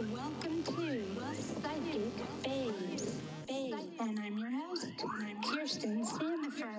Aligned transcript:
Welcome 0.00 0.62
to 0.64 1.04
Psychic 1.36 2.16
Babes. 2.42 3.20
Babes. 3.46 4.00
And 4.00 4.18
I'm 4.18 4.38
your 4.38 4.50
host, 4.50 4.86
Kirsten 5.44 6.06
Sandifer. 6.06 6.72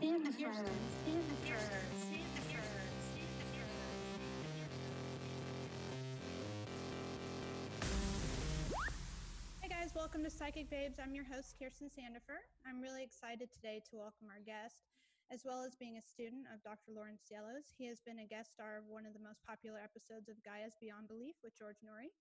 Sandifer. 0.00 0.54
Sandifer. 1.02 1.58
Hey 9.60 9.68
guys, 9.68 9.90
welcome 9.96 10.22
to 10.22 10.30
Psychic 10.30 10.70
Babes. 10.70 11.00
I'm 11.02 11.16
your 11.16 11.24
host, 11.24 11.56
Kirsten 11.60 11.88
Sandifer. 11.88 12.38
I'm 12.64 12.80
really 12.80 13.02
excited 13.02 13.50
today 13.52 13.82
to 13.90 13.96
welcome 13.96 14.28
our 14.30 14.40
guest, 14.46 14.86
as 15.32 15.42
well 15.44 15.64
as 15.64 15.74
being 15.74 15.98
a 15.98 16.02
student 16.02 16.46
of 16.54 16.62
Dr. 16.62 16.94
Lauren 16.94 17.18
Cielos. 17.18 17.74
He 17.76 17.88
has 17.88 17.98
been 18.06 18.20
a 18.20 18.24
guest 18.24 18.52
star 18.54 18.78
of 18.78 18.84
one 18.86 19.04
of 19.04 19.14
the 19.14 19.18
most 19.18 19.42
popular 19.44 19.80
episodes 19.82 20.28
of 20.28 20.38
Gaia's 20.44 20.78
Beyond 20.80 21.08
Belief 21.08 21.34
with 21.42 21.58
George 21.58 21.82
Noory. 21.82 22.14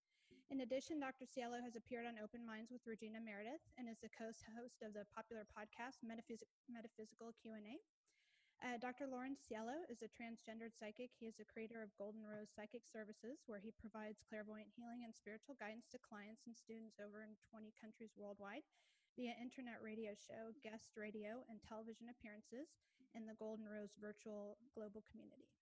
In 0.48 0.62
addition, 0.64 1.04
Dr. 1.04 1.28
Cielo 1.28 1.60
has 1.60 1.76
appeared 1.76 2.08
on 2.08 2.24
Open 2.24 2.40
Minds 2.48 2.72
with 2.72 2.88
Regina 2.88 3.20
Meredith 3.20 3.60
and 3.76 3.84
is 3.84 4.00
the 4.00 4.08
co-host 4.16 4.80
of 4.80 4.96
the 4.96 5.04
popular 5.12 5.44
podcast 5.44 6.00
Metaphys- 6.08 6.48
Metaphysical 6.72 7.36
Q&A. 7.36 7.76
Uh, 8.64 8.80
Dr. 8.80 9.12
Lauren 9.12 9.36
Cielo 9.36 9.84
is 9.92 10.00
a 10.02 10.08
transgendered 10.08 10.72
psychic. 10.72 11.12
He 11.20 11.28
is 11.28 11.36
the 11.36 11.46
creator 11.52 11.84
of 11.84 11.94
Golden 12.00 12.24
Rose 12.24 12.48
Psychic 12.56 12.88
Services, 12.88 13.44
where 13.46 13.60
he 13.60 13.76
provides 13.76 14.24
clairvoyant 14.24 14.72
healing 14.72 15.04
and 15.04 15.12
spiritual 15.14 15.60
guidance 15.60 15.92
to 15.92 16.00
clients 16.00 16.48
and 16.48 16.56
students 16.56 16.96
over 16.96 17.28
in 17.28 17.36
20 17.52 17.76
countries 17.76 18.16
worldwide 18.16 18.64
via 19.20 19.36
internet 19.36 19.84
radio 19.84 20.16
show, 20.16 20.56
guest 20.64 20.96
radio, 20.96 21.44
and 21.52 21.60
television 21.60 22.08
appearances 22.08 22.72
in 23.14 23.28
the 23.28 23.36
Golden 23.36 23.68
Rose 23.68 24.00
virtual 24.00 24.56
global 24.72 25.04
community. 25.12 25.57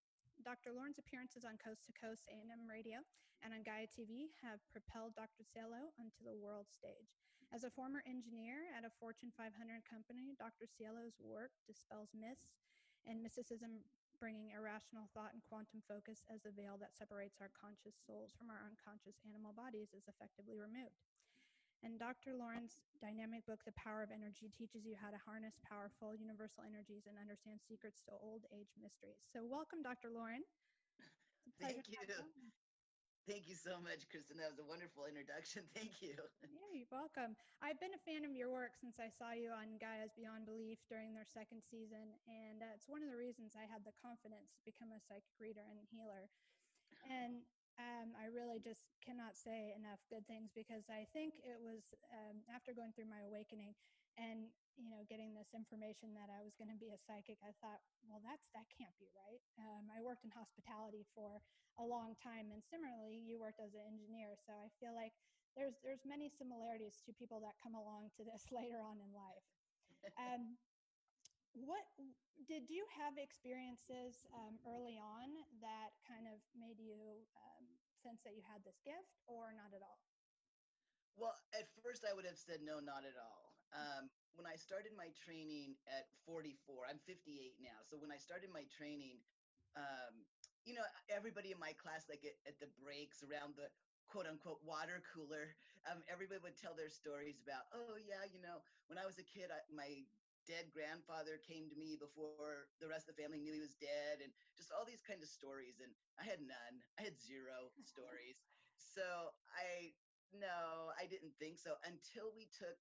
Dr. 0.45 0.77
Lauren's 0.77 1.01
appearances 1.01 1.41
on 1.41 1.57
Coast 1.57 1.89
to 1.89 1.97
Coast 1.97 2.29
AM 2.29 2.69
Radio 2.69 3.01
and 3.41 3.49
on 3.49 3.65
Gaia 3.65 3.89
TV 3.89 4.29
have 4.45 4.61
propelled 4.69 5.17
Dr. 5.17 5.41
Cielo 5.41 5.89
onto 5.97 6.21
the 6.21 6.37
world 6.37 6.69
stage. 6.69 7.17
As 7.49 7.65
a 7.65 7.73
former 7.73 8.05
engineer 8.05 8.69
at 8.77 8.85
a 8.85 8.93
Fortune 9.01 9.33
500 9.33 9.49
company, 9.89 10.37
Dr. 10.37 10.69
Cielo's 10.69 11.17
work 11.17 11.49
dispels 11.65 12.13
myths 12.13 12.61
and 13.09 13.25
mysticism, 13.25 13.81
bringing 14.21 14.53
irrational 14.53 15.09
thought 15.17 15.33
and 15.33 15.41
quantum 15.49 15.81
focus 15.89 16.21
as 16.29 16.45
the 16.45 16.53
veil 16.53 16.77
that 16.77 16.93
separates 16.93 17.41
our 17.41 17.49
conscious 17.49 17.97
souls 18.05 18.37
from 18.37 18.53
our 18.53 18.61
unconscious 18.61 19.17
animal 19.25 19.49
bodies 19.49 19.97
is 19.97 20.05
effectively 20.05 20.61
removed. 20.61 21.09
And 21.83 21.99
Dr. 21.99 22.33
Lauren's 22.33 22.81
dynamic 23.01 23.45
book, 23.45 23.61
The 23.65 23.75
Power 23.75 24.01
of 24.01 24.09
Energy, 24.09 24.49
teaches 24.55 24.85
you 24.85 24.95
how 24.95 25.11
to 25.11 25.19
harness 25.21 25.59
powerful 25.65 26.15
universal 26.15 26.63
energies 26.65 27.05
and 27.05 27.19
understand 27.19 27.61
secrets 27.61 28.01
to 28.07 28.15
old 28.21 28.47
age 28.53 28.71
mysteries. 28.79 29.21
So, 29.29 29.43
welcome, 29.45 29.83
Dr. 29.83 30.09
Lauren. 30.09 30.41
Thank 31.61 31.85
you. 31.89 31.99
Thank 33.25 33.49
you 33.49 33.57
so 33.57 33.81
much, 33.81 34.05
Kristen. 34.13 34.37
That 34.37 34.53
was 34.53 34.61
a 34.61 34.67
wonderful 34.69 35.09
introduction. 35.09 35.65
Thank 35.73 35.97
you. 35.97 36.13
Yeah, 36.45 36.69
you're 36.77 36.93
welcome. 36.93 37.33
I've 37.57 37.81
been 37.81 37.97
a 37.97 38.03
fan 38.05 38.21
of 38.21 38.37
your 38.37 38.53
work 38.53 38.77
since 38.77 39.01
I 39.01 39.09
saw 39.09 39.33
you 39.33 39.49
on 39.49 39.81
Gaia's 39.81 40.13
Beyond 40.13 40.45
Belief 40.45 40.77
during 40.85 41.17
their 41.17 41.25
second 41.25 41.65
season. 41.65 42.13
And 42.29 42.61
uh, 42.61 42.77
it's 42.77 42.85
one 42.85 43.01
of 43.01 43.09
the 43.09 43.17
reasons 43.17 43.57
I 43.57 43.65
had 43.65 43.81
the 43.81 43.97
confidence 43.97 44.53
to 44.53 44.61
become 44.61 44.93
a 44.93 45.01
psychic 45.01 45.33
reader 45.41 45.65
and 45.65 45.81
healer. 45.89 46.29
And 47.09 47.41
um, 47.75 48.15
I 48.15 48.31
really 48.31 48.63
just 48.63 48.87
cannot 49.03 49.35
say 49.35 49.75
enough 49.75 49.99
good 50.07 50.23
things 50.27 50.55
because 50.55 50.87
I 50.87 51.03
think 51.11 51.35
it 51.43 51.59
was 51.59 51.83
um, 52.15 52.39
after 52.47 52.71
going 52.71 52.95
through 52.95 53.11
my 53.11 53.23
awakening 53.27 53.75
and 54.15 54.47
you 54.79 54.87
know 54.87 55.03
getting 55.11 55.35
this 55.35 55.51
information 55.51 56.15
that 56.15 56.31
I 56.31 56.39
was 56.43 56.55
going 56.55 56.71
to 56.71 56.79
be 56.79 56.95
a 56.95 56.99
psychic. 57.03 57.39
I 57.43 57.51
thought, 57.59 57.83
well, 58.07 58.23
that's 58.23 58.47
that 58.55 58.67
can't 58.71 58.95
be 58.95 59.11
right. 59.15 59.43
Um, 59.59 59.91
I 59.91 59.99
worked 59.99 60.23
in 60.23 60.31
hospitality 60.31 61.03
for 61.11 61.43
a 61.75 61.85
long 61.85 62.15
time, 62.23 62.51
and 62.55 62.63
similarly, 62.63 63.19
you 63.19 63.35
worked 63.35 63.59
as 63.59 63.75
an 63.75 63.83
engineer, 63.83 64.39
so 64.39 64.55
I 64.55 64.71
feel 64.79 64.95
like 64.95 65.11
there's 65.59 65.75
there's 65.83 66.03
many 66.07 66.31
similarities 66.31 67.03
to 67.07 67.15
people 67.15 67.43
that 67.43 67.59
come 67.59 67.75
along 67.75 68.11
to 68.19 68.23
this 68.23 68.47
later 68.55 68.79
on 68.79 68.99
in 69.03 69.11
life. 69.11 69.45
Um, 70.15 70.59
what 71.55 71.87
did 72.51 72.67
you 72.67 72.83
have 72.91 73.15
experiences 73.15 74.27
um, 74.35 74.59
early 74.67 74.99
on 74.99 75.31
that 75.63 75.95
kind 76.03 76.27
of 76.27 76.43
made 76.51 76.75
you 76.75 77.23
um, 77.39 77.54
sense 78.05 78.21
that 78.21 78.37
you 78.37 78.45
had 78.45 78.61
this 78.61 78.77
gift 78.85 79.17
or 79.25 79.49
not 79.57 79.73
at 79.73 79.81
all? 79.81 79.97
Well 81.17 81.33
at 81.57 81.65
first 81.81 82.05
i 82.05 82.13
would 82.13 82.27
have 82.29 82.37
said 82.37 82.61
no 82.61 82.77
not 82.77 83.01
at 83.01 83.17
all. 83.17 83.57
Um, 83.73 84.13
when 84.37 84.45
i 84.45 84.55
started 84.55 84.93
my 84.93 85.09
training 85.15 85.75
at 85.89 86.05
44 86.29 86.85
i'm 86.91 87.01
58 87.07 87.57
now 87.59 87.79
so 87.83 87.97
when 87.97 88.11
i 88.13 88.19
started 88.19 88.51
my 88.53 88.63
training 88.71 89.19
um, 89.75 90.23
you 90.67 90.75
know 90.77 90.85
everybody 91.11 91.51
in 91.51 91.59
my 91.59 91.73
class 91.75 92.05
like 92.07 92.23
at, 92.23 92.37
at 92.47 92.55
the 92.61 92.69
breaks 92.79 93.23
around 93.25 93.55
the 93.57 93.67
quote 94.07 94.27
unquote 94.29 94.61
water 94.63 95.01
cooler 95.11 95.55
um, 95.89 96.03
everybody 96.07 96.39
would 96.43 96.55
tell 96.59 96.75
their 96.77 96.91
stories 96.91 97.41
about 97.41 97.67
oh 97.73 97.97
yeah 97.99 98.23
you 98.27 98.39
know 98.39 98.61
when 98.87 98.99
i 98.99 99.03
was 99.07 99.17
a 99.19 99.25
kid 99.25 99.49
I, 99.51 99.59
my 99.71 100.03
dead 100.47 100.71
grandfather 100.73 101.37
came 101.41 101.69
to 101.69 101.77
me 101.77 101.97
before 101.99 102.55
the 102.69 102.73
rest 102.75 102.95
of 102.95 103.01
the 103.03 103.09
family 103.11 103.27
knew 103.29 103.41
he 103.43 103.51
was 103.53 103.63
dead 103.65 104.09
and 104.13 104.23
just 104.55 104.69
all 104.71 104.85
these 104.85 105.01
kind 105.03 105.19
of 105.21 105.27
stories 105.27 105.77
and 105.81 105.93
i 106.17 106.23
had 106.23 106.39
none 106.41 106.81
i 106.97 107.03
had 107.03 107.17
zero 107.19 107.71
stories 107.83 108.39
so 108.77 109.33
i 109.57 109.93
no 110.33 110.91
i 110.99 111.05
didn't 111.05 111.33
think 111.39 111.57
so 111.59 111.75
until 111.85 112.31
we 112.35 112.47
took 112.51 112.79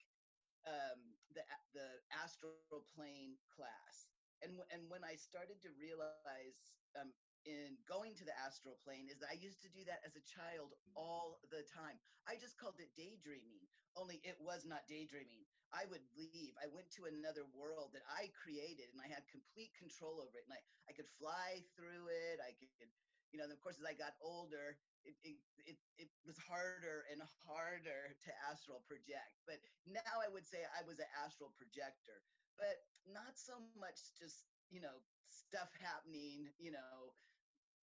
um, 0.68 1.16
the 1.34 1.42
the 1.74 1.88
astral 2.12 2.60
plane 2.68 3.16
class 3.32 3.84
and 4.20 4.36
and 4.52 4.68
when 4.68 4.84
i 4.84 4.94
started 4.94 5.40
to 5.40 5.52
realize 5.58 6.48
um, 6.78 6.92
in 7.44 7.76
going 7.88 8.14
to 8.16 8.24
the 8.24 8.34
astral 8.38 8.76
plane 8.82 9.06
is 9.08 9.18
that 9.20 9.28
I 9.32 9.36
used 9.36 9.60
to 9.62 9.68
do 9.68 9.84
that 9.86 10.00
as 10.04 10.16
a 10.16 10.24
child 10.24 10.72
all 10.96 11.40
the 11.50 11.62
time. 11.64 12.00
I 12.26 12.36
just 12.40 12.56
called 12.56 12.80
it 12.80 12.92
daydreaming, 12.96 13.68
only 13.96 14.20
it 14.24 14.36
was 14.40 14.64
not 14.64 14.88
daydreaming. 14.88 15.44
I 15.74 15.90
would 15.90 16.06
leave. 16.14 16.54
I 16.62 16.70
went 16.70 16.86
to 16.94 17.10
another 17.10 17.42
world 17.50 17.90
that 17.98 18.06
I 18.06 18.30
created 18.30 18.94
and 18.94 19.02
I 19.02 19.10
had 19.10 19.26
complete 19.26 19.74
control 19.74 20.22
over 20.22 20.38
it. 20.38 20.46
And 20.46 20.54
I, 20.54 20.62
I 20.86 20.94
could 20.94 21.10
fly 21.18 21.66
through 21.74 22.06
it. 22.08 22.38
I 22.38 22.54
could, 22.54 22.70
you 23.34 23.42
know, 23.42 23.50
of 23.50 23.58
course, 23.58 23.82
as 23.82 23.86
I 23.88 23.98
got 23.98 24.14
older, 24.22 24.78
it, 25.02 25.18
it, 25.26 25.36
it, 25.66 25.78
it 25.98 26.10
was 26.22 26.38
harder 26.38 27.10
and 27.10 27.18
harder 27.42 28.14
to 28.22 28.30
astral 28.46 28.86
project. 28.86 29.42
But 29.42 29.58
now 29.90 30.22
I 30.22 30.30
would 30.30 30.46
say 30.46 30.62
I 30.70 30.86
was 30.86 31.02
an 31.02 31.10
astral 31.18 31.50
projector, 31.58 32.22
but 32.54 32.86
not 33.10 33.34
so 33.34 33.58
much 33.74 34.14
just, 34.14 34.46
you 34.70 34.78
know, 34.78 35.02
stuff 35.26 35.74
happening, 35.82 36.54
you 36.62 36.70
know, 36.70 37.18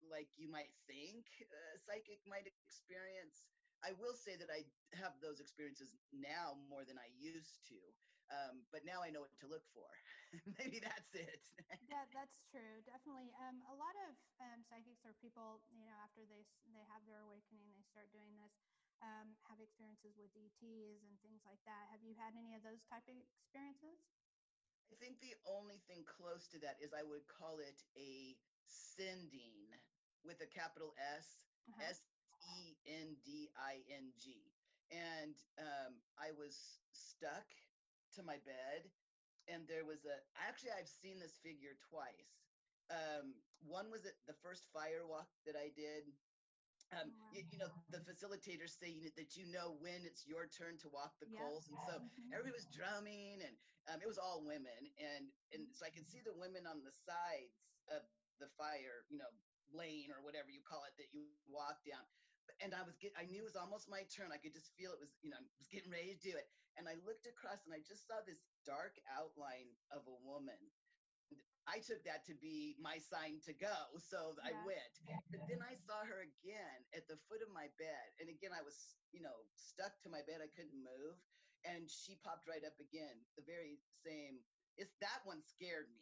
like 0.07 0.31
you 0.39 0.49
might 0.49 0.71
think 0.89 1.27
a 1.51 1.77
psychic 1.83 2.23
might 2.25 2.47
experience. 2.47 3.51
I 3.81 3.97
will 3.97 4.13
say 4.13 4.37
that 4.37 4.49
I 4.53 4.65
have 4.97 5.17
those 5.21 5.41
experiences 5.41 5.97
now 6.13 6.57
more 6.69 6.85
than 6.85 7.01
I 7.01 7.09
used 7.17 7.65
to, 7.73 7.79
um, 8.29 8.63
but 8.69 8.85
now 8.85 9.01
I 9.01 9.09
know 9.09 9.25
what 9.25 9.33
to 9.41 9.49
look 9.49 9.65
for. 9.73 9.89
Maybe 10.61 10.79
that's 10.79 11.11
it. 11.17 11.43
yeah, 11.91 12.05
that's 12.15 12.37
true. 12.53 12.79
Definitely. 12.85 13.33
Um, 13.41 13.59
a 13.67 13.75
lot 13.75 13.93
of 14.07 14.15
um, 14.39 14.61
psychics 14.69 15.01
or 15.03 15.17
people, 15.19 15.65
you 15.73 15.83
know, 15.83 15.97
after 15.99 16.23
they 16.29 16.45
they 16.71 16.85
have 16.93 17.03
their 17.09 17.25
awakening, 17.25 17.73
they 17.73 17.83
start 17.89 18.07
doing 18.13 18.31
this, 18.37 18.53
um, 19.01 19.33
have 19.49 19.59
experiences 19.59 20.15
with 20.15 20.31
ETs 20.37 21.01
and 21.03 21.17
things 21.25 21.41
like 21.43 21.59
that. 21.65 21.89
Have 21.91 22.05
you 22.05 22.13
had 22.15 22.37
any 22.37 22.53
of 22.53 22.61
those 22.61 22.85
type 22.87 23.03
of 23.09 23.17
experiences? 23.17 23.97
I 24.91 24.99
think 24.99 25.23
the 25.23 25.35
only 25.47 25.79
thing 25.87 26.03
close 26.03 26.51
to 26.51 26.59
that 26.61 26.77
is 26.83 26.91
I 26.91 27.07
would 27.07 27.23
call 27.31 27.63
it 27.63 27.79
a 27.95 28.35
sending 28.67 29.71
with 30.21 30.43
a 30.43 30.49
capital 30.51 30.93
S, 30.99 31.41
uh-huh. 31.71 31.95
S 31.95 32.03
N 32.87 33.17
D 33.25 33.49
I 33.57 33.81
N 33.89 34.11
G. 34.17 34.51
And 34.91 35.35
um, 35.55 35.95
I 36.19 36.35
was 36.35 36.81
stuck 36.91 37.47
to 38.19 38.21
my 38.27 38.43
bed, 38.43 38.91
and 39.47 39.63
there 39.63 39.87
was 39.87 40.03
a 40.03 40.19
actually, 40.35 40.75
I've 40.75 40.91
seen 40.91 41.17
this 41.17 41.39
figure 41.39 41.79
twice. 41.87 42.43
Um, 42.91 43.39
one 43.63 43.87
was 43.87 44.03
at 44.03 44.19
the 44.27 44.35
first 44.43 44.67
fire 44.75 45.07
walk 45.07 45.31
that 45.47 45.55
I 45.55 45.71
did. 45.71 46.11
Um, 46.91 47.07
oh, 47.07 47.31
you, 47.31 47.47
you, 47.55 47.55
know, 47.55 47.71
the 47.87 48.03
facilitators 48.03 48.75
say 48.75 48.91
that 49.15 49.39
you 49.39 49.47
know 49.47 49.79
when 49.79 50.03
it's 50.03 50.27
your 50.27 50.51
turn 50.51 50.75
to 50.83 50.91
walk 50.91 51.15
the 51.23 51.31
coals, 51.31 51.71
and 51.71 51.79
so 51.87 52.03
mm-hmm. 52.03 52.35
everybody 52.35 52.51
was 52.51 52.67
drumming, 52.67 53.39
and 53.39 53.55
um, 53.87 54.03
it 54.03 54.11
was 54.11 54.19
all 54.19 54.43
women, 54.43 54.91
and 54.99 55.31
and 55.55 55.71
so 55.71 55.87
I 55.87 55.91
could 55.95 56.03
see 56.03 56.19
the 56.19 56.35
women 56.35 56.67
on 56.67 56.83
the 56.83 56.91
sides 56.91 57.63
of 57.87 58.03
the 58.43 58.51
fire, 58.59 59.07
you 59.07 59.15
know, 59.15 59.31
lane 59.71 60.11
or 60.11 60.19
whatever 60.19 60.51
you 60.51 60.59
call 60.67 60.83
it 60.83 60.95
that 60.99 61.15
you 61.15 61.31
walk 61.47 61.79
down. 61.87 62.03
And 62.61 62.77
I 62.77 62.85
was 62.85 62.97
get, 63.01 63.13
I 63.17 63.25
knew 63.25 63.41
it 63.41 63.49
was 63.49 63.57
almost 63.57 63.89
my 63.89 64.05
turn. 64.13 64.29
I 64.29 64.37
could 64.37 64.53
just 64.53 64.73
feel 64.77 64.93
it 64.93 65.01
was, 65.01 65.13
you 65.25 65.33
know, 65.33 65.39
I 65.41 65.57
was 65.57 65.69
getting 65.73 65.89
ready 65.89 66.13
to 66.13 66.21
do 66.21 66.33
it. 66.37 66.45
And 66.77 66.87
I 66.87 66.95
looked 67.03 67.27
across 67.27 67.65
and 67.67 67.73
I 67.75 67.81
just 67.83 68.07
saw 68.07 68.21
this 68.23 68.39
dark 68.63 68.95
outline 69.11 69.73
of 69.91 70.05
a 70.07 70.17
woman. 70.23 70.57
I 71.69 71.77
took 71.81 72.01
that 72.09 72.25
to 72.25 72.33
be 72.41 72.73
my 72.81 72.97
sign 72.97 73.37
to 73.45 73.53
go. 73.53 73.75
So 73.97 74.33
yeah. 74.41 74.49
I 74.49 74.51
went. 74.65 74.93
But 75.29 75.45
then 75.45 75.61
I 75.61 75.77
saw 75.77 76.01
her 76.05 76.25
again 76.25 76.79
at 76.93 77.05
the 77.05 77.21
foot 77.29 77.43
of 77.45 77.53
my 77.53 77.69
bed. 77.77 78.07
And 78.17 78.29
again, 78.29 78.53
I 78.53 78.65
was, 78.65 78.97
you 79.13 79.21
know, 79.21 79.45
stuck 79.53 79.93
to 80.05 80.09
my 80.09 80.25
bed. 80.25 80.41
I 80.41 80.49
couldn't 80.53 80.73
move. 80.73 81.17
And 81.65 81.85
she 81.85 82.17
popped 82.25 82.49
right 82.49 82.65
up 82.65 82.77
again. 82.81 83.21
The 83.37 83.45
very 83.45 83.77
same. 84.01 84.41
It's 84.77 84.97
that 85.01 85.21
one 85.25 85.45
scared 85.45 85.89
me 85.93 86.01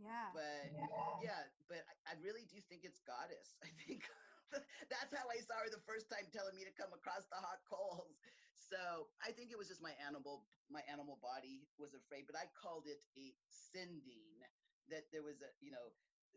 yeah 0.00 0.32
but 0.32 0.72
yeah, 1.20 1.44
but 1.68 1.82
I, 1.84 2.14
I 2.14 2.22
really 2.24 2.46
do 2.48 2.58
think 2.70 2.86
it's 2.88 3.04
goddess 3.04 3.58
i 3.66 3.70
think 3.84 4.06
that's 4.92 5.12
how 5.14 5.26
I 5.28 5.40
saw 5.42 5.60
her 5.62 5.70
the 5.70 5.82
first 5.88 6.08
time 6.12 6.28
telling 6.32 6.54
me 6.56 6.64
to 6.66 6.74
come 6.74 6.92
across 6.92 7.26
the 7.30 7.40
hot 7.40 7.62
coals. 7.68 8.18
So 8.54 9.08
I 9.20 9.30
think 9.34 9.52
it 9.52 9.58
was 9.60 9.68
just 9.68 9.84
my 9.84 9.94
animal, 10.00 10.48
my 10.72 10.82
animal 10.88 11.20
body 11.20 11.68
was 11.76 11.92
afraid, 11.94 12.24
but 12.26 12.38
I 12.38 12.48
called 12.56 12.88
it 12.88 13.00
a 13.18 13.34
sending 13.48 14.40
that 14.88 15.08
there 15.12 15.24
was 15.24 15.40
a, 15.44 15.50
you 15.60 15.70
know, 15.70 15.92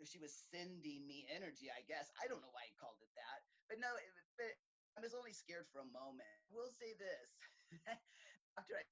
she 0.05 0.21
was 0.21 0.33
sending 0.53 1.07
me 1.09 1.25
energy, 1.31 1.73
I 1.73 1.81
guess. 1.87 2.11
I 2.21 2.29
don't 2.29 2.41
know 2.43 2.53
why 2.53 2.69
I 2.69 2.73
called 2.77 3.01
it 3.01 3.09
that, 3.17 3.39
but 3.67 3.81
no, 3.81 3.89
it, 3.97 4.11
but 4.37 4.53
I 4.97 5.01
was 5.01 5.17
only 5.17 5.33
scared 5.33 5.65
for 5.73 5.81
a 5.81 5.89
moment. 5.89 6.37
We'll 6.53 6.73
say 6.73 6.93
this 6.97 7.29
after 8.59 8.77
I 8.77 8.83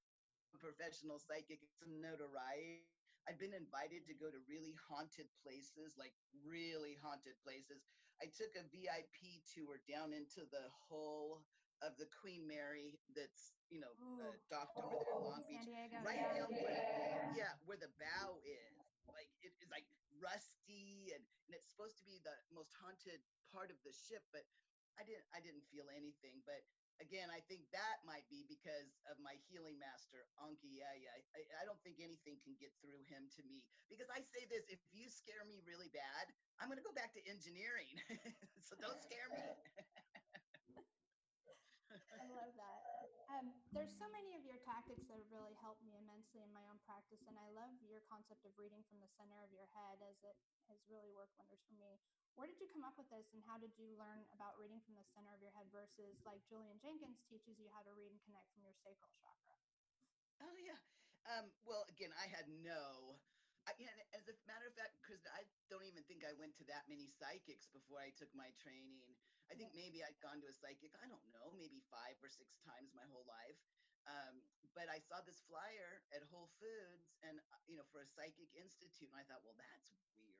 professional 0.58 1.20
psychic, 1.20 1.62
some 1.78 2.00
notoriety. 2.00 2.88
I've 3.28 3.38
been 3.38 3.54
invited 3.54 4.06
to 4.06 4.14
go 4.14 4.30
to 4.30 4.38
really 4.46 4.74
haunted 4.86 5.26
places, 5.42 5.98
like 5.98 6.14
really 6.46 6.94
haunted 7.02 7.34
places. 7.42 7.82
I 8.22 8.32
took 8.32 8.56
a 8.56 8.64
VIP 8.72 9.44
tour 9.44 9.80
down 9.84 10.16
into 10.16 10.48
the 10.48 10.72
hull 10.88 11.44
of 11.84 11.92
the 12.00 12.08
Queen 12.08 12.48
Mary 12.48 12.96
that's, 13.12 13.52
you 13.68 13.76
know, 13.76 13.92
uh, 14.00 14.32
docked 14.48 14.80
over 14.80 14.96
there 14.96 15.12
in 15.12 15.24
Long 15.28 15.44
Beach. 15.44 15.68
Diego, 15.68 16.00
right 16.00 16.16
yeah. 16.16 16.36
down 16.40 16.48
where, 16.56 16.80
yeah, 17.36 17.52
where 17.68 17.76
the 17.76 17.92
bow 18.00 18.40
is. 18.40 18.76
Like 19.04 19.28
it 19.44 19.52
is 19.60 19.68
like 19.68 19.86
rusty 20.18 21.12
and, 21.12 21.22
and 21.46 21.52
it's 21.52 21.68
supposed 21.68 22.00
to 22.00 22.04
be 22.08 22.18
the 22.24 22.34
most 22.50 22.72
haunted 22.80 23.20
part 23.52 23.68
of 23.68 23.78
the 23.84 23.92
ship, 23.92 24.24
but 24.32 24.42
I 24.96 25.04
didn't 25.04 25.28
I 25.30 25.38
didn't 25.44 25.64
feel 25.68 25.86
anything. 25.92 26.40
But 26.48 26.64
again, 27.00 27.28
I 27.28 27.44
think 27.46 27.68
that 27.72 28.00
might 28.08 28.24
be 28.32 28.44
because 28.48 28.96
of 29.10 29.20
my 29.20 29.36
healing 29.48 29.76
master, 29.76 30.24
Anki 30.40 30.80
Yaya. 30.80 31.12
I, 31.36 31.40
I 31.60 31.64
don't 31.68 31.80
think 31.84 32.00
anything 32.00 32.40
can 32.42 32.56
get 32.56 32.72
through 32.80 33.04
him 33.08 33.28
to 33.36 33.42
me 33.44 33.60
because 33.92 34.08
I 34.08 34.24
say 34.24 34.48
this 34.48 34.64
if 34.72 34.80
you 34.92 35.08
scare 35.08 35.44
me 35.44 35.60
really 35.64 35.92
bad, 35.92 36.32
I'm 36.60 36.68
going 36.72 36.80
to 36.80 36.86
go 36.86 36.96
back 36.96 37.12
to 37.16 37.22
engineering. 37.28 37.92
so 38.66 38.76
don't 38.80 39.00
scare 39.04 39.28
me. 39.32 39.44
I 42.16 42.24
love 42.32 42.52
that. 42.56 42.80
Um, 43.26 43.50
there's 43.74 43.92
so 43.98 44.06
many 44.14 44.38
of 44.38 44.46
your 44.46 44.56
tactics 44.62 45.02
that 45.10 45.18
have 45.18 45.30
really 45.34 45.54
helped 45.58 45.82
me 45.82 45.98
immensely 45.98 46.40
in 46.46 46.50
my 46.54 46.62
own 46.70 46.78
practice, 46.86 47.20
and 47.26 47.34
I 47.34 47.50
love 47.52 47.74
your 47.82 48.00
concept 48.06 48.46
of 48.46 48.54
reading 48.54 48.86
from 48.86 49.02
the 49.02 49.10
center 49.18 49.36
of 49.42 49.50
your 49.50 49.66
head 49.74 49.98
as 50.00 50.16
it 50.22 50.36
has 50.70 50.78
really 50.86 51.10
worked 51.10 51.34
wonders 51.36 51.60
for 51.66 51.74
me. 51.74 51.98
Where 52.36 52.44
did 52.44 52.60
you 52.60 52.68
come 52.68 52.84
up 52.84 53.00
with 53.00 53.08
this, 53.08 53.32
and 53.32 53.40
how 53.48 53.56
did 53.56 53.72
you 53.80 53.96
learn 53.96 54.20
about 54.36 54.60
reading 54.60 54.76
from 54.84 54.92
the 54.92 55.08
center 55.16 55.32
of 55.32 55.40
your 55.40 55.56
head 55.56 55.72
versus 55.72 56.20
like 56.28 56.44
Julian 56.44 56.76
Jenkins 56.84 57.24
teaches 57.32 57.56
you 57.56 57.72
how 57.72 57.80
to 57.80 57.96
read 57.96 58.12
and 58.12 58.20
connect 58.28 58.52
from 58.52 58.60
your 58.60 58.76
sacral 58.84 59.08
chakra? 59.16 59.56
Oh 60.44 60.56
yeah. 60.60 60.76
Um, 61.32 61.48
well, 61.64 61.88
again, 61.88 62.12
I 62.12 62.28
had 62.28 62.44
no. 62.60 63.16
I, 63.64 63.72
and 63.80 63.88
as 64.12 64.28
a 64.28 64.36
matter 64.44 64.68
of 64.68 64.76
fact, 64.76 65.00
because 65.00 65.24
I 65.32 65.48
don't 65.72 65.88
even 65.88 66.04
think 66.04 66.28
I 66.28 66.36
went 66.36 66.52
to 66.60 66.64
that 66.68 66.84
many 66.92 67.08
psychics 67.08 67.72
before 67.72 68.04
I 68.04 68.12
took 68.14 68.28
my 68.36 68.52
training. 68.60 69.16
I 69.48 69.56
think 69.56 69.72
maybe 69.72 70.04
I'd 70.04 70.20
gone 70.20 70.44
to 70.44 70.48
a 70.52 70.54
psychic. 70.54 70.92
I 71.00 71.08
don't 71.08 71.24
know, 71.32 71.56
maybe 71.56 71.80
five 71.88 72.20
or 72.20 72.28
six 72.28 72.60
times 72.68 72.92
my 72.92 73.08
whole 73.08 73.24
life. 73.24 73.56
Um, 74.06 74.44
but 74.76 74.92
I 74.92 75.00
saw 75.02 75.24
this 75.24 75.40
flyer 75.48 76.04
at 76.12 76.22
Whole 76.28 76.52
Foods, 76.60 77.16
and 77.24 77.40
uh, 77.48 77.58
you 77.64 77.80
know, 77.80 77.88
for 77.90 78.04
a 78.04 78.08
psychic 78.12 78.52
institute, 78.54 79.08
and 79.08 79.18
I 79.18 79.24
thought, 79.24 79.40
well, 79.42 79.56
that's 79.56 79.88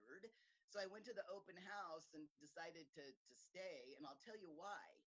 weird. 0.06 0.31
So 0.70 0.82
I 0.82 0.87
went 0.91 1.06
to 1.06 1.14
the 1.14 1.26
open 1.31 1.55
house 1.58 2.11
and 2.14 2.26
decided 2.38 2.91
to 2.94 3.05
to 3.05 3.35
stay, 3.35 3.94
and 3.99 4.06
I'll 4.06 4.23
tell 4.23 4.38
you 4.38 4.50
why. 4.50 5.03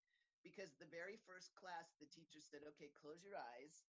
Because 0.46 0.70
the 0.78 0.86
very 0.86 1.18
first 1.26 1.50
class, 1.58 1.90
the 1.98 2.06
teacher 2.06 2.38
said, 2.38 2.62
"Okay, 2.74 2.90
close 2.98 3.22
your 3.22 3.38
eyes." 3.38 3.86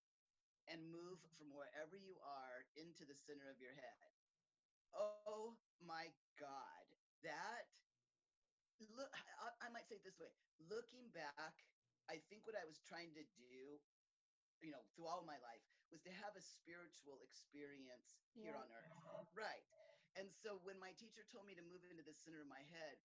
and 0.70 0.94
move 0.94 1.18
from 1.34 1.50
wherever 1.50 1.98
you 1.98 2.14
are 2.22 2.62
into 2.78 3.02
the 3.02 3.18
center 3.18 3.50
of 3.50 3.58
your 3.58 3.74
head. 3.74 4.10
Oh 4.94 5.58
my 5.82 6.14
God, 6.38 6.86
that 7.26 7.66
look, 8.94 9.10
I, 9.42 9.66
I, 9.66 9.68
might 9.74 9.90
say 9.90 9.98
it 9.98 10.06
this 10.06 10.22
way 10.22 10.30
looking 10.70 11.10
back, 11.14 11.66
I 12.10 12.22
think 12.30 12.46
what 12.46 12.58
I 12.58 12.66
was 12.66 12.82
trying 12.86 13.14
to 13.18 13.26
do, 13.38 13.82
you 14.62 14.72
know, 14.74 14.82
through 14.94 15.10
all 15.10 15.26
my 15.26 15.38
life 15.42 15.62
was 15.90 16.02
to 16.06 16.14
have 16.22 16.38
a 16.38 16.44
spiritual 16.44 17.22
experience 17.26 18.22
here 18.34 18.54
Yeah. 18.54 18.62
on 18.62 18.70
earth. 18.70 18.94
Right. 19.34 19.66
And 20.18 20.32
so 20.32 20.58
when 20.66 20.80
my 20.82 20.94
teacher 20.98 21.26
told 21.30 21.46
me 21.46 21.54
to 21.56 21.66
move 21.70 21.86
into 21.86 22.06
the 22.06 22.16
center 22.16 22.42
of 22.42 22.50
my 22.50 22.64
head, 22.74 22.98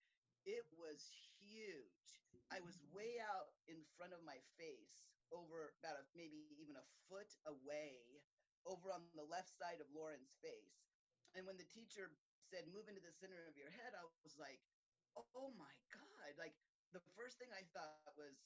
it 0.45 0.65
was 0.77 1.05
huge. 1.41 2.21
I 2.53 2.61
was 2.61 2.77
way 2.93 3.17
out 3.21 3.53
in 3.65 3.81
front 3.97 4.13
of 4.13 4.21
my 4.21 4.37
face, 4.57 5.09
over 5.33 5.73
about 5.81 5.97
a, 5.97 6.05
maybe 6.13 6.45
even 6.61 6.77
a 6.77 6.85
foot 7.09 7.33
away, 7.49 8.21
over 8.65 8.93
on 8.93 9.05
the 9.17 9.25
left 9.25 9.49
side 9.57 9.81
of 9.81 9.89
Lauren's 9.93 10.33
face. 10.41 10.85
And 11.33 11.45
when 11.49 11.57
the 11.57 11.67
teacher 11.69 12.13
said, 12.49 12.69
move 12.69 12.85
into 12.85 13.01
the 13.01 13.13
center 13.13 13.45
of 13.49 13.57
your 13.57 13.73
head, 13.73 13.97
I 13.97 14.05
was 14.21 14.37
like, 14.37 14.61
oh 15.17 15.49
my 15.57 15.73
God. 15.89 16.37
Like 16.37 16.53
the 16.93 17.01
first 17.17 17.41
thing 17.41 17.49
I 17.55 17.65
thought 17.73 18.13
was, 18.13 18.37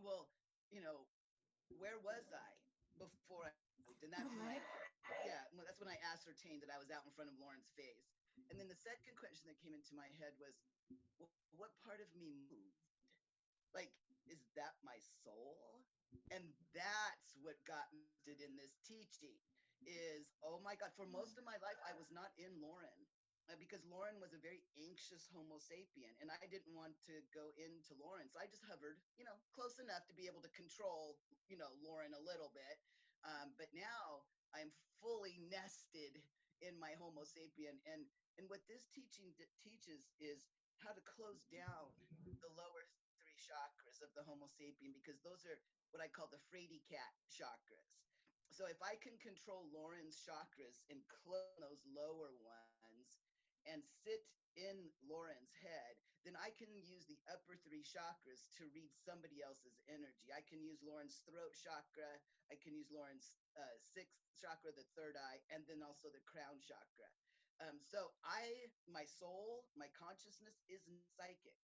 well, 0.00 0.30
you 0.74 0.82
know, 0.82 1.06
where 1.78 1.98
was 2.02 2.26
I 2.34 2.50
before 2.98 3.46
I 3.46 3.54
moved? 3.86 4.02
And 4.02 4.12
that's 4.12 4.34
yeah, 5.24 5.42
that's 5.64 5.80
when 5.80 5.90
I 5.90 5.98
ascertained 6.12 6.62
that 6.64 6.72
I 6.72 6.78
was 6.78 6.90
out 6.92 7.04
in 7.06 7.12
front 7.14 7.30
of 7.32 7.36
Lauren's 7.40 7.70
face. 7.78 8.10
And 8.50 8.56
then 8.58 8.68
the 8.70 8.78
second 8.78 9.14
question 9.20 9.50
that 9.50 9.58
came 9.60 9.74
into 9.74 9.92
my 9.94 10.08
head 10.18 10.34
was, 10.40 10.56
well, 11.20 11.30
what 11.54 11.70
part 11.84 12.00
of 12.00 12.08
me 12.16 12.34
moved? 12.50 12.88
Like, 13.70 13.92
is 14.26 14.40
that 14.58 14.74
my 14.82 14.98
soul? 15.22 15.84
And 16.34 16.42
that's 16.74 17.30
what 17.42 17.58
got 17.66 17.90
me 17.94 18.06
in 18.26 18.54
this 18.58 18.74
teaching 18.82 19.38
is, 19.86 20.26
oh 20.44 20.60
my 20.60 20.76
God, 20.76 20.92
for 20.98 21.06
most 21.08 21.38
of 21.38 21.44
my 21.46 21.56
life, 21.62 21.78
I 21.86 21.94
was 21.96 22.10
not 22.10 22.30
in 22.36 22.50
Lauren 22.60 23.00
uh, 23.50 23.56
because 23.58 23.82
Lauren 23.90 24.20
was 24.22 24.30
a 24.30 24.40
very 24.42 24.62
anxious 24.78 25.26
Homo 25.34 25.58
sapien 25.58 26.14
and 26.22 26.30
I 26.30 26.46
didn't 26.46 26.70
want 26.76 26.94
to 27.10 27.18
go 27.34 27.50
into 27.58 27.96
Lauren. 27.98 28.30
So 28.30 28.38
I 28.38 28.46
just 28.46 28.62
hovered, 28.68 29.00
you 29.18 29.26
know, 29.26 29.34
close 29.50 29.78
enough 29.82 30.06
to 30.06 30.14
be 30.14 30.30
able 30.30 30.42
to 30.44 30.52
control, 30.52 31.18
you 31.50 31.58
know, 31.58 31.70
Lauren 31.82 32.14
a 32.14 32.22
little 32.22 32.52
bit. 32.54 32.76
Um, 33.26 33.52
but 33.58 33.68
now 33.74 34.22
I'm 34.56 34.70
fully 35.00 35.40
nested 35.48 36.20
in 36.60 36.76
my 36.76 36.92
Homo 37.00 37.24
sapien. 37.24 37.80
And, 37.88 38.04
and 38.36 38.46
what 38.48 38.64
this 38.68 38.88
teaching 38.92 39.32
teaches 39.60 40.12
is 40.20 40.48
how 40.80 40.92
to 40.96 41.02
close 41.04 41.44
down 41.52 41.92
the 42.24 42.52
lower 42.56 42.84
three 43.20 43.36
chakras 43.36 44.00
of 44.00 44.12
the 44.16 44.24
Homo 44.24 44.48
sapien 44.48 44.92
because 44.96 45.20
those 45.20 45.44
are 45.44 45.58
what 45.92 46.00
I 46.00 46.08
call 46.08 46.28
the 46.28 46.40
Frady 46.48 46.80
cat 46.88 47.12
chakras. 47.28 48.00
So 48.50 48.66
if 48.66 48.82
I 48.82 48.98
can 48.98 49.14
control 49.22 49.70
Lauren's 49.70 50.18
chakras 50.20 50.82
and 50.90 50.98
close 51.06 51.54
those 51.62 51.80
lower 51.86 52.34
ones 52.42 53.22
and 53.68 53.80
sit 54.02 54.26
in 54.60 54.92
Lauren's 55.08 55.56
head, 55.64 55.96
then 56.20 56.36
I 56.36 56.52
can 56.52 56.68
use 56.76 57.08
the 57.08 57.16
upper 57.32 57.56
three 57.64 57.80
chakras 57.80 58.44
to 58.60 58.68
read 58.76 58.92
somebody 58.92 59.40
else's 59.40 59.80
energy. 59.88 60.28
I 60.28 60.44
can 60.44 60.60
use 60.60 60.84
Lauren's 60.84 61.24
throat 61.24 61.56
chakra, 61.56 62.20
I 62.52 62.60
can 62.60 62.76
use 62.76 62.92
Lauren's 62.92 63.32
uh, 63.56 63.76
sixth 63.80 64.20
chakra, 64.36 64.76
the 64.76 64.84
third 64.92 65.16
eye, 65.16 65.40
and 65.48 65.64
then 65.64 65.80
also 65.80 66.12
the 66.12 66.20
crown 66.28 66.60
chakra. 66.60 67.08
Um, 67.64 67.80
so 67.80 68.12
I, 68.24 68.72
my 68.88 69.04
soul, 69.08 69.68
my 69.76 69.88
consciousness 69.96 70.60
isn't 70.68 71.04
psychic. 71.16 71.56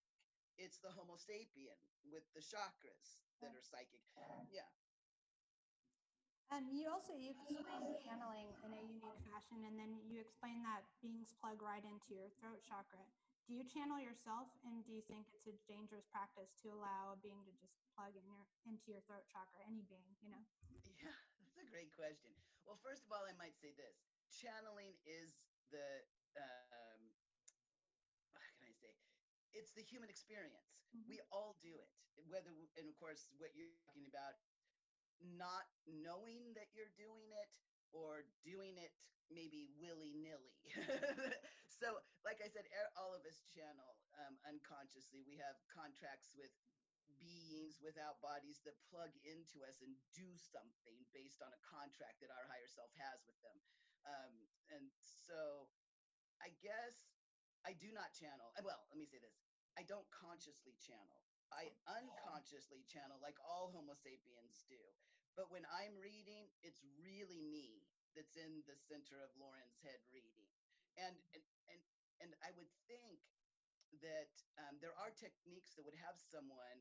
It's 0.56 0.80
the 0.80 0.92
Homo 0.92 1.20
sapien 1.20 1.76
with 2.08 2.24
the 2.32 2.40
chakras 2.40 3.20
that 3.44 3.52
are 3.52 3.64
psychic. 3.64 4.00
Yeah. 4.48 4.68
And 6.54 6.70
you 6.70 6.86
also 6.86 7.10
you 7.18 7.34
explain 7.34 7.98
channeling 7.98 8.54
in 8.62 8.70
a 8.70 8.82
unique 8.86 9.18
fashion, 9.26 9.66
and 9.66 9.74
then 9.74 9.98
you 10.06 10.22
explain 10.22 10.62
that 10.62 10.86
beings 11.02 11.34
plug 11.42 11.58
right 11.58 11.82
into 11.82 12.14
your 12.14 12.30
throat 12.38 12.62
chakra. 12.62 13.02
Do 13.50 13.54
you 13.54 13.66
channel 13.66 13.98
yourself, 13.98 14.46
and 14.62 14.82
do 14.86 14.94
you 14.94 15.02
think 15.10 15.26
it's 15.34 15.46
a 15.50 15.54
dangerous 15.66 16.06
practice 16.10 16.54
to 16.62 16.70
allow 16.70 17.14
a 17.14 17.18
being 17.18 17.42
to 17.46 17.52
just 17.58 17.74
plug 17.94 18.14
in 18.14 18.26
your 18.30 18.46
into 18.66 18.94
your 18.94 19.02
throat 19.10 19.26
chakra, 19.26 19.58
any 19.66 19.82
being, 19.90 20.06
you 20.22 20.30
know? 20.30 20.42
Yeah, 21.02 21.10
that's 21.42 21.58
a 21.58 21.66
great 21.66 21.90
question. 21.94 22.30
Well, 22.62 22.78
first 22.82 23.02
of 23.06 23.10
all, 23.10 23.26
I 23.26 23.34
might 23.38 23.54
say 23.58 23.74
this 23.74 23.98
channeling 24.30 24.94
is 25.06 25.38
the, 25.74 26.06
um, 26.38 27.00
what 28.34 28.46
can 28.54 28.66
I 28.70 28.74
say? 28.74 28.94
It's 29.54 29.74
the 29.74 29.82
human 29.86 30.10
experience. 30.10 30.78
Mhm. 30.94 31.06
We 31.10 31.18
all 31.34 31.58
do 31.62 31.74
it. 31.78 31.90
Whether, 32.30 32.50
and 32.78 32.86
of 32.88 32.96
course, 32.98 33.28
what 33.38 33.54
you're 33.54 33.70
talking 33.86 34.06
about, 34.08 34.38
not 35.22 35.66
knowing 35.88 36.52
that 36.54 36.72
you're 36.76 36.92
doing 36.96 37.32
it 37.32 37.50
or 37.94 38.28
doing 38.44 38.76
it 38.76 38.92
maybe 39.32 39.66
willy 39.78 40.14
nilly. 40.14 40.54
so, 41.80 41.98
like 42.22 42.38
I 42.38 42.48
said, 42.50 42.66
all 42.94 43.14
of 43.16 43.26
us 43.26 43.42
channel 43.50 43.98
um, 44.22 44.38
unconsciously. 44.46 45.26
We 45.26 45.38
have 45.42 45.58
contracts 45.66 46.30
with 46.36 46.52
beings 47.18 47.78
without 47.82 48.18
bodies 48.22 48.62
that 48.66 48.78
plug 48.90 49.14
into 49.22 49.62
us 49.66 49.82
and 49.82 49.94
do 50.14 50.26
something 50.38 50.98
based 51.14 51.42
on 51.42 51.50
a 51.50 51.60
contract 51.66 52.22
that 52.22 52.30
our 52.34 52.46
higher 52.50 52.70
self 52.70 52.90
has 52.98 53.22
with 53.26 53.38
them. 53.42 53.58
Um, 54.06 54.34
and 54.70 54.86
so 55.02 55.70
I 56.38 56.54
guess 56.62 57.18
I 57.66 57.74
do 57.74 57.90
not 57.90 58.14
channel. 58.14 58.54
Well, 58.62 58.86
let 58.90 58.98
me 58.98 59.06
say 59.06 59.18
this 59.18 59.34
I 59.74 59.82
don't 59.82 60.06
consciously 60.14 60.78
channel. 60.78 61.25
I 61.54 61.70
unconsciously 61.86 62.82
channel 62.90 63.18
like 63.22 63.38
all 63.42 63.70
Homo 63.70 63.94
sapiens 63.94 64.66
do. 64.66 64.80
But 65.36 65.52
when 65.52 65.68
I'm 65.68 65.94
reading, 66.00 66.48
it's 66.64 66.80
really 67.00 67.44
me 67.44 67.84
that's 68.16 68.36
in 68.40 68.64
the 68.64 68.76
center 68.88 69.20
of 69.20 69.28
Lauren's 69.36 69.76
head 69.84 70.00
reading. 70.08 70.48
And 70.96 71.16
and 71.36 71.44
and, 71.68 71.80
and 72.24 72.30
I 72.40 72.50
would 72.56 72.70
think 72.88 73.20
that 74.00 74.32
um, 74.66 74.80
there 74.80 74.96
are 74.96 75.12
techniques 75.14 75.76
that 75.76 75.84
would 75.84 75.96
have 76.00 76.16
someone 76.18 76.80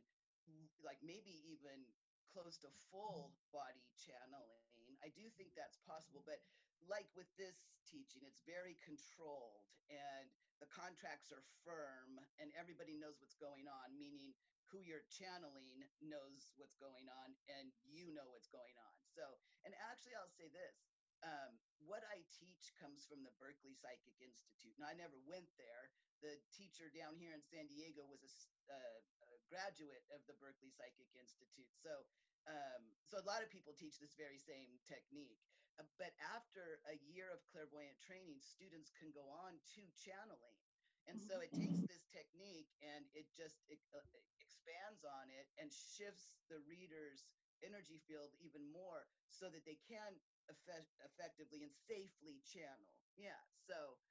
like 0.82 1.02
maybe 1.02 1.34
even 1.50 1.86
close 2.32 2.58
to 2.62 2.70
full 2.92 3.34
body 3.50 3.86
channeling. 3.96 4.66
I 5.02 5.10
do 5.14 5.28
think 5.40 5.56
that's 5.56 5.80
possible, 5.88 6.22
but 6.26 6.42
like 6.86 7.10
with 7.18 7.30
this 7.40 7.56
teaching, 7.88 8.26
it's 8.26 8.42
very 8.46 8.78
controlled 8.84 9.66
and 9.90 10.30
the 10.60 10.70
contracts 10.72 11.32
are 11.32 11.44
firm 11.66 12.22
and 12.42 12.50
everybody 12.56 12.96
knows 12.96 13.18
what's 13.22 13.38
going 13.38 13.66
on, 13.70 13.96
meaning 13.98 14.34
who 14.76 14.84
you're 14.84 15.08
channeling 15.08 15.88
knows 16.04 16.52
what's 16.60 16.76
going 16.76 17.08
on 17.08 17.32
and 17.48 17.72
you 17.88 18.12
know 18.12 18.28
what's 18.36 18.52
going 18.52 18.76
on. 18.76 18.96
So, 19.16 19.24
and 19.64 19.72
actually, 19.88 20.20
I'll 20.20 20.36
say 20.36 20.52
this 20.52 20.76
um, 21.24 21.56
what 21.80 22.04
I 22.12 22.20
teach 22.36 22.76
comes 22.76 23.08
from 23.08 23.24
the 23.24 23.32
Berkeley 23.40 23.72
Psychic 23.72 24.20
Institute. 24.20 24.76
Now, 24.76 24.92
I 24.92 24.98
never 25.00 25.16
went 25.24 25.48
there. 25.56 25.88
The 26.20 26.36
teacher 26.52 26.92
down 26.92 27.16
here 27.16 27.32
in 27.32 27.40
San 27.40 27.72
Diego 27.72 28.04
was 28.04 28.20
a, 28.20 28.32
uh, 28.68 29.00
a 29.32 29.40
graduate 29.48 30.04
of 30.12 30.20
the 30.28 30.36
Berkeley 30.44 30.76
Psychic 30.76 31.08
Institute. 31.16 31.72
So, 31.80 32.04
um, 32.52 32.84
so 33.08 33.16
a 33.16 33.26
lot 33.26 33.40
of 33.40 33.48
people 33.48 33.72
teach 33.72 33.96
this 34.04 34.18
very 34.20 34.42
same 34.44 34.76
technique. 34.84 35.40
Uh, 35.80 35.88
but 35.96 36.12
after 36.36 36.84
a 36.92 37.00
year 37.08 37.32
of 37.32 37.40
clairvoyant 37.48 37.96
training, 38.04 38.44
students 38.44 38.92
can 38.92 39.16
go 39.16 39.24
on 39.48 39.56
to 39.80 39.88
channeling. 39.96 40.60
And 41.06 41.22
so 41.22 41.38
it 41.40 41.54
takes 41.54 41.78
this 41.86 42.06
technique 42.10 42.74
and 42.82 43.06
it 43.14 43.30
just 43.38 43.62
it, 43.70 43.78
uh, 43.94 44.02
expands 44.42 45.06
on 45.06 45.30
it 45.30 45.46
and 45.62 45.70
shifts 45.70 46.34
the 46.50 46.60
reader's 46.66 47.30
energy 47.62 48.02
field 48.10 48.34
even 48.42 48.66
more 48.74 49.06
so 49.30 49.48
that 49.50 49.64
they 49.64 49.78
can 49.86 50.18
effect- 50.50 50.94
effectively 51.06 51.64
and 51.64 51.74
safely 51.74 52.42
channel. 52.42 52.90
Yeah. 53.16 53.38
So, 53.70 54.02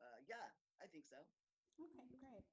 uh, 0.00 0.18
yeah, 0.28 0.52
I 0.80 0.86
think 0.92 1.08
so. 1.08 1.18
Okay, 1.80 2.04
great. 2.20 2.44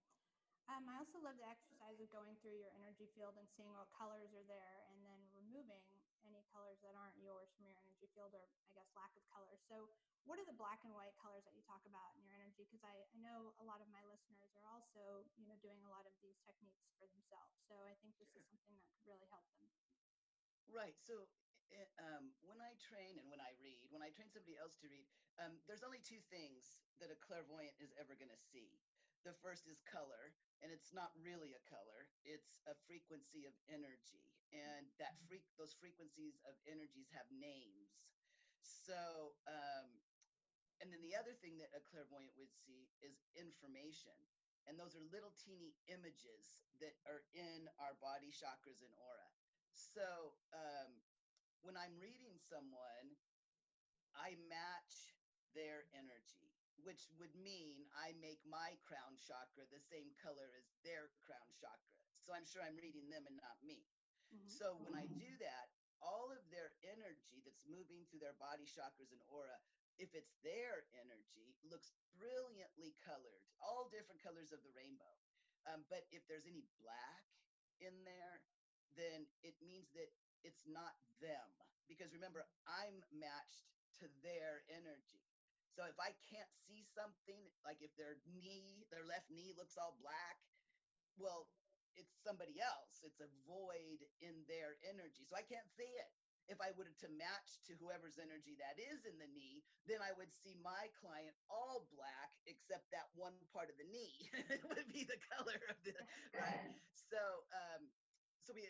Um, 0.70 0.86
I 0.86 1.01
also 1.01 1.18
love 1.20 1.36
the 1.36 1.50
exercise 1.50 1.98
of 1.98 2.08
going 2.13 2.38
through 2.39 2.62
your 2.62 2.70
energy 2.77 3.10
field 3.18 3.34
and 3.41 3.50
seeing 3.58 3.74
what 3.74 3.89
colors 3.89 4.29
are 4.38 4.46
there 4.46 4.86
and 4.94 5.01
then 5.01 5.20
removing 5.34 5.82
any 6.25 6.43
colors 6.51 6.79
that 6.83 6.95
aren't 6.95 7.17
yours 7.19 7.51
from 7.55 7.67
your 7.67 7.77
energy 7.79 8.07
field 8.15 8.35
or, 8.35 8.43
I 8.67 8.71
guess, 8.75 8.89
lack 8.95 9.11
of 9.15 9.23
colors. 9.29 9.61
So, 9.67 9.91
what 10.27 10.38
are 10.38 10.45
the 10.45 10.57
black 10.57 10.83
and 10.85 10.93
white 10.93 11.15
colors 11.17 11.47
that 11.47 11.55
you 11.55 11.63
talk 11.65 11.81
about 11.88 12.13
in 12.19 12.21
your 12.27 12.35
energy? 12.35 12.67
Because 12.67 12.83
I, 12.83 12.93
I 13.11 13.17
know 13.23 13.55
a 13.57 13.65
lot 13.65 13.79
of 13.79 13.89
my 13.89 14.03
listeners 14.05 14.51
are 14.53 14.67
also, 14.69 15.25
you 15.39 15.47
know, 15.49 15.57
doing 15.63 15.79
a 15.85 15.89
lot 15.89 16.05
of 16.05 16.13
these 16.21 16.38
techniques 16.43 16.91
for 16.99 17.07
themselves. 17.09 17.55
So, 17.65 17.88
I 17.88 17.95
think 18.03 18.17
this 18.19 18.31
sure. 18.31 18.43
is 18.43 18.47
something 18.51 18.75
that 18.77 18.85
could 18.91 19.03
really 19.07 19.27
help 19.31 19.47
them. 19.57 19.67
Right. 20.69 20.97
So, 21.01 21.25
um, 22.01 22.33
when 22.41 22.57
I 22.61 22.73
train 22.81 23.21
and 23.21 23.29
when 23.29 23.41
I 23.41 23.53
read, 23.61 23.89
when 23.93 24.01
I 24.01 24.09
train 24.09 24.29
somebody 24.33 24.57
else 24.57 24.73
to 24.81 24.89
read, 24.89 25.05
um, 25.38 25.61
there's 25.69 25.85
only 25.85 26.01
two 26.01 26.21
things 26.33 26.81
that 26.99 27.13
a 27.13 27.17
clairvoyant 27.21 27.77
is 27.77 27.93
ever 27.95 28.17
going 28.17 28.33
to 28.33 28.41
see. 28.51 28.81
The 29.27 29.35
first 29.43 29.67
is 29.67 29.83
color, 29.83 30.31
and 30.63 30.71
it's 30.71 30.95
not 30.95 31.11
really 31.19 31.51
a 31.51 31.63
color; 31.67 32.07
it's 32.23 32.55
a 32.67 32.75
frequency 32.88 33.43
of 33.43 33.55
energy, 33.67 34.31
and 34.55 34.88
that 34.97 35.19
freak 35.27 35.43
those 35.59 35.75
frequencies 35.75 36.39
of 36.47 36.55
energies 36.63 37.11
have 37.11 37.27
names. 37.29 37.99
So, 38.63 39.35
um, 39.47 39.88
and 40.79 40.88
then 40.91 41.03
the 41.03 41.15
other 41.19 41.35
thing 41.35 41.59
that 41.59 41.75
a 41.75 41.83
clairvoyant 41.83 42.31
would 42.39 42.51
see 42.63 42.88
is 43.03 43.27
information, 43.35 44.15
and 44.67 44.79
those 44.79 44.95
are 44.95 45.03
little 45.11 45.35
teeny 45.35 45.75
images 45.91 46.55
that 46.79 46.95
are 47.03 47.27
in 47.35 47.67
our 47.79 47.95
body 47.99 48.31
chakras 48.31 48.79
and 48.79 48.93
aura. 48.95 49.29
So, 49.75 50.35
um, 50.55 50.91
when 51.59 51.75
I'm 51.75 51.99
reading 51.99 52.39
someone, 52.39 53.19
I 54.15 54.39
match 54.47 55.15
their 55.55 55.88
energy, 55.91 56.58
which 56.83 57.09
would 57.19 57.33
mean 57.39 57.88
I 57.95 58.15
make 58.19 58.41
my 58.48 58.75
crown 58.88 59.17
chakra 59.19 59.67
the 59.69 59.81
same 59.81 60.12
color 60.19 60.50
as 60.57 60.67
their 60.83 61.12
crown 61.25 61.50
chakra. 61.55 61.95
So 62.24 62.36
I'm 62.36 62.48
sure 62.48 62.62
I'm 62.63 62.79
reading 62.79 63.07
them 63.09 63.25
and 63.25 63.38
not 63.39 63.57
me. 63.63 63.83
Mm-hmm. 64.29 64.50
So 64.50 64.77
when 64.86 64.93
I 64.93 65.09
do 65.09 65.29
that, 65.41 65.74
all 66.00 66.31
of 66.31 66.39
their 66.53 66.71
energy 66.86 67.43
that's 67.43 67.67
moving 67.67 68.07
through 68.07 68.24
their 68.24 68.38
body 68.39 68.67
chakras 68.67 69.12
and 69.12 69.19
aura, 69.27 69.57
if 70.00 70.15
it's 70.15 70.31
their 70.45 70.88
energy, 70.95 71.59
looks 71.67 71.91
brilliantly 72.15 72.95
colored, 73.03 73.43
all 73.59 73.91
different 73.91 74.24
colors 74.24 74.55
of 74.55 74.63
the 74.63 74.71
rainbow. 74.71 75.15
Um, 75.67 75.83
but 75.91 76.07
if 76.15 76.24
there's 76.31 76.48
any 76.48 76.63
black 76.79 77.27
in 77.83 77.91
there, 78.07 78.39
then 78.95 79.27
it 79.43 79.59
means 79.59 79.91
that 79.95 80.07
it's 80.43 80.63
not 80.67 80.95
them 81.19 81.48
because 81.88 82.13
remember 82.15 82.45
i'm 82.67 83.03
matched 83.12 83.67
to 84.00 84.07
their 84.24 84.63
energy 84.71 85.28
so 85.79 85.88
if 85.88 85.95
i 86.03 86.12
can't 86.27 86.51
see 86.67 86.83
something 86.91 87.39
like 87.63 87.79
if 87.79 87.95
their 87.95 88.19
knee 88.27 88.83
their 88.91 89.07
left 89.07 89.31
knee 89.31 89.55
looks 89.55 89.79
all 89.79 89.95
black 90.03 90.43
well 91.15 91.48
it's 92.00 92.15
somebody 92.24 92.55
else. 92.63 93.03
It's 93.03 93.19
a 93.19 93.27
void 93.43 94.00
in 94.24 94.48
their 94.48 94.79
energy. 94.88 95.27
So 95.27 95.36
i 95.36 95.43
can't 95.43 95.67
see 95.75 95.89
it. 96.00 96.12
If 96.50 96.57
i 96.63 96.74
would 96.74 96.89
to 97.05 97.09
match 97.13 97.62
to 97.69 97.77
whoever's 97.77 98.17
energy 98.17 98.57
that 98.57 98.81
is 98.81 99.05
in 99.05 99.21
the 99.21 99.29
knee 99.29 99.62
then 99.86 100.01
i 100.01 100.09
would 100.17 100.33
see 100.33 100.57
my 100.65 100.89
client 100.98 101.38
all 101.45 101.86
black 101.93 102.33
except 102.50 102.89
that 102.89 103.13
one 103.13 103.38
part 103.53 103.69
of 103.69 103.77
the 103.77 103.86
knee. 103.86 104.17
It 104.50 104.65
would 104.65 104.89
be 104.89 105.05
the 105.05 105.19
color 105.29 105.62
of 105.69 105.77
the 105.86 105.93
right. 106.33 106.74
So 107.09 107.21
um 107.53 107.93
so 108.41 108.57
we 108.57 108.65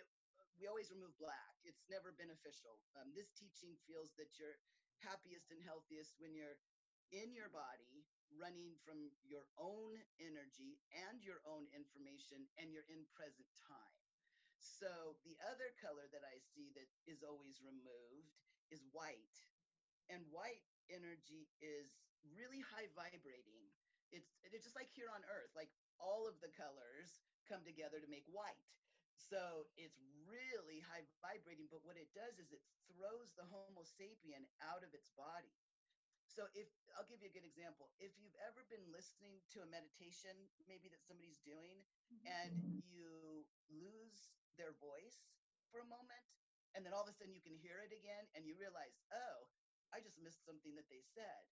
we 0.59 0.67
always 0.67 0.91
remove 0.91 1.15
black. 1.15 1.55
It's 1.63 1.87
never 1.87 2.11
beneficial. 2.11 2.83
Um, 2.99 3.15
this 3.15 3.31
teaching 3.31 3.79
feels 3.87 4.11
that 4.19 4.35
you're 4.35 4.59
happiest 4.99 5.47
and 5.55 5.63
healthiest 5.63 6.19
when 6.19 6.35
you're 6.35 6.59
in 7.11 7.33
your 7.33 7.49
body, 7.49 8.05
running 8.37 8.77
from 8.85 9.09
your 9.25 9.45
own 9.57 9.97
energy 10.21 10.77
and 10.93 11.21
your 11.25 11.41
own 11.49 11.65
information, 11.73 12.45
and 12.61 12.69
you're 12.69 12.87
in 12.89 13.05
present 13.13 13.49
time. 13.57 13.99
So 14.59 15.17
the 15.23 15.35
other 15.49 15.71
color 15.79 16.07
that 16.11 16.23
I 16.23 16.37
see 16.53 16.71
that 16.75 16.87
is 17.09 17.23
always 17.23 17.59
removed 17.63 18.35
is 18.69 18.85
white. 18.91 19.35
And 20.09 20.25
white 20.33 20.65
energy 20.89 21.49
is 21.61 21.89
really 22.33 22.61
high 22.61 22.89
vibrating. 22.97 23.69
It's, 24.09 24.29
it's 24.41 24.65
just 24.65 24.77
like 24.77 24.89
here 24.89 25.09
on 25.13 25.21
earth, 25.29 25.53
like 25.53 25.69
all 26.01 26.25
of 26.25 26.37
the 26.41 26.49
colors 26.57 27.21
come 27.45 27.61
together 27.61 28.01
to 28.01 28.09
make 28.09 28.25
white. 28.29 28.65
So 29.29 29.69
it's 29.77 29.99
really 30.25 30.81
high 30.89 31.05
vibrating, 31.21 31.69
but 31.69 31.85
what 31.85 31.99
it 31.99 32.09
does 32.17 32.41
is 32.41 32.49
it 32.49 32.63
throws 32.89 33.29
the 33.37 33.45
Homo 33.51 33.85
sapien 33.85 34.47
out 34.65 34.81
of 34.81 34.95
its 34.97 35.13
body. 35.13 35.53
So 36.39 36.47
if 36.55 36.71
I'll 36.95 37.03
give 37.03 37.19
you 37.19 37.27
a 37.27 37.35
good 37.35 37.43
example, 37.43 37.91
if 37.99 38.15
you've 38.15 38.39
ever 38.47 38.63
been 38.71 38.87
listening 38.95 39.43
to 39.51 39.59
a 39.59 39.67
meditation, 39.67 40.31
maybe 40.71 40.87
that 40.87 41.03
somebody's 41.03 41.43
doing, 41.43 41.83
mm-hmm. 42.07 42.31
and 42.31 42.79
you 42.87 43.43
lose 43.67 44.31
their 44.55 44.71
voice 44.79 45.19
for 45.67 45.83
a 45.83 45.89
moment, 45.91 46.23
and 46.79 46.87
then 46.87 46.95
all 46.95 47.03
of 47.03 47.11
a 47.11 47.15
sudden 47.19 47.35
you 47.35 47.43
can 47.43 47.59
hear 47.59 47.83
it 47.83 47.91
again, 47.91 48.23
and 48.39 48.47
you 48.47 48.55
realize, 48.55 48.95
oh, 49.11 49.51
I 49.91 49.99
just 49.99 50.15
missed 50.23 50.47
something 50.47 50.71
that 50.79 50.87
they 50.87 51.03
said. 51.11 51.43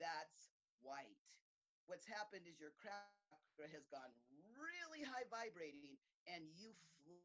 That's 0.00 0.56
white. 0.80 1.20
What's 1.84 2.08
happened 2.08 2.48
is 2.48 2.56
your 2.56 2.72
chakra 2.80 3.68
has 3.68 3.84
gone 3.92 4.16
really 4.56 5.04
high 5.04 5.28
vibrating 5.28 6.00
and 6.24 6.48
you 6.56 6.72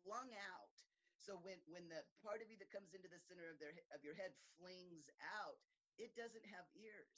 flung 0.03 0.27
out. 0.51 0.75
So 1.15 1.39
when 1.39 1.55
when 1.71 1.87
the 1.87 2.03
part 2.19 2.43
of 2.43 2.51
you 2.51 2.59
that 2.59 2.67
comes 2.67 2.91
into 2.91 3.07
the 3.07 3.21
center 3.31 3.47
of 3.47 3.55
their 3.63 3.71
of 3.95 4.03
your 4.03 4.17
head 4.19 4.35
flings 4.59 5.07
out, 5.39 5.61
it 5.97 6.13
doesn't 6.13 6.45
have 6.53 6.65
ears, 6.77 7.09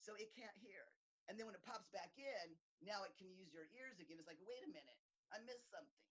so 0.00 0.16
it 0.16 0.32
can't 0.32 0.56
hear. 0.60 0.88
And 1.30 1.38
then 1.38 1.46
when 1.46 1.54
it 1.54 1.62
pops 1.62 1.86
back 1.94 2.12
in, 2.18 2.46
now 2.82 3.06
it 3.06 3.14
can 3.14 3.30
use 3.30 3.54
your 3.54 3.70
ears 3.78 4.02
again. 4.02 4.18
It's 4.18 4.26
like, 4.26 4.42
wait 4.42 4.64
a 4.66 4.70
minute, 4.72 5.00
I 5.30 5.38
missed 5.46 5.70
something. 5.70 6.04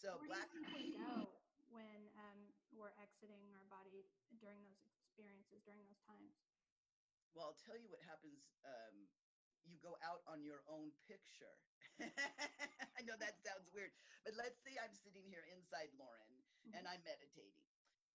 So 0.00 0.16
Where 0.22 0.32
black. 0.32 0.48
Do 0.50 0.62
you 0.62 0.66
think 0.66 0.80
we 0.80 0.96
go 0.96 1.28
when 1.68 2.00
um, 2.16 2.40
we're 2.72 2.94
exiting 3.02 3.52
our 3.52 3.66
body 3.68 4.08
during 4.40 4.64
those 4.64 4.80
experiences, 4.88 5.60
during 5.66 5.84
those 5.84 6.00
times? 6.08 6.32
Well, 7.36 7.52
I'll 7.52 7.62
tell 7.68 7.76
you 7.76 7.92
what 7.92 8.00
happens 8.08 8.40
um, 8.64 8.96
you 9.68 9.76
go 9.82 9.98
out 10.00 10.24
on 10.30 10.40
your 10.40 10.64
own 10.70 10.94
picture. 11.04 11.52
I 12.96 13.00
know 13.04 13.16
that 13.20 13.40
sounds 13.44 13.68
weird, 13.74 13.92
but 14.24 14.36
let's 14.38 14.56
say 14.62 14.76
I'm 14.78 14.94
sitting 14.94 15.24
here 15.28 15.44
inside 15.52 15.92
Lauren 16.00 16.32
mm-hmm. 16.64 16.76
and 16.80 16.84
I'm 16.88 17.02
meditating. 17.04 17.66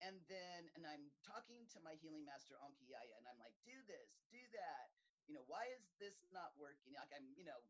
And 0.00 0.16
then, 0.32 0.72
and 0.76 0.88
I'm 0.88 1.12
talking 1.20 1.68
to 1.76 1.78
my 1.84 1.92
healing 2.00 2.24
master, 2.24 2.56
Anki 2.64 2.88
Yaya, 2.88 3.20
and 3.20 3.28
I'm 3.28 3.36
like, 3.36 3.52
do 3.68 3.76
this, 3.84 4.08
do 4.32 4.40
that. 4.56 4.88
You 5.28 5.36
know, 5.36 5.44
why 5.44 5.68
is 5.76 5.84
this 6.00 6.16
not 6.32 6.56
working? 6.56 6.96
Like 6.96 7.12
I'm, 7.12 7.28
you 7.36 7.44
know, 7.44 7.60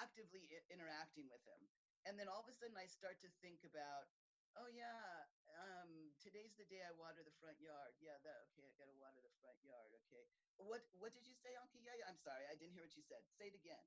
actively 0.00 0.46
interacting 0.70 1.26
with 1.28 1.42
him. 1.44 1.60
And 2.06 2.14
then 2.14 2.30
all 2.30 2.46
of 2.46 2.48
a 2.48 2.54
sudden 2.54 2.78
I 2.78 2.86
start 2.86 3.18
to 3.26 3.30
think 3.42 3.66
about, 3.66 4.06
oh 4.54 4.70
yeah, 4.70 5.26
um, 5.66 6.14
today's 6.22 6.54
the 6.54 6.68
day 6.70 6.80
I 6.86 6.94
water 6.94 7.26
the 7.26 7.34
front 7.42 7.58
yard. 7.58 7.98
Yeah, 7.98 8.16
that 8.22 8.48
okay, 8.54 8.70
I 8.70 8.72
gotta 8.78 8.94
water 9.02 9.18
the 9.18 9.34
front 9.42 9.58
yard. 9.66 9.90
Okay. 10.06 10.24
What 10.62 10.86
what 11.02 11.10
did 11.10 11.26
you 11.26 11.34
say, 11.34 11.52
Anki? 11.58 11.82
Yeah, 11.82 11.98
I'm 12.06 12.20
sorry, 12.22 12.46
I 12.46 12.54
didn't 12.54 12.78
hear 12.78 12.86
what 12.86 12.94
you 12.94 13.02
said. 13.02 13.20
Say 13.34 13.50
it 13.50 13.56
again. 13.58 13.82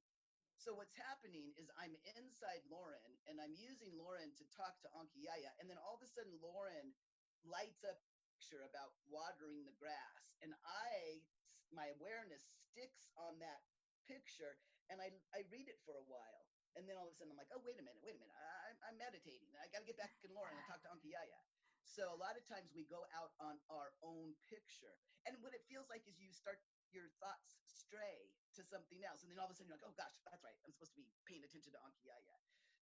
So 0.58 0.74
what's 0.74 0.98
happening 0.98 1.54
is 1.56 1.70
I'm 1.78 1.94
inside 2.18 2.66
Lauren 2.68 3.14
and 3.30 3.38
I'm 3.38 3.54
using 3.54 3.94
Lauren 3.94 4.34
to 4.42 4.46
talk 4.50 4.82
to 4.82 4.90
Anki 4.98 5.30
Yaya. 5.30 5.54
And 5.62 5.70
then 5.70 5.78
all 5.78 5.96
of 5.96 6.04
a 6.04 6.10
sudden 6.10 6.34
Lauren 6.42 6.98
lights 7.46 7.86
up 7.86 8.00
picture 8.38 8.64
about 8.64 8.94
watering 9.10 9.66
the 9.66 9.76
grass. 9.82 10.38
And 10.46 10.54
I 10.64 11.26
my 11.74 11.92
awareness 12.00 12.48
sticks 12.72 13.12
on 13.20 13.36
that 13.44 13.66
picture 14.08 14.56
and 14.88 15.04
I, 15.04 15.12
I 15.36 15.44
read 15.52 15.68
it 15.68 15.84
for 15.84 16.00
a 16.00 16.06
while. 16.08 16.48
And 16.80 16.88
then 16.88 16.96
all 16.96 17.10
of 17.10 17.12
a 17.12 17.16
sudden 17.20 17.36
I'm 17.36 17.42
like, 17.42 17.52
oh, 17.52 17.60
wait 17.66 17.76
a 17.76 17.84
minute, 17.84 18.00
wait 18.00 18.16
a 18.16 18.22
minute. 18.22 18.32
I, 18.32 18.72
I'm 18.88 18.96
meditating. 18.96 19.52
I 19.60 19.68
got 19.74 19.84
to 19.84 19.90
get 19.90 20.00
back 20.00 20.16
in 20.24 20.32
Lauren 20.32 20.56
and 20.56 20.64
talk 20.64 20.80
to 20.86 20.90
Auntie 20.94 21.12
Yaya. 21.12 21.42
So 21.84 22.14
a 22.14 22.20
lot 22.20 22.40
of 22.40 22.46
times 22.48 22.72
we 22.72 22.88
go 22.88 23.04
out 23.12 23.36
on 23.42 23.60
our 23.68 23.92
own 24.00 24.38
picture. 24.48 24.96
And 25.28 25.36
what 25.44 25.52
it 25.52 25.66
feels 25.68 25.92
like 25.92 26.08
is 26.08 26.16
you 26.22 26.32
start 26.32 26.62
your 26.94 27.12
thoughts 27.20 27.60
stray 27.68 28.32
to 28.56 28.62
something 28.64 29.04
else. 29.04 29.26
And 29.26 29.34
then 29.34 29.42
all 29.42 29.50
of 29.50 29.52
a 29.52 29.58
sudden 29.58 29.74
you're 29.74 29.80
like, 29.82 29.88
oh 29.88 29.98
gosh, 29.98 30.16
that's 30.24 30.40
right. 30.46 30.56
I'm 30.64 30.72
supposed 30.72 30.96
to 30.96 31.02
be 31.02 31.10
paying 31.28 31.44
attention 31.44 31.76
to 31.76 31.82
Auntie 31.84 32.08
Yaya. 32.08 32.38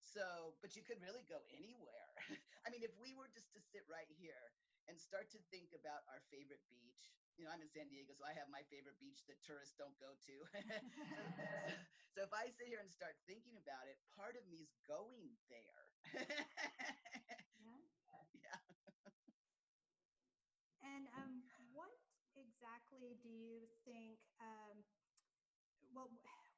So, 0.05 0.53
but 0.61 0.77
you 0.77 0.83
could 0.85 1.01
really 1.01 1.25
go 1.25 1.41
anywhere. 1.49 2.09
I 2.65 2.69
mean, 2.69 2.85
if 2.85 2.93
we 3.01 3.11
were 3.17 3.27
just 3.33 3.51
to 3.57 3.61
sit 3.61 3.83
right 3.89 4.07
here 4.15 4.53
and 4.87 4.95
start 5.01 5.33
to 5.33 5.39
think 5.49 5.73
about 5.73 6.05
our 6.07 6.21
favorite 6.29 6.61
beach, 6.69 7.09
you 7.35 7.43
know, 7.43 7.51
I'm 7.51 7.59
in 7.59 7.67
San 7.73 7.89
Diego, 7.91 8.13
so 8.15 8.23
I 8.23 8.31
have 8.37 8.47
my 8.47 8.63
favorite 8.71 8.95
beach 9.01 9.25
that 9.27 9.41
tourists 9.43 9.75
don't 9.75 9.97
go 9.99 10.15
to. 10.29 10.35
so 12.15 12.23
if 12.23 12.31
I 12.31 12.47
sit 12.53 12.69
here 12.69 12.79
and 12.79 12.87
start 12.93 13.17
thinking 13.27 13.57
about 13.59 13.89
it, 13.91 13.97
part 14.15 14.37
of 14.39 14.45
me 14.47 14.63
is 14.63 14.71
going 14.87 15.35
there. 15.51 15.83
Yeah. 17.59 17.81
yeah. 18.43 18.57
And 20.83 21.07
um, 21.17 21.43
what 21.73 21.91
exactly 22.35 23.17
do 23.21 23.27
you 23.29 23.67
think? 23.83 24.19
Um, 24.39 24.83
well, 25.93 26.09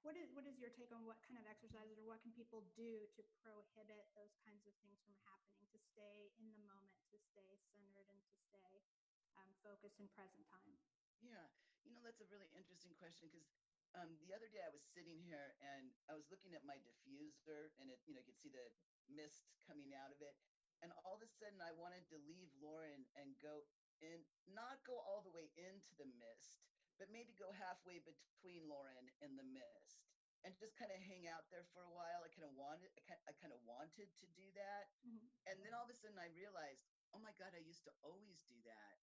what 0.05 0.15
is 0.15 0.29
what 0.33 0.45
is 0.45 0.57
your 0.61 0.73
take 0.73 0.93
on 0.93 1.03
what 1.05 1.19
kind 1.25 1.37
of 1.37 1.45
exercises 1.49 1.97
or 1.97 2.05
what 2.05 2.21
can 2.21 2.33
people 2.33 2.65
do 2.77 3.05
to 3.17 3.21
prohibit 3.41 4.05
those 4.13 4.33
kinds 4.45 4.65
of 4.69 4.73
things 4.81 5.01
from 5.01 5.15
happening? 5.25 5.65
To 5.73 5.79
stay 5.81 6.31
in 6.39 6.47
the 6.53 6.63
moment, 6.63 7.03
to 7.11 7.19
stay 7.19 7.59
centered, 7.73 8.07
and 8.07 8.19
to 8.23 8.33
stay 8.47 8.87
um, 9.35 9.51
focused 9.61 9.99
in 9.99 10.07
present 10.15 10.47
time. 10.47 10.77
Yeah, 11.19 11.49
you 11.83 11.91
know 11.91 12.01
that's 12.05 12.21
a 12.21 12.29
really 12.29 12.47
interesting 12.55 12.93
question 12.95 13.27
because 13.29 13.49
um, 13.95 14.15
the 14.21 14.35
other 14.35 14.51
day 14.51 14.61
I 14.61 14.71
was 14.71 14.83
sitting 14.93 15.17
here 15.23 15.55
and 15.63 15.89
I 16.11 16.13
was 16.13 16.27
looking 16.29 16.53
at 16.53 16.63
my 16.67 16.77
diffuser 16.83 17.73
and 17.79 17.87
it, 17.89 18.03
you 18.05 18.13
know, 18.13 18.21
you 18.21 18.27
could 18.27 18.39
see 18.39 18.51
the 18.51 18.67
mist 19.07 19.47
coming 19.63 19.95
out 19.95 20.11
of 20.11 20.19
it, 20.19 20.35
and 20.83 20.91
all 21.07 21.15
of 21.15 21.23
a 21.23 21.29
sudden 21.39 21.63
I 21.63 21.71
wanted 21.73 22.03
to 22.11 22.17
leave 22.27 22.51
Lauren 22.59 23.07
and 23.15 23.33
go 23.39 23.63
and 24.03 24.21
not 24.53 24.77
go 24.85 24.93
all 24.93 25.25
the 25.25 25.33
way 25.33 25.49
into 25.57 25.91
the 25.97 26.05
mist, 26.21 26.61
but 26.97 27.09
maybe 27.13 27.33
go 27.37 27.53
halfway 27.53 28.01
between 28.01 28.65
Lauren 28.69 29.09
and 29.21 29.37
the 29.37 29.45
mist 29.45 30.01
and 30.45 30.53
just 30.57 30.77
kind 30.77 30.93
of 30.93 30.99
hang 31.01 31.25
out 31.29 31.49
there 31.49 31.65
for 31.73 31.81
a 31.81 31.93
while. 31.93 32.21
I 32.21 32.29
kind 32.29 32.45
of 32.45 32.53
wanted, 32.53 32.93
I 33.09 33.33
kind 33.41 33.53
of 33.53 33.61
wanted 33.65 34.09
to 34.21 34.25
do 34.37 34.45
that. 34.53 34.89
Mhm. 35.05 35.29
And 35.49 35.55
then 35.65 35.73
all 35.73 35.85
of 35.85 35.89
a 35.89 35.97
sudden 35.97 36.17
I 36.19 36.29
realized, 36.33 36.85
oh 37.13 37.19
my 37.19 37.33
God, 37.37 37.53
I 37.57 37.61
used 37.65 37.85
to 37.89 37.93
always 38.05 38.43
do 38.45 38.57
that. 38.69 38.95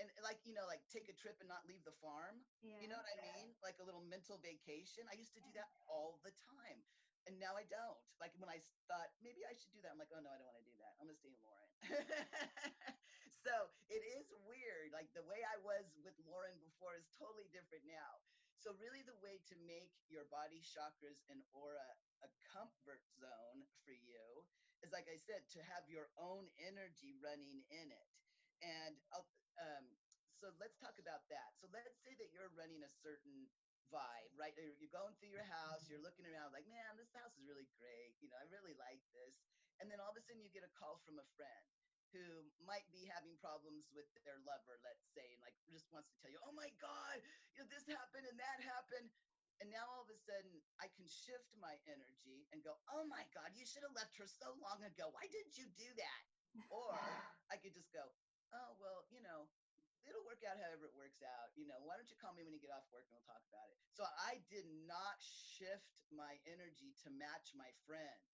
And 0.00 0.08
like, 0.24 0.40
you 0.48 0.56
know, 0.56 0.64
like 0.66 0.84
take 0.88 1.08
a 1.08 1.16
trip 1.16 1.36
and 1.40 1.48
not 1.48 1.64
leave 1.68 1.84
the 1.84 1.92
farm. 2.00 2.44
Yeah. 2.64 2.80
You 2.80 2.88
know 2.88 2.96
what 2.96 3.12
I 3.12 3.20
mean? 3.36 3.54
Like 3.60 3.76
a 3.78 3.84
little 3.84 4.02
mental 4.02 4.40
vacation. 4.40 5.04
I 5.08 5.14
used 5.20 5.36
to 5.36 5.42
do 5.44 5.52
that 5.54 5.68
all 5.86 6.18
the 6.24 6.32
time. 6.32 6.80
And 7.28 7.38
now 7.38 7.54
I 7.54 7.62
don't. 7.70 8.00
Like 8.18 8.32
when 8.40 8.48
I 8.50 8.58
thought 8.88 9.12
maybe 9.22 9.46
I 9.46 9.54
should 9.54 9.70
do 9.70 9.80
that, 9.84 9.92
I'm 9.94 10.00
like, 10.00 10.10
oh 10.10 10.18
no, 10.20 10.30
I 10.32 10.38
don't 10.40 10.48
want 10.48 10.58
to 10.58 10.66
do 10.66 10.74
that. 10.80 10.96
I'm 10.98 11.06
gonna 11.06 11.18
stay 11.20 11.30
in 11.30 11.38
Lauren. 11.44 11.70
so 13.42 13.54
it 13.90 14.02
is 14.18 14.30
weird. 14.46 14.94
Like 14.94 15.10
the 15.12 15.26
way 15.26 15.42
I 15.42 15.58
was 15.66 15.90
with 16.06 16.14
Lauren 16.30 16.54
before 16.62 16.94
is 16.94 17.10
totally 17.18 17.50
different 17.50 17.82
now. 17.86 18.22
So 18.62 18.70
really 18.78 19.02
the 19.02 19.18
way 19.18 19.42
to 19.50 19.54
make 19.66 19.90
your 20.06 20.22
body 20.30 20.62
chakras 20.62 21.18
and 21.26 21.42
aura 21.50 21.98
a 22.22 22.30
comfort 22.54 23.02
zone 23.18 23.66
for 23.82 23.90
you 23.90 24.46
is 24.86 24.94
like 24.94 25.10
I 25.10 25.18
said, 25.18 25.42
to 25.58 25.60
have 25.74 25.86
your 25.90 26.10
own 26.14 26.46
energy 26.62 27.18
running 27.18 27.66
in 27.70 27.90
it. 27.90 28.08
And 28.62 28.94
um, 29.58 29.86
so 30.38 30.54
let's 30.62 30.78
talk 30.78 30.94
about 31.02 31.26
that. 31.30 31.58
So 31.58 31.66
let's 31.74 31.98
say 32.06 32.14
that 32.18 32.30
you're 32.30 32.50
running 32.54 32.82
a 32.86 32.90
certain 33.02 33.50
vibe, 33.90 34.30
right? 34.38 34.54
You're 34.54 34.94
going 34.94 35.14
through 35.18 35.34
your 35.34 35.46
house, 35.46 35.90
you're 35.90 36.02
looking 36.02 36.26
around 36.30 36.54
like, 36.54 36.66
man, 36.70 36.94
this 36.94 37.10
house 37.18 37.34
is 37.34 37.42
really 37.46 37.66
great. 37.78 38.14
You 38.22 38.30
know, 38.30 38.38
I 38.38 38.46
really 38.50 38.78
like 38.78 39.02
this. 39.10 39.34
And 39.82 39.90
then 39.90 39.98
all 39.98 40.14
of 40.14 40.18
a 40.18 40.22
sudden 40.22 40.38
you 40.38 40.50
get 40.54 40.62
a 40.62 40.72
call 40.78 41.02
from 41.02 41.18
a 41.18 41.26
friend 41.34 41.66
who 42.12 42.46
might 42.68 42.86
be 42.92 43.08
having 43.08 43.34
problems 43.40 43.88
with 43.96 44.06
their 44.22 44.38
lover, 44.44 44.76
let's 44.84 45.08
say, 45.16 45.24
and 45.32 45.40
like 45.42 45.56
just 45.72 45.88
wants 45.90 46.12
to 46.12 46.16
tell 46.20 46.30
you, 46.32 46.40
oh 46.44 46.54
my 46.54 46.68
God, 46.78 47.18
you 47.56 47.64
know, 47.64 47.68
this 47.72 47.88
happened 47.88 48.28
and 48.28 48.36
that 48.36 48.58
happened. 48.60 49.08
And 49.60 49.70
now 49.70 49.86
all 49.94 50.04
of 50.04 50.10
a 50.10 50.18
sudden 50.26 50.52
I 50.82 50.90
can 50.92 51.06
shift 51.06 51.54
my 51.56 51.78
energy 51.86 52.44
and 52.52 52.60
go, 52.60 52.76
oh 52.92 53.06
my 53.08 53.24
God, 53.32 53.54
you 53.56 53.64
should 53.64 53.84
have 53.86 53.94
left 53.96 54.18
her 54.20 54.28
so 54.28 54.52
long 54.60 54.82
ago. 54.84 55.08
Why 55.12 55.24
didn't 55.30 55.56
you 55.56 55.70
do 55.74 55.88
that? 55.96 56.22
Or 56.68 56.92
I 57.52 57.56
could 57.56 57.72
just 57.72 57.88
go, 57.94 58.04
oh, 58.52 58.76
well, 58.76 59.08
you 59.08 59.22
know, 59.24 59.48
it'll 60.08 60.26
work 60.26 60.42
out 60.42 60.58
however 60.58 60.90
it 60.90 60.96
works 60.98 61.22
out. 61.22 61.54
You 61.54 61.70
know, 61.70 61.78
why 61.86 61.94
don't 61.94 62.10
you 62.10 62.18
call 62.18 62.34
me 62.34 62.42
when 62.42 62.54
you 62.54 62.62
get 62.62 62.74
off 62.74 62.86
work 62.90 63.06
and 63.06 63.14
we'll 63.14 63.28
talk 63.28 63.42
about 63.48 63.70
it? 63.70 63.78
So 63.94 64.02
I 64.18 64.42
did 64.50 64.66
not 64.88 65.20
shift 65.22 65.94
my 66.10 66.36
energy 66.44 66.92
to 67.06 67.08
match 67.14 67.54
my 67.54 67.70
friends, 67.86 68.26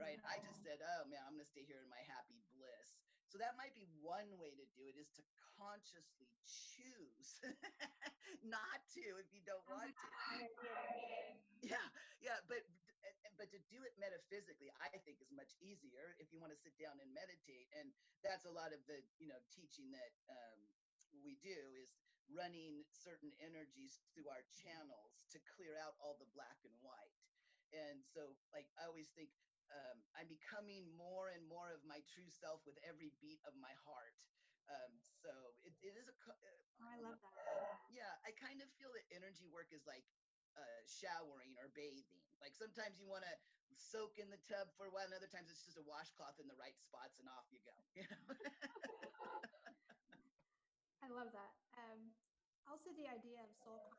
right? 0.00 0.18
I 0.24 0.40
just 0.42 0.62
mm-hmm. 0.62 0.72
said, 0.72 0.78
oh 0.82 1.06
man, 1.06 1.22
I'm 1.26 1.36
gonna 1.36 1.48
stay 1.48 1.66
here 1.68 1.78
in 1.82 1.90
my 1.92 2.00
happy 2.10 2.40
bliss. 2.54 3.01
So 3.32 3.40
that 3.40 3.56
might 3.56 3.72
be 3.72 3.88
one 4.04 4.28
way 4.36 4.52
to 4.52 4.66
do 4.76 4.84
it 4.92 5.00
is 5.00 5.08
to 5.16 5.24
consciously 5.56 6.28
choose 6.44 7.40
not 8.44 8.84
to 8.92 9.04
if 9.16 9.32
you 9.32 9.40
don't 9.48 9.64
want 9.72 9.88
to. 9.88 10.08
Yeah, 11.64 11.80
yeah, 12.20 12.44
but 12.44 12.60
but 13.40 13.48
to 13.56 13.60
do 13.72 13.80
it 13.88 13.96
metaphysically, 13.96 14.68
I 14.84 15.00
think 15.00 15.24
is 15.24 15.32
much 15.32 15.56
easier 15.64 16.12
if 16.20 16.28
you 16.28 16.44
want 16.44 16.52
to 16.52 16.60
sit 16.60 16.76
down 16.76 17.00
and 17.00 17.08
meditate, 17.16 17.72
and 17.72 17.88
that's 18.20 18.44
a 18.44 18.52
lot 18.52 18.76
of 18.76 18.84
the 18.84 19.00
you 19.16 19.32
know 19.32 19.40
teaching 19.48 19.88
that 19.96 20.12
um, 20.28 20.60
we 21.24 21.40
do 21.40 21.56
is 21.80 21.88
running 22.28 22.84
certain 22.92 23.32
energies 23.40 24.04
through 24.12 24.28
our 24.28 24.44
channels 24.52 25.24
to 25.32 25.40
clear 25.56 25.80
out 25.80 25.96
all 26.04 26.20
the 26.20 26.28
black 26.36 26.60
and 26.68 26.76
white. 26.84 27.16
And 27.72 28.04
so, 28.04 28.36
like 28.52 28.68
I 28.76 28.84
always 28.84 29.08
think, 29.16 29.32
um, 29.72 29.96
I'm 30.14 30.28
becoming 30.28 30.84
more 30.94 31.32
and 31.32 31.42
more 31.48 31.72
of 31.72 31.80
my 31.88 32.04
true 32.12 32.28
self 32.28 32.60
with 32.68 32.76
every 32.84 33.10
beat 33.24 33.40
of 33.48 33.56
my 33.56 33.72
heart. 33.84 34.14
Um, 34.70 34.92
so 35.02 35.32
it, 35.66 35.74
it 35.82 35.98
is 35.98 36.06
a 36.06 36.14
Oh, 36.82 36.90
I 36.90 36.98
love 36.98 37.18
that. 37.22 37.78
yeah, 37.94 38.10
I 38.26 38.34
kind 38.34 38.58
of 38.62 38.66
feel 38.74 38.90
that 38.94 39.06
energy 39.14 39.46
work 39.50 39.70
is 39.70 39.86
like 39.86 40.02
uh, 40.58 40.80
showering 40.86 41.54
or 41.62 41.70
bathing. 41.74 42.18
Like 42.42 42.54
sometimes 42.58 42.98
you 42.98 43.06
want 43.06 43.22
to 43.22 43.34
soak 43.78 44.18
in 44.18 44.30
the 44.30 44.38
tub 44.44 44.68
for 44.74 44.86
a 44.86 44.92
while, 44.92 45.06
and 45.06 45.14
other 45.14 45.30
times 45.30 45.46
it's 45.50 45.62
just 45.62 45.78
a 45.78 45.84
washcloth 45.86 46.38
in 46.42 46.48
the 46.50 46.58
right 46.58 46.74
spots, 46.78 47.18
and 47.22 47.28
off 47.30 47.46
you 47.54 47.62
go. 47.62 47.74
You 47.94 48.02
know? 48.08 48.34
I 51.02 51.08
love 51.10 51.30
that. 51.34 51.52
Um, 51.78 52.14
also, 52.70 52.90
the 52.94 53.06
idea 53.10 53.42
of 53.42 53.50
soul 53.62 53.90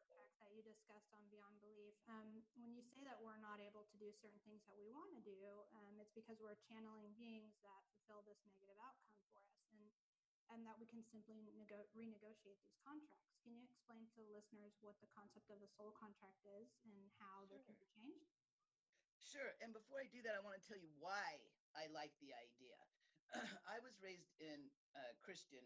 that 0.54 0.62
you 0.62 0.70
discussed 0.70 1.10
on 1.18 1.26
Beyond 1.34 1.58
Belief. 1.66 1.98
Um, 2.06 2.46
when 2.62 2.78
you 2.78 2.86
say 2.86 3.02
that 3.10 3.18
we're 3.18 3.42
not 3.42 3.58
able 3.58 3.90
to 3.90 3.98
do 3.98 4.14
certain 4.14 4.38
things 4.46 4.62
that 4.70 4.78
we 4.78 4.86
want 4.86 5.10
to 5.18 5.22
do, 5.26 5.66
um, 5.74 5.98
it's 5.98 6.14
because 6.14 6.38
we're 6.38 6.54
channeling 6.70 7.10
beings 7.18 7.58
that 7.66 7.82
fulfill 7.90 8.22
this 8.22 8.38
negative 8.46 8.78
outcome 8.78 9.18
for 9.26 9.34
us, 9.42 9.50
and 9.74 9.90
and 10.54 10.62
that 10.70 10.78
we 10.78 10.86
can 10.86 11.02
simply 11.10 11.42
nego- 11.58 11.90
renegotiate 11.98 12.62
these 12.62 12.78
contracts. 12.86 13.34
Can 13.42 13.58
you 13.58 13.66
explain 13.66 14.06
to 14.14 14.18
the 14.22 14.30
listeners 14.30 14.78
what 14.86 14.94
the 15.02 15.10
concept 15.10 15.50
of 15.50 15.58
a 15.66 15.70
soul 15.74 15.90
contract 15.98 16.46
is 16.46 16.70
and 16.86 17.02
how 17.18 17.50
they 17.50 17.58
can 17.66 17.74
be 17.82 17.90
changed? 17.90 18.38
Sure. 19.26 19.58
And 19.58 19.74
before 19.74 20.06
I 20.06 20.08
do 20.14 20.22
that, 20.22 20.38
I 20.38 20.46
want 20.46 20.62
to 20.62 20.66
tell 20.70 20.78
you 20.78 20.94
why 21.02 21.42
I 21.74 21.90
like 21.90 22.14
the 22.22 22.30
idea. 22.38 22.78
I 23.74 23.82
was 23.82 23.98
raised 24.06 24.30
in 24.38 24.70
uh, 24.94 25.18
Christian 25.26 25.66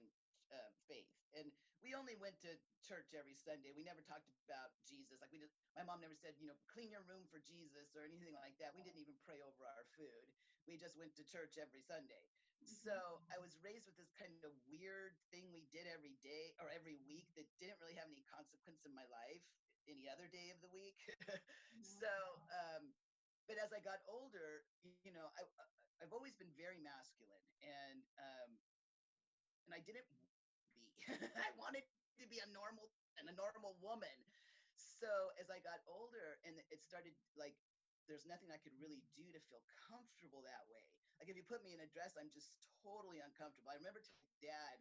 uh, 0.52 0.72
faith, 0.88 1.10
and 1.36 1.52
we 1.84 1.94
only 1.94 2.18
went 2.18 2.42
to 2.42 2.58
church 2.82 3.14
every 3.14 3.38
Sunday. 3.38 3.70
We 3.72 3.86
never 3.86 4.02
talked 4.02 4.28
about 4.50 4.74
Jesus. 4.84 5.22
Like 5.22 5.30
we 5.30 5.38
just, 5.38 5.54
my 5.78 5.86
mom 5.86 6.02
never 6.02 6.18
said, 6.18 6.34
you 6.42 6.50
know, 6.50 6.58
clean 6.66 6.90
your 6.90 7.06
room 7.06 7.30
for 7.30 7.38
Jesus 7.46 7.94
or 7.94 8.02
anything 8.02 8.34
like 8.34 8.58
that. 8.58 8.74
We 8.74 8.82
didn't 8.82 9.00
even 9.00 9.16
pray 9.22 9.40
over 9.46 9.62
our 9.62 9.86
food. 9.94 10.28
We 10.66 10.76
just 10.76 10.98
went 10.98 11.14
to 11.22 11.24
church 11.24 11.56
every 11.62 11.86
Sunday. 11.86 12.26
So 12.66 13.22
I 13.30 13.38
was 13.38 13.54
raised 13.62 13.86
with 13.86 13.96
this 14.02 14.10
kind 14.18 14.34
of 14.42 14.52
weird 14.66 15.14
thing 15.30 15.54
we 15.54 15.70
did 15.70 15.86
every 15.86 16.18
day 16.26 16.58
or 16.58 16.74
every 16.74 16.98
week 17.06 17.30
that 17.38 17.46
didn't 17.62 17.78
really 17.78 17.96
have 17.96 18.10
any 18.10 18.26
consequence 18.26 18.82
in 18.84 18.98
my 18.98 19.06
life 19.14 19.46
any 19.88 20.06
other 20.12 20.28
day 20.28 20.52
of 20.52 20.60
the 20.60 20.72
week. 20.76 21.00
so, 22.04 22.12
um, 22.52 22.92
but 23.48 23.56
as 23.56 23.72
I 23.72 23.80
got 23.80 24.04
older, 24.12 24.68
you 24.84 25.16
know, 25.16 25.32
I, 25.40 25.48
I've 26.04 26.12
always 26.12 26.36
been 26.36 26.52
very 26.60 26.78
masculine, 26.84 27.48
and 27.64 28.04
um, 28.20 28.50
and 29.68 29.72
I 29.74 29.82
didn't. 29.82 30.06
I 31.48 31.50
wanted 31.56 31.84
to 32.20 32.26
be 32.28 32.40
a 32.44 32.50
normal 32.52 32.92
and 33.20 33.28
a 33.32 33.36
normal 33.36 33.80
woman. 33.80 34.18
So 34.78 35.10
as 35.38 35.50
I 35.50 35.62
got 35.62 35.82
older, 35.88 36.42
and 36.46 36.58
it 36.70 36.82
started 36.82 37.14
like 37.38 37.56
there's 38.10 38.26
nothing 38.26 38.50
I 38.50 38.62
could 38.62 38.76
really 38.80 39.04
do 39.14 39.28
to 39.36 39.40
feel 39.52 39.62
comfortable 39.90 40.42
that 40.48 40.64
way. 40.72 40.84
Like 41.20 41.30
if 41.30 41.36
you 41.36 41.44
put 41.44 41.66
me 41.66 41.76
in 41.76 41.82
a 41.84 41.90
dress, 41.92 42.16
I'm 42.16 42.32
just 42.32 42.54
totally 42.82 43.20
uncomfortable. 43.20 43.68
I 43.70 43.78
remember 43.78 44.00
telling 44.00 44.32
dad, 44.40 44.78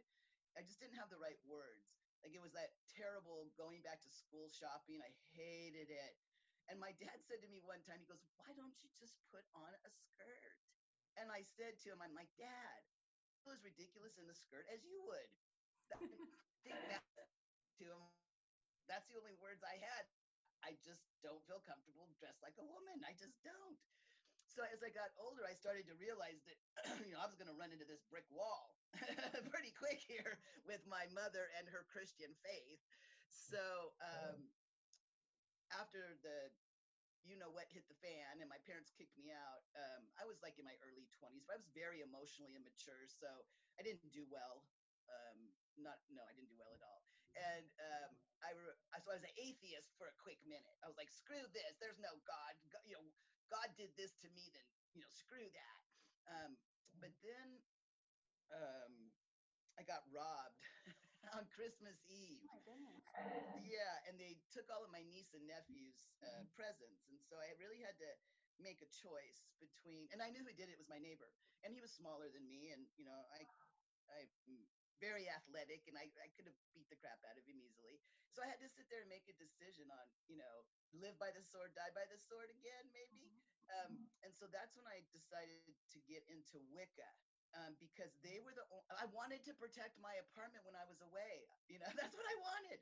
I 0.55 0.63
just 0.63 0.79
didn't 0.79 0.97
have 1.01 1.11
the 1.11 1.21
right 1.21 1.39
words. 1.49 1.91
Like 2.23 2.33
it 2.33 2.43
was 2.43 2.55
that 2.57 2.77
terrible 2.97 3.51
going 3.59 3.83
back 3.85 4.01
to 4.05 4.11
school 4.11 4.49
shopping. 4.49 5.03
I 5.03 5.13
hated 5.37 5.91
it. 5.93 6.15
And 6.67 6.83
my 6.83 6.91
dad 6.99 7.23
said 7.23 7.39
to 7.45 7.49
me 7.51 7.63
one 7.63 7.83
time, 7.87 8.03
he 8.03 8.09
goes, 8.11 8.23
Why 8.41 8.51
don't 8.57 8.75
you 8.83 8.91
just 8.99 9.15
put 9.31 9.47
on 9.55 9.71
a 9.87 9.91
skirt? 9.91 10.59
And 11.17 11.33
I 11.33 11.47
said 11.57 11.81
to 11.81 11.87
him, 11.95 12.05
I'm 12.05 12.13
like, 12.13 12.29
Dad, 12.37 12.81
as 13.47 13.63
ridiculous 13.65 14.19
in 14.21 14.27
the 14.29 14.37
skirt 14.37 14.67
as 14.69 14.85
you 14.85 15.01
would. 15.07 15.31
That- 15.91 16.01
think 16.63 16.79
that 16.89 17.03
to 17.79 17.85
him. 17.87 18.03
That's 18.89 19.07
the 19.09 19.19
only 19.19 19.35
words 19.39 19.63
I 19.63 19.77
had. 19.79 20.07
I 20.63 20.75
just 20.83 21.05
don't 21.23 21.43
feel 21.47 21.61
comfortable 21.63 22.11
dressed 22.19 22.43
like 22.43 22.59
a 22.59 22.67
woman. 22.67 23.03
I 23.07 23.13
just 23.15 23.39
don't. 23.43 23.79
so 24.49 24.65
as 24.73 24.83
I 24.83 24.91
got 24.91 25.13
older, 25.21 25.45
I 25.45 25.55
started 25.55 25.87
to 25.91 25.95
realize 25.99 26.41
that 26.49 26.59
you 27.07 27.13
know 27.13 27.21
I 27.23 27.27
was 27.29 27.37
going 27.37 27.51
to 27.51 27.59
run 27.59 27.73
into 27.73 27.85
this 27.87 28.03
brick 28.09 28.27
wall 28.31 28.75
pretty 29.53 29.73
quick 29.77 30.01
here 30.07 30.39
with 30.67 30.83
my 30.87 31.07
mother 31.13 31.51
and 31.59 31.69
her 31.69 31.85
Christian 31.91 32.33
faith. 32.43 32.81
So 33.31 33.93
um, 34.01 34.51
after 35.75 36.15
the 36.23 36.51
you 37.27 37.35
know 37.35 37.51
what 37.51 37.67
hit 37.75 37.83
the 37.91 37.99
fan 37.99 38.39
and 38.39 38.47
my 38.47 38.61
parents 38.63 38.95
kicked 38.95 39.17
me 39.19 39.35
out 39.35 39.67
um, 39.75 40.07
i 40.15 40.23
was 40.23 40.39
like 40.47 40.59
in 40.63 40.67
my 40.67 40.77
early 40.87 41.11
20s 41.11 41.43
but 41.43 41.59
i 41.59 41.61
was 41.61 41.67
very 41.75 41.99
emotionally 42.05 42.55
immature 42.55 43.11
so 43.11 43.27
i 43.79 43.83
didn't 43.83 44.03
do 44.15 44.23
well 44.31 44.63
um, 45.11 45.51
not 45.79 45.99
no 46.11 46.23
i 46.25 46.33
didn't 46.35 46.49
do 46.51 46.59
well 46.59 46.73
at 46.75 46.83
all. 46.83 47.03
And 47.37 47.69
um, 47.81 48.11
i 48.43 48.51
re- 48.57 48.79
so 49.03 49.11
i 49.13 49.15
was 49.21 49.25
an 49.25 49.35
atheist 49.37 49.93
for 50.01 50.09
a 50.09 50.17
quick 50.21 50.41
minute. 50.49 50.77
I 50.83 50.89
was 50.89 50.97
like 50.97 51.11
screw 51.13 51.45
this 51.53 51.77
there's 51.81 52.01
no 52.01 52.13
god, 52.25 52.55
god 52.73 52.83
you 52.89 52.97
know 52.97 53.05
god 53.53 53.69
did 53.77 53.93
this 53.97 54.17
to 54.25 54.29
me 54.33 54.49
then 54.53 54.67
you 54.97 55.01
know 55.05 55.11
screw 55.13 55.47
that. 55.53 55.81
Um, 56.27 56.57
but 56.99 57.13
then 57.23 57.61
um, 58.53 59.13
i 59.79 59.83
got 59.85 60.03
robbed 60.11 60.63
on 61.37 61.45
christmas 61.53 61.99
eve. 62.09 62.41
Oh 62.67 62.79
my 62.81 62.95
goodness. 62.97 63.67
yeah 63.69 64.07
and 64.09 64.17
they 64.19 64.39
took 64.51 64.67
all 64.73 64.83
of 64.87 64.91
my 64.91 65.03
niece 65.05 65.35
and 65.35 65.45
nephew's 65.47 66.09
uh, 66.23 66.43
presents 66.55 67.05
and 67.11 67.19
so 67.29 67.37
i 67.39 67.53
really 67.61 67.83
had 67.83 67.99
to 67.99 68.11
make 68.63 68.81
a 68.81 68.89
choice 68.89 69.53
between 69.61 70.09
and 70.15 70.23
i 70.23 70.31
knew 70.33 70.41
who 70.41 70.55
did 70.57 70.71
it 70.73 70.79
was 70.81 70.89
my 70.89 70.99
neighbor 71.03 71.29
and 71.63 71.75
he 71.75 71.81
was 71.83 71.93
smaller 71.93 72.31
than 72.33 72.47
me 72.49 72.73
and 72.73 72.87
you 72.97 73.05
know 73.05 73.21
i 73.37 73.43
i'm 74.17 74.65
very 74.99 75.29
athletic 75.29 75.85
and 75.89 75.97
i, 75.97 76.09
I 76.21 76.29
could 76.35 76.49
have 76.49 76.57
beat 76.73 76.89
the 76.89 76.99
crap 77.01 77.21
out 77.29 77.37
of 77.37 77.45
him 77.45 77.61
easily. 77.61 78.01
So 78.33 78.45
i 78.45 78.49
had 78.49 78.61
to 78.61 78.69
sit 78.69 78.89
there 78.93 79.01
and 79.01 79.11
make 79.13 79.25
a 79.29 79.37
decision 79.37 79.89
on 79.93 80.07
you 80.29 80.37
know 80.37 80.57
live 80.97 81.17
by 81.17 81.33
the 81.33 81.45
sword 81.45 81.73
die 81.77 81.93
by 81.93 82.05
the 82.09 82.21
sword 82.21 82.49
again 82.53 82.85
maybe? 82.93 83.33
Um, 83.67 84.07
and 84.23 84.31
so 84.31 84.47
that's 84.47 84.79
when 84.79 84.87
i 84.87 85.03
decided 85.11 85.59
to 85.67 85.99
get 86.07 86.23
into 86.31 86.63
wicca 86.71 87.11
um, 87.57 87.73
because 87.81 88.13
they 88.21 88.39
were 88.43 88.53
the 88.53 88.67
I 89.01 89.07
wanted 89.11 89.43
to 89.49 89.53
protect 89.57 89.97
my 89.99 90.13
apartment 90.23 90.63
when 90.69 90.77
i 90.79 90.85
was 90.87 91.01
away 91.03 91.49
you 91.67 91.81
know 91.81 91.91
that's 91.99 92.15
what 92.15 92.27
i 92.27 92.37
wanted. 92.41 92.81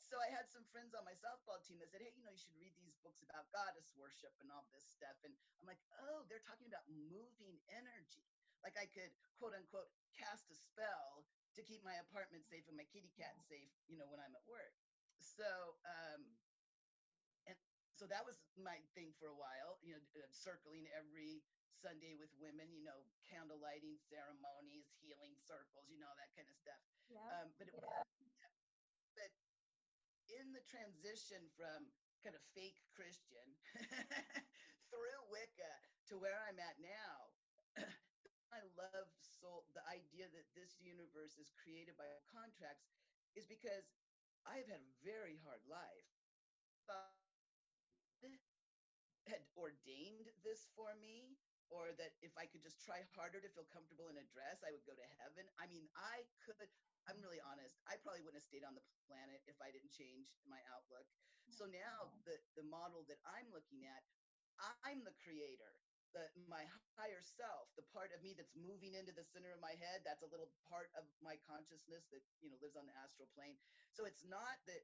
So 0.00 0.18
i 0.18 0.28
had 0.32 0.48
some 0.50 0.64
friends 0.74 0.94
on 0.96 1.04
my 1.06 1.14
softball 1.18 1.60
team 1.66 1.78
that 1.82 1.90
said 1.90 2.02
hey 2.02 2.12
you 2.14 2.24
know 2.24 2.32
you 2.34 2.40
should 2.40 2.56
read 2.56 2.74
these 2.80 2.96
books 3.04 3.22
about 3.26 3.46
goddess 3.52 3.90
worship 3.96 4.32
and 4.40 4.48
all 4.50 4.66
this 4.74 4.86
stuff 4.86 5.16
and 5.22 5.32
i'm 5.60 5.66
like 5.68 5.80
oh 6.02 6.24
they're 6.30 6.44
talking 6.44 6.66
about 6.70 6.86
moving 6.88 7.58
energy. 7.72 8.26
Like 8.62 8.76
i 8.76 8.86
could 8.90 9.10
quote 9.40 9.56
unquote 9.56 9.88
cast 10.18 10.50
a 10.52 10.56
spell 10.56 11.24
to 11.56 11.62
keep 11.62 11.82
my 11.82 11.96
apartment 11.98 12.46
safe 12.46 12.66
and 12.68 12.76
my 12.78 12.86
kitty 12.86 13.10
cat 13.16 13.34
safe 13.48 13.72
you 13.90 13.96
know 13.98 14.06
when 14.08 14.20
i'm 14.22 14.34
at 14.34 14.46
work. 14.46 14.74
So 15.20 15.78
um 15.84 16.38
and 17.46 17.56
so 17.96 18.06
that 18.08 18.24
was 18.24 18.40
my 18.56 18.80
thing 18.96 19.12
for 19.18 19.28
a 19.28 19.36
while 19.36 19.78
you 19.82 19.92
know 19.96 20.02
uh, 20.16 20.26
circling 20.30 20.86
every 20.96 21.42
sunday 21.80 22.14
with 22.16 22.32
women 22.40 22.72
you 22.72 22.82
know 22.84 23.04
candle 23.28 23.58
lighting 23.60 23.96
ceremonies 23.96 24.88
healing 25.00 25.36
circles 25.36 25.88
you 25.88 25.98
know 25.98 26.12
that 26.16 26.30
kind 26.36 26.48
of 26.48 26.56
stuff. 26.56 26.80
Yeah. 27.10 27.42
um, 27.42 27.52
but 27.58 27.66
it 27.66 27.74
was, 27.74 27.90
but 29.16 29.30
in 30.30 30.52
the 30.54 30.62
transition 30.62 31.50
from 31.58 31.90
kind 32.22 32.36
of 32.36 32.42
fake 32.54 32.78
Christian 32.94 33.56
through 34.90 35.20
Wicca 35.32 35.72
to 36.12 36.18
where 36.20 36.36
I'm 36.46 36.58
at 36.60 36.78
now, 36.78 37.32
I 38.50 38.66
love 38.74 39.08
soul 39.22 39.66
the 39.74 39.84
idea 39.86 40.26
that 40.30 40.46
this 40.58 40.78
universe 40.82 41.38
is 41.38 41.54
created 41.54 41.94
by 41.94 42.10
contracts 42.26 42.90
is 43.38 43.46
because 43.46 43.86
I 44.42 44.58
have 44.58 44.66
had 44.66 44.82
a 44.82 44.94
very 45.06 45.38
hard 45.46 45.62
life. 45.70 46.08
God 46.86 47.14
had 49.30 49.46
ordained 49.54 50.26
this 50.42 50.66
for 50.74 50.90
me, 50.98 51.38
or 51.70 51.94
that 51.94 52.18
if 52.18 52.34
I 52.34 52.50
could 52.50 52.66
just 52.66 52.82
try 52.82 53.06
harder 53.14 53.38
to 53.38 53.50
feel 53.54 53.68
comfortable 53.70 54.10
in 54.10 54.18
a 54.18 54.26
dress, 54.34 54.58
I 54.66 54.74
would 54.74 54.82
go 54.82 54.98
to 54.98 55.08
heaven. 55.22 55.46
I 55.62 55.70
mean, 55.70 55.86
I 55.94 56.26
could. 56.42 56.66
I'm 57.06 57.22
really 57.22 57.40
honest. 57.46 57.78
I 57.86 57.96
probably 58.02 58.26
wouldn't 58.26 58.42
have 58.42 58.50
stayed 58.50 58.66
on 58.66 58.74
the 58.74 58.84
planet 59.06 59.40
if 59.46 59.56
I 59.62 59.70
didn't 59.70 59.94
change 59.94 60.34
my 60.50 60.58
outlook. 60.74 61.06
So 61.54 61.70
now 61.70 62.10
the 62.26 62.42
the 62.58 62.66
model 62.66 63.06
that 63.06 63.22
I'm 63.22 63.46
looking 63.54 63.86
at, 63.86 64.02
I'm 64.82 65.06
the 65.06 65.14
creator. 65.22 65.78
The 66.10 66.26
my 66.50 66.66
higher 66.98 67.22
self, 67.22 67.70
the 67.78 67.86
part 67.94 68.10
of 68.10 68.18
me 68.26 68.34
that's 68.34 68.58
moving 68.58 68.98
into 68.98 69.14
the 69.14 69.22
center 69.22 69.54
of 69.54 69.62
my 69.62 69.78
head, 69.78 70.02
that's 70.02 70.26
a 70.26 70.30
little 70.30 70.50
part 70.66 70.90
of 70.98 71.06
my 71.22 71.38
consciousness 71.46 72.10
that 72.10 72.22
you 72.42 72.50
know 72.50 72.58
lives 72.58 72.74
on 72.74 72.90
the 72.90 72.96
astral 72.98 73.30
plane. 73.30 73.54
So 73.94 74.10
it's 74.10 74.26
not 74.26 74.58
that 74.66 74.82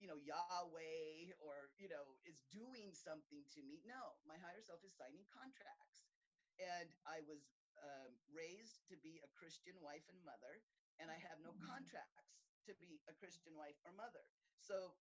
you 0.00 0.08
know 0.08 0.16
Yahweh 0.16 1.36
or 1.44 1.70
you 1.76 1.92
know 1.92 2.16
is 2.24 2.40
doing 2.48 2.96
something 2.96 3.44
to 3.52 3.60
me. 3.60 3.84
No, 3.84 4.16
my 4.24 4.40
higher 4.40 4.64
self 4.64 4.80
is 4.80 4.96
signing 4.96 5.28
contracts, 5.28 6.08
and 6.56 6.88
I 7.04 7.20
was 7.28 7.52
um, 7.76 8.16
raised 8.32 8.88
to 8.88 8.96
be 9.00 9.20
a 9.20 9.30
Christian 9.36 9.76
wife 9.84 10.08
and 10.08 10.18
mother, 10.24 10.64
and 10.96 11.12
I 11.12 11.20
have 11.20 11.36
no 11.44 11.52
contracts 11.68 12.32
to 12.64 12.72
be 12.80 13.02
a 13.10 13.14
Christian 13.18 13.58
wife 13.58 13.76
or 13.84 13.92
mother. 13.92 14.24
So 14.56 14.96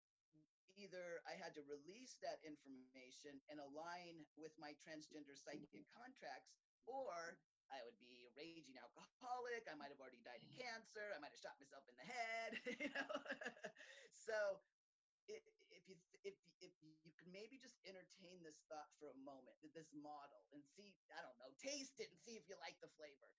either 0.81 1.21
I 1.29 1.37
had 1.37 1.53
to 1.55 1.63
release 1.69 2.17
that 2.25 2.41
information 2.41 3.37
and 3.53 3.61
align 3.61 4.25
with 4.33 4.51
my 4.57 4.73
transgender 4.81 5.37
psychic 5.37 5.85
contracts, 5.93 6.57
or 6.89 7.37
I 7.69 7.79
would 7.85 7.95
be 8.01 8.25
a 8.25 8.31
raging 8.33 8.75
alcoholic. 8.81 9.69
I 9.69 9.77
might 9.77 9.93
have 9.93 10.01
already 10.01 10.19
died 10.25 10.41
of 10.41 10.49
mm. 10.49 10.57
cancer. 10.57 11.13
I 11.13 11.21
might 11.21 11.31
have 11.31 11.39
shot 11.39 11.55
myself 11.61 11.85
in 11.85 11.95
the 11.95 12.07
head. 12.09 12.51
You 12.81 12.89
know, 12.97 13.13
so 14.25 14.57
if 15.29 15.45
you 15.85 15.95
if 16.25 16.33
if 16.61 16.73
you 16.81 17.13
could 17.13 17.29
maybe 17.29 17.61
just 17.61 17.77
entertain 17.85 18.41
this 18.41 18.57
thought 18.65 18.89
for 18.97 19.13
a 19.13 19.17
moment, 19.21 19.53
th- 19.61 19.73
this 19.73 19.93
model, 19.93 20.45
and 20.49 20.61
see, 20.73 20.93
I 21.13 21.21
don't 21.21 21.37
know, 21.37 21.49
taste 21.61 22.01
it 22.01 22.09
and 22.09 22.17
see 22.17 22.37
if 22.37 22.45
you 22.49 22.57
like 22.61 22.77
the 22.81 22.89
flavor. 22.97 23.29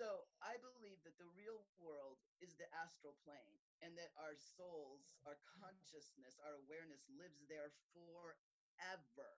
So 0.00 0.24
I 0.40 0.56
believe 0.64 0.96
that 1.04 1.20
the 1.20 1.28
real 1.36 1.60
world 1.76 2.16
is 2.40 2.56
the 2.56 2.64
astral 2.72 3.12
plane, 3.20 3.60
and 3.84 3.92
that 4.00 4.16
our 4.16 4.32
souls, 4.32 5.12
our 5.28 5.36
consciousness, 5.60 6.40
our 6.40 6.56
awareness 6.64 7.04
lives 7.12 7.44
there 7.52 7.68
forever. 7.92 9.36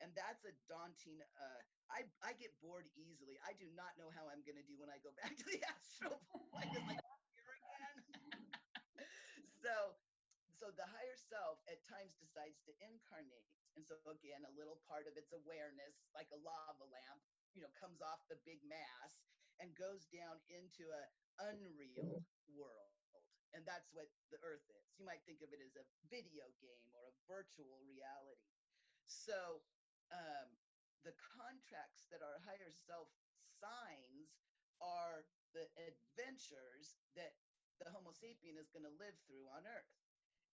And 0.00 0.08
that's 0.16 0.40
a 0.48 0.56
daunting. 0.64 1.20
Uh, 1.36 1.60
I 1.92 2.08
I 2.24 2.32
get 2.40 2.56
bored 2.64 2.88
easily. 2.96 3.36
I 3.44 3.52
do 3.60 3.68
not 3.76 3.92
know 4.00 4.08
how 4.08 4.24
I'm 4.32 4.40
going 4.40 4.56
to 4.56 4.64
do 4.64 4.80
when 4.80 4.88
I 4.88 4.96
go 5.04 5.12
back 5.20 5.36
to 5.36 5.44
the 5.44 5.60
astral 5.68 6.16
plane. 6.32 6.48
Like 6.56 6.72
again. 6.72 6.96
so 9.60 10.00
so 10.56 10.72
the 10.80 10.88
higher 10.88 11.18
self 11.28 11.60
at 11.68 11.84
times 11.84 12.16
decides 12.16 12.56
to 12.64 12.72
incarnate 12.80 13.52
and 13.76 13.84
so 13.84 14.00
again 14.08 14.40
a 14.44 14.52
little 14.56 14.76
part 14.84 15.08
of 15.08 15.16
its 15.16 15.32
awareness 15.32 16.04
like 16.12 16.28
a 16.36 16.40
lava 16.44 16.84
lamp 16.92 17.24
you 17.56 17.64
know 17.64 17.72
comes 17.80 18.04
off 18.04 18.20
the 18.28 18.36
big 18.44 18.60
mass 18.68 19.24
and 19.60 19.76
goes 19.76 20.08
down 20.08 20.40
into 20.48 20.88
a 20.90 21.04
unreal 21.52 22.24
world. 22.48 22.96
And 23.52 23.66
that's 23.66 23.90
what 23.90 24.08
the 24.30 24.38
earth 24.46 24.64
is. 24.70 24.94
You 24.94 25.04
might 25.04 25.26
think 25.26 25.42
of 25.42 25.50
it 25.50 25.60
as 25.60 25.74
a 25.74 25.86
video 26.06 26.46
game 26.62 26.86
or 26.94 27.10
a 27.10 27.18
virtual 27.26 27.82
reality. 27.82 28.54
So 29.10 29.66
um, 30.14 30.48
the 31.02 31.14
contracts 31.18 32.06
that 32.14 32.22
our 32.22 32.38
higher 32.46 32.70
self 32.70 33.10
signs 33.58 34.38
are 34.78 35.26
the 35.52 35.66
adventures 35.76 37.02
that 37.18 37.34
the 37.82 37.90
homo 37.90 38.14
sapien 38.14 38.54
is 38.60 38.70
going 38.70 38.86
to 38.86 39.00
live 39.02 39.18
through 39.26 39.50
on 39.50 39.66
earth. 39.66 39.92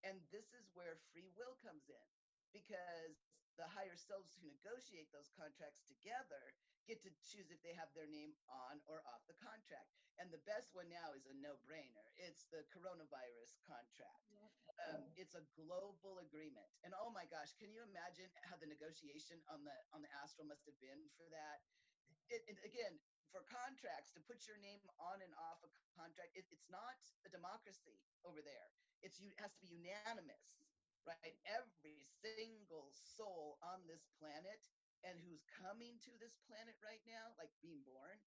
And 0.06 0.22
this 0.32 0.54
is 0.56 0.70
where 0.72 0.96
free 1.12 1.28
will 1.36 1.58
comes 1.60 1.90
in 1.90 2.06
because 2.54 3.35
the 3.56 3.68
higher 3.72 3.96
selves 3.96 4.32
who 4.36 4.46
negotiate 4.46 5.08
those 5.12 5.32
contracts 5.34 5.82
together 5.88 6.54
get 6.86 7.02
to 7.02 7.10
choose 7.26 7.50
if 7.50 7.58
they 7.66 7.74
have 7.74 7.90
their 7.98 8.06
name 8.06 8.36
on 8.46 8.78
or 8.86 9.02
off 9.10 9.24
the 9.26 9.36
contract. 9.42 9.90
And 10.16 10.30
the 10.30 10.40
best 10.46 10.72
one 10.72 10.88
now 10.88 11.12
is 11.12 11.26
a 11.26 11.34
no 11.42 11.58
brainer 11.66 12.06
it's 12.16 12.48
the 12.48 12.64
coronavirus 12.72 13.60
contract. 13.64 14.24
Yep. 14.32 14.52
Um, 14.76 15.02
it's 15.16 15.36
a 15.36 15.44
global 15.56 16.20
agreement. 16.20 16.68
And 16.84 16.92
oh 16.96 17.12
my 17.12 17.24
gosh, 17.28 17.52
can 17.56 17.72
you 17.72 17.84
imagine 17.84 18.28
how 18.44 18.60
the 18.60 18.68
negotiation 18.68 19.40
on 19.48 19.64
the 19.64 19.76
on 19.92 20.04
the 20.04 20.10
astral 20.20 20.48
must 20.48 20.64
have 20.68 20.76
been 20.80 21.00
for 21.16 21.28
that? 21.32 21.64
It, 22.28 22.42
it, 22.50 22.58
again, 22.66 22.98
for 23.30 23.46
contracts 23.46 24.10
to 24.16 24.20
put 24.24 24.44
your 24.44 24.58
name 24.58 24.82
on 24.98 25.22
and 25.22 25.32
off 25.38 25.62
a 25.62 25.70
contract, 25.94 26.34
it, 26.34 26.44
it's 26.50 26.68
not 26.68 26.98
a 27.24 27.30
democracy 27.30 27.96
over 28.26 28.42
there. 28.42 28.68
It's 29.00 29.20
you 29.20 29.32
it 29.32 29.40
has 29.40 29.52
to 29.56 29.60
be 29.60 29.70
unanimous, 29.70 30.44
right? 31.06 31.38
Every 31.46 32.02
single 32.20 32.90
soul 32.92 33.56
on 33.62 33.86
this 33.86 34.10
planet 34.18 34.66
and 35.06 35.16
who's 35.22 35.46
coming 35.46 35.96
to 36.02 36.12
this 36.18 36.36
planet 36.50 36.74
right 36.82 37.02
now, 37.06 37.32
like 37.38 37.54
being 37.62 37.80
born, 37.86 38.18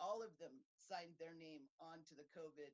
all 0.00 0.24
of 0.24 0.32
them 0.40 0.64
signed 0.74 1.14
their 1.20 1.36
name 1.36 1.68
onto 1.78 2.16
the 2.16 2.26
COVID, 2.32 2.72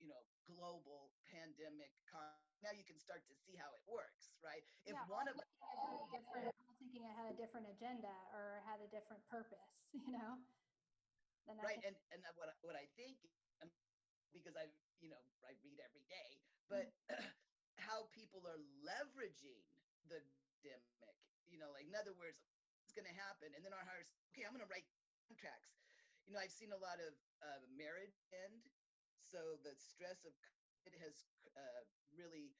you 0.00 0.08
know, 0.08 0.24
global 0.48 1.12
pandemic. 1.28 1.92
Con- 2.08 2.40
now 2.64 2.72
you 2.72 2.82
can 2.82 2.98
start 2.98 3.22
to 3.28 3.34
see 3.36 3.54
how 3.54 3.68
it 3.76 3.84
works, 3.84 4.32
right? 4.40 4.64
If 4.88 4.96
Yeah, 4.96 5.04
one 5.12 5.28
of 5.28 5.36
a 5.36 5.44
different, 6.10 6.50
I'm 6.56 6.74
thinking 6.80 7.04
it 7.04 7.14
had 7.14 7.28
a 7.28 7.36
different 7.36 7.68
agenda 7.68 8.12
or 8.32 8.64
had 8.64 8.80
a 8.80 8.88
different 8.88 9.20
purpose, 9.28 9.84
you 9.92 10.16
know? 10.16 10.40
Then 11.46 11.58
right 11.58 11.80
think- 11.82 11.96
and 11.96 11.96
and 12.14 12.20
what 12.36 12.52
what 12.62 12.76
i 12.76 12.86
think 12.94 13.16
um, 13.64 13.70
because 14.30 14.54
i 14.54 14.70
you 15.00 15.10
know 15.10 15.18
i 15.42 15.52
read 15.64 15.80
every 15.82 16.04
day 16.06 16.38
mm-hmm. 16.70 16.70
but 16.70 16.86
how 17.90 18.06
people 18.14 18.46
are 18.46 18.62
leveraging 18.86 19.58
the 20.06 20.22
pandemic 20.62 21.18
you 21.50 21.58
know 21.58 21.68
like 21.74 21.90
in 21.90 21.94
other 21.98 22.14
words 22.14 22.38
it's 22.90 22.98
going 22.98 23.06
to 23.06 23.22
happen. 23.22 23.54
And 23.54 23.62
then 23.62 23.70
our 23.70 23.86
hires, 23.86 24.10
okay, 24.34 24.42
I'm 24.42 24.50
going 24.50 24.66
to 24.66 24.72
write 24.72 24.82
contracts. 25.30 25.78
You 26.26 26.34
know, 26.34 26.42
I've 26.42 26.50
seen 26.50 26.74
a 26.74 26.82
lot 26.82 26.98
of 26.98 27.14
uh, 27.38 27.62
marriage 27.70 28.18
end. 28.34 28.66
So 29.22 29.38
the 29.62 29.78
stress 29.78 30.26
of 30.26 30.34
it 30.90 30.98
has 30.98 31.14
uh, 31.54 31.86
really 32.10 32.50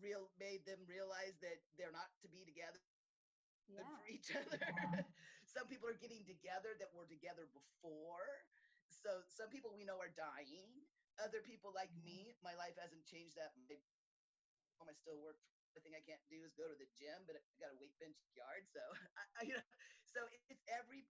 real 0.00 0.32
made 0.40 0.64
them 0.64 0.80
realize 0.88 1.36
that 1.44 1.60
they're 1.76 1.92
not 1.92 2.08
to 2.24 2.28
be 2.32 2.40
together 2.48 2.80
Yeah. 3.68 3.84
for 3.84 4.08
each 4.08 4.32
other. 4.32 4.56
some 5.44 5.68
people 5.68 5.92
are 5.92 5.98
getting 6.00 6.24
together 6.24 6.72
that 6.80 6.88
were 6.96 7.04
together 7.04 7.50
before. 7.52 8.30
So 8.88 9.26
some 9.28 9.52
people 9.52 9.76
we 9.76 9.84
know 9.84 10.00
are 10.00 10.14
dying. 10.14 10.72
Other 11.20 11.44
people 11.44 11.74
like 11.76 11.92
me, 12.00 12.32
my 12.40 12.56
life 12.56 12.80
hasn't 12.80 13.04
changed 13.04 13.36
that. 13.36 13.52
My, 13.68 13.76
home, 14.78 14.88
I 14.90 14.96
still 14.96 15.18
work. 15.20 15.38
The 15.74 15.80
thing 15.84 15.92
I 15.96 16.00
can't 16.04 16.22
do 16.28 16.40
is 16.44 16.56
go 16.56 16.68
to 16.68 16.76
the 16.78 16.88
gym, 16.96 17.24
but 17.28 17.36
I 17.36 17.40
got 17.60 17.72
a 17.72 17.78
weight 17.78 17.96
bench 18.00 18.16
yard. 18.32 18.64
So 18.68 18.80
I, 19.38 19.44
you 19.44 19.54
know, 19.56 19.66
so 20.08 20.24
it's 20.48 20.62
every 20.68 21.04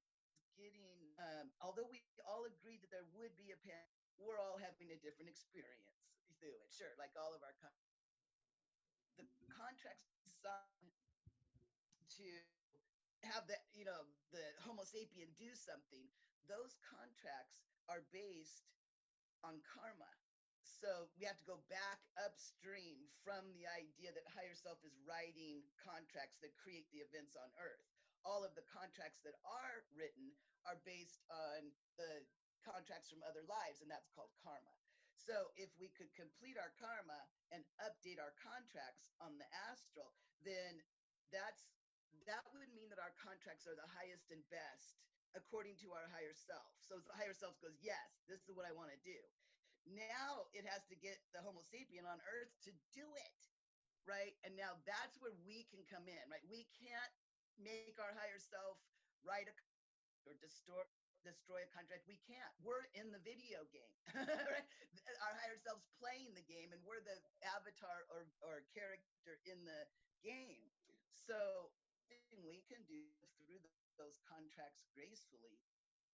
getting. 0.58 1.14
Um, 1.18 1.52
although 1.62 1.86
we 1.88 2.02
all 2.26 2.44
agreed 2.46 2.82
that 2.82 2.90
there 2.90 3.06
would 3.14 3.34
be 3.38 3.52
a 3.54 3.58
pandemic, 3.60 3.90
we're 4.18 4.40
all 4.40 4.58
having 4.58 4.90
a 4.92 4.98
different 4.98 5.30
experience 5.30 6.02
through 6.40 6.56
it. 6.60 6.68
Sure, 6.72 6.92
like 6.98 7.14
all 7.16 7.34
of 7.34 7.42
our 7.42 7.54
con- 7.60 7.74
the 9.18 9.26
contracts 9.48 10.08
signed 10.40 10.92
to 12.16 12.24
have 13.24 13.46
the 13.46 13.56
you 13.74 13.84
know 13.84 14.06
the 14.30 14.42
homo 14.64 14.82
sapien 14.84 15.32
do 15.38 15.50
something 15.54 16.06
those 16.48 16.76
contracts 16.84 17.64
are 17.88 18.04
based 18.12 18.62
on 19.44 19.60
karma 19.62 20.10
so 20.76 21.08
we 21.16 21.24
have 21.24 21.40
to 21.40 21.48
go 21.48 21.60
back 21.72 22.04
upstream 22.20 23.08
from 23.24 23.48
the 23.56 23.64
idea 23.72 24.12
that 24.12 24.28
higher 24.28 24.52
self 24.52 24.76
is 24.84 24.92
writing 25.08 25.64
contracts 25.80 26.36
that 26.44 26.52
create 26.60 26.84
the 26.92 27.00
events 27.00 27.32
on 27.34 27.48
earth 27.56 27.80
all 28.28 28.44
of 28.44 28.52
the 28.52 28.66
contracts 28.68 29.22
that 29.24 29.38
are 29.46 29.86
written 29.96 30.36
are 30.68 30.76
based 30.84 31.24
on 31.32 31.72
the 31.96 32.22
contracts 32.60 33.08
from 33.08 33.24
other 33.24 33.42
lives 33.48 33.80
and 33.80 33.88
that's 33.88 34.12
called 34.12 34.32
karma 34.44 34.74
so 35.16 35.48
if 35.56 35.72
we 35.80 35.88
could 35.96 36.12
complete 36.12 36.60
our 36.60 36.74
karma 36.76 37.24
and 37.50 37.64
update 37.80 38.20
our 38.20 38.36
contracts 38.36 39.08
on 39.22 39.40
the 39.40 39.48
astral 39.72 40.12
then 40.44 40.84
that's 41.32 41.72
that 42.28 42.44
would 42.52 42.70
mean 42.74 42.90
that 42.92 43.00
our 43.00 43.14
contracts 43.16 43.64
are 43.64 43.78
the 43.78 43.92
highest 43.96 44.28
and 44.34 44.42
best 44.50 44.98
according 45.36 45.76
to 45.84 45.92
our 45.92 46.08
higher 46.08 46.32
self. 46.32 46.72
So 46.80 46.96
the 47.04 47.12
higher 47.12 47.36
self 47.36 47.60
goes, 47.60 47.76
yes, 47.84 48.24
this 48.24 48.40
is 48.48 48.56
what 48.56 48.64
I 48.64 48.72
want 48.72 48.88
to 48.88 49.00
do. 49.04 49.20
Now 49.86 50.50
it 50.50 50.66
has 50.66 50.82
to 50.90 50.96
get 50.98 51.22
the 51.30 51.40
Homo 51.42 51.62
sapien 51.62 52.06
on 52.06 52.18
Earth 52.26 52.50
to 52.66 52.74
do 52.90 53.06
it, 53.06 53.40
right? 54.02 54.34
And 54.42 54.58
now 54.58 54.78
that's 54.82 55.16
where 55.22 55.34
we 55.46 55.66
can 55.70 55.86
come 55.86 56.10
in, 56.10 56.24
right? 56.26 56.42
We 56.50 56.66
can't 56.74 57.14
make 57.56 57.96
our 58.02 58.12
higher 58.18 58.42
self 58.42 58.76
write 59.24 59.48
a 59.48 59.54
or 60.26 60.34
distort 60.42 60.90
destroy 61.24 61.58
a 61.58 61.70
contract 61.74 62.06
we 62.06 62.20
can't 62.22 62.54
we're 62.62 62.86
in 62.94 63.10
the 63.10 63.18
video 63.26 63.66
game 63.74 63.94
right 64.14 64.68
our 65.26 65.34
higher 65.42 65.58
selves 65.58 65.82
playing 65.98 66.30
the 66.38 66.44
game 66.46 66.70
and 66.70 66.78
we're 66.86 67.02
the 67.02 67.18
avatar 67.42 68.06
or, 68.14 68.30
or 68.46 68.62
character 68.70 69.42
in 69.42 69.58
the 69.66 69.82
game 70.22 70.70
so 71.10 71.66
we 72.44 72.62
can 72.70 72.82
do 72.86 73.02
through 73.42 73.58
the, 73.62 73.72
those 73.98 74.20
contracts 74.26 74.86
gracefully, 74.94 75.58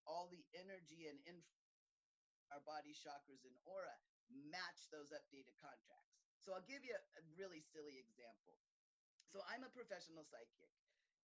all 0.07 0.27
the 0.29 0.43
energy 0.57 1.07
and 1.07 1.17
info, 1.27 1.62
our 2.53 2.61
body 2.61 2.93
chakras 2.93 3.41
and 3.43 3.57
aura 3.65 3.97
match 4.29 4.85
those 4.93 5.09
updated 5.09 5.57
contracts. 5.57 6.13
So 6.37 6.53
I'll 6.53 6.65
give 6.69 6.85
you 6.85 6.93
a, 6.93 7.21
really 7.33 7.65
silly 7.73 7.97
example. 7.97 8.61
So 9.33 9.41
I'm 9.49 9.65
a 9.65 9.71
professional 9.73 10.21
psychic, 10.21 10.69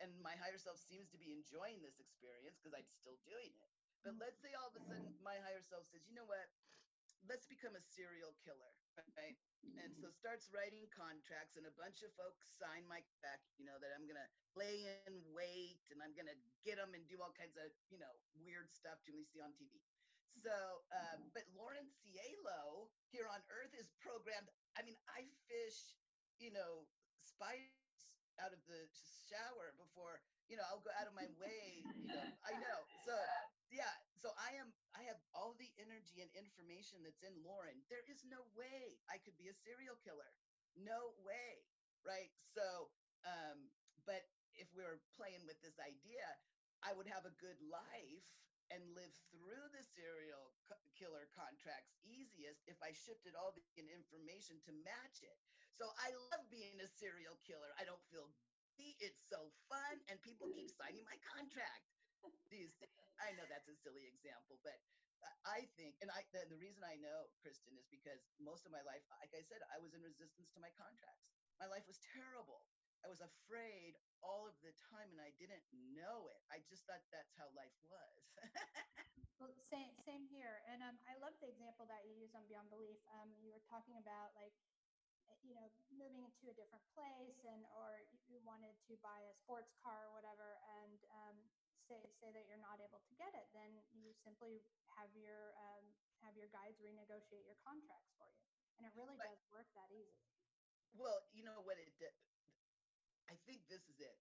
and 0.01 0.09
my 0.25 0.33
higher 0.41 0.57
self 0.57 0.81
seems 0.81 1.05
to 1.13 1.21
be 1.21 1.29
enjoying 1.29 1.85
this 1.85 2.01
experience 2.01 2.57
because 2.57 2.73
I'm 2.73 2.89
still 2.89 3.21
doing 3.29 3.53
it. 3.53 3.71
But 4.01 4.17
mm. 4.17 4.23
let's 4.25 4.41
say 4.41 4.57
all 4.57 4.73
of 4.73 4.75
a 4.79 4.81
sudden 4.81 5.13
my 5.21 5.37
higher 5.45 5.61
self 5.61 5.85
says, 5.93 6.01
you 6.09 6.17
know 6.17 6.25
what? 6.25 6.49
Let's 7.29 7.45
become 7.45 7.77
a 7.77 7.83
serial 7.83 8.33
killer, 8.41 8.73
right? 9.19 9.37
and 9.83 9.91
so 9.99 10.07
starts 10.07 10.47
writing 10.55 10.87
contracts 10.87 11.59
and 11.59 11.67
a 11.67 11.75
bunch 11.75 11.99
of 12.01 12.11
folks 12.15 12.55
sign 12.55 12.83
my 12.87 13.03
back 13.19 13.43
you 13.59 13.67
know 13.67 13.75
that 13.83 13.91
i'm 13.91 14.07
gonna 14.07 14.27
lay 14.55 14.87
in 15.07 15.19
wait 15.35 15.83
and 15.91 15.99
i'm 15.99 16.15
gonna 16.15 16.35
get 16.63 16.79
them 16.79 16.95
and 16.95 17.03
do 17.11 17.19
all 17.19 17.33
kinds 17.35 17.59
of 17.59 17.67
you 17.91 17.99
know 17.99 18.11
weird 18.39 18.71
stuff 18.71 18.99
to 19.03 19.11
me 19.11 19.27
see 19.27 19.43
on 19.43 19.51
tv 19.59 19.83
so 20.39 20.83
um, 20.95 21.19
but 21.35 21.43
lauren 21.51 21.87
cielo 21.89 22.87
here 23.11 23.27
on 23.27 23.41
earth 23.51 23.73
is 23.75 23.91
programmed 23.99 24.47
i 24.77 24.81
mean 24.81 24.95
i 25.11 25.27
fish 25.49 25.99
you 26.39 26.51
know 26.51 26.87
spiders 27.21 28.15
out 28.39 28.55
of 28.55 28.61
the 28.71 28.87
shower 29.27 29.75
before 29.75 30.23
you 30.47 30.55
know 30.55 30.63
i'll 30.71 30.83
go 30.83 30.91
out 30.95 31.07
of 31.07 31.13
my 31.15 31.27
way 31.35 31.83
you 31.99 32.07
know 32.07 32.23
i 32.47 32.55
know. 32.55 32.79
So 33.05 33.13
yeah 33.69 33.91
so 34.15 34.31
i 34.39 34.55
am 34.57 34.71
i 34.95 35.03
have 35.05 35.19
all 35.35 35.53
the 35.59 35.69
energy 35.77 36.23
and 36.23 36.31
information 36.33 37.03
that's 37.03 37.21
in 37.21 37.35
lauren. 37.43 37.83
There 37.91 38.03
is 38.07 38.23
no 38.25 38.47
way 38.55 38.97
i 39.11 39.19
could 39.19 39.35
be 39.37 39.51
a 39.51 39.55
serial 39.55 39.99
killer. 40.01 40.31
No 40.79 41.13
way 41.21 41.67
right? 42.07 42.31
So 42.55 42.89
um 43.27 43.69
but 44.07 44.23
if 44.55 44.71
we 44.73 44.83
were 44.83 45.03
playing 45.19 45.43
with 45.45 45.59
this 45.61 45.75
idea 45.79 46.23
i 46.83 46.95
would 46.95 47.07
have 47.07 47.27
a 47.27 47.35
good 47.39 47.59
life 47.67 48.25
and 48.69 48.81
live 48.93 49.13
through 49.33 49.65
the 49.73 49.83
serial 49.83 50.53
killer 50.93 51.29
contracts 51.33 51.95
easiest 52.05 52.61
if 52.69 52.77
i 52.85 52.91
shifted 52.93 53.33
all 53.33 53.53
the 53.55 53.65
information 53.89 54.59
to 54.61 54.71
match 54.85 55.23
it 55.25 55.37
so 55.73 55.89
i 56.01 56.11
love 56.31 56.43
being 56.51 56.77
a 56.81 56.89
serial 56.89 57.37
killer 57.45 57.71
i 57.79 57.83
don't 57.87 58.03
feel 58.11 58.29
guilty. 58.77 58.95
it's 59.01 59.21
so 59.27 59.49
fun 59.67 59.99
and 60.11 60.21
people 60.21 60.47
keep 60.53 60.69
signing 60.79 61.03
my 61.07 61.17
contract 61.25 61.89
these 62.51 62.73
I 63.19 63.35
know 63.35 63.43
that's 63.51 63.67
a 63.67 63.75
silly 63.75 64.07
example, 64.07 64.59
but 64.63 64.79
I 65.43 65.67
think, 65.75 65.99
and 65.99 66.07
I 66.15 66.23
the, 66.31 66.47
the 66.47 66.59
reason 66.59 66.83
I 66.87 66.95
know 66.99 67.27
Kristen 67.43 67.75
is 67.75 67.87
because 67.91 68.23
most 68.39 68.63
of 68.63 68.71
my 68.71 68.79
life, 68.87 69.03
like 69.19 69.35
I 69.35 69.43
said, 69.43 69.59
I 69.67 69.79
was 69.79 69.91
in 69.91 69.99
resistance 69.99 70.47
to 70.55 70.63
my 70.63 70.71
contracts. 70.79 71.27
My 71.59 71.67
life 71.67 71.83
was 71.87 71.99
terrible. 72.15 72.63
I 73.03 73.07
was 73.07 73.21
afraid 73.21 73.95
all 74.21 74.47
of 74.47 74.55
the 74.61 74.73
time, 74.91 75.11
and 75.11 75.21
I 75.21 75.31
didn't 75.39 75.63
know 75.71 76.27
it. 76.29 76.41
I 76.51 76.59
just 76.67 76.85
thought 76.85 77.01
that's 77.11 77.33
how 77.35 77.47
life 77.55 77.75
was. 77.87 78.23
Well, 79.39 79.55
same, 79.71 79.95
same 80.03 80.27
here. 80.27 80.61
And 80.67 80.83
um, 80.83 80.99
I 81.07 81.15
love 81.15 81.33
the 81.39 81.47
example 81.47 81.87
that 81.87 82.03
you 82.05 82.13
use 82.15 82.35
on 82.35 82.43
Beyond 82.47 82.67
Belief. 82.69 82.99
Um, 83.15 83.31
you 83.39 83.51
were 83.55 83.63
talking 83.63 83.95
about 83.97 84.35
like, 84.35 84.51
eh, 85.31 85.39
you 85.43 85.55
know, 85.55 85.71
moving 85.91 86.23
into 86.27 86.51
a 86.51 86.55
different 86.55 86.83
place 86.91 87.39
and, 87.47 87.63
or 87.71 88.03
you 88.27 88.39
wanted 88.43 88.75
to 88.91 88.99
buy 88.99 89.23
a 89.31 89.33
sports 89.39 89.71
car 89.79 90.11
or 90.11 90.13
whatever, 90.13 90.59
and 90.83 90.99
um, 91.11 91.37
say, 91.87 92.03
say 92.19 92.31
that 92.35 92.45
you're 92.45 92.59
not 92.61 92.79
able 92.83 92.99
to 93.07 93.13
get 93.15 93.31
it, 93.35 93.47
then 93.55 93.79
you 93.95 94.11
simply 94.23 94.59
have 94.99 95.09
your, 95.15 95.55
um, 95.57 95.85
have 96.21 96.35
your 96.35 96.47
guides 96.51 96.79
renegotiate 96.83 97.47
your 97.47 97.57
contracts 97.63 98.11
for 98.19 98.27
you. 98.27 98.43
And 98.77 98.85
it 98.87 98.93
really 98.95 99.15
Right. 99.17 99.31
does 99.31 99.43
work 99.51 99.67
that 99.75 99.89
easily. 99.91 100.27
well, 100.93 101.23
you 101.31 101.43
know 101.43 101.61
what 101.61 101.77
it 101.79 101.95
did. 101.97 102.13
I 103.29 103.37
think 103.45 103.61
this 103.69 103.85
is 103.85 104.01
it. 104.01 104.17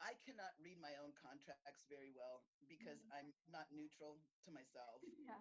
I 0.00 0.16
cannot 0.24 0.56
read 0.60 0.80
my 0.80 0.92
own 1.00 1.12
contracts 1.16 1.84
very 1.88 2.12
well 2.12 2.44
because 2.68 3.00
mm. 3.04 3.12
I'm 3.12 3.28
not 3.48 3.68
neutral 3.72 4.20
to 4.44 4.50
myself. 4.52 5.00
Yeah. 5.20 5.40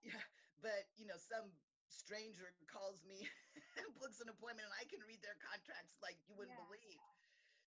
Yeah, 0.00 0.24
but 0.64 0.88
you 0.96 1.04
know, 1.04 1.20
some 1.20 1.52
stranger 1.92 2.56
calls 2.72 3.04
me 3.04 3.28
and 3.78 3.92
books 4.00 4.16
an 4.24 4.32
appointment 4.32 4.64
and 4.64 4.76
I 4.80 4.88
can 4.88 5.04
read 5.04 5.20
their 5.20 5.36
contracts 5.44 6.00
like 6.00 6.16
you 6.24 6.32
wouldn't 6.32 6.56
Yeah. 6.56 6.64
believe. 6.72 7.02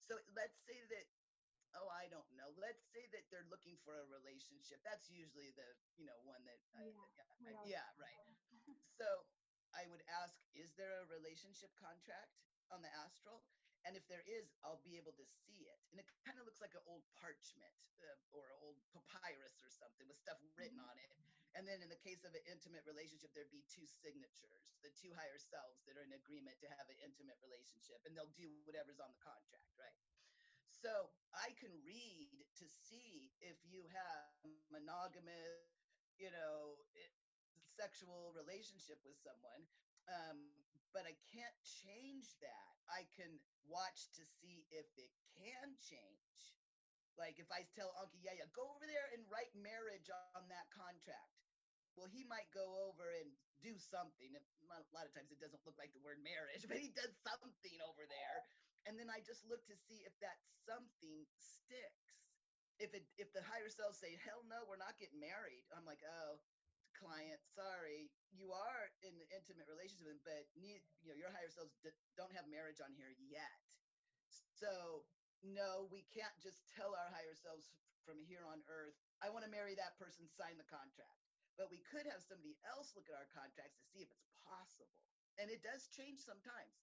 So 0.01 0.17
let's 0.33 0.57
say 0.65 0.81
that 0.89 1.05
oh, 1.77 1.89
I 1.89 2.09
don't 2.09 2.29
know. 2.37 2.53
Let's 2.57 2.85
say 2.93 3.05
that 3.13 3.25
they're 3.33 3.49
looking 3.49 3.77
for 3.81 3.97
a 3.97 4.05
relationship. 4.09 4.81
That's 4.85 5.09
usually 5.09 5.53
the, 5.57 5.65
you 5.97 6.05
know, 6.05 6.17
one 6.25 6.41
that 6.45 6.61
I, 6.77 6.89
Yeah, 6.89 7.05
yeah, 7.17 7.29
we 7.41 7.49
I- 7.53 7.65
yeah, 7.65 7.87
right. 7.97 8.21
So 8.97 9.25
I 9.73 9.89
would 9.89 10.05
ask, 10.05 10.37
is 10.53 10.73
there 10.77 11.01
a 11.01 11.05
relationship 11.09 11.73
contract 11.81 12.37
on 12.69 12.85
the 12.85 12.93
astral? 12.93 13.41
And 13.83 13.95
if 13.99 14.07
there 14.07 14.23
is, 14.23 14.55
I'll 14.63 14.79
be 14.83 14.95
able 14.95 15.11
to 15.11 15.25
see 15.25 15.67
it. 15.67 15.79
And 15.91 15.99
it 15.99 16.07
kind 16.23 16.39
of 16.39 16.47
looks 16.47 16.63
like 16.63 16.71
an 16.73 16.83
old 16.87 17.03
parchment 17.19 17.75
uh, 17.99 18.15
or 18.31 18.47
an 18.47 18.57
old 18.63 18.79
papyrus 18.95 19.59
or 19.59 19.69
something 19.69 20.07
with 20.07 20.19
stuff 20.19 20.39
written 20.55 20.79
Mhm. 20.79 20.87
on 20.87 20.97
it. 20.97 21.11
And 21.53 21.67
then 21.67 21.83
in 21.83 21.89
the 21.89 21.99
case 21.99 22.23
of 22.23 22.33
an 22.33 22.41
intimate 22.47 22.85
relationship, 22.87 23.33
there'd 23.33 23.51
be 23.51 23.61
two 23.69 23.85
signatures, 23.85 24.73
the 24.81 24.89
two 24.89 25.13
higher 25.13 25.37
selves 25.37 25.83
that 25.85 25.97
are 25.97 26.03
in 26.03 26.13
agreement 26.13 26.59
to 26.61 26.69
have 26.69 26.89
an 26.89 26.97
intimate 26.97 27.37
relationship, 27.43 28.01
and 28.05 28.17
they'll 28.17 28.33
do 28.33 28.63
whatever's 28.65 28.99
on 28.99 29.11
the 29.11 29.21
contract, 29.21 29.69
right? 29.77 29.93
So 30.71 31.13
I 31.33 31.51
can 31.51 31.83
read 31.83 32.47
to 32.55 32.67
see 32.67 33.35
if 33.39 33.63
you 33.65 33.85
have 33.87 34.49
monogamous, 34.71 35.69
you 36.17 36.31
know, 36.31 36.83
sexual 37.77 38.33
relationship 38.33 39.03
with 39.05 39.17
someone. 39.21 39.67
Um, 40.07 40.62
but 40.93 41.03
I 41.09 41.17
can't 41.33 41.57
change 41.83 42.29
that. 42.39 42.69
I 42.89 43.09
can 43.17 43.41
watch 43.67 44.09
to 44.15 44.23
see 44.41 44.65
if 44.71 44.85
it 44.97 45.11
can 45.35 45.75
change. 45.81 46.41
Like 47.17 47.37
if 47.41 47.49
I 47.53 47.65
tell 47.73 47.93
Uncle 47.99 48.21
Yaya, 48.21 48.47
go 48.53 48.65
over 48.73 48.85
there 48.87 49.09
and 49.13 49.25
write 49.29 49.53
marriage 49.57 50.09
on 50.37 50.45
that 50.49 50.69
contract. 50.73 51.33
Well, 51.97 52.09
he 52.09 52.25
might 52.25 52.49
go 52.53 52.89
over 52.89 53.13
and 53.13 53.29
do 53.61 53.77
something. 53.77 54.33
A 54.33 54.95
lot 54.95 55.05
of 55.05 55.13
times 55.13 55.29
it 55.29 55.37
doesn't 55.41 55.61
look 55.65 55.77
like 55.77 55.93
the 55.93 56.01
word 56.01 56.21
marriage, 56.25 56.65
but 56.69 56.81
he 56.81 56.89
does 56.93 57.13
something 57.25 57.77
over 57.85 58.05
there. 58.09 58.37
And 58.89 58.97
then 58.97 59.09
I 59.13 59.21
just 59.21 59.45
look 59.45 59.61
to 59.69 59.77
see 59.89 60.01
if 60.05 60.13
that 60.25 60.37
something 60.65 61.25
sticks. 61.37 62.13
if 62.81 62.93
it 62.97 63.05
if 63.21 63.29
the 63.33 63.43
higher 63.45 63.69
selves 63.69 63.99
say 64.01 64.17
hell 64.25 64.41
no 64.49 64.65
we're 64.67 64.81
not 64.81 64.97
getting 64.97 65.19
married 65.21 65.63
i'm 65.77 65.85
like 65.85 66.01
oh 66.03 66.41
client 67.03 67.43
sorry 67.51 68.07
you 68.31 68.55
are 68.55 68.87
in 69.03 69.11
an 69.19 69.27
intimate 69.35 69.67
relationship 69.67 70.15
but 70.23 70.47
need 70.55 70.79
you 71.03 71.11
know 71.11 71.19
your 71.19 71.27
higher 71.35 71.51
selves 71.51 71.75
don't 72.15 72.31
have 72.31 72.47
marriage 72.47 72.79
on 72.79 72.95
here 72.95 73.11
yet. 73.19 73.67
So 74.55 75.03
no 75.43 75.91
we 75.91 76.07
can't 76.15 76.33
just 76.39 76.63
tell 76.71 76.95
our 76.95 77.11
higher 77.11 77.35
selves 77.35 77.67
from 78.07 78.23
here 78.23 78.43
on 78.47 78.59
earth 78.67 78.95
i 79.23 79.31
want 79.31 79.43
to 79.43 79.51
marry 79.51 79.75
that 79.75 79.99
person 79.99 80.27
sign 80.31 80.55
the 80.55 80.67
contract. 80.71 81.19
But 81.59 81.69
we 81.69 81.83
could 81.85 82.07
have 82.09 82.23
somebody 82.23 82.57
else 82.65 82.95
look 82.97 83.05
at 83.11 83.13
our 83.13 83.29
contracts 83.29 83.77
to 83.77 83.85
see 83.93 84.01
if 84.01 84.09
it's 84.09 84.25
possible. 84.41 84.89
And 85.37 85.53
it 85.53 85.61
does 85.61 85.85
change 85.93 86.17
sometimes. 86.25 86.73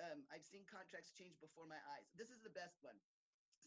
Um, 0.00 0.24
i've 0.32 0.44
seen 0.44 0.64
contracts 0.68 1.12
change 1.16 1.36
before 1.40 1.64
my 1.68 1.80
eyes. 1.96 2.08
This 2.16 2.28
is 2.28 2.40
the 2.44 2.52
best 2.52 2.80
one. 2.84 2.96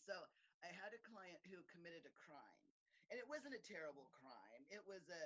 So 0.06 0.14
I 0.62 0.70
had 0.70 0.94
a 0.94 1.02
client 1.06 1.42
who 1.50 1.62
committed 1.70 2.06
a 2.06 2.14
crime, 2.14 2.62
and 3.10 3.18
it 3.22 3.28
wasn't 3.30 3.54
a 3.58 3.62
terrible 3.62 4.10
crime. 4.22 4.64
It 4.74 4.82
was 4.90 5.06
a 5.10 5.24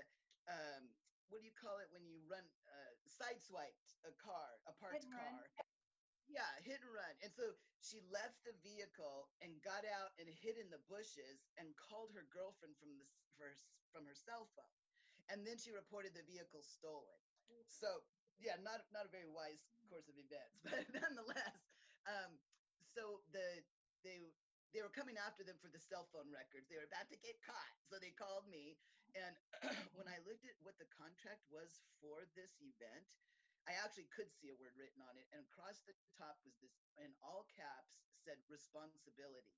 um, 0.49 0.89
what 1.29 1.39
do 1.41 1.45
you 1.45 1.53
call 1.53 1.77
it 1.77 1.89
when 1.93 2.03
you 2.09 2.17
run 2.25 2.43
uh, 2.65 2.91
sideswiped 3.05 4.01
a 4.05 4.13
car, 4.17 4.57
a 4.65 4.73
parked 4.81 5.05
run. 5.13 5.37
car? 5.37 5.45
Yeah, 6.29 6.45
hit 6.61 6.81
and 6.81 6.93
run. 6.93 7.13
And 7.25 7.33
so 7.33 7.57
she 7.81 8.01
left 8.09 8.37
the 8.45 8.53
vehicle 8.61 9.29
and 9.41 9.61
got 9.65 9.85
out 9.85 10.13
and 10.21 10.29
hid 10.29 10.57
in 10.61 10.69
the 10.69 10.81
bushes 10.85 11.49
and 11.57 11.73
called 11.77 12.13
her 12.13 12.25
girlfriend 12.29 12.77
from 12.77 12.97
the 13.01 13.05
for, 13.37 13.49
from 13.93 14.05
her 14.05 14.17
cell 14.17 14.49
phone, 14.53 14.77
and 15.31 15.45
then 15.47 15.57
she 15.57 15.73
reported 15.73 16.13
the 16.13 16.25
vehicle 16.27 16.61
stolen. 16.61 17.17
So 17.69 18.05
yeah, 18.37 18.57
not 18.61 18.85
not 18.93 19.05
a 19.05 19.11
very 19.13 19.29
wise 19.29 19.61
course 19.89 20.05
of 20.09 20.17
events, 20.17 20.61
but 20.65 20.85
nonetheless, 20.93 21.61
um, 22.05 22.37
so 22.85 23.21
the 23.33 23.63
they 24.05 24.21
they 24.73 24.81
were 24.85 24.93
coming 24.93 25.17
after 25.17 25.41
them 25.41 25.57
for 25.57 25.69
the 25.69 25.81
cell 25.81 26.05
phone 26.13 26.29
records. 26.29 26.69
They 26.69 26.77
were 26.77 26.89
about 26.89 27.09
to 27.09 27.17
get 27.17 27.41
caught. 27.41 27.73
So 27.89 27.97
they 27.97 28.13
called 28.13 28.45
me. 28.49 28.77
And 29.17 29.35
when 29.97 30.07
I 30.09 30.17
looked 30.25 30.45
at 30.45 30.57
what 30.61 30.77
the 30.77 30.89
contract 30.93 31.45
was 31.49 31.81
for 32.01 32.25
this 32.37 32.53
event, 32.61 33.05
I 33.67 33.77
actually 33.81 34.09
could 34.09 34.29
see 34.33 34.49
a 34.49 34.57
word 34.57 34.73
written 34.77 35.01
on 35.05 35.13
it. 35.17 35.29
And 35.33 35.45
across 35.45 35.81
the 35.85 35.93
top 36.17 36.41
was 36.45 36.57
this, 36.61 36.73
in 36.97 37.13
all 37.21 37.45
caps, 37.53 38.01
said 38.25 38.41
responsibility. 38.49 39.57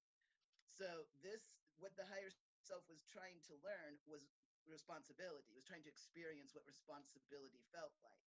So 0.72 1.08
this, 1.24 1.48
what 1.80 1.96
the 1.96 2.08
higher 2.08 2.32
self 2.64 2.84
was 2.88 3.04
trying 3.08 3.40
to 3.52 3.56
learn 3.64 4.00
was 4.08 4.28
responsibility. 4.70 5.52
It 5.52 5.58
was 5.58 5.68
trying 5.68 5.86
to 5.88 5.92
experience 5.92 6.54
what 6.54 6.68
responsibility 6.70 7.62
felt 7.74 7.96
like. 8.06 8.26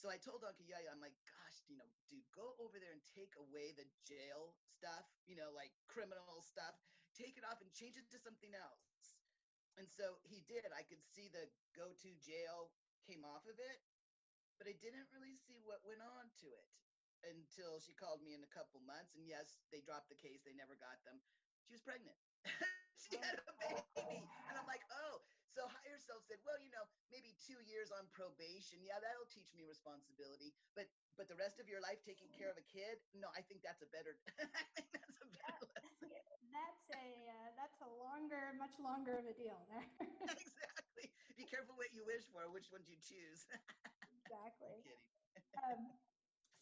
So 0.00 0.08
I 0.08 0.16
told 0.16 0.40
Uncle 0.40 0.64
Yaya, 0.64 0.88
I'm 0.88 1.04
like, 1.04 1.16
gosh, 1.28 1.60
you 1.68 1.76
know, 1.76 1.86
dude, 2.08 2.24
go 2.32 2.56
over 2.56 2.80
there 2.80 2.96
and 2.96 3.04
take 3.12 3.36
away 3.36 3.76
the 3.76 3.84
jail 4.08 4.56
stuff, 4.64 5.04
you 5.28 5.36
know, 5.36 5.52
like 5.52 5.76
criminal 5.92 6.40
stuff, 6.40 6.72
take 7.12 7.36
it 7.36 7.44
off 7.44 7.60
and 7.60 7.68
change 7.76 8.00
it 8.00 8.08
to 8.16 8.18
something 8.18 8.56
else. 8.56 8.89
And 9.80 9.88
so 9.88 10.20
he 10.28 10.44
did. 10.44 10.68
I 10.76 10.84
could 10.84 11.00
see 11.08 11.32
the 11.32 11.48
go 11.72 11.88
to 12.04 12.10
jail 12.20 12.68
came 13.08 13.24
off 13.24 13.48
of 13.48 13.56
it, 13.56 13.80
but 14.60 14.68
I 14.68 14.76
didn't 14.76 15.08
really 15.08 15.40
see 15.40 15.56
what 15.64 15.80
went 15.88 16.04
on 16.04 16.28
to 16.44 16.52
it 16.52 16.68
until 17.24 17.80
she 17.80 17.96
called 17.96 18.20
me 18.20 18.36
in 18.36 18.44
a 18.44 18.52
couple 18.52 18.84
months. 18.84 19.16
And 19.16 19.24
yes, 19.24 19.56
they 19.72 19.80
dropped 19.80 20.12
the 20.12 20.20
case, 20.20 20.44
they 20.44 20.52
never 20.52 20.76
got 20.76 21.00
them. 21.08 21.16
She 21.64 21.72
was 21.72 21.80
pregnant. 21.80 22.12
she 23.00 23.16
had 23.16 23.40
a 23.40 23.52
baby. 23.56 24.20
And 24.52 24.54
I'm 24.60 24.68
like, 24.68 24.84
oh, 24.92 25.24
so 25.56 25.64
higher 25.64 25.96
self 25.96 26.28
said, 26.28 26.44
well, 26.44 26.60
you 26.60 26.68
know, 26.76 26.84
maybe 27.08 27.32
two 27.40 27.56
years 27.64 27.88
on 27.88 28.04
probation. 28.12 28.84
Yeah, 28.84 29.00
that'll 29.00 29.32
teach 29.32 29.48
me 29.56 29.64
responsibility. 29.64 30.52
But 30.76 30.92
but 31.16 31.24
the 31.24 31.40
rest 31.40 31.56
of 31.56 31.72
your 31.72 31.80
life 31.80 32.04
taking 32.04 32.28
care 32.36 32.52
of 32.52 32.60
a 32.60 32.66
kid, 32.68 33.00
no, 33.16 33.32
I 33.32 33.40
think 33.48 33.64
that's 33.64 33.80
a 33.80 33.88
better. 33.88 34.12
I 34.44 34.44
think 34.76 34.92
that's 34.92 34.92
a 34.92 34.92
better. 34.92 34.99
That's 37.70 37.86
a 37.86 37.92
longer, 38.02 38.52
much 38.58 38.74
longer 38.82 39.14
of 39.18 39.26
a 39.26 39.32
deal 39.32 39.62
there. 39.70 39.86
exactly. 40.26 41.06
Be 41.38 41.44
careful 41.46 41.78
what 41.78 41.94
you 41.94 42.02
wish 42.04 42.26
for. 42.34 42.50
Which 42.50 42.70
one 42.70 42.82
do 42.82 42.90
you 42.90 42.98
choose? 42.98 43.46
exactly. 44.18 44.82
Um, 45.62 45.94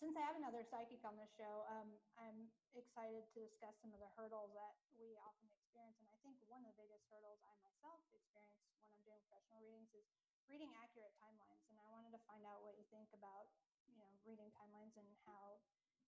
since 0.00 0.14
I 0.14 0.22
have 0.22 0.36
another 0.38 0.62
psychic 0.62 1.02
on 1.04 1.16
the 1.16 1.26
show, 1.26 1.64
um, 1.68 1.96
I'm 2.20 2.50
excited 2.76 3.26
to 3.34 3.38
discuss 3.42 3.74
some 3.82 3.92
of 3.96 4.00
the 4.00 4.10
hurdles 4.14 4.52
that 4.54 4.76
we 4.98 5.16
often 5.18 5.48
experience. 5.50 5.98
And 6.00 6.08
I 6.12 6.18
think 6.22 6.38
one 6.46 6.62
of 6.62 6.70
the 6.74 6.78
biggest 6.78 7.08
hurdles 7.10 7.40
I 7.48 7.54
myself 7.64 8.04
experience 8.12 8.68
when 8.84 8.92
I'm 8.92 9.02
doing 9.02 9.18
professional 9.26 9.64
readings 9.64 9.90
is 9.96 10.06
reading 10.46 10.70
accurate 10.76 11.14
timelines. 11.18 11.64
And 11.72 11.80
I 11.80 11.88
wanted 11.90 12.12
to 12.14 12.22
find 12.28 12.44
out 12.46 12.60
what 12.62 12.76
you 12.78 12.84
think 12.92 13.10
about, 13.16 13.48
you 13.88 13.96
know, 13.98 14.10
reading 14.22 14.52
timelines 14.54 14.94
and 15.00 15.08
how 15.26 15.58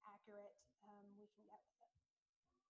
accurate 0.06 0.54
um, 0.86 1.16
we 1.18 1.26
can 1.32 1.42
get 1.48 1.60
with 1.66 1.78
it. 1.82 2.09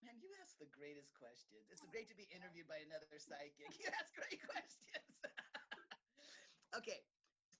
Man, 0.00 0.16
you 0.20 0.32
ask 0.40 0.56
the 0.56 0.66
greatest 0.72 1.12
questions. 1.12 1.68
It's 1.68 1.84
great 1.92 2.08
to 2.08 2.16
be 2.16 2.24
interviewed 2.32 2.66
by 2.66 2.80
another 2.80 3.06
psychic. 3.20 3.68
You 3.80 3.88
ask 4.00 4.12
great 4.16 4.40
questions. 4.40 5.12
okay, 6.80 7.04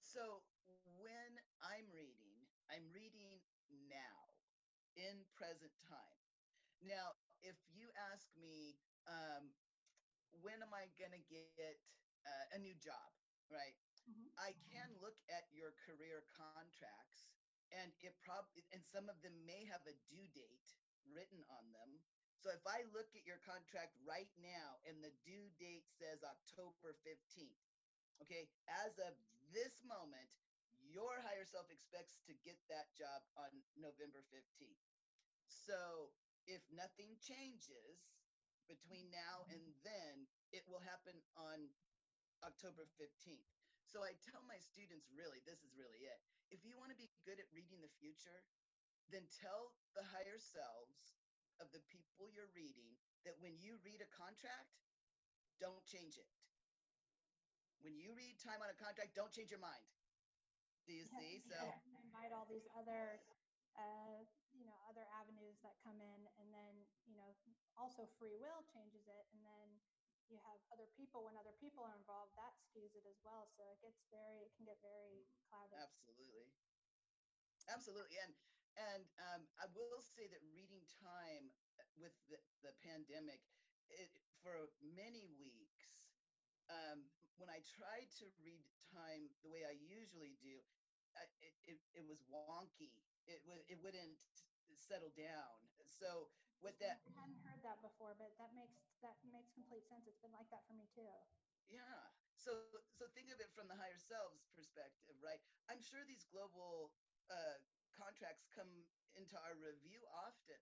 so 0.01 0.43
when 0.85 1.37
I'm 1.61 1.93
reading, 1.93 2.49
I'm 2.73 2.89
reading 2.93 3.41
now 3.89 4.41
in 4.97 5.29
present 5.37 5.77
time. 5.85 6.21
Now, 6.81 7.17
if 7.45 7.57
you 7.69 7.93
ask 8.13 8.33
me, 8.37 8.81
um, 9.05 9.53
when 10.41 10.63
am 10.65 10.73
I 10.73 10.89
going 10.97 11.13
to 11.13 11.25
get 11.29 11.77
uh, 12.25 12.57
a 12.57 12.59
new 12.59 12.75
job, 12.75 13.13
right? 13.49 13.77
Mhm. 14.09 14.33
I 14.39 14.57
can 14.65 14.97
look 14.97 15.21
at 15.29 15.45
your 15.53 15.73
career 15.77 16.25
contracts 16.25 17.29
and 17.71 17.93
it 18.01 18.17
probably, 18.25 18.65
and 18.73 18.83
some 18.85 19.09
of 19.09 19.21
them 19.21 19.45
may 19.45 19.65
have 19.65 19.85
a 19.87 19.95
due 20.09 20.27
date 20.33 20.75
written 21.05 21.45
on 21.49 21.73
them. 21.73 22.01
So 22.41 22.49
if 22.49 22.65
I 22.65 22.89
look 22.97 23.13
at 23.13 23.29
your 23.29 23.37
contract 23.45 23.93
right 24.01 24.33
now 24.41 24.81
and 24.89 24.97
the 25.05 25.13
due 25.29 25.53
date 25.61 25.85
says 25.93 26.25
October 26.25 26.97
15th, 27.05 27.61
okay, 28.25 28.49
as 28.81 28.97
of 28.97 29.13
this 29.53 29.77
moment, 29.85 30.33
your 30.81 31.21
higher 31.21 31.45
self 31.45 31.69
expects 31.69 32.17
to 32.25 32.33
get 32.41 32.57
that 32.73 32.89
job 32.97 33.21
on 33.37 33.53
November 33.77 34.25
15th. 34.33 34.81
So 35.45 36.17
if 36.49 36.65
nothing 36.73 37.13
changes 37.21 38.09
between 38.65 39.13
now 39.13 39.45
and 39.53 39.61
then, 39.85 40.25
it 40.57 40.65
will 40.65 40.81
happen 40.81 41.21
on 41.37 41.69
October 42.41 42.89
15th. 42.97 43.53
So 43.85 44.01
I 44.01 44.17
tell 44.25 44.41
my 44.49 44.57
students 44.57 45.13
really, 45.13 45.45
this 45.45 45.61
is 45.61 45.77
really 45.77 46.09
it. 46.09 46.25
If 46.49 46.65
you 46.65 46.81
want 46.81 46.89
to 46.89 46.97
be 46.97 47.13
good 47.29 47.37
at 47.37 47.53
reading 47.53 47.85
the 47.85 47.93
future, 48.01 48.41
then 49.13 49.29
tell 49.29 49.77
the 49.93 50.09
higher 50.09 50.41
selves 50.41 51.20
of 51.61 51.69
the 51.71 51.81
people 51.93 52.33
you're 52.33 52.51
reading 52.57 52.97
that 53.25 53.37
when 53.45 53.61
you 53.61 53.77
read 53.85 54.01
a 54.01 54.09
contract, 54.09 54.73
don't 55.61 55.85
change 55.85 56.17
it. 56.17 56.29
When 57.85 57.97
you 57.97 58.13
read 58.17 58.41
time 58.41 58.61
on 58.61 58.69
a 58.73 58.77
contract, 58.77 59.13
don't 59.17 59.33
change 59.33 59.53
your 59.53 59.61
mind. 59.61 59.85
Do 60.89 60.93
you 60.93 61.05
see? 61.05 61.41
So 61.49 61.57
Yeah, 61.57 61.77
invite 62.01 62.33
all 62.33 62.49
these 62.49 62.65
other, 62.77 63.21
uh, 63.77 64.25
you 64.57 64.65
know, 64.65 64.77
other 64.89 65.05
avenues 65.21 65.61
that 65.61 65.77
come 65.85 66.01
in, 66.01 66.21
and 66.41 66.49
then 66.53 66.75
you 67.09 67.17
know, 67.17 67.31
also 67.77 68.09
free 68.19 68.37
will 68.37 68.65
changes 68.73 69.05
it, 69.09 69.25
and 69.33 69.41
then 69.45 69.69
you 70.29 70.39
have 70.45 70.61
other 70.73 70.89
people. 70.97 71.25
When 71.25 71.37
other 71.37 71.55
people 71.61 71.85
are 71.85 71.97
involved, 71.97 72.37
that 72.37 72.55
skews 72.69 72.93
it 72.97 73.05
as 73.05 73.19
well. 73.25 73.49
So 73.57 73.67
it 73.73 73.81
gets 73.83 74.01
very, 74.09 74.47
it 74.47 74.53
can 74.57 74.65
get 74.65 74.79
very 74.81 75.27
clouded. 75.49 75.77
absolutely 75.79 76.45
absolutely 77.69 78.19
and 78.25 78.35
and 78.77 79.09
um, 79.19 79.47
i 79.59 79.67
will 79.75 79.91
say 79.93 80.17
that 80.19 80.31
reading 80.43 80.73
time 80.83 81.41
with 81.97 82.07
the, 82.29 82.39
the 82.63 82.73
pandemic 82.83 83.41
it, 83.91 84.11
for 84.43 84.71
many 84.83 85.27
weeks 85.27 85.99
um, 86.71 87.11
when 87.37 87.49
i 87.51 87.61
tried 87.65 88.09
to 88.19 88.27
read 88.43 88.65
time 88.93 89.31
the 89.43 89.51
way 89.51 89.65
i 89.65 89.75
usually 89.75 90.37
do 90.41 90.63
I, 91.17 91.27
it, 91.43 91.55
it, 91.67 91.79
it 91.95 92.05
was 92.07 92.23
wonky 92.31 92.81
it, 93.13 93.29
would 93.33 93.49
it 93.57 93.67
wouldn't 93.69 94.07
settle 94.73 95.11
down 95.11 95.67
so 95.87 96.29
with 96.61 96.79
that 96.79 97.01
I 97.07 97.11
hadn't 97.21 97.41
heard 97.43 97.63
that 97.63 97.81
before, 97.81 98.15
but 98.15 98.37
that 98.39 98.53
makes 98.55 98.85
that 99.03 99.17
makes 99.25 99.51
complete 99.51 99.87
sense. 99.89 100.07
It's 100.07 100.19
been 100.21 100.33
like 100.33 100.49
that 100.51 100.67
for 100.67 100.75
me 100.75 100.87
too. 100.93 101.09
yeah 101.69 102.11
so 102.35 102.55
so 102.91 102.91
think 102.95 103.29
of 103.31 103.39
it 103.41 103.51
from 103.55 103.69
the 103.69 103.77
higher 103.77 103.99
selves 103.99 104.49
perspective 104.55 105.03
right 105.11 105.41
i'm 105.69 105.81
sure 105.83 106.01
these 106.05 106.25
global 106.25 106.93
uh 107.31 107.57
contracts 107.95 108.47
come 108.55 108.71
into 109.19 109.37
our 109.43 109.57
review 109.59 110.01
often 110.15 110.61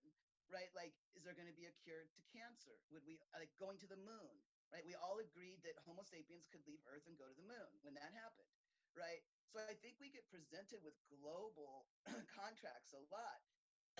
right? 0.49 0.73
Like 0.73 0.97
is 1.13 1.21
there 1.21 1.37
going 1.37 1.49
to 1.49 1.53
be 1.53 1.69
a 1.69 1.75
cure 1.85 2.09
to 2.09 2.21
cancer? 2.33 2.73
Would 2.89 3.05
we 3.05 3.21
like 3.37 3.53
going 3.61 3.77
to 3.85 3.89
the 3.89 3.99
moon 4.01 4.35
right? 4.73 4.85
We 4.85 4.97
all 4.97 5.21
agreed 5.21 5.61
that 5.65 5.77
homo 5.85 6.01
sapiens 6.05 6.49
could 6.49 6.65
leave 6.65 6.81
earth 6.89 7.05
and 7.05 7.17
go 7.17 7.29
to 7.29 7.37
the 7.37 7.45
moon 7.45 7.71
when 7.85 7.93
that 7.97 8.09
happened 8.17 8.49
right? 8.97 9.21
So 9.53 9.61
i 9.69 9.77
think 9.81 10.01
we 10.01 10.09
get 10.09 10.25
presented 10.29 10.81
with 10.81 10.97
global 11.09 11.85
contracts 12.39 12.93
a 12.97 13.01
lot. 13.13 13.39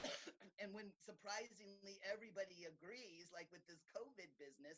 And 0.60 0.76
when 0.76 0.92
surprisingly 1.00 2.04
everybody 2.04 2.68
agrees 2.68 3.32
like 3.32 3.48
with 3.48 3.64
this 3.64 3.80
covid 3.96 4.28
business 4.36 4.76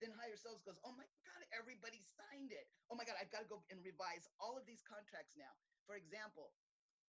then 0.00 0.16
higher 0.16 0.36
selves 0.40 0.64
goes, 0.64 0.80
oh 0.80 0.96
my 0.96 1.04
God, 1.04 1.42
everybody 1.52 2.00
signed 2.00 2.50
it. 2.50 2.64
Oh 2.88 2.96
my 2.96 3.04
God, 3.04 3.20
I've 3.20 3.28
got 3.28 3.44
to 3.44 3.50
go 3.52 3.60
and 3.68 3.84
revise 3.84 4.24
all 4.40 4.56
of 4.56 4.64
these 4.64 4.80
contracts 4.80 5.36
now. 5.36 5.52
For 5.84 5.94
example, 5.94 6.56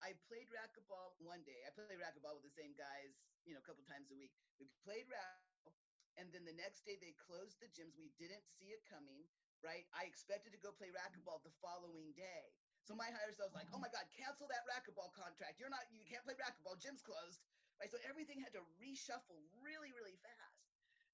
I 0.01 0.17
played 0.29 0.49
racquetball 0.49 1.17
one 1.21 1.45
day. 1.45 1.61
I 1.69 1.71
played 1.77 2.01
racquetball 2.01 2.41
with 2.41 2.47
the 2.49 2.57
same 2.57 2.73
guys, 2.77 3.21
you 3.45 3.53
know, 3.53 3.61
a 3.61 3.67
couple 3.67 3.85
times 3.85 4.09
a 4.09 4.17
week. 4.17 4.33
We 4.57 4.73
played 4.85 5.09
racquetball, 5.13 5.77
And 6.17 6.33
then 6.33 6.45
the 6.45 6.57
next 6.57 6.85
day 6.85 6.97
they 7.01 7.17
closed 7.17 7.61
the 7.61 7.69
gyms. 7.73 7.97
We 7.97 8.13
didn't 8.21 8.45
see 8.49 8.73
it 8.73 8.85
coming, 8.89 9.29
right? 9.65 9.85
I 9.97 10.09
expected 10.09 10.53
to 10.57 10.61
go 10.61 10.73
play 10.73 10.93
racquetball 10.93 11.45
the 11.45 11.55
following 11.61 12.13
day. 12.17 12.53
So 12.85 12.97
my 12.97 13.09
higher 13.13 13.29
was 13.29 13.41
like, 13.55 13.69
oh 13.73 13.81
my 13.81 13.93
God, 13.93 14.09
cancel 14.17 14.49
that 14.49 14.65
racquetball 14.69 15.13
contract. 15.13 15.61
You're 15.61 15.73
not, 15.73 15.85
you 15.93 16.05
can't 16.09 16.25
play 16.25 16.37
racquetball. 16.37 16.81
Gym's 16.81 17.05
closed. 17.05 17.41
Right. 17.81 17.89
So 17.89 17.97
everything 18.05 18.41
had 18.41 18.53
to 18.57 18.65
reshuffle 18.77 19.41
really, 19.65 19.93
really 19.97 20.17
fast. 20.21 20.69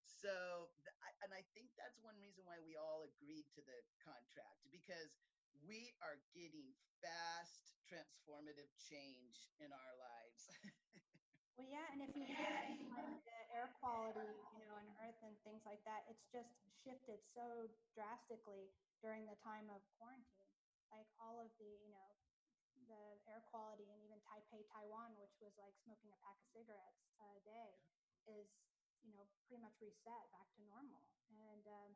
So, 0.06 0.70
and 1.22 1.30
I 1.30 1.44
think 1.54 1.70
that's 1.78 1.98
one 2.02 2.16
reason 2.18 2.42
why 2.48 2.58
we 2.64 2.74
all 2.74 3.06
agreed 3.06 3.46
to 3.54 3.62
the 3.62 3.78
contract 4.02 4.66
because 4.72 5.14
we 5.62 5.94
are 6.02 6.18
getting 6.34 6.74
fast 7.04 7.75
transformative 7.86 8.70
change 8.90 9.46
in 9.62 9.70
our 9.70 9.94
lives. 9.98 10.42
well, 11.56 11.66
yeah, 11.70 11.86
and 11.94 12.02
if 12.02 12.12
you 12.18 12.26
look 12.26 12.42
at 12.42 13.22
the 13.22 13.38
air 13.54 13.70
quality, 13.78 14.26
you 14.54 14.60
know, 14.66 14.74
on 14.74 14.86
Earth 15.06 15.18
and 15.22 15.34
things 15.46 15.62
like 15.62 15.80
that, 15.86 16.02
it's 16.10 16.26
just 16.34 16.50
shifted 16.82 17.22
so 17.34 17.70
drastically 17.94 18.74
during 19.02 19.24
the 19.26 19.38
time 19.42 19.70
of 19.70 19.82
quarantine. 19.98 20.50
Like 20.90 21.06
all 21.18 21.38
of 21.42 21.50
the, 21.58 21.70
you 21.82 21.90
know, 21.90 22.10
the 22.86 23.18
air 23.26 23.42
quality 23.50 23.90
and 23.90 23.98
even 24.02 24.18
Taipei, 24.26 24.62
Taiwan, 24.70 25.18
which 25.18 25.34
was 25.42 25.54
like 25.58 25.74
smoking 25.82 26.10
a 26.14 26.18
pack 26.22 26.38
of 26.38 26.46
cigarettes 26.54 27.02
a 27.18 27.42
day, 27.42 27.82
is 28.30 28.46
you 29.02 29.10
know 29.14 29.26
pretty 29.46 29.62
much 29.62 29.74
reset 29.82 30.30
back 30.34 30.46
to 30.54 30.62
normal. 30.66 31.02
And 31.26 31.64
um, 31.66 31.90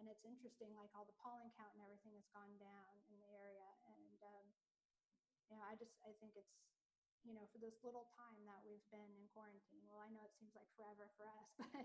and 0.00 0.08
it's 0.08 0.24
interesting, 0.24 0.74
like 0.74 0.90
all 0.96 1.06
the 1.06 1.16
pollen 1.20 1.52
count 1.54 1.74
and 1.76 1.82
everything 1.84 2.16
has 2.16 2.26
gone 2.32 2.56
down 2.58 2.92
in 3.06 3.14
the 3.20 3.28
area. 3.30 3.68
And 3.86 4.18
um, 4.24 4.46
you 5.52 5.60
know, 5.60 5.68
I 5.68 5.76
just 5.76 5.92
I 6.00 6.16
think 6.16 6.32
it's 6.32 6.56
you 7.28 7.36
know 7.36 7.44
for 7.52 7.60
this 7.60 7.76
little 7.84 8.08
time 8.16 8.40
that 8.48 8.64
we've 8.64 8.88
been 8.88 9.12
in 9.20 9.28
quarantine. 9.36 9.84
Well, 9.84 10.00
I 10.00 10.08
know 10.08 10.24
it 10.24 10.32
seems 10.40 10.56
like 10.56 10.72
forever 10.72 11.12
for 11.20 11.28
us, 11.28 11.52
but 11.60 11.84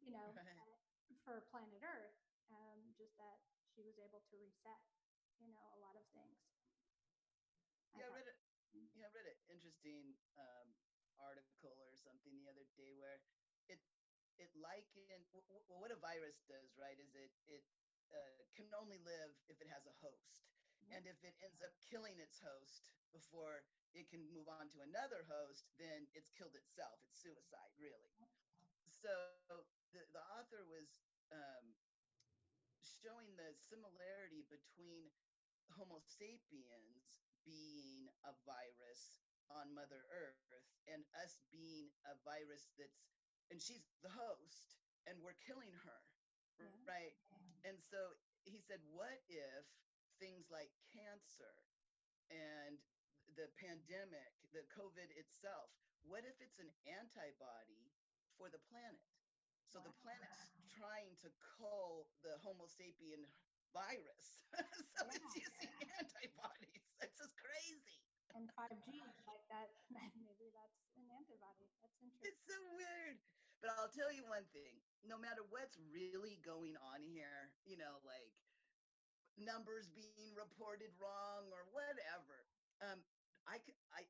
you 0.00 0.16
know, 0.16 0.32
right. 0.40 0.80
for 1.28 1.44
planet 1.52 1.84
Earth, 1.84 2.16
um, 2.48 2.80
just 2.96 3.12
that 3.20 3.44
she 3.68 3.84
was 3.84 4.00
able 4.00 4.24
to 4.32 4.34
reset, 4.40 4.80
you 5.44 5.52
know, 5.52 5.60
a 5.76 5.78
lot 5.84 5.92
of 5.92 6.08
things. 6.16 6.40
Yeah, 7.92 8.08
I, 8.08 8.16
I 8.16 8.16
read 8.16 8.28
it. 8.32 8.40
Yeah, 8.96 9.04
I 9.04 9.12
read 9.12 9.28
an 9.28 9.36
interesting 9.52 10.16
um, 10.40 10.72
article 11.20 11.76
or 11.76 11.92
something 12.00 12.32
the 12.40 12.48
other 12.48 12.64
day 12.80 12.96
where 12.96 13.20
it 13.68 13.84
it 14.40 14.48
likened 14.56 15.28
well, 15.68 15.84
what 15.84 15.92
a 15.92 16.00
virus 16.00 16.40
does, 16.48 16.72
right? 16.80 16.96
Is 16.96 17.12
it 17.12 17.32
it 17.44 17.64
uh, 18.08 18.40
can 18.56 18.72
only 18.72 18.96
live 19.04 19.36
if 19.52 19.60
it 19.60 19.68
has 19.68 19.84
a 19.84 19.92
host, 20.00 20.48
mm-hmm. 20.80 20.96
and 20.96 21.02
if 21.04 21.20
it 21.20 21.36
ends 21.44 21.60
up 21.60 21.76
killing 21.84 22.16
its 22.16 22.40
host 22.40 23.01
before 23.12 23.62
it 23.92 24.08
can 24.08 24.24
move 24.32 24.48
on 24.48 24.72
to 24.72 24.80
another 24.80 25.28
host, 25.28 25.68
then 25.76 26.08
it's 26.16 26.32
killed 26.32 26.56
itself. 26.56 26.98
It's 27.04 27.20
suicide, 27.20 27.72
really. 27.76 28.08
So 29.02 29.12
the 29.48 29.60
the 29.92 30.24
author 30.40 30.64
was 30.64 30.88
um, 31.32 31.76
showing 32.80 33.34
the 33.36 33.52
similarity 33.68 34.46
between 34.48 35.12
Homo 35.76 36.00
sapiens 36.00 37.24
being 37.42 38.08
a 38.22 38.32
virus 38.46 39.22
on 39.50 39.74
Mother 39.74 40.06
Earth 40.12 40.40
and 40.86 41.02
us 41.18 41.42
being 41.50 41.90
a 42.06 42.14
virus 42.22 42.70
that's, 42.78 43.02
and 43.50 43.58
she's 43.58 43.84
the 44.00 44.12
host 44.12 44.78
and 45.10 45.18
we're 45.20 45.38
killing 45.42 45.72
her, 45.82 46.02
yeah. 46.62 46.70
right? 46.86 47.14
And 47.66 47.78
so 47.78 47.98
he 48.46 48.62
said, 48.62 48.78
what 48.94 49.18
if 49.26 49.66
things 50.22 50.46
like 50.50 50.70
cancer 50.94 51.54
and 52.30 52.78
the 53.36 53.48
pandemic, 53.56 54.32
the 54.52 54.64
COVID 54.72 55.08
itself, 55.16 55.72
what 56.04 56.26
if 56.26 56.36
it's 56.42 56.58
an 56.58 56.70
antibody 56.84 57.90
for 58.36 58.50
the 58.50 58.60
planet? 58.68 59.06
So 59.68 59.80
wow. 59.80 59.88
the 59.88 59.94
planet's 60.04 60.52
trying 60.74 61.14
to 61.24 61.28
cull 61.40 62.10
the 62.20 62.36
Homo 62.42 62.68
sapien 62.68 63.24
virus. 63.72 64.44
so 64.98 65.08
yeah. 65.08 65.16
it's 65.16 65.32
using 65.32 65.72
antibodies. 65.96 66.84
It's 67.00 67.16
just 67.16 67.34
crazy. 67.38 67.98
And 68.36 68.48
5G, 68.56 69.00
like 69.28 69.44
that, 69.52 69.68
maybe 69.92 70.48
that's 70.52 70.76
an 70.96 71.04
antibody. 71.08 71.68
That's 71.80 71.96
interesting. 72.00 72.28
It's 72.28 72.42
so 72.48 72.58
weird. 72.76 73.16
But 73.60 73.78
I'll 73.78 73.92
tell 73.94 74.10
you 74.10 74.26
one 74.26 74.44
thing 74.50 74.74
no 75.06 75.18
matter 75.18 75.42
what's 75.50 75.78
really 75.90 76.38
going 76.46 76.78
on 76.94 77.02
here, 77.02 77.50
you 77.66 77.74
know, 77.74 77.98
like 78.06 78.30
numbers 79.34 79.90
being 79.94 80.30
reported 80.38 80.94
wrong 80.98 81.50
or 81.50 81.66
whatever, 81.74 82.46
um, 82.82 83.02
I, 83.46 83.58
I, 83.92 84.02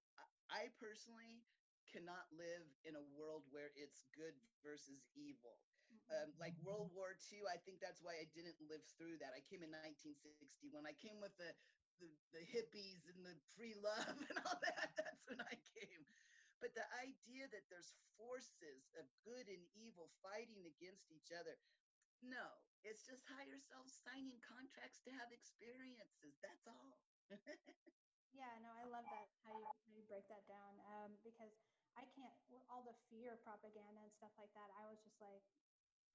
I 0.51 0.62
personally 0.76 1.43
cannot 1.89 2.24
live 2.33 2.64
in 2.89 2.97
a 2.97 3.05
world 3.12 3.45
where 3.53 3.68
it's 3.76 4.09
good 4.16 4.33
versus 4.64 5.05
evil. 5.12 5.61
Mm-hmm. 5.93 6.09
Um, 6.09 6.28
like 6.41 6.57
World 6.64 6.89
War 6.97 7.12
II, 7.28 7.45
I 7.49 7.61
think 7.61 7.85
that's 7.85 8.01
why 8.01 8.16
I 8.16 8.26
didn't 8.33 8.57
live 8.64 8.85
through 8.97 9.20
that. 9.20 9.37
I 9.37 9.45
came 9.45 9.61
in 9.61 9.72
1960 9.72 10.72
when 10.72 10.89
I 10.89 10.97
came 10.97 11.20
with 11.20 11.37
the, 11.37 11.53
the, 12.01 12.09
the 12.33 12.43
hippies 12.49 13.05
and 13.12 13.20
the 13.20 13.37
free 13.53 13.76
love 13.76 14.16
and 14.28 14.39
all 14.41 14.59
that. 14.64 14.89
That's 14.97 15.22
when 15.28 15.41
I 15.45 15.57
came. 15.76 16.03
But 16.62 16.72
the 16.78 16.87
idea 17.03 17.51
that 17.51 17.66
there's 17.68 17.93
forces 18.14 18.89
of 18.95 19.05
good 19.26 19.51
and 19.51 19.66
evil 19.74 20.09
fighting 20.22 20.62
against 20.64 21.11
each 21.11 21.35
other, 21.35 21.59
no, 22.22 22.62
it's 22.87 23.03
just 23.03 23.26
higher 23.26 23.59
self 23.59 23.91
signing 23.91 24.39
contracts 24.47 25.03
to 25.05 25.11
have 25.11 25.35
experiences. 25.35 26.39
That's 26.39 26.70
all. 26.70 27.03
yeah, 28.33 28.53
no, 28.64 28.72
I 28.72 28.85
love 28.89 29.05
that 29.12 29.28
how 29.45 29.53
you, 29.53 29.64
how 29.64 29.93
you 29.93 30.05
break 30.09 30.26
that 30.28 30.45
down 30.49 30.80
um, 30.97 31.16
because 31.24 31.53
I 31.97 32.09
can't 32.16 32.33
all 32.72 32.80
the 32.80 32.97
fear 33.12 33.37
propaganda 33.45 34.01
and 34.01 34.12
stuff 34.16 34.33
like 34.41 34.49
that. 34.57 34.72
I 34.80 34.89
was 34.89 34.97
just 35.05 35.20
like, 35.20 35.45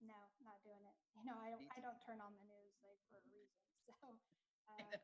no, 0.01 0.18
not 0.41 0.57
doing 0.65 0.82
it. 0.86 0.97
You 1.18 1.26
know, 1.34 1.38
I 1.41 1.49
don't 1.49 1.65
I 1.74 1.82
don't 1.82 1.97
turn 2.05 2.22
on 2.22 2.38
the 2.38 2.45
news 2.45 2.78
like 2.86 3.01
for 3.09 3.18
a 3.22 3.28
reason. 3.30 3.61
So, 3.88 3.93
uh, 4.70 4.97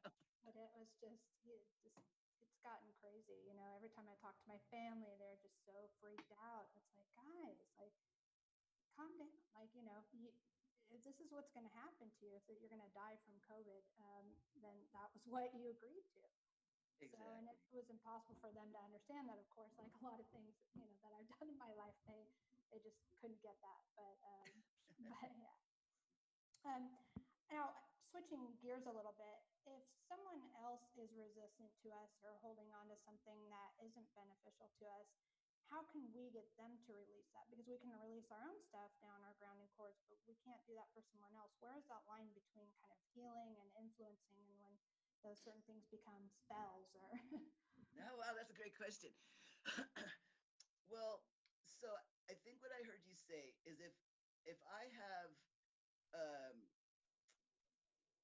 but 0.44 0.54
it 0.60 0.70
was 0.76 0.90
just 1.02 1.24
it 1.48 1.62
just 1.82 1.98
it's 2.42 2.60
gotten 2.62 2.90
crazy. 3.00 3.38
You 3.48 3.56
know, 3.56 3.70
every 3.78 3.90
time 3.94 4.06
I 4.10 4.16
talk 4.20 4.36
to 4.38 4.48
my 4.50 4.60
family, 4.74 5.16
they're 5.18 5.40
just 5.42 5.56
so 5.66 5.90
freaked 6.04 6.34
out. 6.42 6.68
It's 6.76 6.92
like, 7.00 7.08
guys, 7.16 7.58
like, 7.80 7.96
calm 8.96 9.16
down. 9.16 9.40
Like, 9.56 9.72
you 9.72 9.84
know, 9.88 10.04
you, 10.12 10.30
if 10.92 11.00
this 11.08 11.18
is 11.24 11.32
what's 11.32 11.50
going 11.56 11.66
to 11.66 11.76
happen 11.80 12.12
to 12.12 12.22
you, 12.28 12.36
if 12.36 12.44
you're 12.52 12.68
going 12.70 12.84
to 12.84 12.92
die 12.94 13.16
from 13.24 13.40
COVID, 13.48 13.84
um, 14.04 14.26
then 14.60 14.76
that 14.92 15.08
was 15.16 15.24
what 15.32 15.56
you 15.56 15.72
agreed 15.72 16.04
to. 16.20 16.24
Exactly. 17.04 17.20
So, 17.20 17.36
and 17.36 17.48
it 17.52 17.60
was 17.76 17.90
impossible 17.92 18.38
for 18.40 18.52
them 18.56 18.72
to 18.72 18.80
understand 18.80 19.28
that, 19.28 19.40
of 19.40 19.48
course, 19.52 19.72
like 19.76 19.92
a 19.92 20.04
lot 20.08 20.20
of 20.20 20.28
things, 20.32 20.56
you 20.76 20.88
know, 20.88 20.96
that 21.04 21.12
I've 21.12 21.28
done 21.40 21.50
in 21.52 21.58
my 21.60 21.72
life, 21.76 21.96
they, 22.08 22.24
they 22.72 22.80
just 22.80 22.96
couldn't 23.20 23.42
get 23.44 23.60
that. 23.60 23.84
But, 23.96 24.16
um, 24.24 24.52
but 25.04 25.32
yeah. 25.36 25.56
Um, 26.64 26.96
now, 27.52 27.76
switching 28.12 28.56
gears 28.64 28.86
a 28.88 28.94
little 28.96 29.16
bit, 29.20 29.40
if 29.68 29.84
someone 30.08 30.40
else 30.56 30.84
is 30.96 31.12
resistant 31.12 31.72
to 31.84 31.92
us 31.92 32.12
or 32.24 32.40
holding 32.40 32.72
on 32.72 32.88
to 32.88 32.96
something 33.04 33.50
that 33.52 33.76
isn't 33.84 34.08
beneficial 34.16 34.72
to 34.80 34.86
us, 34.88 35.08
how 35.72 35.84
can 35.92 36.08
we 36.14 36.30
get 36.30 36.46
them 36.56 36.78
to 36.86 36.94
release 36.94 37.28
that? 37.34 37.50
Because 37.50 37.68
we 37.68 37.80
can 37.80 37.92
release 38.00 38.30
our 38.32 38.44
own 38.46 38.60
stuff 38.70 38.92
down 39.02 39.24
our 39.26 39.34
grounding 39.42 39.68
cords, 39.76 39.98
but 40.08 40.20
we 40.28 40.36
can't 40.46 40.62
do 40.70 40.76
that 40.78 40.88
for 40.94 41.02
someone 41.12 41.34
else. 41.36 41.52
Where 41.60 41.76
is 41.76 41.86
that 41.90 42.06
line 42.06 42.30
between 42.38 42.70
kind 42.80 42.94
of 42.94 43.00
healing 43.16 43.58
and 43.60 43.68
influencing 43.76 44.46
and 44.48 44.56
when 44.62 44.76
those 45.24 45.40
certain 45.40 45.64
things 45.66 45.88
become 45.88 46.28
spells 46.30 46.92
or 47.00 47.10
oh 48.06 48.16
wow 48.20 48.32
that's 48.36 48.52
a 48.52 48.58
great 48.58 48.76
question. 48.76 49.12
Well 50.92 51.26
so 51.66 51.90
i 52.30 52.36
think 52.46 52.62
what 52.62 52.70
i 52.72 52.80
heard 52.86 53.02
you 53.04 53.18
say 53.18 53.56
is 53.66 53.82
if 53.82 53.96
if 54.46 54.60
i 54.70 54.86
have 54.94 55.32
um 56.14 56.56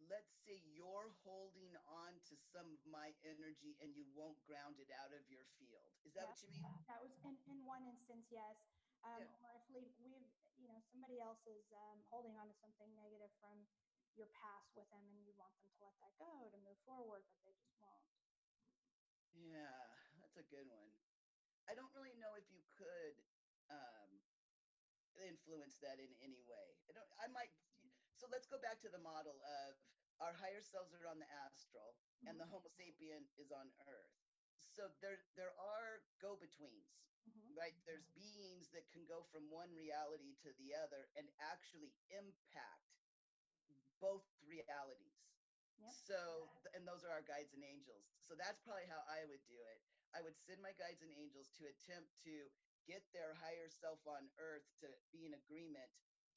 let's 0.08 0.32
say 0.48 0.64
you're 0.72 1.12
holding 1.28 1.76
on 1.86 2.16
to 2.32 2.36
some 2.40 2.72
of 2.72 2.82
my 2.88 3.12
energy 3.22 3.76
and 3.84 3.92
you 3.94 4.08
won't 4.16 4.40
ground 4.48 4.80
it 4.80 4.90
out 4.96 5.12
of 5.12 5.22
your 5.28 5.44
field. 5.60 5.92
Is 6.08 6.16
that 6.16 6.26
yeah, 6.26 6.32
what 6.32 6.42
you 6.42 6.50
mean? 6.56 6.80
that 6.88 7.02
was 7.04 7.14
in, 7.28 7.36
in 7.52 7.60
one 7.68 7.84
instance 7.84 8.26
yes. 8.32 8.58
Um, 9.04 9.22
yeah. 9.22 9.44
or 9.44 9.52
if 9.60 9.66
we, 9.72 9.82
we've 10.02 10.32
you 10.60 10.68
know 10.68 10.80
somebody 10.92 11.20
else 11.20 11.44
is 11.48 11.68
um, 11.72 12.00
holding 12.12 12.36
on 12.36 12.48
to 12.48 12.56
something 12.60 12.92
negative 12.96 13.32
from 13.40 13.64
your 14.20 14.30
past 14.36 14.76
with 14.76 14.86
them 14.92 15.02
and 15.08 15.16
you 15.24 15.32
want 15.40 15.56
them 15.64 15.72
to 15.72 15.80
let 15.80 15.96
that 16.04 16.12
go 16.20 16.52
to 16.52 16.60
move 16.60 16.78
forward, 16.84 17.24
but 17.32 17.40
they 17.48 17.56
just 17.56 17.80
won't. 17.80 18.04
Yeah, 19.32 19.88
that's 20.20 20.36
a 20.36 20.46
good 20.52 20.68
one. 20.68 20.92
I 21.64 21.74
don't 21.74 21.92
really 21.96 22.20
know 22.20 22.36
if 22.36 22.44
you 22.52 22.60
could 22.76 23.16
um, 23.72 24.12
influence 25.24 25.80
that 25.80 26.02
in 26.04 26.12
any 26.20 26.44
way. 26.44 26.68
I 26.90 26.98
don't. 26.98 27.08
I 27.16 27.32
might. 27.32 27.54
So 28.20 28.28
let's 28.28 28.52
go 28.52 28.60
back 28.60 28.84
to 28.84 28.92
the 28.92 29.00
model 29.00 29.40
of 29.40 29.80
our 30.20 30.36
higher 30.36 30.60
selves 30.60 30.92
are 30.92 31.08
on 31.08 31.24
the 31.24 31.32
astral, 31.48 31.96
mm-hmm. 31.96 32.28
and 32.28 32.36
the 32.36 32.44
mm-hmm. 32.44 32.60
Homo 32.60 32.70
sapien 32.76 33.24
is 33.40 33.56
on 33.56 33.72
Earth. 33.88 34.20
So 34.60 34.92
there, 35.00 35.24
there 35.40 35.56
are 35.56 36.04
go-betweens, 36.20 37.00
mm-hmm. 37.24 37.56
right? 37.56 37.76
There's 37.88 38.12
beings 38.12 38.68
that 38.76 38.92
can 38.92 39.08
go 39.08 39.24
from 39.32 39.48
one 39.48 39.72
reality 39.72 40.36
to 40.44 40.52
the 40.60 40.76
other 40.76 41.08
and 41.16 41.32
actually 41.40 41.96
impact 42.12 42.89
both 44.00 44.26
realities. 44.44 45.20
Yep. 45.80 45.96
So, 45.96 46.20
and 46.76 46.84
those 46.84 47.08
are 47.08 47.12
our 47.14 47.24
guides 47.24 47.56
and 47.56 47.64
angels. 47.64 48.04
So 48.28 48.36
that's 48.36 48.60
probably 48.68 48.88
how 48.92 49.00
I 49.08 49.24
would 49.32 49.44
do 49.48 49.56
it. 49.56 49.80
I 50.12 50.20
would 50.26 50.36
send 50.36 50.60
my 50.60 50.76
guides 50.76 51.00
and 51.06 51.14
angels 51.16 51.54
to 51.62 51.70
attempt 51.70 52.12
to 52.28 52.50
get 52.84 53.06
their 53.14 53.38
higher 53.38 53.70
self 53.70 54.02
on 54.10 54.28
earth 54.42 54.66
to 54.82 54.90
be 55.14 55.30
in 55.30 55.38
agreement 55.38 55.88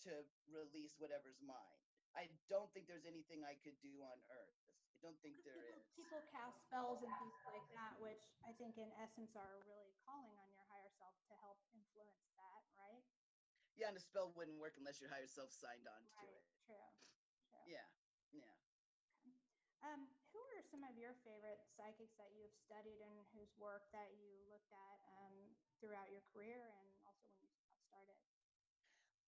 to 0.07 0.13
release 0.51 0.99
whatever's 1.01 1.41
mine. 1.43 1.81
I 2.13 2.29
don't 2.53 2.69
think 2.77 2.87
there's 2.87 3.09
anything 3.09 3.41
I 3.43 3.57
could 3.65 3.79
do 3.81 4.05
on 4.05 4.19
earth. 4.29 4.59
I 4.93 5.01
don't 5.01 5.19
think 5.25 5.41
there 5.43 5.57
people, 5.57 5.81
is. 5.81 5.89
people 5.97 6.23
cast 6.31 6.63
spells 6.69 7.01
and 7.03 7.11
things 7.19 7.39
like 7.49 7.67
that, 7.75 7.97
which 7.99 8.23
I 8.45 8.53
think 8.61 8.77
in 8.79 8.93
essence 9.01 9.35
are 9.35 9.65
really 9.67 9.97
calling 10.05 10.37
on 10.37 10.49
your 10.53 10.63
higher 10.71 10.93
self 11.01 11.17
to 11.33 11.35
help 11.43 11.59
influence 11.73 12.29
that, 12.39 12.63
right? 12.79 13.03
Yeah, 13.75 13.91
and 13.91 13.97
a 13.97 14.05
spell 14.05 14.31
wouldn't 14.37 14.61
work 14.61 14.77
unless 14.77 15.01
your 15.01 15.11
higher 15.11 15.27
self 15.27 15.51
signed 15.51 15.89
on 15.89 16.03
to 16.21 16.27
it. 16.29 16.45
True. 16.69 16.91
Yeah, 17.73 17.89
yeah. 18.37 18.53
Um, 19.83 20.07
who 20.31 20.39
are 20.55 20.63
some 20.71 20.85
of 20.87 20.95
your 20.95 21.13
favorite 21.27 21.61
psychics 21.75 22.15
that 22.21 22.31
you've 22.37 22.55
studied 22.55 23.01
and 23.03 23.27
whose 23.35 23.51
work 23.59 23.83
that 23.91 24.15
you 24.15 24.31
looked 24.47 24.71
at 24.71 24.99
um, 25.19 25.57
throughout 25.81 26.13
your 26.13 26.23
career 26.33 26.71
and 26.79 26.89
also 27.03 27.27
when 27.43 27.51
you 27.51 27.75
started? 27.89 28.21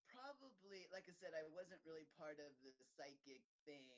Probably, 0.07 0.87
like 0.95 1.11
I 1.11 1.15
said, 1.19 1.35
I 1.35 1.43
wasn't 1.51 1.83
really 1.83 2.07
part 2.15 2.39
of 2.39 2.55
the 2.63 2.71
psychic 2.95 3.43
thing. 3.67 3.91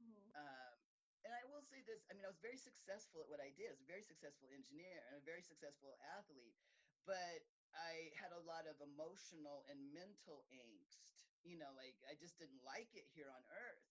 Mhm. 0.00 0.32
Um, 0.34 0.74
and 1.22 1.34
I 1.36 1.44
will 1.44 1.60
say 1.62 1.82
this 1.84 2.00
I 2.08 2.14
mean, 2.14 2.24
I 2.24 2.32
was 2.32 2.40
very 2.40 2.56
successful 2.56 3.20
at 3.20 3.28
what 3.28 3.40
I 3.40 3.50
did. 3.52 3.68
I 3.68 3.76
was 3.76 3.84
a 3.84 3.92
very 3.92 4.02
successful 4.02 4.48
engineer 4.48 5.04
and 5.06 5.16
a 5.16 5.20
very 5.20 5.42
successful 5.42 5.98
athlete, 6.16 6.56
but 7.04 7.44
I 7.76 8.10
had 8.16 8.32
a 8.32 8.40
lot 8.40 8.66
of 8.66 8.80
emotional 8.80 9.66
and 9.68 9.92
mental 9.92 10.46
angst. 10.48 11.19
You 11.44 11.56
know, 11.56 11.72
like 11.76 11.96
I 12.08 12.14
just 12.16 12.36
didn't 12.38 12.60
like 12.64 12.92
it 12.92 13.08
here 13.16 13.28
on 13.32 13.42
earth. 13.48 13.86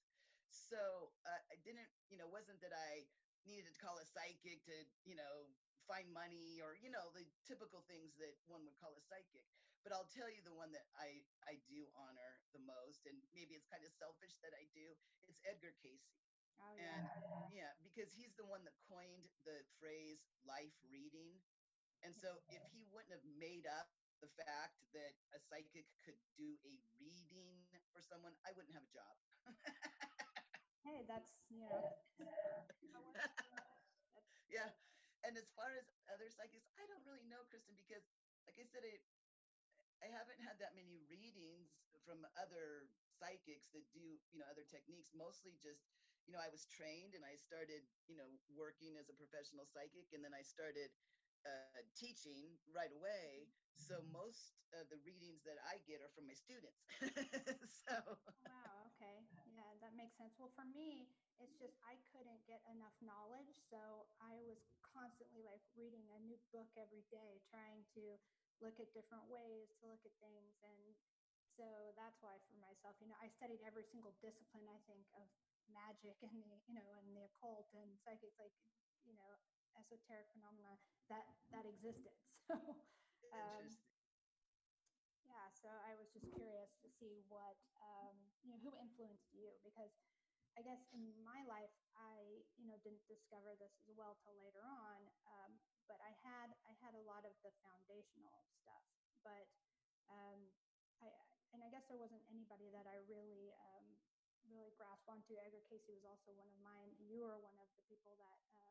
So 0.49 1.13
uh, 1.25 1.41
I 1.49 1.57
didn't, 1.61 1.89
you 2.09 2.17
know, 2.17 2.29
wasn't 2.29 2.61
that 2.61 2.73
I 2.73 3.09
needed 3.45 3.69
to 3.69 3.75
call 3.81 3.97
a 3.97 4.05
psychic 4.05 4.65
to, 4.69 4.75
you 5.05 5.17
know, 5.17 5.49
find 5.89 6.09
money 6.13 6.61
or, 6.61 6.77
you 6.77 6.93
know, 6.93 7.09
the 7.13 7.25
typical 7.49 7.81
things 7.89 8.13
that 8.21 8.37
one 8.45 8.61
would 8.65 8.77
call 8.77 8.93
a 8.93 9.01
psychic. 9.01 9.49
But 9.81 9.95
I'll 9.95 10.09
tell 10.11 10.29
you 10.29 10.43
the 10.43 10.53
one 10.53 10.69
that 10.75 10.85
I, 10.93 11.23
I 11.47 11.57
do 11.65 11.87
honor 11.95 12.43
the 12.51 12.61
most, 12.61 13.07
and 13.07 13.15
maybe 13.31 13.55
it's 13.55 13.65
kind 13.65 13.81
of 13.81 13.89
selfish 13.95 14.35
that 14.43 14.51
I 14.53 14.67
do, 14.75 14.93
it's 15.25 15.39
Edgar 15.47 15.71
Cayce. 15.79 16.19
Oh, 16.59 16.75
And 16.75 17.07
yeah. 17.07 17.71
yeah, 17.71 17.71
because 17.81 18.11
he's 18.11 18.35
the 18.35 18.43
one 18.45 18.67
that 18.67 18.75
coined 18.91 19.31
the 19.47 19.63
phrase 19.79 20.19
life 20.43 20.75
reading. 20.91 21.39
And 22.03 22.11
so 22.11 22.43
if 22.51 22.59
he 22.75 22.83
wouldn't 22.91 23.15
have 23.15 23.25
made 23.39 23.63
up 23.65 23.87
the 24.21 24.31
fact 24.45 24.75
that 24.93 25.15
a 25.35 25.39
psychic 25.39 25.87
could 26.03 26.17
do 26.35 26.57
a 26.67 26.73
reading 26.99 27.63
for 27.93 28.01
someone, 28.03 28.35
I 28.45 28.51
wouldn't 28.55 28.73
have 28.75 28.83
a 28.85 28.91
job. 28.93 29.13
Hey, 30.83 31.03
that's, 31.07 31.35
you 31.51 31.59
know, 31.59 31.69
that 31.69 31.83
works 31.83 32.07
for 32.15 32.19
us. 32.55 32.67
That's- 34.15 34.35
yeah. 34.49 34.69
And 35.23 35.35
as 35.35 35.51
far 35.53 35.75
as 35.75 35.85
other 36.07 36.31
psychics, 36.31 36.71
I 36.79 36.87
don't 36.87 37.03
really 37.03 37.27
know, 37.27 37.43
Kristen, 37.51 37.75
because 37.75 38.07
like 38.47 38.55
I 38.57 38.65
said, 38.65 38.83
I, 38.87 38.95
I 39.99 40.07
haven't 40.11 40.39
had 40.39 40.57
that 40.63 40.75
many 40.75 40.99
readings 41.11 41.75
from 42.07 42.23
other 42.39 42.87
psychics 43.19 43.67
that 43.75 43.83
do, 43.91 44.17
you 44.31 44.39
know, 44.39 44.47
other 44.47 44.63
techniques. 44.63 45.11
Mostly 45.11 45.59
just, 45.59 45.91
you 46.25 46.31
know, 46.31 46.39
I 46.39 46.47
was 46.49 46.63
trained 46.71 47.13
and 47.15 47.23
I 47.27 47.35
started, 47.35 47.83
you 48.07 48.15
know, 48.15 48.27
working 48.55 48.95
as 48.95 49.11
a 49.11 49.15
professional 49.17 49.67
psychic, 49.67 50.07
and 50.15 50.23
then 50.23 50.31
I 50.31 50.41
started 50.41 50.89
uh, 51.45 51.81
teaching 51.95 52.57
right 52.73 52.91
away. 52.93 53.49
So 53.75 54.01
most 54.11 54.59
of 54.75 54.89
the 54.91 54.99
readings 55.01 55.43
that 55.47 55.57
I 55.63 55.79
get 55.87 56.01
are 56.03 56.11
from 56.13 56.27
my 56.27 56.35
students. 56.35 56.83
so 57.87 58.17
Oh, 58.29 58.47
Wow, 58.47 58.87
okay. 58.93 59.25
Yeah, 59.45 59.75
that 59.81 59.93
makes 59.95 60.15
sense. 60.17 60.33
Well, 60.37 60.51
for 60.55 60.65
me, 60.65 61.07
it's 61.39 61.55
just 61.59 61.75
I 61.85 61.97
couldn't 62.11 62.43
get 62.47 62.61
enough 62.69 62.95
knowledge. 63.01 63.51
So 63.69 64.07
I 64.21 64.39
was 64.43 64.59
constantly 64.83 65.41
like 65.43 65.61
reading 65.75 66.07
a 66.15 66.19
new 66.21 66.37
book 66.51 66.69
every 66.77 67.03
day, 67.11 67.39
trying 67.49 67.83
to 67.95 68.17
look 68.61 68.79
at 68.79 68.91
different 68.95 69.27
ways 69.29 69.71
to 69.79 69.87
look 69.87 70.03
at 70.05 70.13
things. 70.19 70.55
And 70.63 70.95
so 71.55 71.93
that's 71.95 72.19
why 72.21 72.39
for 72.49 72.57
myself, 72.59 72.95
you 72.99 73.07
know, 73.07 73.17
I 73.19 73.27
studied 73.29 73.61
every 73.65 73.83
single 73.85 74.13
discipline, 74.23 74.67
I 74.69 74.79
think, 74.87 75.05
of 75.17 75.27
magic 75.69 76.17
and 76.25 76.41
the, 76.49 76.57
you 76.67 76.75
know, 76.75 76.87
and 76.97 77.13
the 77.15 77.27
occult 77.29 77.69
and 77.75 77.95
psychic, 78.01 78.33
like, 78.39 78.53
you 79.05 79.13
know, 79.15 79.31
esoteric 79.77 80.27
phenomena 80.33 80.77
that 81.09 81.25
that 81.51 81.65
existed. 81.65 82.13
So 83.19 83.27
um, 83.35 83.67
yeah, 85.27 85.45
so 85.53 85.69
I 85.85 85.93
was 85.99 86.09
just 86.09 86.25
curious 86.33 86.73
to 86.81 86.87
see 86.89 87.21
what, 87.29 87.59
um, 87.83 88.15
you 88.41 88.49
know, 88.49 88.59
who 88.63 88.73
influenced 88.79 89.29
you 89.35 89.53
because 89.61 89.91
I 90.57 90.65
guess 90.65 90.81
in 90.91 91.13
my 91.21 91.45
life, 91.45 91.71
I, 91.95 92.43
you 92.57 92.67
know, 92.67 92.75
didn't 92.81 93.05
discover 93.05 93.53
this 93.59 93.71
as 93.85 93.93
well 93.93 94.17
till 94.25 94.35
later 94.39 94.65
on. 94.65 95.05
Um, 95.29 95.51
but 95.87 96.01
I 96.01 96.11
had, 96.25 96.51
I 96.65 96.73
had 96.81 96.97
a 96.97 97.03
lot 97.05 97.23
of 97.23 97.33
the 97.45 97.53
foundational 97.63 98.43
stuff, 98.61 98.83
but, 99.23 99.47
um, 100.09 100.49
I, 100.99 101.07
and 101.53 101.61
I 101.63 101.69
guess 101.71 101.85
there 101.87 102.01
wasn't 102.01 102.25
anybody 102.27 102.69
that 102.73 102.85
I 102.89 102.97
really, 103.07 103.53
um, 103.55 103.85
really 104.49 104.73
grasped 104.75 105.07
onto. 105.07 105.37
Edgar 105.39 105.63
Cayce 105.69 105.85
was 105.87 106.03
also 106.05 106.33
one 106.33 106.49
of 106.49 106.59
mine. 106.59 106.91
You 106.99 107.23
were 107.23 107.37
one 107.39 107.57
of 107.61 107.69
the 107.77 107.85
people 107.87 108.17
that, 108.19 108.39
um, 108.57 108.68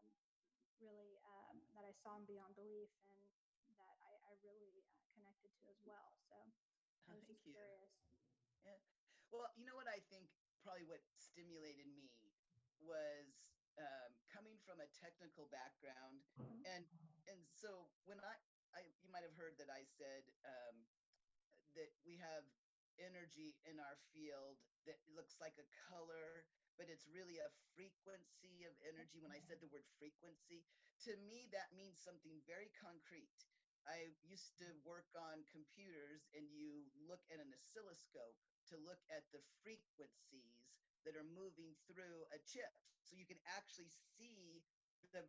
really, 0.81 1.19
um, 1.25 1.63
that 1.75 1.85
I 1.85 1.93
saw 1.93 2.17
in 2.17 2.25
Beyond 2.25 2.55
Belief 2.55 2.91
and 3.05 3.77
that 3.79 3.97
I, 4.03 4.33
I 4.33 4.33
really 4.43 4.83
uh, 4.95 5.05
connected 5.13 5.51
to 5.61 5.69
as 5.71 5.83
well. 5.85 6.15
So 6.29 6.35
I 7.07 7.13
Oh, 7.13 7.15
was 7.15 7.25
thank 7.27 7.27
just 7.27 7.45
you. 7.47 7.53
curious. 7.53 7.91
Well, 9.31 9.53
you 9.57 9.65
know 9.65 9.77
what 9.77 9.89
I 9.89 10.01
think 10.01 10.31
probably 10.63 10.85
what 10.85 11.01
stimulated 11.15 11.87
me 11.87 12.11
was 12.81 13.27
um, 13.77 14.11
coming 14.33 14.59
from 14.59 14.81
a 14.81 14.87
technical 14.89 15.47
background, 15.47 16.25
Mhm. 16.39 16.65
and 16.65 16.85
and 17.27 17.47
so 17.47 17.93
when 18.05 18.19
I, 18.21 18.35
I 18.73 18.81
you 19.03 19.11
might 19.11 19.23
have 19.23 19.35
heard 19.35 19.57
that 19.59 19.71
I 19.71 19.85
said 19.85 20.33
um, 20.45 20.87
that 21.75 21.91
we 22.05 22.17
have 22.17 22.45
energy 22.99 23.55
in 23.65 23.79
our 23.79 23.97
field 24.13 24.59
that 24.85 24.99
looks 25.07 25.39
like 25.39 25.59
a 25.59 25.65
color, 25.65 26.47
but 26.79 26.87
it's 26.87 27.11
really 27.11 27.43
a 27.43 27.51
frequency 27.75 28.65
of 28.65 28.73
energy. 28.87 29.19
When 29.19 29.35
I 29.35 29.43
said 29.43 29.59
the 29.59 29.69
word 29.69 29.85
frequency, 29.99 30.63
to 31.05 31.19
me 31.27 31.51
that 31.51 31.75
means 31.75 31.99
something 31.99 32.39
very 32.47 32.71
concrete. 32.79 33.35
I 33.85 34.15
used 34.23 34.55
to 34.63 34.69
work 34.85 35.09
on 35.17 35.43
computers, 35.49 36.29
and 36.37 36.45
you 36.53 36.87
look 37.09 37.25
at 37.33 37.41
an 37.43 37.51
oscilloscope 37.57 38.37
to 38.71 38.77
look 38.85 39.01
at 39.09 39.25
the 39.33 39.41
frequencies 39.65 40.71
that 41.09 41.17
are 41.17 41.25
moving 41.25 41.73
through 41.89 42.29
a 42.31 42.39
chip. 42.45 42.71
So 43.01 43.17
you 43.17 43.25
can 43.25 43.41
actually 43.57 43.89
see 44.17 44.61
the 45.11 45.25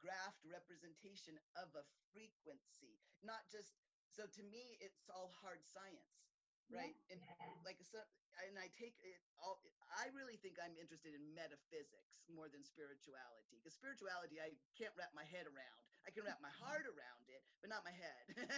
graphed 0.00 0.40
representation 0.48 1.36
of 1.58 1.68
a 1.76 1.84
frequency, 2.10 2.96
not 3.20 3.44
just. 3.52 3.76
So 4.08 4.24
to 4.24 4.42
me, 4.48 4.80
it's 4.80 5.04
all 5.12 5.30
hard 5.44 5.60
science, 5.68 6.32
right? 6.72 6.96
And 7.12 7.20
like 7.64 7.80
so, 7.84 8.00
and 8.46 8.56
I 8.60 8.68
take 8.76 8.96
it 9.02 9.20
all. 9.40 9.60
I 9.96 10.12
really 10.12 10.36
think 10.40 10.60
I'm 10.60 10.76
interested 10.76 11.16
in 11.16 11.22
metaphysics 11.32 12.22
more 12.28 12.46
than 12.48 12.62
spirituality, 12.64 13.58
because 13.58 13.74
spirituality 13.74 14.38
I 14.38 14.52
can't 14.76 14.92
wrap 14.94 15.12
my 15.16 15.24
head 15.26 15.48
around. 15.48 15.82
I 16.06 16.12
can 16.12 16.24
wrap 16.24 16.40
my 16.40 16.52
mm-hmm. 16.52 16.64
heart 16.64 16.86
around 16.88 17.26
it, 17.28 17.42
but 17.60 17.68
not 17.68 17.84
my 17.84 17.92
head. 17.92 18.24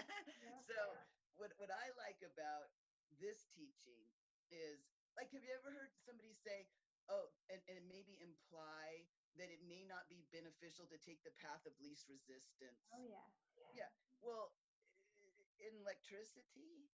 Yeah. 0.40 0.56
so 0.66 0.78
what 1.36 1.52
what 1.56 1.70
I 1.72 1.92
like 1.96 2.20
about 2.24 2.72
this 3.20 3.48
teaching 3.52 4.04
is 4.50 4.82
like 5.14 5.30
have 5.32 5.44
you 5.44 5.52
ever 5.52 5.70
heard 5.70 5.92
somebody 6.04 6.32
say 6.32 6.66
oh 7.12 7.30
and, 7.52 7.61
and 7.68 7.80
maybe 7.86 8.18
imply 8.20 9.04
that 9.38 9.52
it 9.52 9.62
may 9.64 9.86
not 9.86 10.08
be 10.11 10.26
beneficial 10.34 10.88
to 10.90 10.98
take 11.00 11.22
the 11.22 11.34
path 11.38 11.62
of 11.68 11.72
least 11.80 12.08
resistance 12.11 12.88
Oh 12.90 13.04
yeah. 13.04 13.26
Yeah. 13.72 13.90
Well 14.20 14.52
in 15.61 15.76
electricity 15.80 16.88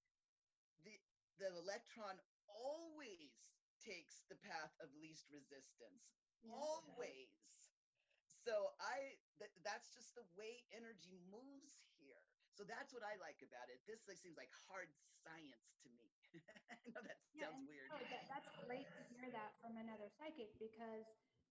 the 0.82 0.98
the 1.38 1.48
electron 1.54 2.20
always 2.48 3.44
takes 3.80 4.22
the 4.28 4.36
path 4.36 4.72
of 4.80 4.88
least 4.96 5.28
resistance. 5.30 6.16
Yeah. 6.42 6.52
always. 6.52 7.28
So 8.36 8.72
i 8.78 9.18
th- 9.38 9.50
that's 9.64 9.90
just 9.92 10.14
the 10.14 10.22
way 10.38 10.62
energy 10.70 11.18
moves 11.18 11.82
here. 11.98 12.22
So 12.54 12.62
that's 12.64 12.92
what 12.92 13.02
i 13.02 13.16
like 13.18 13.42
about 13.42 13.68
it. 13.68 13.82
This 13.86 14.06
like, 14.06 14.16
seems 14.18 14.36
like 14.36 14.52
hard 14.68 14.88
science 14.94 15.76
to 15.82 15.88
me. 15.90 16.14
I 16.72 16.76
know 16.88 17.02
that 17.02 17.18
Yeah, 17.34 17.50
sounds 17.50 17.66
weird. 17.66 17.90
so 17.90 17.98
that, 18.08 18.24
that's 18.28 18.48
great 18.64 18.86
to 18.96 19.02
hear 19.02 19.28
that 19.30 19.58
from 19.60 19.76
another 19.76 20.08
psychic 20.08 20.56
because, 20.58 21.04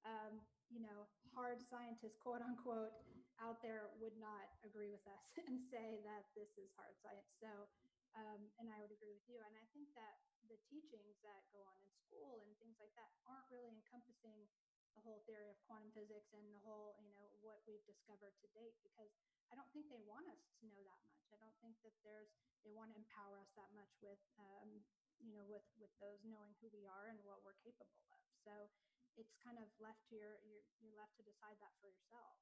um, 0.06 0.42
you 0.70 0.80
know, 0.80 1.08
hard 1.34 1.62
scientists, 1.62 2.18
quote 2.18 2.42
unquote, 2.42 2.94
out 3.38 3.62
there 3.62 3.92
would 4.00 4.16
not 4.18 4.48
agree 4.64 4.90
with 4.90 5.04
us 5.08 5.26
and 5.48 5.60
say 5.60 6.00
that 6.04 6.26
this 6.34 6.58
is 6.58 6.72
hard 6.74 6.96
science. 6.98 7.28
So, 7.38 7.68
um, 8.16 8.51
and 8.59 8.72
I 8.72 8.80
would 8.80 8.91
agree 8.91 9.11
with 9.13 9.28
you. 9.28 9.39
And 9.43 9.53
I 9.59 9.66
think 9.76 9.91
that 9.99 10.20
the 10.47 10.59
teachings 10.72 11.20
that 11.22 11.45
go 11.51 11.63
on 11.68 11.78
in 11.84 11.91
school 11.91 12.41
and 12.43 12.55
things 12.57 12.80
like 12.80 12.93
that 12.95 13.11
aren't 13.28 13.47
really 13.51 13.72
encompassing 13.72 14.47
the 14.95 15.03
whole 15.03 15.20
theory 15.28 15.51
of 15.51 15.59
quantum 15.68 15.91
physics 15.91 16.32
and 16.32 16.47
the 16.55 16.63
whole, 16.63 16.95
you 17.03 17.11
know, 17.11 17.28
what 17.43 17.59
we've 17.68 17.84
discovered 17.84 18.32
to 18.39 18.47
date 18.55 18.80
because 18.80 19.11
I 19.51 19.59
don't 19.59 19.68
think 19.76 19.91
they 19.91 19.99
want 20.07 20.26
us 20.32 20.39
to 20.59 20.63
know 20.72 20.80
that 20.80 21.01
much. 21.03 21.28
I 21.36 21.38
don't 21.38 21.55
think 21.59 21.76
that 21.84 21.93
there's 22.07 22.32
they 22.66 22.74
want 22.74 22.89
to 22.89 22.97
empower 22.97 23.38
us 23.38 23.51
that 23.59 23.70
much 23.78 23.93
with 24.01 24.18
um, 24.41 24.82
you 25.22 25.32
know 25.32 25.45
with 25.45 25.63
with 25.78 25.93
those 26.01 26.20
knowing 26.26 26.51
who 26.59 26.68
we 26.74 26.84
are 26.89 27.07
and 27.07 27.22
what 27.24 27.39
we're 27.45 27.57
capable 27.61 28.01
of 28.09 28.20
so 28.43 28.68
it's 29.16 29.32
kind 29.39 29.55
of 29.61 29.70
left 29.80 30.01
to 30.11 30.18
your 30.18 30.41
you're, 30.43 30.66
you're 30.84 30.97
left 30.97 31.16
to 31.16 31.24
decide 31.24 31.55
that 31.63 31.72
for 31.80 31.88
yourself 31.88 32.36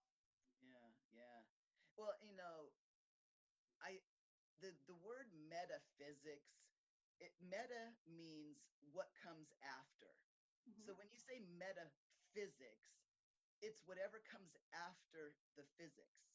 yeah 0.63 0.89
yeah 1.13 1.45
well 1.99 2.15
you 2.23 2.33
know 2.33 2.73
i 3.83 3.99
the 4.63 4.71
the 4.87 4.95
word 4.95 5.27
metaphysics 5.35 6.55
it 7.19 7.33
meta 7.39 7.95
means 8.07 8.57
what 8.91 9.13
comes 9.15 9.53
after. 9.63 10.11
So 10.85 10.93
Mhm. 10.93 10.97
when 10.97 11.09
you 11.11 11.19
say 11.19 11.39
metaphysics, 11.39 12.99
it's 13.61 13.85
whatever 13.85 14.19
comes 14.19 14.55
after 14.73 15.35
the 15.55 15.63
physics. 15.77 16.31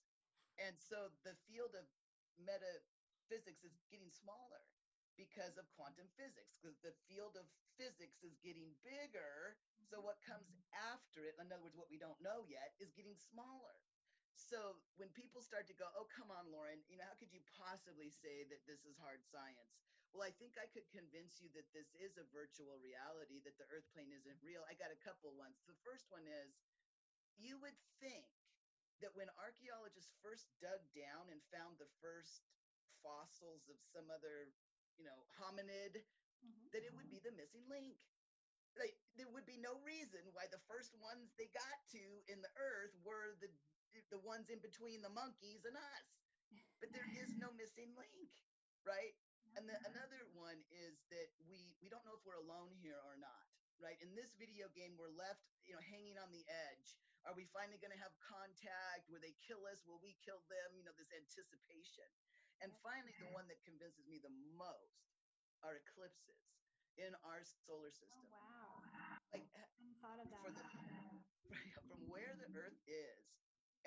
And 0.59 0.79
so 0.81 1.11
the 1.24 1.37
field 1.47 1.74
of 1.74 1.87
metaphysics 2.39 3.64
is 3.64 3.79
getting 3.91 4.11
smaller 4.12 4.64
because 5.16 5.57
of 5.59 5.70
quantum 5.76 6.09
physics, 6.16 6.59
because 6.61 6.79
the 6.81 6.95
field 7.09 7.37
of 7.37 7.47
physics 7.76 8.22
is 8.22 8.37
getting 8.39 8.76
bigger. 8.85 9.59
So 9.83 10.01
what 10.01 10.20
comes 10.22 10.62
after 10.72 11.26
it, 11.26 11.37
in 11.39 11.53
other 11.53 11.62
words, 11.62 11.76
what 11.76 11.91
we 11.91 11.99
don't 11.99 12.20
know 12.20 12.45
yet, 12.45 12.74
is 12.79 12.93
getting 12.93 13.16
smaller. 13.16 13.88
So 14.39 14.78
when 14.97 15.11
people 15.18 15.43
start 15.43 15.66
to 15.66 15.74
go, 15.74 15.91
oh, 15.99 16.07
come 16.14 16.30
on, 16.30 16.47
Lauren, 16.55 16.78
you 16.86 16.95
know, 16.95 17.05
how 17.11 17.18
could 17.18 17.34
you 17.34 17.43
possibly 17.59 18.09
say 18.09 18.47
that 18.49 18.62
this 18.70 18.86
is 18.86 18.95
hard 19.03 19.26
science? 19.26 19.74
Well, 20.14 20.24
I 20.24 20.32
think 20.39 20.57
I 20.57 20.70
could 20.70 20.89
convince 20.89 21.36
you 21.43 21.51
that 21.53 21.68
this 21.74 21.91
is 21.99 22.16
a 22.16 22.24
virtual 22.32 22.78
reality, 22.80 23.43
that 23.45 23.59
the 23.61 23.68
earth 23.68 23.84
plane 23.93 24.14
isn't 24.14 24.41
real. 24.41 24.64
I 24.64 24.78
got 24.78 24.95
a 24.95 25.05
couple 25.05 25.34
ones. 25.36 25.61
The 25.68 25.76
first 25.84 26.09
one 26.09 26.24
is 26.24 26.55
you 27.36 27.59
would 27.61 27.76
think 28.01 28.30
that 29.05 29.12
when 29.12 29.28
archaeologists 29.36 30.14
first 30.24 30.49
dug 30.62 30.80
down 30.97 31.28
and 31.28 31.45
found 31.53 31.76
the 31.76 31.91
first 32.01 32.49
fossils 33.05 33.68
of 33.68 33.78
some 33.93 34.09
other, 34.09 34.55
you 34.97 35.05
know, 35.05 35.18
hominid, 35.39 36.03
Mhm. 36.43 36.70
that 36.72 36.82
it 36.86 36.95
would 36.95 37.11
be 37.11 37.20
the 37.20 37.32
missing 37.32 37.68
link. 37.68 37.99
Like 38.78 38.97
there 39.14 39.28
would 39.28 39.47
be 39.47 39.59
no 39.59 39.74
reason 39.82 40.32
why 40.32 40.47
the 40.47 40.62
first 40.70 40.95
ones 40.95 41.34
they 41.34 41.49
got 41.49 41.78
to 41.91 42.24
in 42.26 42.41
the 42.41 42.51
earth 42.57 42.95
were 43.03 43.34
the 43.43 43.51
the 44.07 44.23
ones 44.23 44.47
in 44.53 44.63
between 44.63 45.03
the 45.03 45.11
monkeys 45.11 45.67
and 45.67 45.75
us. 45.75 46.07
But 46.79 46.95
there 46.95 47.09
is 47.19 47.35
no 47.43 47.51
missing 47.59 47.91
link, 47.99 48.31
right? 48.87 49.15
And 49.59 49.67
the, 49.67 49.75
another 49.91 50.23
one 50.39 50.63
is 50.71 51.03
that 51.11 51.29
we 51.51 51.75
we 51.83 51.91
don't 51.91 52.07
know 52.07 52.15
if 52.15 52.23
we're 52.23 52.39
alone 52.39 52.71
here 52.79 53.01
or 53.03 53.19
not, 53.19 53.45
right? 53.83 53.99
In 53.99 54.15
this 54.15 54.31
video 54.39 54.71
game, 54.71 54.95
we're 54.95 55.11
left, 55.11 55.43
you 55.67 55.75
know, 55.75 55.83
hanging 55.91 56.15
on 56.23 56.31
the 56.31 56.47
edge. 56.47 56.95
Are 57.27 57.35
we 57.35 57.51
finally 57.51 57.83
going 57.83 57.91
to 57.93 57.99
have 57.99 58.15
contact? 58.23 59.11
Will 59.11 59.19
they 59.21 59.35
kill 59.43 59.67
us? 59.67 59.83
Will 59.83 59.99
we 59.99 60.15
kill 60.23 60.39
them? 60.47 60.79
You 60.79 60.87
know, 60.87 60.95
this 60.95 61.11
anticipation. 61.11 62.07
And 62.63 62.71
finally, 62.81 63.15
the 63.19 63.31
one 63.35 63.51
that 63.51 63.59
convinces 63.67 64.07
me 64.07 64.23
the 64.23 64.33
most 64.55 65.11
are 65.67 65.75
eclipses 65.75 66.39
in 66.95 67.15
our 67.27 67.43
solar 67.67 67.91
Oh, 67.91 67.99
system. 67.99 68.31
wow. 68.31 68.79
Like 69.35 69.47
I 69.59 69.67
thought 69.99 70.23
of 70.23 70.31
that. 70.31 70.55
the 70.55 70.63
from 71.75 71.99
where 72.07 72.35
the 72.39 72.49
Earth 72.55 72.79
is 72.87 73.38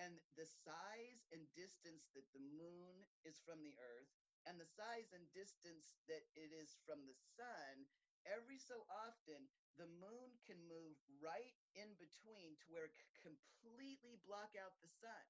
and 0.01 0.17
the 0.33 0.49
size 0.49 1.29
and 1.29 1.45
distance 1.53 2.09
that 2.17 2.25
the 2.33 2.41
moon 2.57 3.05
is 3.21 3.37
from 3.45 3.61
the 3.61 3.77
Earth 3.77 4.09
and 4.49 4.57
the 4.57 4.65
size 4.65 5.13
and 5.13 5.21
distance 5.37 5.93
that 6.09 6.25
it 6.33 6.49
is 6.49 6.73
from 6.81 7.05
the 7.05 7.17
sun, 7.37 7.85
every 8.25 8.57
so 8.57 8.81
often 8.89 9.45
the 9.77 9.89
moon 10.01 10.33
can 10.41 10.57
move 10.65 10.97
right 11.21 11.53
in 11.77 11.93
between 12.01 12.57
to 12.57 12.65
where 12.73 12.89
it 12.89 12.97
completely 13.21 14.17
block 14.25 14.57
out 14.57 14.73
the 14.81 14.89
sun. 14.89 15.25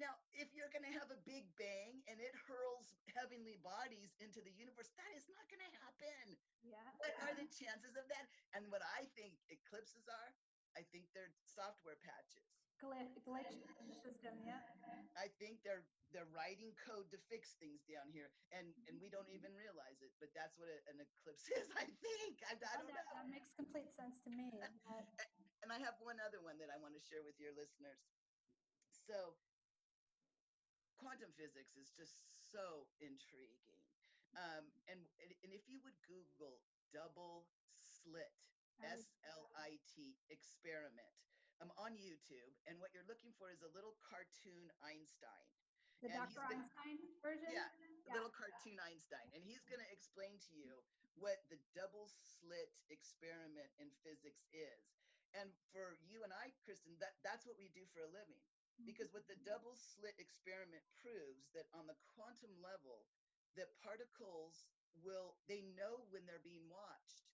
Now, 0.00 0.16
if 0.32 0.48
you're 0.56 0.72
going 0.72 0.88
to 0.88 0.96
have 0.96 1.12
a 1.12 1.20
big 1.28 1.44
bang 1.60 2.00
and 2.08 2.16
it 2.16 2.32
hurls 2.48 2.96
heavenly 3.12 3.60
bodies 3.60 4.16
into 4.24 4.40
the 4.40 4.52
universe, 4.52 4.88
that 4.96 5.12
is 5.12 5.28
not 5.28 5.44
going 5.52 5.60
to 5.60 5.72
happen. 5.84 6.24
Yeah. 6.64 6.80
What 6.96 7.12
are 7.28 7.36
the 7.36 7.44
chances 7.60 7.92
of 7.92 8.08
that? 8.08 8.24
And 8.56 8.72
what 8.72 8.80
I 8.96 9.04
think 9.12 9.36
eclipses 9.52 10.08
are, 10.08 10.32
I 10.72 10.88
think 10.88 11.12
they're 11.12 11.36
software 11.44 12.00
patches. 12.00 12.48
Glitch, 12.92 13.56
in 13.80 13.88
the 13.88 13.96
system. 13.96 14.36
Yeah. 14.44 14.60
I 15.16 15.28
think 15.40 15.60
they're 15.64 15.84
they're 16.12 16.28
writing 16.32 16.76
code 16.76 17.08
to 17.12 17.18
fix 17.32 17.56
things 17.56 17.84
down 17.88 18.12
here, 18.12 18.32
and 18.52 18.72
and 18.88 19.00
we 19.00 19.08
don't 19.08 19.28
even 19.32 19.52
realize 19.56 20.00
it. 20.04 20.12
But 20.20 20.32
that's 20.36 20.56
what 20.60 20.68
a, 20.68 20.76
an 20.92 21.00
eclipse 21.00 21.48
is. 21.58 21.68
I 21.76 21.88
think. 21.88 22.40
I, 22.48 22.56
I 22.56 22.74
don't 22.80 22.88
know. 22.88 22.96
that, 22.96 23.08
that 23.16 23.28
makes 23.28 23.48
complete 23.56 23.92
sense 23.96 24.20
to 24.24 24.30
me. 24.32 24.52
And 25.62 25.70
I 25.70 25.78
have 25.78 25.94
one 26.02 26.18
other 26.18 26.42
one 26.42 26.58
that 26.58 26.74
I 26.74 26.78
want 26.82 26.90
to 26.98 27.02
share 27.06 27.22
with 27.22 27.38
your 27.38 27.54
listeners. 27.54 28.02
So, 28.90 29.38
quantum 30.98 31.30
physics 31.38 31.78
is 31.78 31.94
just 31.94 32.18
so 32.50 32.90
intriguing. 32.98 33.78
Um, 34.34 34.74
and, 34.90 35.06
and 35.22 35.54
if 35.54 35.68
you 35.70 35.78
would 35.86 35.94
Google 36.02 36.58
double 36.90 37.46
slit, 37.70 38.34
S 38.82 39.14
L 39.22 39.54
I 39.54 39.78
T 39.86 40.18
experiment, 40.32 41.14
I'm 41.62 41.70
on 41.78 41.94
YouTube. 41.94 42.50
And 42.66 42.74
what 42.82 42.90
you're 42.90 43.06
looking 43.06 43.30
for 43.38 43.46
is 43.54 43.62
a 43.62 43.70
little 43.70 43.94
cartoon 44.02 44.66
Einstein. 44.82 45.46
The 46.02 46.10
and 46.10 46.18
he's 46.18 46.34
Dr. 46.34 46.50
been- 46.50 46.66
Einstein 46.66 46.98
version? 47.22 47.50
Yeah, 47.54 47.70
Yeah. 48.10 48.18
little 48.18 48.34
cartoon 48.34 48.80
Einstein, 48.82 49.30
and 49.30 49.46
he's 49.46 49.62
going 49.70 49.78
to 49.78 49.90
explain 49.94 50.34
to 50.50 50.52
you 50.58 50.82
what 51.14 51.38
the 51.48 51.58
double 51.78 52.10
slit 52.10 52.74
experiment 52.90 53.70
in 53.78 53.94
physics 54.02 54.42
is. 54.50 54.82
And 55.38 55.54
for 55.70 55.94
you 56.02 56.24
and 56.24 56.32
I, 56.34 56.50
Kristen, 56.66 56.98
that, 56.98 57.22
that's 57.22 57.46
what 57.46 57.56
we 57.56 57.68
do 57.68 57.86
for 57.94 58.02
a 58.02 58.10
living. 58.10 58.42
Mm-hmm. 58.42 58.84
Because 58.84 59.12
what 59.14 59.28
the 59.28 59.36
double 59.46 59.76
slit 59.76 60.18
experiment 60.18 60.82
proves 60.98 61.46
that 61.54 61.70
on 61.72 61.86
the 61.86 61.94
quantum 62.18 62.60
level, 62.60 63.06
that 63.54 63.72
particles 63.78 64.66
will, 65.04 65.38
they 65.46 65.62
know 65.62 66.04
when 66.10 66.26
they're 66.26 66.42
being 66.42 66.68
watched. 66.68 67.31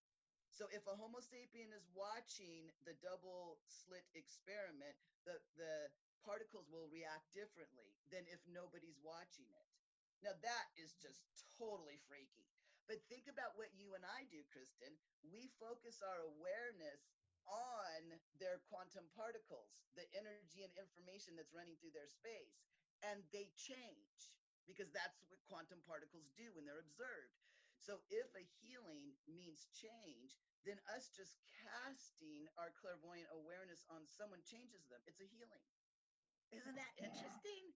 So 0.59 0.66
if 0.74 0.82
a 0.90 0.98
Homo 0.98 1.22
sapien 1.22 1.70
is 1.70 1.86
watching 1.94 2.66
the 2.82 2.98
double 2.98 3.62
slit 3.70 4.02
experiment, 4.18 4.98
the, 5.22 5.38
the 5.54 5.86
particles 6.26 6.66
will 6.66 6.90
react 6.90 7.30
differently 7.30 7.94
than 8.11 8.26
if 8.26 8.42
nobody's 8.50 8.98
watching 8.98 9.46
it. 9.54 9.68
Now 10.18 10.34
that 10.34 10.66
is 10.74 10.98
just 10.98 11.22
totally 11.54 12.02
freaky. 12.11 12.50
But 12.90 13.06
think 13.06 13.30
about 13.30 13.54
what 13.54 13.70
you 13.78 13.94
and 13.94 14.02
I 14.02 14.26
do, 14.34 14.42
Kristen. 14.50 14.98
We 15.22 15.46
focus 15.62 16.02
our 16.02 16.26
awareness 16.26 17.06
on 17.46 18.18
their 18.42 18.59
quantum 18.66 19.06
particles, 19.14 19.78
the 19.94 20.11
energy 20.11 20.66
and 20.66 20.74
information 20.74 21.38
that's 21.38 21.54
running 21.54 21.78
through 21.78 21.94
their 21.94 22.11
space, 22.11 22.66
and 23.06 23.22
they 23.30 23.46
change 23.54 24.34
because 24.66 24.90
that's 24.90 25.22
what 25.30 25.38
quantum 25.46 25.78
particles 25.86 26.26
do 26.34 26.50
when 26.59 26.66
they're 26.66 26.82
observed. 26.82 27.38
So 27.78 28.02
if 28.11 28.26
a 28.34 28.42
healing 28.59 29.14
means 29.30 29.70
change, 29.70 30.34
then 30.66 30.78
us 30.94 31.11
just 31.14 31.38
casting 31.62 32.48
our 32.59 32.70
clairvoyant 32.78 33.28
awareness 33.34 33.84
on 33.90 34.04
someone 34.09 34.40
changes 34.46 34.86
them. 34.90 35.00
It's 35.06 35.20
a 35.22 35.28
healing. 35.28 35.64
Isn't 36.52 36.76
that 36.76 36.92
interesting? 36.98 37.72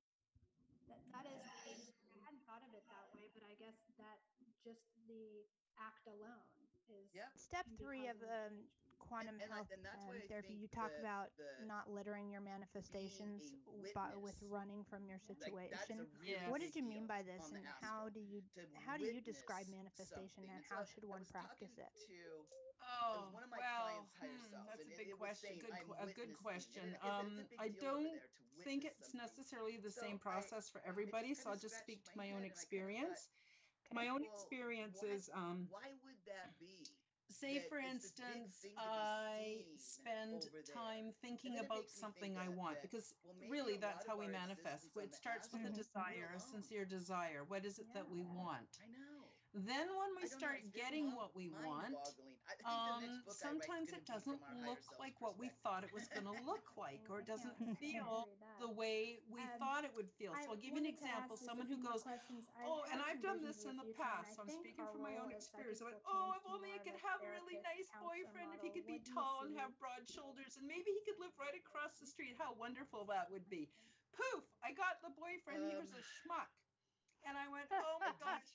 That, 0.89 1.01
that 1.12 1.26
is, 1.28 1.43
really- 1.68 1.95
I 2.12 2.18
hadn't 2.24 2.45
thought 2.49 2.62
of 2.64 2.72
it 2.74 2.85
that 2.89 3.07
way, 3.16 3.28
but 3.33 3.43
I 3.45 3.55
guess 3.61 3.76
that 4.01 4.18
just 4.64 4.85
the 5.09 5.45
act 5.80 6.07
alone 6.09 6.45
is. 6.89 7.09
Yeah. 7.14 7.28
Step 7.37 7.64
three 7.80 8.09
of 8.09 8.16
causing 8.20 8.28
a 8.28 8.47
um, 8.49 8.55
quantum 9.01 9.37
and 9.41 9.51
I- 9.51 9.57
health 9.57 9.72
and 9.72 9.83
that's 9.85 10.05
um, 10.05 10.09
why 10.14 10.20
I 10.22 10.28
therapy, 10.28 10.55
think 10.57 10.61
you 10.62 10.68
talk 10.72 10.93
the- 10.93 11.01
about 11.03 11.33
the 11.37 11.64
not 11.66 11.89
littering 11.91 12.30
your 12.30 12.41
manifestations 12.45 13.43
a 13.53 13.72
w- 13.72 13.93
by, 13.97 14.14
with 14.16 14.37
running 14.47 14.85
from 14.85 15.05
your 15.09 15.18
Like, 15.28 15.41
Like, 15.41 15.72
situation. 15.72 16.09
really 16.20 16.37
Yeah. 16.37 16.49
what 16.53 16.61
did 16.61 16.76
you 16.76 16.83
mean 16.85 17.07
by 17.07 17.22
this, 17.22 17.43
and 17.53 17.64
how 17.83 18.09
do 18.09 18.20
you 18.20 18.41
to 18.57 18.62
how 18.87 18.97
do 18.97 19.05
you 19.05 19.20
describe 19.20 19.68
manifestation, 19.68 20.45
something. 20.45 20.51
and 20.53 20.64
so 20.64 20.74
how 20.76 20.85
should 20.85 21.05
one 21.05 21.24
practice 21.33 21.72
it? 21.76 21.93
To 22.09 22.47
Oh, 23.01 23.28
one 23.32 23.43
of 23.43 23.51
my 23.51 23.59
well, 23.59 24.05
clients' 24.05 24.12
hmm, 24.20 24.51
self, 24.51 24.66
that's 24.68 24.82
and 24.82 24.93
a 24.93 24.97
big 24.97 25.11
question. 25.18 25.49
saying, 25.49 25.61
Good, 25.61 25.72
a 25.99 26.12
good 26.12 26.32
question. 26.36 26.82
and 26.82 26.93
it- 26.93 27.01
it's 27.03 27.05
a- 27.05 27.40
it's 27.40 27.53
a 27.53 27.61
Um, 27.61 27.64
I 27.64 27.68
don't 27.68 28.22
think 28.64 28.84
it's 28.84 29.01
something. 29.01 29.20
necessarily 29.20 29.76
the 29.78 29.90
So 29.90 30.01
same 30.01 30.18
process 30.18 30.68
for 30.70 30.80
I 30.80 30.88
everybody, 30.88 31.34
so 31.34 31.51
I'll 31.51 31.57
just 31.57 31.78
speak 31.78 32.05
to 32.05 32.11
my 32.16 32.24
my 32.26 32.30
own 32.32 32.43
and 32.43 32.47
I 32.47 32.49
thought, 32.49 32.53
experience. 32.53 33.28
My 33.93 34.09
own 34.09 34.22
Well, 34.22 34.32
experience 34.32 35.03
why- 35.03 35.09
is, 35.09 35.30
um, 35.34 35.68
Why 35.70 35.93
would 36.05 36.24
that 36.26 36.59
be? 36.59 36.84
say 37.28 37.59
that 37.59 37.68
for 37.68 37.78
it's 37.78 38.03
this 38.03 38.11
big 38.12 38.26
instance, 38.26 38.57
thing 38.61 38.72
to 38.72 38.76
be 38.76 38.76
I 38.76 39.64
spend 39.76 40.51
time 40.74 41.12
thinking 41.22 41.59
about 41.59 41.78
me 41.78 41.82
think 41.82 41.88
something 41.88 42.36
I 42.36 42.49
want 42.49 42.80
because 42.82 43.14
well, 43.24 43.34
really 43.49 43.76
that's 43.78 44.07
how 44.07 44.16
we 44.16 44.26
manifest. 44.28 44.97
It 44.97 45.14
starts 45.14 45.51
with 45.53 45.64
a 45.64 45.70
desire, 45.70 46.32
a 46.36 46.40
sincere 46.40 46.84
desire. 46.84 47.45
What 47.45 47.64
is 47.64 47.78
it 47.78 47.93
that 47.95 48.09
we 48.09 48.22
want? 48.22 48.68
I 48.82 48.86
know. 48.86 49.41
Then 49.53 49.84
when 50.00 50.16
we 50.16 50.24
don't 50.24 50.32
know, 50.32 50.40
start 50.40 50.64
getting 50.72 51.12
mind- 51.12 51.20
what 51.20 51.36
we 51.36 51.53
want, 51.53 51.92
mind-boggling. 51.92 52.40
I 52.48 52.57
think 52.57 52.64
the 52.64 52.96
next 53.05 53.20
um, 53.20 53.28
book 53.28 53.36
I 53.36 53.36
write 53.36 53.36
is 53.36 53.36
sometimes 53.44 53.86
it 53.92 54.05
doesn't 54.09 54.40
look 54.64 54.80
like 54.96 55.20
what 55.20 55.36
we 55.36 55.53
thought 55.61 55.84
it 55.84 55.92
was 55.92 56.09
going 56.09 56.24
to 56.32 56.36
look 56.48 56.72
like, 56.80 57.05
or 57.12 57.20
I 57.20 57.28
doesn't 57.28 57.53
can't- 57.61 57.76
feel 57.76 58.32
the 58.64 58.72
way 58.72 59.20
we 59.28 59.44
Um, 59.44 59.61
thought 59.61 59.84
it 59.84 59.92
would 59.92 60.09
feel. 60.16 60.32
So 60.32 60.40
I 60.40 60.57
I'll 60.57 60.57
give 60.57 60.72
you 60.72 60.80
an 60.80 60.88
example. 60.88 61.36
ask 61.36 61.44
just 61.44 61.44
a 61.44 61.46
Someone 61.53 61.68
who 61.68 61.76
goes, 61.84 62.00
Oh, 62.64 62.80
and 62.88 63.05
I've 63.05 63.20
done 63.20 63.44
this 63.44 63.68
in 63.68 63.76
the 63.76 63.84
you, 63.84 63.92
Fran. 63.92 64.09
I 64.09 64.24
past. 64.24 64.36
So 64.36 64.42
I'm 64.48 64.53
speaking 64.57 64.88
from 64.88 65.05
my 65.05 65.20
own 65.20 65.28
experience. 65.28 65.84
I 65.84 65.92
went, 65.92 66.00
oh, 66.09 66.32
if 66.40 66.44
only 66.48 66.72
I 66.72 66.80
could 66.80 66.96
have 67.05 67.20
a 67.20 67.28
really 67.28 67.61
nice 67.61 67.92
boyfriend, 68.00 68.57
if 68.57 68.64
he 68.64 68.72
could 68.72 68.88
be 68.88 69.05
What 69.05 69.05
do 69.05 69.12
you 69.12 69.16
tall 69.20 69.36
and 69.44 69.53
have 69.61 69.76
broad 69.76 70.09
shoulders, 70.09 70.57
and 70.57 70.64
maybe 70.64 70.88
he 70.96 71.00
could 71.05 71.20
live 71.20 71.36
right 71.36 71.53
across 71.61 72.00
the 72.00 72.09
street. 72.09 72.40
How 72.40 72.57
wonderful 72.57 73.05
that 73.12 73.28
would 73.28 73.44
be. 73.53 73.68
Poof, 74.16 74.44
I 74.64 74.72
got 74.72 75.00
the 75.05 75.12
boyfriend. 75.12 75.68
he 75.68 75.76
was 75.76 75.92
a 75.92 76.00
Um, 76.00 76.09
schmuck. 76.24 76.48
And 77.23 77.39
I 77.39 77.47
went, 77.47 77.70
oh 77.70 77.99
my 78.03 78.14
gosh. 78.23 78.51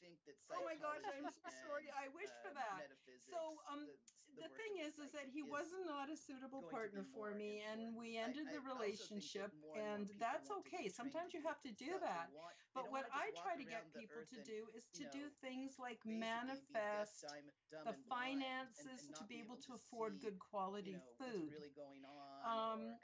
oh 0.52 0.62
my 0.64 0.76
gosh, 0.76 1.04
I'm 1.08 1.28
so 1.32 1.48
sorry. 1.64 1.88
I 1.96 2.12
wish 2.12 2.32
uh, 2.32 2.44
for 2.44 2.52
that. 2.56 2.92
So 3.32 3.40
um, 3.72 3.88
the, 3.88 3.96
the, 4.36 4.48
the 4.48 4.52
thing 4.60 4.74
is, 4.84 5.00
is 5.00 5.12
that 5.16 5.28
he 5.32 5.44
is 5.44 5.52
was 5.52 5.72
not 5.88 6.12
a 6.12 6.18
suitable 6.20 6.68
partner 6.68 7.08
for 7.16 7.32
me, 7.32 7.64
and, 7.64 7.92
and 7.92 7.96
we 7.96 8.20
ended 8.20 8.52
I, 8.52 8.60
the 8.60 8.64
relationship, 8.64 9.56
and, 9.76 10.08
and 10.08 10.20
that's 10.20 10.52
okay. 10.64 10.92
Sometimes 10.92 11.32
you 11.32 11.42
have 11.48 11.60
to 11.64 11.72
do 11.76 11.96
that. 12.04 12.28
Want, 12.36 12.56
but 12.76 12.92
what 12.92 13.08
I 13.10 13.32
try 13.40 13.56
to 13.56 13.66
get 13.66 13.88
people 13.96 14.22
to 14.28 14.40
do 14.44 14.68
is 14.76 14.86
to 15.00 15.08
do 15.10 15.32
things 15.40 15.80
like 15.80 16.04
manifest 16.06 17.26
the 17.72 17.96
finances 18.12 19.08
to 19.16 19.24
be 19.26 19.40
able 19.40 19.58
to 19.68 19.74
afford 19.80 20.20
good 20.20 20.38
quality 20.38 21.00
food, 21.18 21.56
um, 22.46 23.00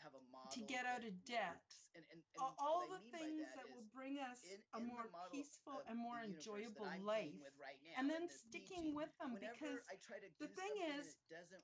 to 0.52 0.60
get 0.68 0.86
out 0.86 1.02
of 1.08 1.14
debt 1.24 1.64
and, 1.96 2.04
and, 2.12 2.20
and 2.22 2.54
all 2.58 2.86
the 2.90 3.02
things 3.14 3.38
that, 3.40 3.54
that 3.56 3.68
will 3.70 3.86
bring 3.94 4.18
us 4.20 4.42
in, 4.50 4.60
a 4.74 4.80
in 4.82 4.88
more 4.90 5.06
peaceful 5.32 5.82
and 5.88 5.98
more 5.98 6.22
enjoyable 6.22 6.86
life 7.06 7.38
right 7.62 7.80
now, 7.86 7.96
and 8.02 8.10
then 8.10 8.26
sticking 8.30 8.94
with 8.94 9.10
them 9.22 9.38
because 9.38 9.82
the 10.40 10.50
thing 10.58 10.74
is 10.98 11.16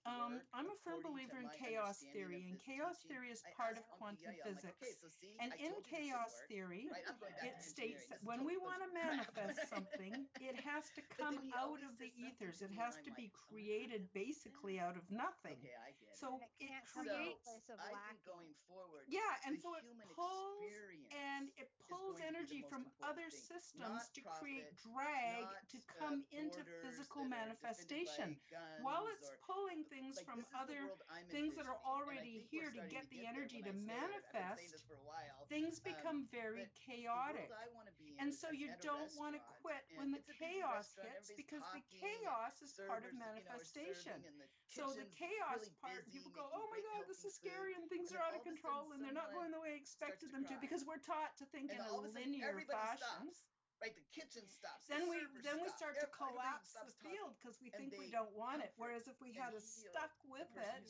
um, 0.05 0.41
i'm 0.53 0.69
a 0.69 0.77
firm 0.85 1.01
believer 1.01 1.41
in 1.41 1.49
chaos 1.53 2.05
theory 2.13 2.45
and 2.49 2.57
chaos 2.61 3.01
teaching, 3.01 3.17
theory 3.17 3.29
is 3.33 3.41
part 3.55 3.77
of 3.77 3.83
quantum 3.89 4.33
physics 4.45 4.63
like, 4.63 4.77
okay, 4.81 4.93
so 4.95 5.07
see, 5.09 5.33
and 5.41 5.51
in 5.57 5.73
chaos 5.85 6.33
theory 6.47 6.87
right? 6.93 7.05
it 7.43 7.57
states 7.61 8.05
that 8.09 8.21
when 8.23 8.45
we 8.45 8.57
want 8.57 8.79
to 8.81 8.89
manifest 8.93 9.59
something 9.69 10.25
it 10.39 10.57
has 10.61 10.89
to 10.93 11.01
come 11.19 11.37
out 11.57 11.81
of 11.81 11.97
the 11.97 12.11
ethers. 12.15 12.61
it 12.61 12.71
has 12.73 12.97
to 13.03 13.11
be 13.13 13.31
created 13.33 14.05
basically 14.13 14.79
out 14.79 14.95
of 14.95 15.03
nothing. 15.09 15.57
So 16.11 16.39
it 16.59 16.69
creates 16.93 17.61
going 18.25 18.53
forward 18.67 19.05
yeah 19.07 19.39
and 19.47 19.57
so 19.57 19.73
it 19.75 19.85
pulls 20.19 20.59
and 21.15 21.47
it 21.55 21.71
pulls 21.87 22.19
energy 22.19 22.61
from 22.67 22.85
other 22.99 23.31
thing. 23.31 23.39
systems 23.39 23.79
not 23.79 24.05
to 24.13 24.21
profit, 24.21 24.39
create 24.39 24.67
drag 24.83 25.47
to 25.71 25.79
come 25.87 26.21
into 26.35 26.61
physical 26.83 27.23
manifestation. 27.23 28.35
While 28.83 29.07
it's 29.15 29.31
pulling 29.47 29.87
things 29.87 30.19
like, 30.19 30.27
from 30.27 30.39
other 30.51 30.91
things 31.31 31.55
that 31.55 31.65
are 31.65 31.79
already 31.87 32.45
here 32.51 32.69
to 32.69 32.81
get 32.91 33.07
the 33.09 33.23
energy 33.23 33.63
to 33.63 33.73
manifest 33.73 34.83
while, 35.01 35.47
things 35.47 35.79
become 35.79 36.27
very 36.29 36.67
chaotic. 36.75 37.49
And 38.19 38.35
so 38.35 38.51
you 38.51 38.69
don't 38.83 39.09
want 39.15 39.39
to 39.39 39.41
quit 39.63 39.81
when 39.95 40.11
the 40.11 40.21
chaos 40.35 40.93
hits 40.99 41.31
because 41.33 41.63
the 41.71 41.83
chaos 41.87 42.59
is 42.59 42.75
part 42.83 43.07
of 43.07 43.15
manifestation. 43.15 44.19
so 44.67 44.91
the 44.93 45.07
chaos 45.15 45.71
part 45.81 46.05
people 46.13 46.29
go 46.35 46.45
oh 46.53 46.67
my 46.69 46.81
god 46.93 47.07
this 47.09 47.25
is 47.25 47.33
scary 47.33 47.73
and 47.73 47.87
things 47.89 48.13
are 48.13 48.21
out 48.21 48.35
of 48.37 48.43
control 48.45 48.91
and 48.93 49.01
they're 49.01 49.15
not 49.15 49.33
going 49.33 49.49
the 49.49 49.61
way 49.61 49.73
expected 49.73 50.08
expected 50.09 50.33
them 50.33 50.43
to 50.49 50.57
because 50.57 50.81
we're 50.89 50.97
taught 51.05 51.37
to 51.37 51.45
think 51.53 51.69
and 51.69 51.77
in 51.77 51.85
a 51.85 51.93
linear 52.09 52.57
fashion. 52.65 53.29
Stops 53.29 53.45
right? 53.79 53.95
The 53.95 54.07
kitchen 54.11 54.43
stops. 54.47 54.87
Then 54.91 55.07
the 55.07 55.11
we 55.11 55.17
then 55.43 55.57
we 55.63 55.71
start 55.71 55.95
to 55.99 56.07
collapse 56.11 56.75
the 56.75 56.91
field 57.03 57.35
because 57.39 57.59
we 57.63 57.71
think 57.71 57.95
we 57.95 58.11
don't 58.11 58.31
want 58.35 58.59
it. 58.63 58.75
Whereas 58.75 59.07
if 59.07 59.15
we 59.23 59.31
had 59.35 59.55
stuck 59.59 60.11
with 60.27 60.51
it 60.55 60.85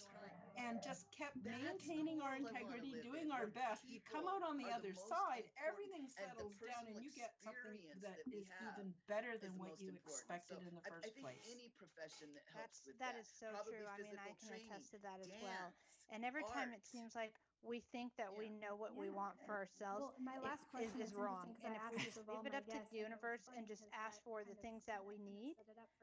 and 0.57 0.81
just 0.81 1.05
kept 1.13 1.37
maintaining 1.41 2.19
our 2.21 2.35
integrity, 2.35 2.97
doing 3.05 3.29
our 3.29 3.47
best, 3.53 3.85
you 3.85 4.01
come 4.03 4.25
out 4.25 4.41
on 4.41 4.57
the 4.57 4.67
other 4.73 4.91
side, 4.93 5.45
everything 5.61 6.09
settles 6.09 6.57
down, 6.59 6.89
and 6.89 6.97
you 6.99 7.13
get 7.13 7.37
something 7.39 7.79
that, 8.01 8.01
that 8.01 8.19
is 8.33 8.49
even 8.73 8.91
better 9.05 9.37
than 9.37 9.53
what 9.55 9.77
you 9.77 9.93
important. 9.93 10.09
expected 10.09 10.57
so 10.59 10.67
in 10.67 10.73
the 10.73 10.83
first 10.83 11.05
I, 11.05 11.13
I 11.13 11.23
place. 11.23 11.45
Any 11.47 11.69
profession 11.77 12.33
that 12.33 12.45
helps 12.51 12.81
That's, 12.81 12.89
with 12.89 12.97
that, 12.99 13.15
that 13.15 13.21
is 13.21 13.29
so 13.29 13.47
true. 13.69 13.85
I 13.85 14.01
mean, 14.01 14.17
I 14.17 14.33
can 14.41 14.51
attest 14.57 14.91
to 14.97 14.99
that 15.05 15.21
as 15.21 15.29
well. 15.39 15.69
And 16.09 16.25
every 16.25 16.41
time 16.49 16.73
it 16.73 16.81
seems 16.81 17.13
like 17.13 17.37
we 17.61 17.83
think 17.93 18.15
that 18.17 18.33
yeah. 18.33 18.39
we 18.39 18.47
know 18.49 18.73
what 18.73 18.95
yeah. 18.95 19.03
we 19.05 19.09
want 19.13 19.37
for 19.45 19.53
ourselves. 19.53 20.09
Well, 20.09 20.17
my 20.17 20.39
last 20.41 20.65
it, 20.65 20.71
question 20.73 21.01
is, 21.03 21.13
is 21.13 21.15
wrong. 21.15 21.53
And 21.61 21.75
if 21.75 21.83
we 21.91 21.97
just 22.01 22.23
leave 22.25 22.47
it 22.49 22.55
up 22.55 22.65
to 22.71 22.78
the 22.87 22.97
universe 22.97 23.49
and 23.55 23.67
just 23.67 23.83
ask 23.93 24.21
for 24.23 24.43
the 24.43 24.55
things 24.61 24.83
that 24.87 25.03
we 25.03 25.17
need, 25.17 25.55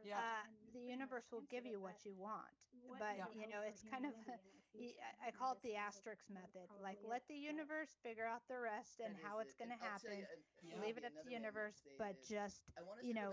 yeah. 0.04 0.18
Uh, 0.18 0.44
the 0.72 0.80
universe 0.80 1.24
will 1.32 1.44
give 1.48 1.64
you 1.66 1.80
what 1.80 2.04
you 2.04 2.14
want. 2.14 2.52
But, 2.98 3.16
you 3.34 3.48
know, 3.48 3.62
it's 3.66 3.82
kind 3.82 4.04
of, 4.04 4.12
a, 4.28 4.36
I 5.26 5.30
call 5.32 5.52
it 5.52 5.62
the 5.62 5.74
asterisk 5.74 6.28
method. 6.28 6.68
Like, 6.82 6.98
let 7.02 7.22
the 7.28 7.34
universe 7.34 7.96
figure 8.02 8.26
out 8.26 8.42
the 8.48 8.58
rest 8.60 9.00
and 9.00 9.16
how 9.16 9.38
it's 9.40 9.54
going 9.54 9.70
to 9.72 9.80
happen. 9.80 10.26
Leave 10.82 10.96
it 10.98 11.04
up 11.04 11.12
to 11.16 11.24
the 11.24 11.32
universe, 11.32 11.80
but 11.98 12.20
just, 12.22 12.70
you 13.02 13.14
know, 13.14 13.32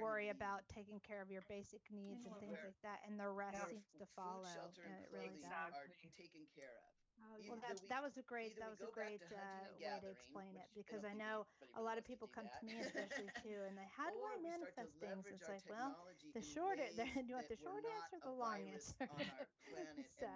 worry 0.00 0.28
about 0.28 0.68
taking 0.68 1.00
care 1.00 1.22
of 1.22 1.30
your 1.30 1.42
basic 1.48 1.80
needs 1.90 2.26
and 2.26 2.34
things 2.38 2.58
like 2.62 2.78
that. 2.82 3.00
And 3.08 3.18
the 3.18 3.28
rest 3.28 3.58
seems 3.68 3.88
to 3.98 4.06
follow. 4.14 4.44
Shelter, 4.54 4.84
and 4.84 4.94
really 5.10 5.42
are 5.44 5.88
taken 6.14 6.44
care 6.54 6.76
of. 6.76 7.01
Oh, 7.22 7.38
well, 7.46 7.58
that, 7.62 7.78
we, 7.78 7.86
that 7.88 8.02
was 8.02 8.18
a 8.18 8.22
great 8.26 8.58
that 8.58 8.68
was 8.70 8.82
a 8.82 8.90
great 8.90 9.22
uh, 9.30 9.70
way 9.78 10.00
to 10.02 10.10
explain 10.10 10.58
it 10.58 10.68
because 10.74 11.04
I 11.06 11.14
know 11.14 11.46
a 11.78 11.82
lot 11.82 11.96
of 11.98 12.04
people 12.04 12.26
come 12.26 12.50
to, 12.50 12.58
to 12.58 12.64
me 12.66 12.80
especially 12.82 13.30
too, 13.42 13.62
and 13.66 13.78
they 13.78 13.86
how 13.96 14.10
do 14.10 14.18
I 14.26 14.36
manifest 14.42 14.98
things? 14.98 15.30
It's 15.30 15.48
like 15.48 15.62
well, 15.70 15.94
the 16.34 16.42
shorter, 16.42 16.90
the, 16.98 17.06
you 17.26 17.34
want 17.34 17.48
the 17.48 17.56
short 17.56 17.84
answer, 17.96 18.18
the 18.22 18.32
long 18.34 18.66
answer. 18.68 19.06
so, 20.20 20.30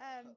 um, 0.00 0.34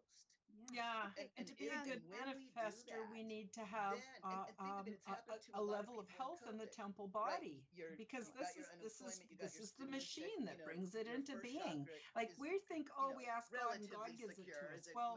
yeah, 0.67 1.07
and, 1.15 1.31
and, 1.39 1.39
and 1.39 1.45
to 1.47 1.53
be 1.55 1.71
a 1.71 1.79
good 1.87 2.03
manifester, 2.11 2.99
we, 3.07 3.23
we, 3.23 3.27
need 3.27 3.55
to 3.55 3.63
have 3.63 3.95
then, 3.95 4.43
uh, 4.59 4.63
um, 4.63 4.85
a, 5.07 5.59
a, 5.59 5.63
level 5.63 5.95
of 5.95 6.11
health 6.19 6.43
in 6.43 6.59
the 6.59 6.67
temple 6.67 7.07
body 7.07 7.63
right? 7.79 7.95
because 7.95 8.27
this 8.35 8.51
is 8.59 8.67
this 8.83 8.99
is 8.99 9.23
this 9.39 9.55
is 9.55 9.71
the 9.79 9.87
machine 9.87 10.43
that 10.43 10.59
you 10.59 10.63
know, 10.63 10.67
brings 10.67 10.91
it 10.91 11.07
into 11.07 11.39
being. 11.39 11.87
Like 12.19 12.35
is, 12.35 12.39
we 12.39 12.59
think, 12.67 12.91
oh, 12.99 13.15
you 13.15 13.15
know, 13.15 13.23
we 13.23 13.25
ask 13.31 13.47
God 13.55 13.79
and 13.79 13.87
God 13.87 14.11
gives 14.19 14.35
it 14.35 14.47
to 14.51 14.65
us. 14.75 14.83
Well, 14.91 15.15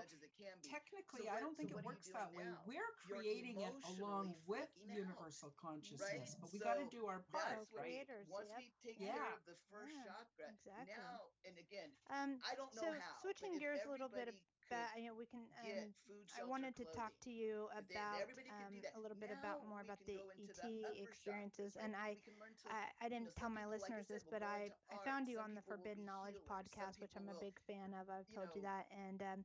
technically, 0.63 1.27
so 1.27 1.35
I 1.35 1.43
don't 1.43 1.59
think 1.59 1.75
so 1.75 1.83
it 1.83 1.87
works 1.87 2.07
that 2.15 2.31
way. 2.31 2.47
We're 2.71 2.95
creating 3.11 3.59
it 3.59 3.75
along 3.99 4.39
with 4.47 4.71
universal 4.87 5.51
consciousness, 5.59 6.39
but 6.39 6.55
we 6.55 6.63
got 6.63 6.79
to 6.79 6.87
do 6.95 7.11
our 7.11 7.27
part, 7.35 7.67
right? 7.75 8.07
Once 8.31 8.55
we 8.55 8.71
take 8.87 9.03
care 9.03 9.35
of 9.35 9.43
the 9.51 9.59
first 9.67 9.99
chakra, 10.07 10.55
now 10.87 11.27
and 11.43 11.59
again, 11.59 11.91
um, 12.07 12.39
I 12.47 12.55
don't 12.55 12.71
know 12.79 12.95
how. 12.95 13.19
Switching 13.19 13.59
gears 13.59 13.83
a 13.83 13.91
little 13.91 14.11
bit 14.11 14.31
back. 14.71 14.95
You 14.95 15.11
know, 15.11 15.17
we 15.19 15.27
can. 15.27 15.43
Um, 15.67 15.91
food, 16.07 16.23
I 16.39 16.47
wanted 16.47 16.79
to 16.79 16.87
talk 16.95 17.11
to 17.27 17.31
you 17.31 17.67
about 17.75 18.23
um, 18.55 18.79
a 18.95 19.01
little 19.03 19.19
bit 19.19 19.35
now 19.35 19.43
about 19.43 19.67
more 19.67 19.83
about 19.83 19.99
the 20.07 20.23
ET 20.39 20.63
experiences, 20.95 21.75
shop, 21.75 21.83
and 21.83 21.93
I, 21.99 22.15
to, 22.15 22.71
I, 23.03 23.11
didn't 23.11 23.35
you 23.35 23.35
know, 23.35 23.41
tell 23.43 23.51
my 23.51 23.67
people, 23.67 23.75
listeners 23.75 24.07
like 24.09 24.23
said, 24.23 24.31
this, 24.31 24.31
but 24.31 24.43
I, 24.47 24.71
I 24.95 24.97
found 25.03 25.27
you 25.27 25.43
on 25.43 25.59
the 25.59 25.65
Forbidden 25.67 26.07
Knowledge 26.07 26.39
podcast, 26.47 27.03
which 27.03 27.13
I'm 27.19 27.27
a 27.27 27.39
big 27.43 27.59
fan 27.67 27.91
of. 27.99 28.07
I've 28.07 28.31
told 28.31 28.55
you 28.55 28.63
that, 28.63 28.87
and 28.95 29.21
um, 29.27 29.41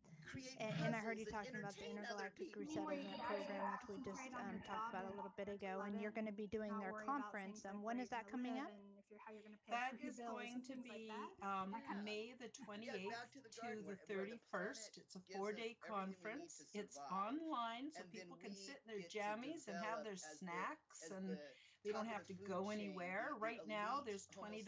and, 0.61 0.93
I 0.93 1.01
heard 1.01 1.17
you 1.17 1.25
talking 1.25 1.57
about 1.57 1.73
the 1.75 1.89
intergalactic 1.89 2.53
resettlement 2.55 3.17
program, 3.25 3.65
which 3.75 3.85
we 3.89 3.97
just 4.05 4.21
um, 4.37 4.61
talked 4.61 4.93
about 4.93 5.09
a 5.09 5.13
little 5.17 5.33
bit 5.33 5.49
ago, 5.49 5.81
and 5.83 5.97
you're 5.97 6.13
going 6.13 6.29
to 6.29 6.37
be 6.37 6.47
doing 6.47 6.71
their 6.77 6.93
conference. 7.01 7.65
And 7.65 7.81
when 7.81 7.97
is 7.99 8.13
that 8.13 8.29
coming 8.29 8.61
up? 8.61 8.71
if 9.05 9.13
you're 9.13 9.21
how 9.21 9.33
you're 9.33 9.45
going 9.45 9.53
to 9.53 9.65
pay 9.69 9.77
that 9.77 9.93
is 10.01 10.17
going 10.17 10.57
to 10.65 10.73
be 10.81 11.05
like 11.05 11.37
um, 11.45 11.69
may 12.01 12.33
the 12.41 12.49
28th 12.65 13.05
yeah, 13.05 13.21
to 13.29 13.37
the, 13.37 13.49
to 13.53 13.69
the 13.85 13.97
31st 14.09 14.97
the 14.97 15.01
it's 15.05 15.15
a 15.15 15.21
four-day 15.37 15.77
conference. 15.85 16.65
It's 16.73 16.97
online 17.13 17.93
so 17.93 18.01
and 18.01 18.09
people 18.09 18.37
can 18.41 18.53
sit 18.53 18.81
in 18.81 18.87
their 18.89 19.05
jammies 19.05 19.69
and 19.69 19.77
have 19.77 20.01
their 20.01 20.17
snacks 20.17 21.05
the, 21.09 21.17
and 21.17 21.37
they 21.85 21.93
don't 21.93 22.09
have 22.09 22.25
to 22.25 22.33
go 22.49 22.73
anywhere. 22.73 23.37
right 23.37 23.61
now 23.69 24.01
there's 24.01 24.25
$20 24.33 24.65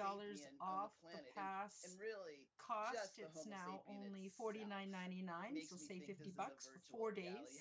off 0.62 0.94
the, 1.02 1.18
the 1.18 1.26
pass 1.34 1.74
and, 1.82 1.98
and 1.98 2.02
really 2.02 2.46
cost. 2.62 3.18
it's 3.18 3.50
now 3.50 3.82
only 3.90 4.30
$49.99 4.38 5.26
so 5.66 5.76
say 5.82 5.98
50 6.06 6.30
bucks 6.38 6.70
for 6.70 6.78
four 6.94 7.10
days. 7.10 7.58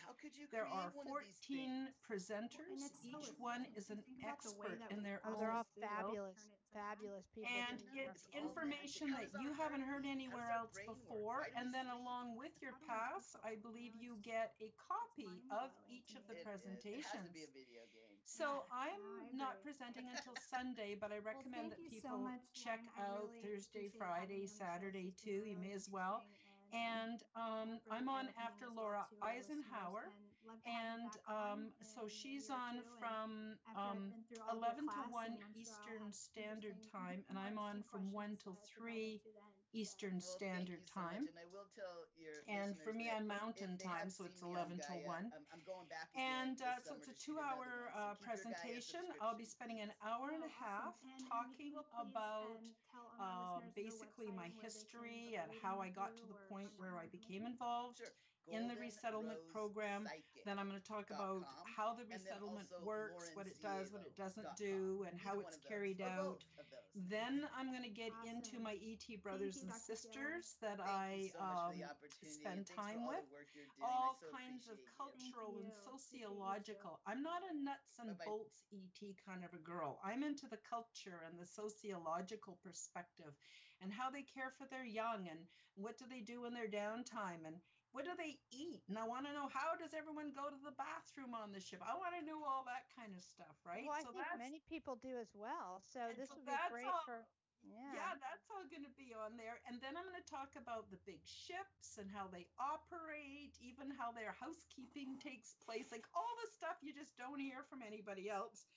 There 0.52 0.68
are 0.68 0.92
14 1.08 1.88
presenters. 2.04 2.92
Each 3.00 3.32
one 3.40 3.64
is 3.76 3.88
an 3.88 4.04
expert 4.28 4.76
in 4.90 5.02
their 5.02 5.24
they're 5.40 5.52
all 5.52 5.66
fabulous 5.80 6.36
fabulous 6.76 7.24
people. 7.32 7.48
And 7.48 7.80
it's 7.96 8.28
information 8.36 9.16
that 9.16 9.32
you 9.40 9.56
haven't 9.56 9.80
heard 9.80 10.04
anywhere 10.04 10.52
else 10.52 10.76
before. 10.76 11.48
And 11.56 11.72
then 11.72 11.88
along 11.88 12.36
with 12.36 12.52
your 12.60 12.76
pass, 12.84 13.32
I 13.40 13.56
believe 13.64 13.96
you 13.96 14.20
get 14.20 14.52
a 14.60 14.68
copy 14.76 15.40
of 15.48 15.72
each 15.88 16.12
of 16.12 16.22
the 16.28 16.36
presentations. 16.44 17.08
It 17.08 17.24
has 17.24 17.32
to 17.32 17.32
be 17.32 17.48
a 17.48 17.52
video 17.56 17.80
game. 17.88 18.04
So 18.26 18.66
I'm 18.74 19.38
not 19.38 19.62
presenting 19.62 20.10
until 20.10 20.34
Sunday, 20.50 20.98
but 20.98 21.14
I 21.14 21.22
recommend 21.22 21.70
that 21.70 21.78
people 21.88 22.26
check 22.52 22.82
out 22.98 23.30
Thursday, 23.40 23.88
Friday, 23.96 24.50
Saturday 24.50 25.14
too. 25.14 25.46
You 25.46 25.56
may 25.56 25.70
as 25.72 25.88
well. 25.88 26.26
And 26.74 27.22
um, 27.38 27.78
I'm 27.88 28.08
on 28.10 28.26
after 28.34 28.66
Laura 28.74 29.06
Eisenhower 29.22 30.10
and 30.46 30.52
love 30.52 30.62
to 30.62 30.70
have 30.70 30.80
you 30.80 31.02
And 31.02 31.12
back 31.12 31.28
on 31.28 31.52
um, 31.52 31.60
so 31.82 32.00
a 32.06 32.10
she's 32.10 32.48
year 32.48 32.56
or 32.56 32.60
on 32.62 32.74
two, 32.76 32.88
from 32.98 33.30
after 33.66 33.80
I've 33.80 33.96
um, 33.96 34.10
been 34.10 34.24
through 34.28 34.42
all 34.46 34.56
of 34.56 34.62
your 34.62 34.78
11 34.78 34.86
to 34.86 35.02
class, 35.02 35.10
1 35.10 35.24
and 35.26 35.32
I'm 35.34 35.38
sure 35.40 35.46
I'll 35.46 35.58
Eastern 35.60 36.04
Standard 36.12 36.76
interesting 36.76 36.92
Time, 36.92 37.20
and 37.28 37.36
I'm 37.38 37.56
more 37.56 37.68
on 37.70 37.82
from 37.90 38.12
1 38.12 38.36
till 38.42 38.56
uh, 38.56 38.66
to 38.66 38.80
3 38.80 38.86
relate 38.86 39.22
to 39.22 39.30
then. 39.32 39.42
So- 39.42 39.52
Eastern 39.74 40.16
Well, 40.16 40.24
thank 40.24 40.40
Standard 40.40 40.82
so 40.88 40.94
much, 40.96 41.12
Time. 41.12 41.24
And 41.28 41.36
I 41.36 41.46
will 41.52 41.68
tell 41.76 42.08
your 42.16 42.40
And 42.48 42.72
for 42.80 42.96
listeners 42.96 42.96
me, 42.96 43.04
that 43.12 43.16
I'm 43.20 43.28
if 43.28 43.28
Mountain 43.28 43.72
they 43.76 43.84
Time, 43.84 44.08
have 44.08 44.12
so 44.16 44.24
it's 44.24 44.40
me 44.40 44.48
on 44.48 44.56
11 44.56 44.80
till 44.80 44.96
Gaia, 44.96 45.04
1. 45.04 45.32
I'm, 45.36 45.44
I'm 45.52 45.62
going 45.68 45.88
back 45.92 46.08
again 46.16 46.24
And 46.48 46.56
uh, 46.62 46.64
so 46.80 46.96
summer 46.96 46.96
it's 46.96 47.08
a 47.08 47.12
to 47.12 47.20
shoot 47.20 47.36
another 47.36 47.44
two-hour 47.44 47.68
one. 47.68 47.92
So 47.92 48.00
uh, 48.00 48.14
keep 48.16 48.32
your 48.40 48.48
Gaia 48.56 48.80
presentation. 48.80 49.04
I'll 49.20 49.36
be 49.36 49.44
subscription. 49.44 49.52
spending 49.52 49.80
an 49.84 49.92
hour 50.00 50.28
and 50.32 50.44
a 50.46 50.52
half 50.56 50.96
awesome. 50.96 51.12
And- 51.12 51.28
and 51.28 51.52
if 51.52 51.60
talking 51.60 51.66
you 51.68 51.76
will 51.76 51.84
please, 51.92 52.08
about 52.08 52.56
um, 52.56 52.72
tell 52.88 53.06
our 53.20 53.20
uh, 53.20 53.60
basically 53.76 54.30
my 54.32 54.48
and 54.48 54.56
where 54.56 54.56
they 54.56 54.56
can 54.56 54.64
history 54.64 55.36
and 55.36 55.48
how 55.60 55.76
I 55.84 55.88
got 55.92 56.16
to 56.16 56.24
the 56.24 56.38
point 56.48 56.72
where 56.80 56.96
I 56.96 57.06
became 57.12 57.44
involved. 57.44 57.98
Sure. 58.00 58.14
In 58.48 58.68
the 58.68 58.76
resettlement 58.76 59.38
program. 59.52 60.06
Then 60.44 60.58
I'm 60.58 60.68
going 60.68 60.80
to 60.80 60.86
talk 60.86 61.10
about 61.10 61.42
com, 61.42 61.66
how 61.76 61.94
the 61.94 62.06
resettlement 62.06 62.70
works, 62.84 63.30
what 63.34 63.46
it 63.46 63.58
does, 63.62 63.90
what 63.92 64.06
it 64.06 64.14
doesn't 64.16 64.46
do, 64.56 65.04
and 65.10 65.18
how 65.18 65.40
it's 65.42 65.42
one 65.42 65.54
of 65.54 65.62
those, 65.62 65.68
carried 65.68 66.00
out. 66.00 66.38
both 66.38 66.46
of 66.58 66.66
those. 66.70 67.10
Then 67.10 67.44
I'm 67.52 67.74
going 67.74 67.82
to 67.84 67.92
get 67.92 68.14
into 68.24 68.62
my 68.62 68.78
ET 68.80 69.04
brothers 69.22 69.58
and 69.60 69.68
Dr. 69.68 69.82
sisters 69.84 70.56
that 70.62 70.78
Thank 70.78 70.88
I 70.88 71.10
you 71.18 71.30
so 71.34 71.42
much 71.42 71.68
for 71.68 71.74
the 71.76 71.84
um, 71.84 72.32
spend 72.32 72.58
and 72.58 72.66
thanks 72.66 72.70
for 72.70 72.76
time 72.80 73.02
with. 73.04 73.26
work 73.34 73.50
you're 73.52 73.68
doing. 73.74 73.82
I 73.82 73.90
all 73.90 74.16
so 74.16 74.26
kinds 74.32 74.64
of 74.70 74.78
cultural 74.96 75.58
and 75.60 75.66
you. 75.66 75.74
Appreciate 75.76 76.24
you 76.24 76.30
too. 76.72 76.86
sociological. 76.86 76.94
I'm 77.04 77.22
not 77.22 77.42
a 77.44 77.52
nuts 77.52 77.98
and 77.98 78.14
Bye-bye. 78.16 78.30
bolts 78.30 78.62
ET 78.72 79.00
kind 79.26 79.42
of 79.44 79.52
a 79.52 79.60
girl. 79.60 79.98
I'm 80.06 80.22
into 80.22 80.46
the 80.48 80.62
culture 80.62 81.26
and 81.26 81.34
the 81.36 81.46
sociological 81.46 82.56
perspective 82.62 83.34
and 83.82 83.92
how 83.92 84.08
they 84.08 84.22
care 84.24 84.52
for 84.56 84.64
their 84.70 84.84
young 84.86 85.28
and 85.28 85.40
what 85.74 85.98
do 85.98 86.06
they 86.08 86.20
do 86.24 86.46
in 86.46 86.54
their 86.54 86.68
downtime 86.68 87.44
and 87.44 87.60
what 87.96 88.04
do 88.04 88.12
they 88.12 88.36
eat? 88.52 88.84
And 88.92 89.00
I 89.00 89.08
want 89.08 89.24
to 89.24 89.32
know 89.32 89.48
how 89.48 89.72
does 89.72 89.96
everyone 89.96 90.36
go 90.36 90.52
to 90.52 90.60
the 90.60 90.76
bathroom 90.76 91.32
on 91.32 91.56
the 91.56 91.64
ship? 91.64 91.80
I 91.80 91.96
want 91.96 92.12
to 92.12 92.20
know 92.28 92.44
all 92.44 92.60
that 92.68 92.84
kind 92.92 93.16
of 93.16 93.24
stuff, 93.24 93.56
right? 93.64 93.88
Well, 93.88 93.96
I 93.96 94.04
so 94.04 94.12
think 94.12 94.28
that's 94.28 94.36
many 94.36 94.60
people 94.68 95.00
do 95.00 95.16
as 95.16 95.32
well. 95.32 95.80
So 95.80 96.12
this 96.12 96.28
so 96.28 96.36
would 96.36 96.44
be 96.44 96.60
great 96.68 96.92
all- 96.92 97.08
for 97.08 97.24
yeah. 97.64 97.96
yeah, 97.96 98.12
that's 98.20 98.46
all 98.52 98.68
going 98.68 98.84
to 98.84 98.94
be 99.00 99.16
on 99.16 99.34
there. 99.40 99.58
And 99.66 99.80
then 99.80 99.96
I'm 99.96 100.04
going 100.04 100.20
to 100.20 100.28
talk 100.28 100.54
about 100.60 100.92
the 100.92 101.00
big 101.02 101.24
ships 101.24 101.98
and 101.98 102.06
how 102.12 102.28
they 102.28 102.46
operate, 102.60 103.58
even 103.58 103.90
how 103.90 104.12
their 104.12 104.36
housekeeping 104.38 105.18
takes 105.18 105.56
place, 105.64 105.88
like 105.90 106.04
all 106.12 106.30
the 106.44 106.52
stuff 106.52 106.78
you 106.84 106.92
just 106.94 107.16
don't 107.16 107.40
hear 107.40 107.64
from 107.66 107.80
anybody 107.82 108.28
else. 108.28 108.68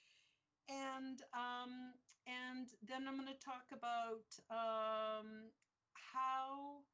And 0.72 1.22
um, 1.36 1.94
and 2.26 2.72
then 2.88 3.06
I'm 3.06 3.20
going 3.20 3.30
to 3.30 3.44
talk 3.44 3.70
about 3.76 4.26
um, 4.50 5.52
how 5.94 6.88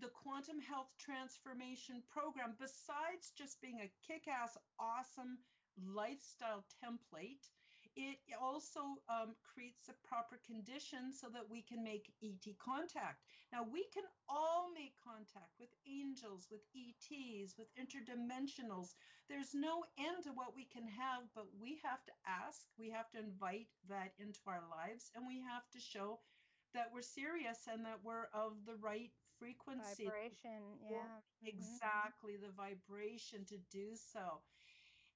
the 0.00 0.10
quantum 0.10 0.60
health 0.60 0.90
transformation 0.98 2.02
program, 2.10 2.54
besides 2.58 3.30
just 3.36 3.60
being 3.60 3.80
a 3.80 3.92
kick-ass, 4.06 4.56
awesome 4.78 5.38
lifestyle 5.78 6.64
template, 6.82 7.50
it 7.96 8.18
also 8.42 8.98
um, 9.06 9.38
creates 9.46 9.86
the 9.86 9.94
proper 10.02 10.40
conditions 10.42 11.22
so 11.22 11.30
that 11.30 11.46
we 11.46 11.62
can 11.62 11.78
make 11.82 12.10
ET 12.22 12.42
contact. 12.58 13.22
Now, 13.52 13.62
we 13.62 13.86
can 13.94 14.02
all 14.28 14.66
make 14.74 14.98
contact 14.98 15.54
with 15.62 15.70
angels, 15.86 16.50
with 16.50 16.66
ETs, 16.74 17.54
with 17.54 17.70
interdimensionals. 17.78 18.98
There's 19.30 19.54
no 19.54 19.86
end 19.94 20.26
to 20.26 20.34
what 20.34 20.58
we 20.58 20.66
can 20.66 20.90
have, 20.90 21.22
but 21.38 21.46
we 21.54 21.78
have 21.86 22.02
to 22.10 22.14
ask, 22.26 22.66
we 22.78 22.90
have 22.90 23.10
to 23.14 23.22
invite 23.22 23.70
that 23.88 24.10
into 24.18 24.42
our 24.50 24.62
lives, 24.66 25.14
and 25.14 25.22
we 25.22 25.38
have 25.46 25.70
to 25.70 25.78
show 25.78 26.18
that 26.74 26.90
we're 26.92 27.06
serious 27.06 27.70
and 27.70 27.86
that 27.86 28.02
we're 28.02 28.26
of 28.34 28.58
the 28.66 28.74
right 28.82 29.14
frequency. 29.38 30.04
vibration. 30.04 30.78
Yeah. 30.90 31.20
mhm. 31.42 31.48
Exactly, 31.48 32.36
the 32.36 32.50
vibration 32.50 33.44
to 33.46 33.58
do 33.70 33.96
so. 33.96 34.42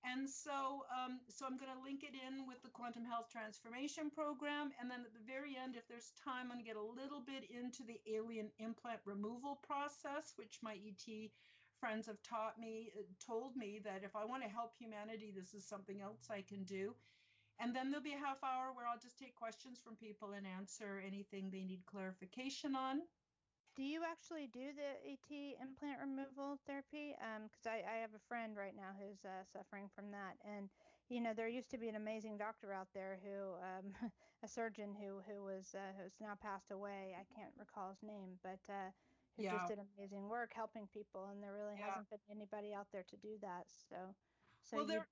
And 0.05 0.31
so, 0.31 0.87
um, 0.95 1.21
so 1.29 1.45
I'm 1.47 1.59
going 1.59 1.73
to 1.75 1.83
link 1.83 2.05
it 2.05 2.15
in 2.15 2.47
with 2.47 2.63
the 2.63 2.71
Quantum 2.71 3.05
Health 3.05 3.29
Transformation 3.33 4.11
Program. 4.11 4.71
And 4.79 4.91
then 4.91 5.01
at 5.05 5.13
the 5.13 5.25
very 5.27 5.57
end, 5.57 5.77
if 5.77 5.89
there's 5.89 6.13
time, 6.23 6.51
I'm 6.53 6.59
going 6.59 6.61
to 6.61 6.65
get 6.67 6.77
a 6.77 6.83
little 6.83 7.21
bit 7.21 7.51
into 7.51 7.83
the 7.83 8.01
alien 8.07 8.51
implant 8.59 9.01
removal 9.05 9.57
process, 9.57 10.35
which 10.37 10.61
my 10.63 10.79
ET 10.87 11.33
friends 11.81 12.07
have 12.07 12.23
taught 12.23 12.59
me, 12.59 12.93
uh, 12.97 13.03
told 13.25 13.57
me 13.57 13.81
that 13.85 14.05
if 14.05 14.15
I 14.15 14.25
want 14.25 14.43
to 14.45 14.49
help 14.49 14.75
humanity, 14.79 15.33
this 15.35 15.53
is 15.55 15.67
something 15.67 16.01
else 16.01 16.31
I 16.31 16.43
can 16.43 16.65
do. 16.65 16.95
And 17.59 17.75
then 17.75 17.91
there'll 17.91 18.05
be 18.05 18.15
a 18.15 18.19
half 18.19 18.43
hour 18.45 18.73
where 18.73 18.87
I'll 18.87 18.99
just 19.03 19.19
take 19.19 19.35
questions 19.35 19.81
from 19.83 19.97
people 19.97 20.33
and 20.33 20.47
answer 20.47 21.03
anything 21.05 21.51
they 21.51 21.65
need 21.65 21.87
clarification 21.87 22.77
on. 22.77 23.03
Do 23.79 23.85
you 23.85 24.03
actually 24.03 24.49
do 24.49 24.73
the 24.73 24.99
ET 25.07 25.31
implant 25.31 26.01
removal 26.01 26.57
therapy? 26.67 27.13
Because 27.13 27.65
I, 27.65 27.77
I 27.87 27.93
have 28.03 28.13
a 28.13 28.19
friend 28.19 28.57
right 28.57 28.75
now 28.75 28.93
who's 28.93 29.25
uh, 29.25 29.45
suffering 29.45 29.89
from 29.89 30.11
that, 30.11 30.37
and 30.45 30.69
you 31.09 31.21
know 31.21 31.33
there 31.33 31.47
used 31.47 31.71
to 31.71 31.79
be 31.79 31.89
an 31.89 31.95
amazing 31.95 32.39
doctor 32.39 32.73
out 32.73 32.89
there 32.93 33.19
who, 33.23 33.55
um, 33.55 33.95
a 34.43 34.49
surgeon 34.49 34.97
who 34.97 35.21
who 35.21 35.45
was 35.45 35.77
uh, 35.77 35.93
who's 35.97 36.19
now 36.19 36.35
passed 36.35 36.73
away. 36.73 37.15
I 37.15 37.23
can't 37.23 37.57
recall 37.57 37.91
his 37.91 38.03
name, 38.03 38.41
but 38.43 38.69
uh, 38.69 38.91
who 39.37 39.45
Yeah. 39.45 39.53
just 39.55 39.69
did 39.69 39.79
amazing 39.79 40.29
work 40.29 40.55
helping 40.55 40.89
people, 40.89 41.27
and 41.27 41.41
there 41.41 41.55
really 41.55 41.77
Yeah. 41.77 42.03
hasn't 42.03 42.11
been 42.11 42.21
anybody 42.29 42.75
out 42.75 42.91
there 42.91 43.05
to 43.05 43.17
do 43.17 43.39
that. 43.39 43.71
So, 43.71 44.17
so 44.61 44.75
Well, 44.79 44.87
you, 44.87 44.89
there- 44.89 45.07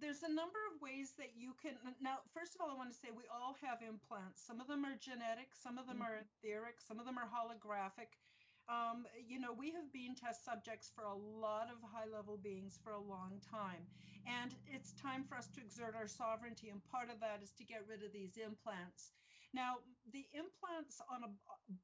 there's 0.00 0.22
a 0.26 0.32
number 0.32 0.58
of 0.74 0.82
ways 0.82 1.14
that 1.18 1.38
you 1.38 1.54
can 1.62 1.78
now 2.02 2.18
first 2.34 2.54
of 2.54 2.60
all 2.60 2.70
i 2.70 2.76
want 2.76 2.90
to 2.90 2.96
say 2.96 3.14
we 3.14 3.26
all 3.30 3.54
have 3.62 3.78
implants. 3.82 4.42
Some 4.42 4.60
of 4.60 4.66
them 4.66 4.84
are 4.84 4.98
genetic 4.98 5.54
some 5.54 5.78
of 5.78 5.86
them 5.86 6.02
are 6.02 6.18
etheric 6.18 6.82
some 6.82 6.98
of 6.98 7.06
them 7.06 7.18
are 7.18 7.30
holographic. 7.30 8.18
Um, 8.66 9.04
you 9.20 9.38
know 9.38 9.52
we 9.52 9.70
have 9.76 9.92
been 9.92 10.16
test 10.16 10.44
subjects 10.44 10.90
for 10.90 11.04
a 11.04 11.14
lot 11.14 11.68
of 11.70 11.78
high 11.84 12.08
level 12.10 12.40
beings 12.40 12.80
for 12.82 12.92
a 12.92 13.00
long 13.00 13.38
time 13.44 13.86
and 14.26 14.56
it's 14.66 14.96
time 14.96 15.22
for 15.22 15.36
us 15.36 15.48
to 15.54 15.60
exert 15.60 15.94
our 15.94 16.08
sovereignty 16.08 16.70
and 16.72 16.80
part 16.90 17.12
of 17.12 17.20
that 17.20 17.44
is 17.44 17.52
to 17.60 17.64
get 17.64 17.84
rid 17.86 18.02
of 18.02 18.12
these 18.12 18.40
implants. 18.40 19.12
Now 19.52 19.78
the 20.10 20.26
implants 20.34 20.98
on 21.06 21.22
a 21.22 21.34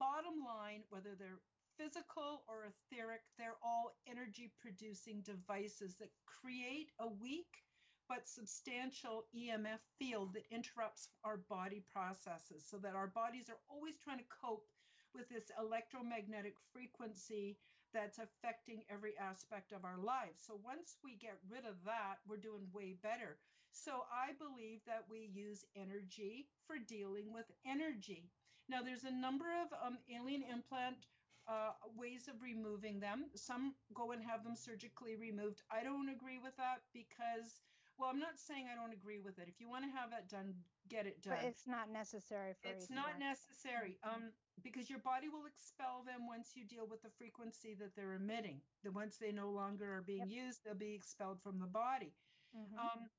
bottom 0.01 0.43
line 0.43 0.83
whether 0.91 1.15
they're 1.15 1.45
physical 1.79 2.43
or 2.49 2.67
etheric 2.69 3.23
they're 3.39 3.61
all 3.63 3.93
energy 4.09 4.51
producing 4.61 5.23
devices 5.23 5.95
that 6.01 6.11
create 6.27 6.91
a 6.99 7.07
weak 7.07 7.63
but 8.11 8.29
substantial 8.29 9.25
EMF 9.31 9.79
field 9.97 10.35
that 10.35 10.51
interrupts 10.51 11.09
our 11.23 11.39
body 11.49 11.81
processes 11.95 12.67
so 12.69 12.77
that 12.77 12.97
our 12.97 13.07
bodies 13.07 13.49
are 13.49 13.63
always 13.71 13.95
trying 14.03 14.19
to 14.19 14.35
cope 14.43 14.67
with 15.15 15.29
this 15.31 15.53
electromagnetic 15.63 16.55
frequency 16.73 17.57
that's 17.95 18.19
affecting 18.19 18.83
every 18.91 19.15
aspect 19.19 19.71
of 19.71 19.85
our 19.85 19.99
lives. 20.03 20.43
So 20.43 20.59
once 20.65 20.99
we 21.05 21.15
get 21.23 21.39
rid 21.49 21.65
of 21.65 21.79
that, 21.87 22.19
we're 22.27 22.43
doing 22.43 22.67
way 22.75 22.97
better. 23.01 23.39
So 23.71 24.03
I 24.11 24.35
believe 24.43 24.81
that 24.87 25.07
we 25.09 25.31
use 25.33 25.65
energy 25.77 26.49
for 26.67 26.83
dealing 26.83 27.33
with 27.33 27.47
energy. 27.65 28.31
Now, 28.69 28.83
there's 28.83 29.05
a 29.05 29.15
number 29.15 29.47
of 29.47 29.71
um, 29.87 29.99
alien 30.11 30.43
implant 30.43 31.07
uh, 31.49 31.75
ways 31.97 32.29
of 32.29 32.43
removing 32.43 33.01
them. 33.01 33.27
Some 33.35 33.75
go 33.95 34.13
and 34.13 34.23
have 34.23 34.45
them 34.45 34.55
surgically 34.55 35.17
removed. 35.17 35.63
I 35.71 35.83
don't 35.83 36.09
agree 36.09 36.39
with 36.43 36.57
that 36.57 36.83
because 36.95 37.63
well, 38.01 38.09
I'm 38.09 38.19
not 38.19 38.39
saying 38.41 38.67
I 38.73 38.75
don't 38.75 38.93
agree 38.93 39.21
with 39.21 39.39
it. 39.39 39.47
If 39.47 39.61
you 39.61 39.69
want 39.69 39.85
to 39.85 39.91
have 39.91 40.11
that 40.11 40.29
done, 40.29 40.55
get 40.89 41.07
it 41.07 41.21
done. 41.23 41.37
but 41.37 41.45
it's 41.45 41.67
not 41.67 41.91
necessary 41.93 42.55
for. 42.61 42.69
It. 42.69 42.73
It's 42.73 42.91
not 42.91 43.19
necessary 43.21 43.99
um, 44.03 44.33
because 44.63 44.89
your 44.89 45.01
body 45.01 45.29
will 45.29 45.45
expel 45.47 46.03
them 46.07 46.27
once 46.27 46.57
you 46.57 46.65
deal 46.65 46.87
with 46.89 47.03
the 47.03 47.11
frequency 47.11 47.75
that 47.75 47.95
they're 47.95 48.15
emitting. 48.15 48.63
The 48.83 48.91
once 48.91 49.19
they 49.19 49.33
no 49.33 49.51
longer 49.51 49.95
are 49.97 50.03
being 50.03 50.29
used, 50.29 50.65
they'll 50.65 50.75
be 50.75 50.95
expelled 50.95 51.43
from 51.43 51.61
the 51.61 51.67
body. 51.67 52.15
Mhm. 52.57 52.79
Um, 52.79 53.11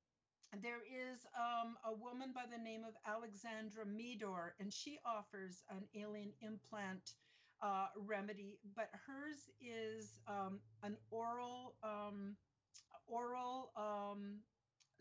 there 0.60 0.82
is 0.84 1.24
um, 1.38 1.78
a 1.84 1.94
woman 1.94 2.32
by 2.34 2.44
the 2.50 2.58
name 2.58 2.84
of 2.84 2.94
Alexandra 3.06 3.86
Meadors, 3.86 4.52
and 4.58 4.72
she 4.72 4.98
offers 5.06 5.62
an 5.70 5.88
alien 5.94 6.32
implant 6.42 7.14
uh, 7.62 7.86
remedy, 7.96 8.58
but 8.74 8.90
hers 9.06 9.48
is 9.60 10.18
um, 10.26 10.60
an 10.82 10.96
oral, 11.10 11.76
um, 11.82 12.36
oral, 13.06 13.70
um, 13.76 14.42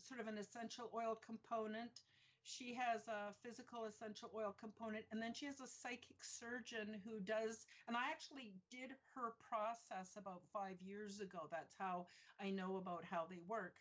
sort 0.03 0.19
of 0.19 0.27
an 0.27 0.37
essential 0.37 0.89
oil 0.95 1.15
component. 1.25 2.01
She 2.43 2.73
has 2.73 3.07
a 3.07 3.33
physical 3.43 3.85
essential 3.85 4.31
oil 4.35 4.55
component, 4.59 5.05
and 5.11 5.21
then 5.21 5.33
she 5.33 5.45
has 5.45 5.59
a 5.61 5.67
psychic 5.67 6.23
surgeon 6.23 6.99
who 7.05 7.19
does. 7.19 7.67
And 7.87 7.95
I 7.95 8.09
actually 8.09 8.53
did 8.71 8.91
her 9.15 9.33
process 9.47 10.17
about 10.17 10.41
five 10.51 10.81
years 10.81 11.19
ago. 11.19 11.47
That's 11.51 11.75
how 11.77 12.07
I 12.39 12.49
know 12.49 12.77
about 12.77 13.03
how 13.05 13.27
they 13.29 13.41
work 13.47 13.75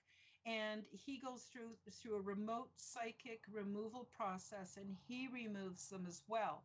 and 0.47 0.85
he 0.91 1.19
goes 1.19 1.43
through 1.53 1.77
through 1.93 2.17
a 2.17 2.21
remote 2.21 2.71
psychic 2.77 3.41
removal 3.53 4.09
process 4.17 4.77
and 4.77 4.97
he 5.07 5.29
removes 5.33 5.89
them 5.89 6.07
as 6.09 6.23
well 6.29 6.63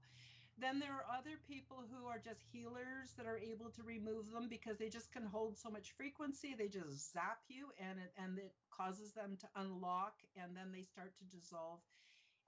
then 0.57 0.79
there 0.79 0.93
are 0.93 1.05
other 1.19 1.37
people 1.47 1.83
who 1.91 2.07
are 2.07 2.19
just 2.19 2.41
healers 2.51 3.11
that 3.17 3.25
are 3.27 3.37
able 3.37 3.69
to 3.71 3.83
remove 3.83 4.31
them 4.31 4.47
because 4.49 4.77
they 4.77 4.89
just 4.89 5.11
can 5.11 5.25
hold 5.25 5.57
so 5.57 5.69
much 5.69 5.91
frequency 5.97 6.55
they 6.57 6.67
just 6.67 7.11
zap 7.13 7.39
you 7.47 7.67
and 7.79 7.99
it 7.99 8.11
and 8.17 8.37
it 8.37 8.53
causes 8.71 9.13
them 9.13 9.37
to 9.39 9.47
unlock 9.55 10.15
and 10.35 10.55
then 10.55 10.71
they 10.71 10.83
start 10.83 11.13
to 11.17 11.25
dissolve 11.25 11.79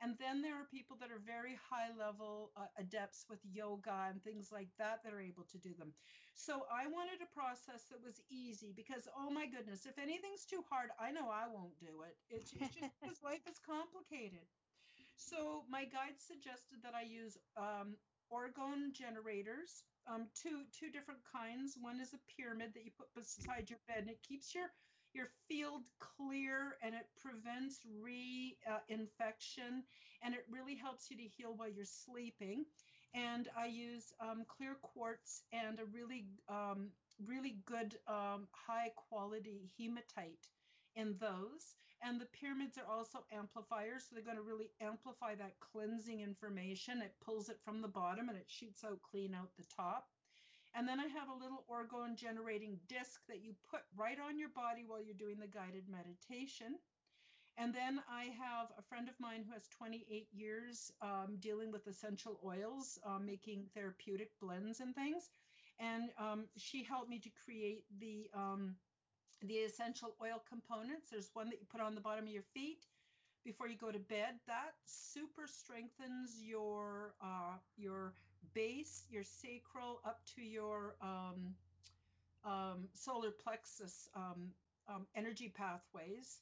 and 0.02 0.14
then 0.20 0.42
there 0.42 0.54
are 0.54 0.70
people 0.70 0.98
that 1.02 1.10
are 1.10 1.22
very 1.26 1.58
high 1.72 1.90
level 1.98 2.52
uh, 2.56 2.70
adepts 2.78 3.26
with 3.30 3.40
yoga 3.44 4.10
and 4.12 4.22
things 4.24 4.52
like 4.52 4.70
that 4.78 5.02
that 5.04 5.14
are 5.14 5.22
able 5.22 5.46
to 5.50 5.58
do 5.58 5.74
them. 5.74 5.94
So 6.36 6.70
I 6.70 6.86
wanted 6.86 7.18
a 7.26 7.34
process 7.34 7.90
that 7.90 8.04
was 8.06 8.22
easy 8.30 8.74
because, 8.78 9.08
oh 9.18 9.32
my 9.32 9.48
goodness, 9.48 9.88
if 9.90 9.98
anything's 9.98 10.46
too 10.46 10.62
hard, 10.70 10.94
I 11.02 11.10
know 11.12 11.30
I 11.34 11.50
won't 11.50 11.80
do 11.80 12.06
it. 12.06 12.14
It's, 12.30 12.54
it's 12.54 12.78
just 12.78 12.94
because 13.02 13.18
life 13.26 13.42
is 13.50 13.58
complicated. 13.66 14.46
So 15.18 15.64
my 15.70 15.86
guide 15.86 16.20
suggested 16.20 16.80
that 16.84 16.94
I 16.96 17.04
use 17.04 17.38
um, 17.58 17.98
orgone 18.32 18.94
generators, 18.94 19.84
um, 20.08 20.28
two 20.36 20.64
two 20.72 20.90
different 20.92 21.22
kinds. 21.32 21.78
One 21.80 22.00
is 22.00 22.14
a 22.14 22.20
pyramid 22.38 22.74
that 22.76 22.86
you 22.86 22.92
put 22.98 23.14
beside 23.16 23.70
your 23.70 23.80
bed, 23.88 24.00
and 24.02 24.10
it 24.10 24.22
keeps 24.28 24.56
your 24.56 24.68
your 25.14 25.28
field 25.48 25.84
clear 26.00 26.78
and 26.84 26.94
it 26.94 27.08
prevents 27.20 27.82
reinfection 28.04 29.84
and 30.24 30.34
it 30.36 30.46
really 30.50 30.76
helps 30.76 31.10
you 31.10 31.18
to 31.18 31.24
heal 31.24 31.54
while 31.56 31.70
you're 31.70 31.86
sleeping. 31.86 32.66
and 33.14 33.48
I 33.58 33.68
use 33.68 34.14
um, 34.20 34.46
clear 34.48 34.76
quartz 34.82 35.44
and 35.54 35.80
a 35.80 35.86
really, 35.86 36.26
um, 36.50 36.92
really 37.26 37.58
good 37.66 37.98
um, 38.08 38.48
high 38.52 38.92
quality 38.96 39.72
hematite 39.80 40.48
in 40.96 41.16
those. 41.20 41.76
And 42.04 42.22
the 42.22 42.28
pyramids 42.40 42.78
are 42.78 42.86
also 42.86 43.26
amplifiers, 43.34 44.04
so 44.06 44.14
they're 44.14 44.24
going 44.24 44.38
to 44.38 44.44
really 44.44 44.70
amplify 44.82 45.36
that 45.36 45.60
cleansing 45.60 46.22
information. 46.22 47.02
It 47.02 47.16
pulls 47.26 47.50
it 47.50 47.60
from 47.66 47.82
the 47.82 47.88
bottom 47.88 48.30
and 48.30 48.38
it 48.38 48.48
shoots 48.48 48.84
out 48.84 49.02
clean 49.02 49.34
out 49.34 49.50
the 49.58 49.66
top. 49.76 50.08
And 50.76 50.88
then 50.88 51.00
I 51.00 51.08
have 51.08 51.30
a 51.30 51.44
little 51.44 51.66
orgone 51.70 52.16
generating 52.16 52.80
disc 52.88 53.22
that 53.28 53.44
you 53.44 53.56
put 53.72 53.82
right 53.96 54.20
on 54.20 54.38
your 54.38 54.50
body 54.50 54.84
while 54.86 55.02
you're 55.02 55.16
doing 55.16 55.40
the 55.40 55.48
guided 55.48 55.90
meditation. 55.90 56.78
And 57.58 57.74
then 57.74 58.00
I 58.08 58.26
have 58.38 58.68
a 58.78 58.84
friend 58.84 59.10
of 59.10 59.16
mine 59.20 59.44
who 59.48 59.54
has 59.54 59.68
28 59.70 60.28
years 60.32 60.92
um, 61.02 61.38
dealing 61.40 61.72
with 61.72 61.88
essential 61.88 62.40
oils, 62.46 63.00
uh, 63.04 63.18
making 63.18 63.66
therapeutic 63.74 64.30
blends 64.40 64.80
and 64.80 64.94
things. 64.94 65.30
And 65.80 66.12
um, 66.20 66.46
she 66.58 66.84
helped 66.84 67.10
me 67.10 67.20
to 67.20 67.30
create 67.44 67.84
the 68.00 68.30
um, 68.36 68.76
the 69.42 69.56
essential 69.56 70.16
oil 70.22 70.42
components. 70.48 71.10
There's 71.12 71.30
one 71.34 71.50
that 71.50 71.60
you 71.60 71.68
put 71.72 71.82
on 71.82 71.96
the 71.96 72.02
bottom 72.02 72.26
of 72.26 72.32
your 72.32 72.44
feet 72.54 72.86
before 73.46 73.68
you 73.68 73.78
go 73.78 73.92
to 73.92 74.00
bed. 74.00 74.40
That 74.48 74.74
super 74.86 75.48
strengthens 75.48 76.42
your 76.42 77.14
uh, 77.22 77.58
your 77.78 78.14
base, 78.54 79.04
your 79.10 79.24
sacral, 79.24 80.02
up 80.06 80.22
to 80.36 80.42
your 80.42 80.96
um, 81.02 81.56
um, 82.44 82.88
solar 82.94 83.32
plexus 83.32 84.10
um, 84.16 84.52
um, 84.88 85.06
energy 85.16 85.54
pathways. 85.56 86.40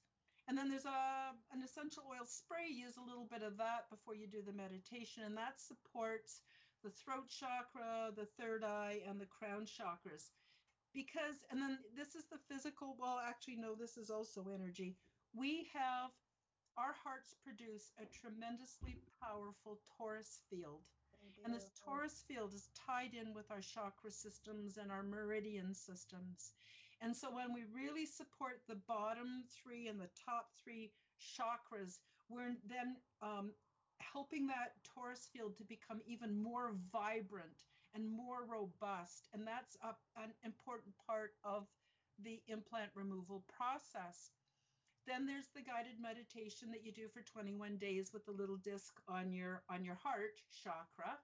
And 0.48 0.58
then 0.58 0.70
there's 0.70 0.86
a 0.86 1.34
an 1.54 1.64
essential 1.64 2.04
oil 2.10 2.26
spray. 2.26 2.70
Use 2.70 2.98
a 2.98 3.08
little 3.08 3.28
bit 3.30 3.42
of 3.42 3.58
that 3.58 3.90
before 3.90 4.16
you 4.16 4.28
do 4.28 4.42
the 4.46 4.54
meditation, 4.54 5.24
and 5.26 5.38
that 5.38 5.60
supports 5.60 6.42
the 6.84 6.92
throat 6.92 7.28
chakra, 7.30 8.12
the 8.16 8.28
third 8.40 8.64
eye, 8.64 9.02
and 9.10 9.20
the 9.20 9.26
crown 9.26 9.66
chakras. 9.66 10.30
Because, 10.96 11.44
and 11.52 11.62
then 11.62 11.78
this 11.92 12.16
is 12.16 12.24
the 12.32 12.40
physical. 12.48 12.96
Well, 12.98 13.20
actually, 13.20 13.58
no, 13.58 13.76
this 13.76 13.98
is 13.98 14.10
also 14.10 14.48
energy. 14.48 14.96
We 15.36 15.68
have 15.76 16.16
our 16.78 16.96
hearts 17.04 17.36
produce 17.44 17.92
a 18.00 18.08
tremendously 18.08 18.96
powerful 19.22 19.80
torus 19.92 20.40
field. 20.50 20.88
And 21.44 21.54
this 21.54 21.72
torus 21.76 22.24
field 22.28 22.54
is 22.54 22.70
tied 22.88 23.14
in 23.14 23.34
with 23.34 23.50
our 23.52 23.62
chakra 23.62 24.12
systems 24.12 24.78
and 24.78 24.92
our 24.92 25.04
meridian 25.04 25.74
systems. 25.74 26.54
And 27.02 27.16
so 27.16 27.34
when 27.34 27.54
we 27.54 27.64
really 27.74 28.06
support 28.06 28.62
the 28.68 28.80
bottom 28.88 29.44
three 29.52 29.88
and 29.88 30.00
the 30.00 30.10
top 30.24 30.48
three 30.64 30.92
chakras, 31.20 32.00
we're 32.30 32.56
then 32.70 32.96
um, 33.22 33.52
helping 34.00 34.48
that 34.48 34.74
torus 34.86 35.28
field 35.34 35.58
to 35.58 35.64
become 35.64 36.02
even 36.06 36.36
more 36.38 36.76
vibrant 36.92 37.66
and 37.96 38.06
more 38.06 38.44
robust. 38.46 39.30
And 39.34 39.48
that's 39.48 39.78
a, 39.82 39.96
an 40.22 40.36
important 40.44 40.94
part 41.08 41.32
of 41.44 41.66
the 42.22 42.42
implant 42.48 42.92
removal 42.94 43.44
process. 43.48 44.30
Then 45.08 45.26
there's 45.26 45.50
the 45.56 45.62
guided 45.62 46.02
meditation 46.02 46.70
that 46.72 46.84
you 46.84 46.92
do 46.92 47.08
for 47.08 47.22
21 47.22 47.78
days 47.78 48.12
with 48.14 48.26
the 48.26 48.32
little 48.36 48.58
disc 48.58 48.94
on 49.08 49.32
your 49.32 49.64
on 49.70 49.86
your 49.86 49.96
heart 49.96 50.42
chakra. 50.52 51.16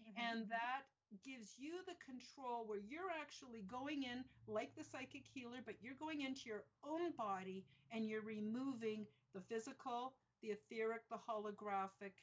Mm-hmm. 0.00 0.18
And 0.18 0.48
that 0.50 0.90
gives 1.24 1.54
you 1.58 1.82
the 1.86 1.98
control 2.04 2.64
where 2.66 2.78
you're 2.78 3.10
actually 3.20 3.62
going 3.66 4.04
in 4.04 4.22
like 4.46 4.70
the 4.76 4.84
psychic 4.84 5.24
healer, 5.32 5.58
but 5.64 5.74
you're 5.80 5.98
going 5.98 6.22
into 6.22 6.46
your 6.46 6.64
own 6.86 7.12
body 7.18 7.64
and 7.90 8.06
you're 8.06 8.22
removing 8.22 9.06
the 9.34 9.40
physical, 9.40 10.14
the 10.42 10.54
etheric, 10.54 11.02
the 11.10 11.18
holographic, 11.18 12.14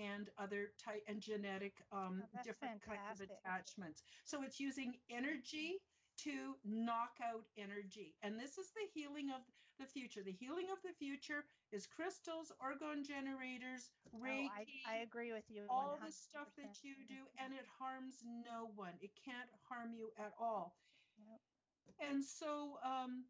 and 0.00 0.30
other 0.38 0.72
type 0.82 1.02
and 1.08 1.20
genetic 1.20 1.74
um, 1.92 2.22
Oh, 2.24 2.40
different 2.44 2.80
kinds 2.80 3.20
of 3.20 3.28
attachments. 3.30 4.02
So 4.24 4.42
it's 4.42 4.58
using 4.58 4.94
energy 5.10 5.76
to 6.24 6.56
knock 6.64 7.12
out 7.22 7.44
energy. 7.58 8.14
And 8.22 8.38
this 8.40 8.56
is 8.58 8.72
the 8.72 8.88
healing 8.94 9.28
of 9.30 9.40
the 9.78 9.86
future. 9.86 10.20
The 10.24 10.32
healing 10.36 10.68
of 10.72 10.78
the 10.84 10.92
future 10.98 11.44
is 11.72 11.86
crystals, 11.86 12.52
orgone 12.60 13.06
generators, 13.06 13.90
Oh, 14.14 14.18
Reiki, 14.20 14.48
I, 14.88 14.96
I 14.96 14.96
agree 15.02 15.32
with 15.32 15.44
you. 15.48 15.64
all 15.70 15.96
the 16.04 16.12
stuff 16.12 16.48
that 16.58 16.76
you 16.82 16.92
do, 17.08 17.24
and 17.42 17.52
it 17.54 17.64
harms 17.78 18.20
no 18.24 18.68
one. 18.76 18.92
It 19.00 19.10
can't 19.24 19.48
harm 19.68 19.92
you 19.96 20.10
at 20.18 20.32
all. 20.40 20.76
Yep. 21.16 21.40
And 22.10 22.24
so 22.24 22.76
um, 22.84 23.24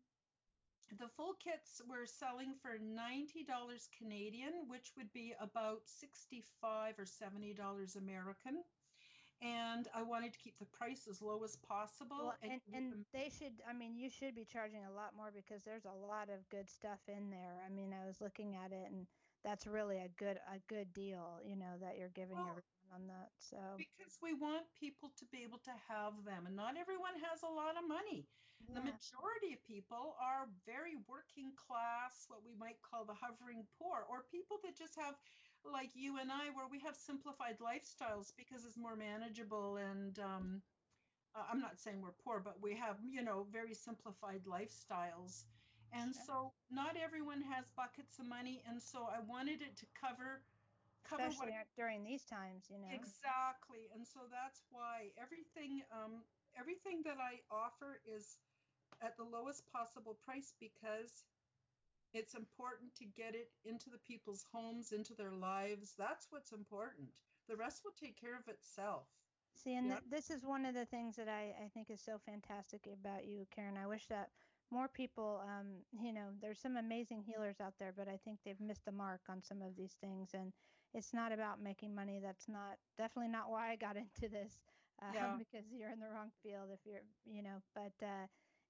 the 0.99 1.09
full 1.09 1.34
kits 1.43 1.80
were 1.88 2.07
selling 2.07 2.55
for 2.61 2.78
$90 2.78 3.88
Canadian, 3.97 4.66
which 4.68 4.93
would 4.97 5.12
be 5.12 5.34
about 5.41 5.82
65 5.86 6.99
or 6.99 7.05
$70 7.05 7.97
American. 7.97 8.64
And 9.43 9.88
I 9.95 10.03
wanted 10.03 10.34
to 10.34 10.38
keep 10.38 10.59
the 10.59 10.66
price 10.66 11.09
as 11.09 11.22
low 11.22 11.41
as 11.45 11.57
possible. 11.57 12.28
Well, 12.28 12.34
and, 12.43 12.61
keep 12.61 12.74
and 12.76 12.93
um, 12.93 13.05
they 13.12 13.32
should, 13.32 13.57
I 13.64 13.72
mean, 13.72 13.97
you 13.97 14.11
should 14.11 14.34
be 14.34 14.45
charging 14.45 14.84
a 14.84 14.93
lot 14.93 15.16
more 15.16 15.32
because 15.32 15.64
there's 15.64 15.86
a 15.86 15.97
lot 16.07 16.28
of 16.28 16.45
good 16.51 16.68
stuff 16.68 17.01
in 17.09 17.30
there. 17.30 17.64
I 17.64 17.72
mean, 17.72 17.95
I 17.97 18.05
was 18.07 18.20
looking 18.20 18.57
at 18.57 18.72
it 18.72 18.84
and 18.93 19.07
that's 19.43 19.66
really 19.66 19.97
a 19.97 20.09
good, 20.18 20.36
a 20.45 20.61
good 20.68 20.93
deal, 20.93 21.41
you 21.43 21.57
know, 21.57 21.80
that 21.80 21.97
you're 21.97 22.12
giving 22.12 22.36
Well, 22.36 22.53
everyone 22.53 22.80
on 22.93 23.07
that. 23.09 23.32
So, 23.38 23.57
because 23.78 24.18
we 24.20 24.34
want 24.34 24.68
people 24.78 25.11
to 25.16 25.24
be 25.32 25.43
able 25.47 25.59
to 25.64 25.74
have 25.88 26.12
them, 26.26 26.45
and 26.47 26.57
not 26.57 26.76
everyone 26.76 27.16
has 27.30 27.41
a 27.43 27.49
lot 27.49 27.80
of 27.80 27.88
money. 27.88 28.28
The 28.69 28.81
majority 28.81 29.53
of 29.55 29.65
people 29.65 30.17
are 30.21 30.47
very 30.67 30.97
working 31.09 31.53
class, 31.57 32.27
what 32.29 32.45
we 32.45 32.55
might 32.55 32.81
call 32.83 33.05
the 33.05 33.15
hovering 33.15 33.67
poor, 33.79 34.05
or 34.09 34.25
people 34.31 34.59
that 34.65 34.77
just 34.77 34.95
have, 34.99 35.15
like 35.65 35.91
you 35.95 36.19
and 36.19 36.31
I, 36.31 36.51
where 36.55 36.69
we 36.71 36.79
have 36.81 36.95
simplified 36.97 37.59
lifestyles 37.59 38.33
because 38.37 38.65
it's 38.65 38.77
more 38.77 38.97
manageable. 38.97 39.77
And 39.77 40.19
um, 40.19 40.63
uh, 41.35 41.43
I'm 41.51 41.61
not 41.61 41.79
saying 41.79 42.01
we're 42.01 42.13
poor, 42.25 42.41
but 42.41 42.61
we 42.63 42.77
have, 42.77 42.99
you 43.03 43.23
know, 43.23 43.47
very 43.51 43.75
simplified 43.75 44.45
lifestyles. 44.45 45.45
And 45.93 46.15
Sure. 46.15 46.25
so 46.27 46.53
not 46.71 46.97
everyone 46.97 47.43
has 47.43 47.67
buckets 47.77 48.19
of 48.19 48.27
money. 48.27 48.63
And 48.69 48.81
so 48.81 49.09
I 49.11 49.21
wanted 49.21 49.63
it 49.63 49.77
to 49.79 49.87
cover 49.99 50.43
cover 51.03 51.29
what 51.39 51.49
during 51.77 52.05
these 52.05 52.25
times, 52.27 52.69
you 52.71 52.79
know. 52.79 52.89
Exactly. 52.93 53.89
And 53.95 54.07
so 54.07 54.21
that's 54.31 54.63
why 54.71 55.11
everything 55.19 55.83
um, 55.91 56.23
everything 56.59 57.03
that 57.05 57.19
I 57.19 57.41
offer 57.51 58.01
is 58.05 58.39
at 59.03 59.16
the 59.16 59.24
lowest 59.24 59.64
possible 59.72 60.18
price 60.24 60.55
because 60.61 61.24
it's 62.12 62.34
important 62.34 62.94
to 62.96 63.05
get 63.05 63.34
it 63.34 63.51
into 63.64 63.90
the 63.90 63.98
people's 63.98 64.44
homes, 64.53 64.92
into 64.92 65.14
their 65.14 65.32
lives. 65.32 65.94
That's 65.96 66.26
what's 66.30 66.53
important. 66.53 67.20
The 67.48 67.57
rest 67.57 67.82
will 67.84 67.92
take 67.98 68.20
care 68.20 68.36
of 68.36 68.48
itself. 68.48 69.09
See, 69.55 69.74
and 69.74 69.88
Yeah. 69.88 70.01
th- 70.01 70.03
this 70.09 70.30
is 70.30 70.44
one 70.46 70.64
of 70.64 70.74
the 70.74 70.86
things 70.86 71.16
that 71.16 71.28
I, 71.28 71.55
I 71.64 71.68
think 71.72 71.90
is 71.90 72.01
so 72.01 72.18
fantastic 72.18 72.86
about 72.86 73.26
you, 73.26 73.46
Karen. 73.51 73.76
I 73.76 73.86
wish 73.86 74.07
that 74.07 74.30
more 74.70 74.88
people, 74.88 75.42
um, 75.44 75.82
you 75.92 76.12
know, 76.12 76.28
there's 76.40 76.61
some 76.61 76.76
amazing 76.76 77.22
healers 77.22 77.61
out 77.61 77.74
there, 77.78 77.92
but 77.96 78.09
I 78.09 78.16
think 78.24 78.38
they've 78.44 78.61
missed 78.61 78.84
the 78.84 78.92
mark 78.92 79.22
on 79.28 79.42
some 79.42 79.62
of 79.62 79.76
these 79.76 79.94
things. 80.01 80.30
And 80.34 80.53
it's 80.94 81.12
not 81.12 81.32
about 81.32 81.61
making 81.61 81.94
money. 81.94 82.20
That's 82.22 82.48
not 82.48 82.78
definitely 82.96 83.30
not 83.32 83.51
why 83.51 83.70
I 83.70 83.76
got 83.76 83.96
into 84.05 84.28
this, 84.28 84.61
uh, 85.03 85.12
Yeah. 85.12 85.36
because 85.36 85.64
you're 85.72 85.90
in 85.90 86.01
the 86.01 86.09
wrong 86.09 86.30
field 86.42 86.70
if 86.72 86.80
you're, 86.84 87.03
you 87.26 87.42
know, 87.42 87.62
but 87.74 87.92
uh, 88.03 88.26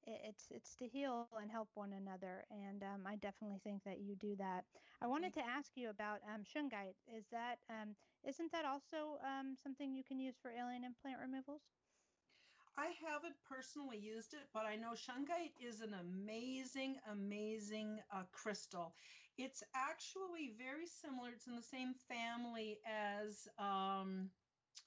it's 0.06 0.48
it's 0.50 0.74
to 0.76 0.86
heal 0.86 1.28
and 1.40 1.50
help 1.50 1.68
one 1.74 1.92
another. 1.92 2.44
And 2.50 2.82
um, 2.82 3.06
I 3.06 3.16
definitely 3.16 3.60
think 3.62 3.82
that 3.84 4.00
you 4.00 4.16
do 4.16 4.36
that. 4.36 4.64
I 5.00 5.06
wanted 5.06 5.32
to 5.34 5.40
ask 5.40 5.72
you 5.76 5.90
about 5.90 6.20
um, 6.32 6.42
shungite. 6.42 6.96
Is 7.06 7.26
that 7.32 7.56
um, 7.68 7.96
isn't 8.26 8.52
that 8.52 8.64
also 8.64 9.18
um, 9.24 9.56
something 9.62 9.94
you 9.94 10.04
can 10.04 10.18
use 10.18 10.36
for 10.40 10.50
alien 10.50 10.84
implant 10.84 11.18
removals? 11.20 11.62
I 12.76 12.92
haven't 13.06 13.34
personally 13.48 13.98
used 13.98 14.32
it, 14.32 14.48
but 14.54 14.64
I 14.64 14.76
know 14.76 14.92
shungite 14.92 15.52
is 15.60 15.80
an 15.80 15.94
amazing, 15.94 16.96
amazing 17.10 18.00
uh, 18.12 18.22
crystal. 18.32 18.94
It's 19.36 19.62
actually 19.74 20.52
very 20.56 20.86
similar. 20.86 21.30
It's 21.30 21.46
in 21.46 21.56
the 21.56 21.62
same 21.62 21.94
family 21.94 22.78
as 22.86 23.48
um, 23.58 24.30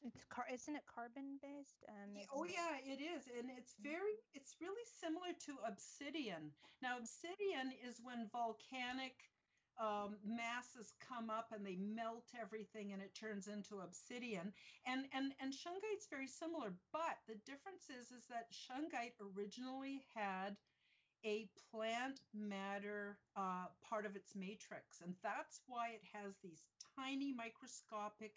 It's 0.01 0.23
car, 0.29 0.45
isn't 0.51 0.75
it 0.75 0.83
carbon 0.87 1.39
based? 1.41 1.85
Um, 1.87 2.11
Oh 2.33 2.43
yeah, 2.45 2.81
it 2.83 2.99
is, 2.99 3.23
and 3.37 3.49
it's 3.57 3.75
very, 3.81 4.17
it's 4.33 4.55
really 4.59 4.83
similar 4.99 5.31
to 5.45 5.53
obsidian. 5.67 6.51
Now, 6.81 6.97
obsidian 6.97 7.71
is 7.85 8.01
when 8.03 8.27
volcanic 8.31 9.15
um, 9.79 10.17
masses 10.25 10.93
come 10.99 11.29
up 11.29 11.49
and 11.51 11.65
they 11.65 11.77
melt 11.77 12.27
everything, 12.39 12.93
and 12.93 13.01
it 13.01 13.15
turns 13.15 13.47
into 13.47 13.79
obsidian. 13.79 14.53
And 14.85 15.05
and 15.13 15.33
and 15.39 15.53
shungite's 15.53 16.07
very 16.09 16.27
similar, 16.27 16.73
but 16.91 17.17
the 17.27 17.39
difference 17.45 17.89
is 17.89 18.11
is 18.11 18.27
that 18.27 18.51
shungite 18.51 19.15
originally 19.21 20.03
had 20.13 20.57
a 21.25 21.47
plant 21.71 22.19
matter 22.33 23.17
uh, 23.35 23.67
part 23.87 24.05
of 24.05 24.15
its 24.15 24.35
matrix, 24.35 25.01
and 25.01 25.15
that's 25.23 25.61
why 25.67 25.89
it 25.89 26.03
has 26.13 26.35
these 26.43 26.63
tiny 26.95 27.33
microscopic 27.33 28.35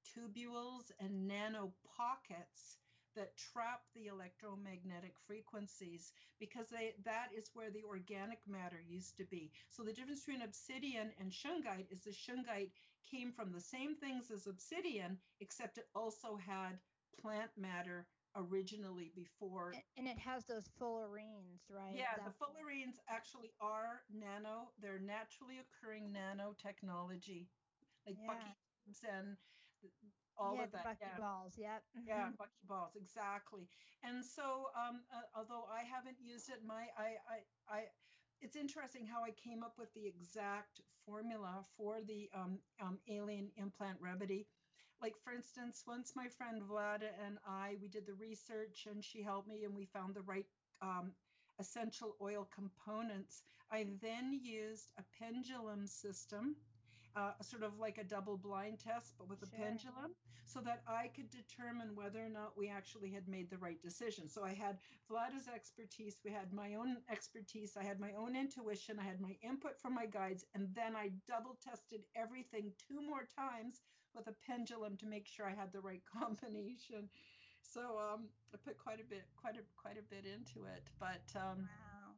nanotubules 0.00 0.90
and 0.98 1.26
nano 1.26 1.74
pockets 1.96 2.78
that 3.14 3.36
trap 3.36 3.80
the 3.94 4.06
electromagnetic 4.06 5.18
frequencies 5.18 6.12
because 6.38 6.68
they 6.68 6.92
that 7.04 7.28
is 7.34 7.50
where 7.54 7.70
the 7.70 7.82
organic 7.82 8.46
matter 8.46 8.80
used 8.80 9.16
to 9.16 9.24
be. 9.24 9.50
So 9.68 9.82
the 9.82 9.92
difference 9.92 10.24
between 10.24 10.42
obsidian 10.42 11.12
and 11.18 11.30
shungite 11.30 11.90
is 11.90 12.04
the 12.04 12.10
shungite 12.10 12.70
came 13.02 13.32
from 13.32 13.52
the 13.52 13.60
same 13.60 13.94
things 13.96 14.30
as 14.30 14.46
obsidian, 14.46 15.18
except 15.40 15.78
it 15.78 15.86
also 15.94 16.36
had 16.36 16.78
plant 17.20 17.50
matter 17.56 18.06
originally 18.36 19.10
before. 19.14 19.74
And 19.96 20.06
it 20.06 20.18
has 20.18 20.44
those 20.46 20.68
fullerenes, 20.80 21.68
right? 21.68 21.96
Yeah, 21.96 22.18
the 22.24 22.30
fullerenes 22.30 22.98
actually 23.08 23.52
are 23.60 24.02
nano, 24.10 24.72
they're 24.78 24.98
naturally 24.98 25.58
occurring 25.58 26.12
nanotechnology, 26.12 27.48
like 28.06 28.16
Yeah. 28.16 28.26
bucky 28.26 28.54
and 28.86 29.36
all 30.36 30.56
yeah, 30.56 30.64
of 30.64 30.72
that. 30.72 30.84
bucky 30.84 30.98
yeah. 31.02 31.18
balls. 31.18 31.54
Yep. 31.58 31.82
Yeah, 32.06 32.28
mhm. 32.28 32.38
bucky 32.38 32.64
balls, 32.66 32.96
exactly. 32.96 33.68
And 34.02 34.24
so, 34.24 34.70
um, 34.74 35.02
uh, 35.12 35.22
although 35.36 35.64
I 35.70 35.84
haven't 35.84 36.16
used 36.20 36.48
it, 36.48 36.64
my 36.66 36.88
I, 36.96 37.16
I 37.28 37.36
I 37.68 37.80
it's 38.40 38.56
interesting 38.56 39.06
how 39.06 39.22
I 39.22 39.32
came 39.32 39.62
up 39.62 39.74
with 39.78 39.92
the 39.94 40.06
exact 40.06 40.80
formula 41.04 41.64
for 41.76 42.00
the 42.06 42.30
um, 42.34 42.58
um, 42.80 42.98
alien 43.08 43.50
implant 43.56 43.98
remedy. 44.00 44.46
Like 45.02 45.14
for 45.22 45.32
instance, 45.32 45.84
once 45.86 46.12
my 46.16 46.28
friend 46.28 46.62
Vlada 46.62 47.10
and 47.26 47.38
I 47.46 47.76
we 47.80 47.88
did 47.88 48.06
the 48.06 48.14
research 48.14 48.86
and 48.90 49.04
she 49.04 49.22
helped 49.22 49.48
me 49.48 49.64
and 49.64 49.74
we 49.76 49.86
found 49.86 50.14
the 50.14 50.22
right 50.22 50.46
um, 50.82 51.12
essential 51.58 52.16
oil 52.22 52.48
components. 52.54 53.42
I 53.70 53.86
then 54.00 54.32
used 54.42 54.92
a 54.98 55.04
pendulum 55.22 55.86
system. 55.86 56.56
Uh, 57.16 57.32
sort 57.42 57.64
of 57.64 57.78
like 57.78 57.98
a 57.98 58.04
double 58.04 58.36
blind 58.36 58.78
test, 58.78 59.14
but 59.18 59.28
with 59.28 59.42
a 59.42 59.46
pendulum 59.46 60.14
so 60.50 60.60
that 60.60 60.82
I 60.86 61.08
could 61.08 61.30
determine 61.30 61.94
whether 61.94 62.24
or 62.24 62.28
not 62.28 62.56
we 62.56 62.68
actually 62.68 63.10
had 63.10 63.28
made 63.28 63.50
the 63.50 63.58
right 63.58 63.80
decision. 63.82 64.28
So 64.28 64.44
I 64.44 64.52
had 64.52 64.78
Vlada's 65.10 65.48
expertise, 65.52 66.20
we 66.24 66.30
had 66.32 66.52
my 66.52 66.74
own 66.74 66.96
expertise, 67.10 67.76
I 67.76 67.84
had 67.84 68.00
my 68.00 68.12
own 68.18 68.34
intuition, 68.36 68.98
I 69.00 69.04
had 69.04 69.20
my 69.20 69.36
input 69.42 69.78
from 69.80 69.94
my 69.94 70.06
guides, 70.06 70.44
and 70.54 70.68
then 70.74 70.96
I 70.96 71.10
double 71.28 71.56
tested 71.62 72.02
everything 72.16 72.72
two 72.88 73.00
more 73.00 73.26
times 73.36 73.82
with 74.14 74.26
a 74.26 74.34
pendulum 74.44 74.96
to 74.98 75.06
make 75.06 75.26
sure 75.26 75.46
I 75.46 75.54
had 75.54 75.72
the 75.72 75.80
right 75.80 76.02
combination. 76.18 77.08
So 77.62 77.98
um, 77.98 78.28
I 78.52 78.56
put 78.56 78.78
quite 78.78 79.00
a 79.00 79.04
bit, 79.04 79.24
quite 79.36 79.54
a 79.54 79.62
quite 79.76 79.98
a 79.98 80.14
bit 80.14 80.24
into 80.26 80.66
it. 80.66 80.82
But 80.98 81.22
um, 81.36 81.68
Wow. 81.68 82.14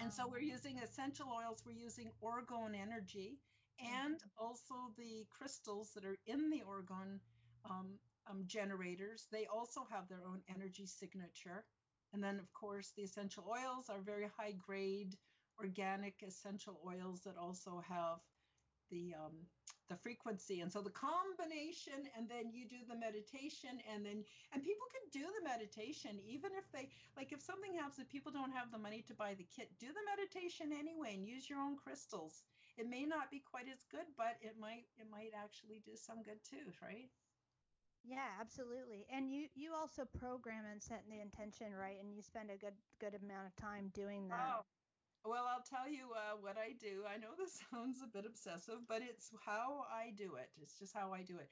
and 0.00 0.12
so 0.12 0.26
we're 0.26 0.40
using 0.40 0.78
essential 0.78 1.26
oils, 1.30 1.62
we're 1.64 1.72
using 1.72 2.10
orgone 2.22 2.74
energy 2.74 3.38
and 3.80 4.22
also 4.38 4.74
the 4.96 5.26
crystals 5.30 5.90
that 5.94 6.04
are 6.04 6.18
in 6.26 6.50
the 6.50 6.62
orgone 6.66 7.20
um, 7.68 7.98
um, 8.28 8.44
generators. 8.46 9.26
They 9.30 9.46
also 9.46 9.86
have 9.90 10.08
their 10.08 10.22
own 10.26 10.40
energy 10.54 10.86
signature. 10.86 11.64
And 12.12 12.22
then, 12.22 12.38
of 12.38 12.52
course, 12.52 12.92
the 12.96 13.02
essential 13.02 13.44
oils 13.48 13.88
are 13.88 14.00
very 14.00 14.28
high 14.36 14.52
grade 14.52 15.16
organic 15.58 16.22
essential 16.26 16.80
oils 16.86 17.20
that 17.22 17.36
also 17.36 17.82
have 17.88 18.18
the 18.90 19.14
um, 19.14 19.46
the 19.88 19.96
frequency 19.96 20.60
and 20.60 20.72
so 20.72 20.82
the 20.82 20.90
combination 20.90 22.10
and 22.18 22.28
then 22.28 22.50
you 22.50 22.66
do 22.66 22.82
the 22.88 22.98
meditation 22.98 23.78
and 23.86 24.04
then 24.04 24.24
and 24.52 24.62
people 24.62 24.86
can 24.90 25.06
do 25.14 25.26
the 25.38 25.44
meditation 25.46 26.18
even 26.26 26.50
if 26.58 26.66
they 26.74 26.90
like 27.16 27.30
if 27.30 27.40
something 27.40 27.74
happens 27.74 27.96
that 27.96 28.10
people 28.10 28.32
don't 28.32 28.50
have 28.50 28.70
the 28.72 28.78
money 28.78 29.04
to 29.06 29.14
buy 29.14 29.34
the 29.38 29.46
kit 29.46 29.70
do 29.78 29.86
the 29.86 30.06
meditation 30.10 30.74
anyway 30.74 31.14
and 31.14 31.26
use 31.26 31.48
your 31.48 31.60
own 31.60 31.76
crystals 31.78 32.42
it 32.76 32.88
may 32.88 33.04
not 33.04 33.30
be 33.30 33.40
quite 33.40 33.68
as 33.68 33.84
good 33.90 34.06
but 34.16 34.36
it 34.40 34.56
might 34.58 34.86
it 34.98 35.06
might 35.10 35.32
actually 35.34 35.80
do 35.84 35.96
some 35.96 36.22
good 36.22 36.42
too 36.44 36.72
right 36.82 37.10
Yeah, 38.04 38.28
absolutely. 38.40 39.06
And 39.10 39.30
you 39.30 39.48
you 39.54 39.74
also 39.74 40.04
program 40.04 40.64
and 40.64 40.82
set 40.82 41.04
the 41.08 41.20
intention, 41.20 41.74
right? 41.74 41.98
And 42.00 42.12
you 42.14 42.22
spend 42.22 42.50
a 42.50 42.56
good 42.56 42.74
good 43.00 43.14
amount 43.14 43.48
of 43.48 43.56
time 43.56 43.90
doing 43.94 44.28
that. 44.28 44.54
Oh, 44.54 44.64
well, 45.24 45.46
I'll 45.46 45.62
tell 45.62 45.88
you 45.88 46.12
uh, 46.14 46.36
what 46.40 46.56
I 46.58 46.72
do. 46.72 47.04
I 47.06 47.16
know 47.18 47.34
this 47.36 47.60
sounds 47.70 48.02
a 48.02 48.06
bit 48.06 48.26
obsessive, 48.26 48.86
but 48.88 49.02
it's 49.02 49.30
how 49.44 49.84
I 49.90 50.10
do 50.10 50.36
it. 50.36 50.50
It's 50.56 50.78
just 50.78 50.94
how 50.94 51.12
I 51.12 51.22
do 51.22 51.38
it. 51.38 51.50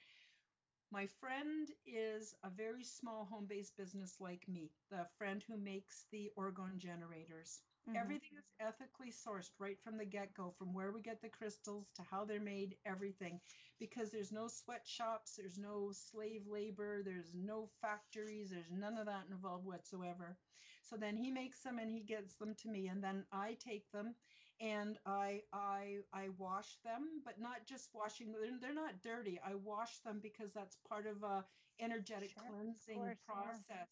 My 0.91 1.07
friend 1.07 1.70
is 1.87 2.35
a 2.43 2.51
very 2.51 2.85
small 2.85 3.25
home 3.25 3.47
based 3.47 3.77
business 3.77 4.20
like 4.20 4.49
me, 4.49 4.72
the 4.91 5.07
friend 5.18 5.43
who 5.43 5.57
makes 5.59 6.07
the 6.11 6.31
orgone 6.37 6.79
generators. 6.79 7.62
Mhm. 7.87 7.97
Everything 7.99 8.37
is 8.39 8.51
ethically 8.61 9.11
sourced 9.11 9.53
right 9.59 9.80
from 9.80 9.97
the 9.99 10.05
get 10.05 10.35
go, 10.35 10.51
from 10.51 10.72
where 10.74 10.93
we 10.93 11.01
get 11.01 11.20
the 11.20 11.28
crystals 11.28 11.91
to 11.93 12.03
how 12.03 12.24
they're 12.24 12.41
made, 12.41 12.76
everything. 12.85 13.41
Because 13.78 14.11
there's 14.11 14.32
no 14.32 14.49
sweatshops, 14.49 15.37
there's 15.37 15.59
no 15.59 15.93
slave 15.93 16.47
labor, 16.47 17.03
there's 17.03 17.35
no 17.35 17.66
factories, 17.66 18.51
there's 18.51 18.70
none 18.70 18.97
of 18.99 19.07
that 19.07 19.26
involved 19.30 19.64
whatsoever. 19.66 20.39
So 20.82 20.97
then 20.97 21.16
he 21.16 21.30
makes 21.30 21.62
them 21.62 21.78
and 21.78 21.91
he 21.91 22.01
gets 22.03 22.37
them 22.37 22.55
to 22.57 22.68
me, 22.68 22.89
and 22.89 23.03
then 23.03 23.26
I 23.32 23.55
take 23.55 23.91
them 23.91 24.14
and 24.61 24.99
I 25.07 25.43
I 25.53 25.99
I 26.12 26.28
wash 26.30 26.76
them, 26.85 27.20
but 27.24 27.39
not 27.41 27.66
just 27.66 27.91
washing 27.95 28.32
them. 28.32 28.59
They're, 28.61 28.72
not 28.72 29.03
dirty. 29.03 29.39
I 29.45 29.55
wash 29.55 29.99
them 30.01 30.20
because 30.20 30.53
that's 30.53 30.76
part 30.76 31.07
of 31.07 31.22
a 31.22 31.45
energetic 31.80 32.37
Sure, 32.37 32.47
cleansing 32.47 32.93
course, 32.93 33.18
yeah. 33.32 33.59
process. 33.59 33.89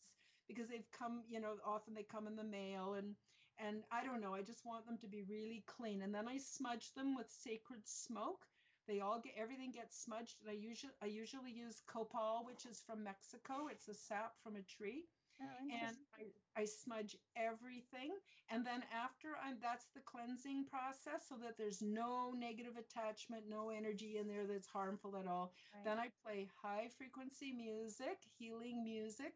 Because 0.49 0.69
they've 0.69 0.91
come, 0.91 1.25
you 1.29 1.41
know, 1.41 1.57
often 1.65 1.95
they 1.95 2.03
come 2.05 2.27
in 2.27 2.37
the 2.37 2.45
mail 2.45 2.95
and 2.95 3.17
and 3.59 3.83
I 3.91 4.05
don't 4.05 4.21
know. 4.21 4.35
I 4.35 4.43
just 4.43 4.65
want 4.67 4.87
them 4.87 4.99
to 4.99 5.09
be 5.09 5.23
really 5.23 5.65
clean, 5.67 6.03
and 6.03 6.15
then 6.15 6.29
I 6.29 6.39
smudge 6.39 6.93
them 6.95 7.15
with 7.17 7.31
sacred 7.31 7.87
smoke. 7.87 8.47
They 8.87 9.01
all 9.01 9.21
get 9.21 9.35
everything 9.37 9.71
gets 9.73 9.97
smudged, 10.03 10.37
and 10.41 10.51
I 10.51 10.55
usually 10.55 10.93
I 11.03 11.07
usually 11.07 11.53
use 11.53 11.83
copal, 11.87 12.43
which 12.47 12.67
is 12.67 12.83
from 12.87 13.05
Mexico. 13.05 13.69
It's 13.71 13.89
a 13.89 13.95
sap 13.95 14.35
from 14.43 14.57
a 14.57 14.63
tree 14.63 15.05
Oh, 15.41 15.45
and. 15.71 15.97
I, 16.19 16.25
I 16.55 16.65
smudge 16.67 17.17
everything 17.37 18.11
and 18.51 18.65
then 18.67 18.83
after 18.93 19.29
i'm 19.43 19.57
that's 19.63 19.87
the 19.95 20.01
cleansing 20.01 20.67
process 20.67 21.25
so 21.29 21.37
that 21.43 21.57
there's 21.57 21.81
no 21.83 22.33
negative 22.37 22.77
attachment 22.77 23.45
no 23.49 23.71
energy 23.71 24.19
in 24.19 24.29
there 24.29 24.47
that's 24.47 24.67
harmful 24.69 25.17
at 25.17 25.27
all 25.27 25.53
Right. 25.73 25.83
then 25.85 25.99
i 25.99 26.09
play 26.25 26.49
high 26.63 26.89
frequency 26.97 27.53
music 27.53 28.19
healing 28.39 28.85
music 28.85 29.35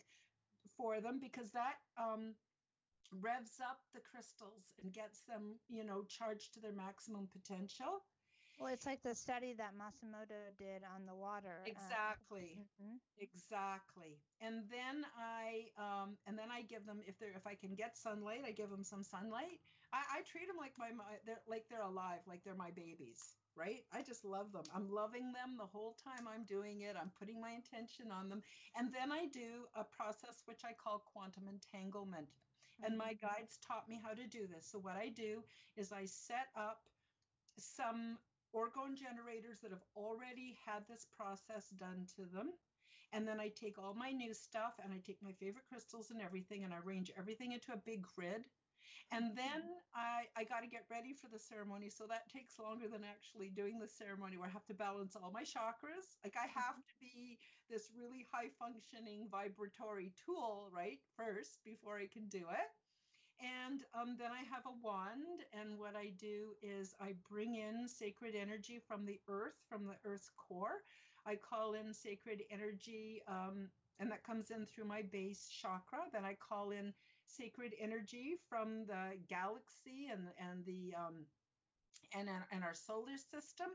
for 0.77 1.01
them 1.01 1.19
because 1.21 1.51
that 1.53 1.77
um, 1.99 2.35
revs 3.12 3.61
up 3.61 3.80
the 3.94 4.00
crystals 4.00 4.64
and 4.82 4.92
gets 4.92 5.20
them 5.28 5.57
you 5.68 5.84
know 5.84 6.04
charged 6.09 6.54
to 6.54 6.61
their 6.61 6.72
maximum 6.72 7.28
potential 7.32 8.02
Well, 8.59 8.72
it's 8.72 8.86
like 8.86 9.02
the 9.02 9.14
study 9.14 9.52
that 9.54 9.76
Masaru 9.76 10.09
Emoto 10.16 10.40
did 10.57 10.80
on 10.94 11.04
the 11.04 11.14
water. 11.14 11.61
uh, 11.61 11.68
exactly 11.68 12.57
mhm. 12.80 12.96
Exactly. 13.18 14.18
And 14.40 14.64
then 14.70 15.04
I 15.18 15.68
um 15.76 16.16
and 16.26 16.38
then 16.38 16.50
I 16.50 16.62
give 16.62 16.84
them 16.86 17.00
if 17.07 17.18
they're 17.18 17.36
if 17.36 17.46
I 17.46 17.54
can 17.54 17.74
get 17.74 17.96
sunlight, 17.96 18.44
I 18.46 18.52
give 18.52 18.70
them 18.70 18.84
some 18.84 19.02
sunlight. 19.04 19.61
I, 19.92 20.18
I 20.18 20.22
treat 20.30 20.46
them 20.48 20.57
like 20.59 20.72
my, 20.78 20.90
my 20.92 21.04
they're 21.26 21.42
like 21.46 21.64
they're 21.68 21.82
alive, 21.82 22.20
like 22.26 22.42
they're 22.44 22.54
my 22.66 22.70
babies, 22.70 23.36
right? 23.57 23.84
I 23.92 24.02
just 24.02 24.24
love 24.24 24.52
them. 24.52 24.64
I'm 24.74 24.88
loving 24.90 25.32
them 25.32 25.57
the 25.57 25.66
whole 25.66 25.96
time 26.02 26.26
I'm 26.28 26.44
doing 26.44 26.80
it. 26.82 26.96
I'm 27.00 27.12
putting 27.18 27.40
my 27.40 27.52
intention 27.52 28.11
on 28.11 28.28
them. 28.28 28.42
And 28.76 28.92
then 28.92 29.12
I 29.12 29.26
do 29.32 29.64
a 29.74 29.84
process 29.84 30.42
which 30.46 30.62
I 30.64 30.72
call 30.72 30.98
quantum 31.12 31.44
entanglement. 31.48 32.28
And 32.85 32.97
my 32.99 33.12
mm-hmm. 33.12 33.27
guides 33.27 33.59
taught 33.66 33.89
me 33.89 34.01
how 34.03 34.12
to 34.12 34.27
do 34.27 34.47
this. 34.47 34.68
So 34.70 34.79
what 34.79 34.97
I 34.97 35.09
do 35.09 35.43
is 35.77 35.93
I 35.93 36.05
set 36.05 36.49
up 36.57 36.81
some 37.59 38.18
orgone 38.55 38.97
generators 38.97 39.61
that 39.62 39.70
have 39.70 39.85
already 39.97 40.57
had 40.66 40.83
this 40.89 41.07
process 41.16 41.68
done 41.79 42.07
to 42.16 42.22
them. 42.35 42.53
And 43.12 43.27
then 43.27 43.41
I 43.41 43.49
take 43.49 43.79
all 43.79 43.95
my 43.95 44.11
new 44.11 44.35
stuff 44.35 44.74
and 44.83 44.93
I 44.93 44.99
take 44.99 45.22
my 45.22 45.33
favorite 45.33 45.64
crystals 45.68 46.11
and 46.11 46.20
everything 46.20 46.64
and 46.64 46.74
I 46.74 46.79
arrange 46.85 47.11
everything 47.16 47.53
into 47.53 47.72
a 47.72 47.76
big 47.76 48.03
grid. 48.03 48.45
And 49.12 49.37
then 49.37 49.62
I, 49.95 50.26
I 50.37 50.42
got 50.45 50.62
to 50.62 50.68
get 50.68 50.83
ready 50.91 51.14
for 51.14 51.28
the 51.28 51.38
ceremony. 51.38 51.91
So 51.91 52.04
that 52.08 52.28
takes 52.28 52.58
longer 52.58 52.88
than 52.88 53.07
actually 53.07 53.49
doing 53.49 53.78
the 53.78 53.87
ceremony 53.87 54.37
where 54.37 54.49
I 54.49 54.53
have 54.53 54.66
to 54.66 54.74
balance 54.74 55.14
all 55.14 55.30
my 55.30 55.42
chakras. 55.42 56.18
Like 56.24 56.34
I 56.34 56.50
have 56.50 56.76
to 56.76 56.95
be 57.00 57.38
this 57.70 57.91
really 57.96 58.26
high 58.33 58.50
functioning 58.58 59.28
vibratory 59.30 60.12
tool, 60.26 60.68
right? 60.74 60.99
First, 61.16 61.62
before 61.64 61.99
I 61.99 62.07
can 62.07 62.26
do 62.28 62.50
it. 62.50 62.70
And 63.38 63.84
um, 63.95 64.16
then 64.18 64.30
I 64.33 64.42
have 64.49 64.64
a 64.64 64.72
wand, 64.83 65.45
and 65.53 65.78
what 65.78 65.95
I 65.95 66.11
do 66.18 66.57
is 66.62 66.95
I 67.00 67.12
bring 67.28 67.57
in 67.57 67.87
sacred 67.87 68.34
energy 68.34 68.80
from 68.88 69.04
the 69.04 69.20
earth, 69.28 69.61
from 69.68 69.84
the 69.84 69.96
earth's 70.08 70.30
core. 70.37 70.80
I 71.26 71.37
call 71.37 71.74
in 71.74 71.92
sacred 71.92 72.42
energy, 72.50 73.20
um, 73.28 73.68
and 74.00 74.11
that 74.11 74.24
comes 74.24 74.50
in 74.50 74.64
through 74.64 74.87
my 74.87 75.03
base 75.03 75.49
chakra. 75.50 76.08
Then 76.12 76.24
I 76.24 76.34
call 76.34 76.70
in 76.70 76.95
sacred 77.26 77.74
energy 77.80 78.36
from 78.48 78.86
the 78.86 79.18
galaxy 79.28 80.08
and 80.11 80.28
and 80.38 80.64
the 80.64 80.94
um, 80.96 81.26
and 82.14 82.28
and 82.53 82.64
our 82.64 82.74
solar 82.74 83.16
system, 83.18 83.68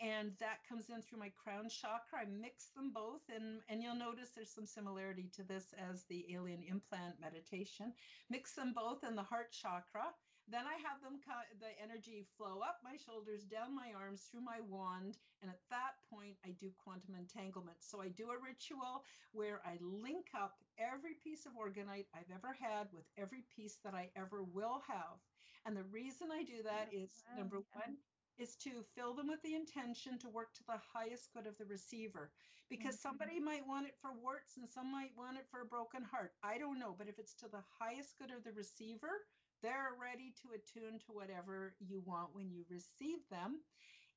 and 0.00 0.32
that 0.40 0.58
comes 0.68 0.90
in 0.90 1.02
through 1.02 1.18
my 1.18 1.30
crown 1.42 1.68
chakra. 1.68 2.20
I 2.22 2.24
mix 2.26 2.70
them 2.76 2.92
both, 2.92 3.22
and 3.34 3.60
and 3.68 3.82
you'll 3.82 3.96
notice 3.96 4.30
there's 4.34 4.54
some 4.54 4.66
similarity 4.66 5.30
to 5.36 5.42
this 5.42 5.74
as 5.78 6.04
the 6.04 6.24
alien 6.32 6.62
implant 6.62 7.20
meditation. 7.20 7.92
Mix 8.30 8.54
them 8.54 8.72
both 8.74 9.04
in 9.04 9.16
the 9.16 9.22
heart 9.22 9.52
chakra. 9.52 10.14
Then 10.52 10.68
I 10.68 10.76
have 10.84 11.00
them 11.00 11.16
cut 11.24 11.48
the 11.64 11.72
energy 11.82 12.26
flow 12.36 12.60
up 12.60 12.76
my 12.84 12.96
shoulders, 13.00 13.44
down 13.48 13.74
my 13.74 13.94
arms, 13.96 14.28
through 14.30 14.44
my 14.44 14.60
wand, 14.60 15.16
and 15.40 15.50
at 15.50 15.64
that 15.70 15.96
point 16.12 16.36
I 16.44 16.50
do 16.60 16.68
quantum 16.76 17.14
entanglement. 17.16 17.78
So 17.80 18.02
I 18.02 18.08
do 18.08 18.28
a 18.30 18.38
ritual 18.38 19.06
where 19.32 19.62
I 19.64 19.78
link 19.80 20.28
up 20.36 20.60
every 20.76 21.14
piece 21.14 21.46
of 21.46 21.56
orgonite 21.56 22.12
I've 22.12 22.30
ever 22.30 22.52
had 22.52 22.92
with 22.92 23.08
every 23.16 23.44
piece 23.56 23.78
that 23.82 23.94
I 23.94 24.10
ever 24.14 24.44
will 24.44 24.82
have. 24.86 25.16
And 25.64 25.74
the 25.74 25.84
reason 25.84 26.28
I 26.30 26.42
do 26.44 26.62
that 26.64 26.92
is 26.92 27.24
number 27.34 27.64
one, 27.72 27.96
is 28.38 28.56
to 28.56 28.82
fill 28.94 29.14
them 29.14 29.28
with 29.28 29.42
the 29.42 29.54
intention 29.54 30.18
to 30.18 30.28
work 30.28 30.52
to 30.54 30.64
the 30.66 30.80
highest 30.92 31.32
good 31.32 31.46
of 31.46 31.56
the 31.58 31.64
receiver 31.66 32.30
because 32.68 32.96
Mhm. 32.96 33.00
somebody 33.00 33.40
might 33.40 33.66
want 33.66 33.86
it 33.86 33.96
for 34.00 34.12
warts 34.12 34.56
and 34.56 34.68
some 34.68 34.90
might 34.90 35.14
want 35.16 35.36
it 35.36 35.46
for 35.50 35.60
a 35.60 35.66
broken 35.66 36.02
heart 36.02 36.32
i 36.42 36.56
don't 36.58 36.78
know 36.78 36.94
but 36.96 37.08
if 37.08 37.18
it's 37.18 37.34
to 37.34 37.48
the 37.48 37.60
highest 37.78 38.16
good 38.18 38.30
of 38.30 38.42
the 38.42 38.52
receiver 38.52 39.26
they're 39.62 39.94
ready 40.00 40.32
to 40.42 40.50
attune 40.54 40.98
to 41.00 41.12
whatever 41.12 41.74
you 41.80 42.02
want 42.06 42.34
when 42.34 42.50
you 42.50 42.64
receive 42.70 43.20
them 43.30 43.58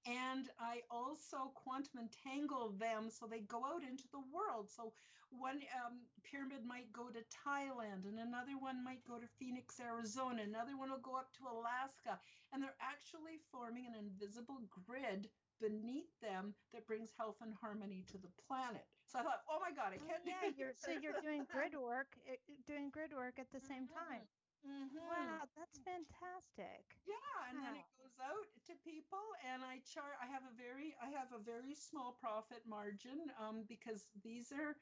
and 0.06 0.50
I 0.60 0.82
also 0.92 1.54
quantum 1.56 2.00
entangle 2.02 2.72
them 2.78 3.10
so 3.10 3.28
they 3.28 3.42
go 3.42 3.66
out 3.66 3.84
into 3.84 4.06
the 4.12 4.22
world. 4.34 4.70
So 4.72 4.94
one 5.32 5.62
um, 5.86 6.08
pyramid 6.24 6.66
might 6.66 6.92
go 6.94 7.10
to 7.10 7.24
Thailand, 7.48 8.06
and 8.08 8.20
another 8.20 8.58
one 8.60 8.84
might 8.84 9.04
go 9.06 9.20
to 9.20 9.28
Phoenix, 9.40 9.80
Arizona. 9.80 10.44
Another 10.44 10.78
one 10.78 10.92
will 10.92 11.00
go 11.04 11.16
up 11.18 11.34
to 11.40 11.48
Alaska, 11.48 12.20
and 12.54 12.62
they're 12.64 12.78
actually 12.82 13.40
forming 13.52 13.88
an 13.88 13.96
invisible 13.96 14.62
grid 14.88 15.30
beneath 15.62 16.12
them 16.22 16.56
that 16.74 16.88
brings 16.88 17.12
health 17.18 17.38
and 17.42 17.54
harmony 17.56 18.04
to 18.12 18.18
the 18.18 18.30
planet. 18.48 18.86
So 19.08 19.20
I 19.20 19.24
thought, 19.24 19.44
oh 19.50 19.60
my 19.62 19.72
God, 19.72 19.94
I 19.94 19.98
Oh, 19.98 20.06
can't. 20.08 20.24
yeah, 20.26 20.48
you're 20.58 20.74
so 20.76 20.92
you're 20.92 21.14
doing 21.22 21.46
grid 21.46 21.76
work, 21.76 22.18
eh, 22.28 22.36
doing 22.68 22.90
grid 22.92 23.14
work 23.14 23.40
at 23.40 23.52
the 23.52 23.60
same 23.62 23.88
Mhm. 23.88 23.96
time. 23.96 24.28
Mhm. 24.66 24.90
Wow, 25.08 25.46
that's 25.56 25.78
fantastic. 25.80 26.98
Yeah, 27.06 27.50
and 27.50 27.58
then 27.64 27.76
it 27.76 27.86
goes 28.02 28.18
out 28.20 28.48
to 28.66 28.74
people, 28.84 29.22
and 29.46 29.64
I 29.64 29.80
chart. 29.86 30.18
I 30.22 30.26
have 30.26 30.44
a 30.44 30.54
very, 30.58 30.96
I 31.02 31.10
have 31.10 31.32
a 31.34 31.40
very 31.44 31.76
small 31.76 32.14
profit 32.14 32.66
margin, 32.68 33.32
um, 33.40 33.64
because 33.68 34.08
these 34.24 34.52
are, 34.52 34.76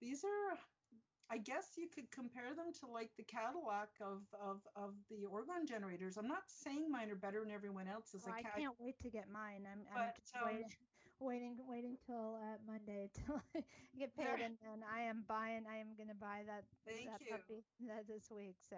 these 0.00 0.24
are, 0.24 0.58
I 1.28 1.38
guess 1.38 1.76
you 1.76 1.88
could 1.88 2.10
compare 2.10 2.54
them 2.54 2.72
to 2.80 2.86
like 2.86 3.10
the 3.16 3.24
Cadillac 3.24 3.90
of 4.00 4.22
of 4.40 4.66
of 4.74 4.94
the 5.10 5.26
orgone 5.26 5.66
generators. 5.68 6.16
I'm 6.16 6.28
not 6.28 6.48
saying 6.48 6.90
mine 6.90 7.10
are 7.10 7.16
better 7.16 7.40
than 7.42 7.52
everyone 7.52 7.88
else's. 7.88 8.26
I 8.26 8.42
ca- 8.42 8.56
can't 8.56 8.76
wait 8.80 8.98
to 9.00 9.10
get 9.10 9.28
mine. 9.28 9.66
I'm, 9.70 9.84
I'm 9.92 10.12
just 10.16 10.34
um, 10.36 10.44
waiting, 10.46 10.72
waiting, 11.20 11.56
waiting 11.68 11.96
till 12.06 12.36
uh, 12.36 12.56
Monday 12.66 13.10
till 13.14 13.40
I 13.54 13.62
get 13.98 14.16
paid, 14.16 14.40
and 14.44 14.56
then 14.62 14.82
I 14.82 15.02
am 15.02 15.24
buying. 15.28 15.64
I 15.68 15.76
am 15.76 15.96
going 15.96 16.08
to 16.08 16.14
buy 16.14 16.44
that 16.46 16.64
Thank 16.86 17.06
that 17.06 17.20
you. 17.20 17.36
puppy 17.36 17.64
that 17.88 18.06
this 18.08 18.30
week. 18.30 18.56
So 18.68 18.76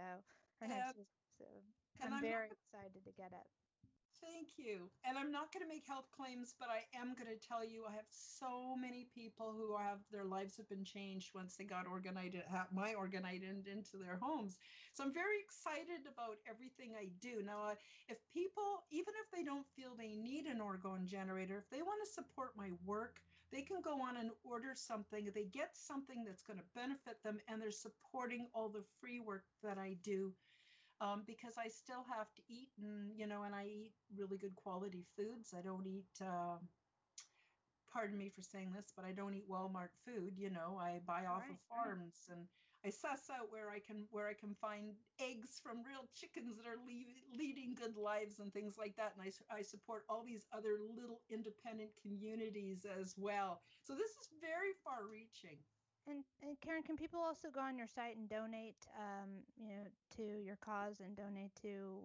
or 0.61 0.67
And- 0.67 0.75
next 0.75 0.97
week. 0.97 1.09
So 1.39 1.45
I'm 2.01 2.15
I'm 2.15 2.21
very 2.23 2.49
gonna- 2.49 2.53
excited 2.53 3.05
to 3.05 3.13
get 3.13 3.33
it. 3.33 3.47
Thank 4.21 4.59
you. 4.59 4.91
And 5.05 5.17
I'm 5.17 5.31
not 5.31 5.53
going 5.53 5.63
to 5.63 5.69
make 5.69 5.87
health 5.87 6.11
claims, 6.11 6.53
but 6.59 6.69
I 6.69 6.83
am 6.99 7.15
going 7.15 7.29
to 7.31 7.39
tell 7.39 7.65
you 7.65 7.85
I 7.87 7.93
have 7.93 8.09
so 8.11 8.75
many 8.75 9.05
people 9.15 9.53
who 9.53 9.77
have 9.77 10.01
their 10.11 10.25
lives 10.25 10.57
have 10.57 10.69
been 10.69 10.85
changed 10.85 11.33
once 11.37 11.55
they 11.55 11.63
got 11.63 11.87
orgonite, 11.87 12.35
my 12.73 12.95
orgonite 12.95 13.45
into 13.45 13.97
their 13.97 14.17
homes. 14.21 14.59
So 14.93 15.05
I'm 15.05 15.15
very 15.15 15.39
excited 15.39 16.03
about 16.13 16.39
everything 16.51 16.97
I 16.99 17.11
do. 17.21 17.43
Now, 17.45 17.77
if 18.09 18.19
people, 18.35 18.83
even 18.91 19.15
if 19.23 19.31
they 19.31 19.45
don't 19.45 19.67
feel 19.77 19.95
they 19.95 20.17
need 20.17 20.47
an 20.47 20.59
orgone 20.59 21.05
generator, 21.05 21.59
if 21.59 21.71
they 21.71 21.83
want 21.83 22.05
to 22.05 22.11
support 22.13 22.57
my 22.57 22.71
work, 22.85 23.21
they 23.53 23.63
can 23.63 23.81
go 23.81 24.03
on 24.03 24.17
and 24.17 24.33
order 24.43 24.75
something. 24.75 25.31
They 25.33 25.45
get 25.45 25.77
something 25.77 26.25
that's 26.25 26.43
going 26.43 26.59
to 26.59 26.65
benefit 26.75 27.23
them, 27.23 27.39
and 27.47 27.63
they're 27.63 27.71
supporting 27.71 28.49
all 28.53 28.69
the 28.69 28.83
free 29.01 29.21
work 29.21 29.45
that 29.63 29.79
I 29.79 29.95
do 30.03 30.35
um, 31.01 31.23
because 31.27 31.55
I 31.59 31.69
still 31.69 32.05
have 32.17 32.33
to 32.35 32.43
eat, 32.49 32.71
and 32.81 33.13
you 33.17 33.27
know, 33.27 33.43
and 33.45 33.55
I 33.55 33.65
eat 33.67 33.93
really 34.17 34.39
good 34.39 34.57
quality 34.57 35.05
foods. 35.17 35.55
I 35.57 35.63
don't 35.63 35.87
eat. 35.87 36.11
Uh, 36.21 36.59
pardon 37.93 38.19
me 38.19 38.31
for 38.35 38.43
saying 38.43 38.73
this, 38.75 38.93
but 38.97 39.05
I 39.05 39.13
don't 39.13 39.35
eat 39.35 39.49
Walmart 39.51 39.95
food. 40.05 40.35
You 40.39 40.51
know, 40.51 40.79
I 40.81 41.01
buy 41.07 41.27
off 41.27 41.43
Right, 41.43 41.51
of 41.51 41.59
right. 41.71 41.85
farms, 41.85 42.29
and 42.31 42.47
I 42.85 42.91
suss 42.91 43.31
out 43.31 43.51
where 43.51 43.71
I 43.71 43.81
can 43.81 44.07
where 44.11 44.29
I 44.29 44.35
can 44.35 44.55
find 44.61 44.95
eggs 45.21 45.61
from 45.63 45.83
real 45.85 46.07
chickens 46.15 46.57
that 46.57 46.67
are 46.67 46.79
le- 46.87 47.37
leading 47.39 47.75
good 47.75 47.97
lives 47.97 48.39
and 48.39 48.53
things 48.53 48.77
like 48.79 48.95
that. 48.97 49.15
And 49.19 49.23
I, 49.27 49.57
I 49.59 49.63
support 49.63 50.05
all 50.09 50.23
these 50.25 50.47
other 50.53 50.79
little 50.97 51.23
independent 51.31 51.91
communities 52.03 52.87
as 53.01 53.15
well. 53.19 53.61
So 53.83 53.95
this 53.95 54.11
is 54.11 54.29
very 54.41 54.75
far-reaching. 54.85 55.59
And, 56.09 56.25
and 56.43 56.61
Karen, 56.61 56.83
can 56.83 56.97
people 56.97 57.21
also 57.21 57.49
go 57.51 57.61
on 57.61 57.77
your 57.77 57.87
site 57.87 58.17
and 58.17 58.29
donate, 58.29 58.87
um, 58.99 59.29
you 59.59 59.69
know, 59.69 59.85
to 60.17 60.23
your 60.43 60.57
cause 60.57 61.01
and 61.01 61.15
donate 61.17 61.55
to 61.63 62.01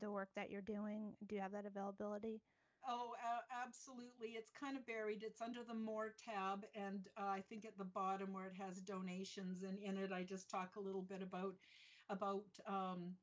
the 0.00 0.10
work 0.10 0.28
that 0.36 0.50
you're 0.50 0.62
doing? 0.62 1.16
Do 1.26 1.34
you 1.34 1.40
have 1.42 1.52
that 1.52 1.66
availability? 1.66 2.40
Oh, 2.88 3.12
absolutely. 3.64 4.30
It's 4.30 4.50
kind 4.50 4.76
of 4.76 4.86
buried. 4.86 5.22
It's 5.22 5.40
under 5.42 5.62
the 5.64 5.74
More 5.74 6.14
tab, 6.24 6.64
and 6.74 7.08
uh, 7.16 7.26
I 7.26 7.42
think 7.48 7.64
at 7.64 7.76
the 7.78 7.84
bottom 7.84 8.32
where 8.32 8.46
it 8.46 8.56
has 8.56 8.80
donations, 8.80 9.62
and 9.62 9.78
in 9.78 9.96
it, 9.98 10.12
I 10.12 10.22
just 10.22 10.50
talk 10.50 10.76
a 10.76 10.80
little 10.80 11.02
bit 11.02 11.22
about 11.22 11.54
about 12.08 12.46
um, 12.66 13.16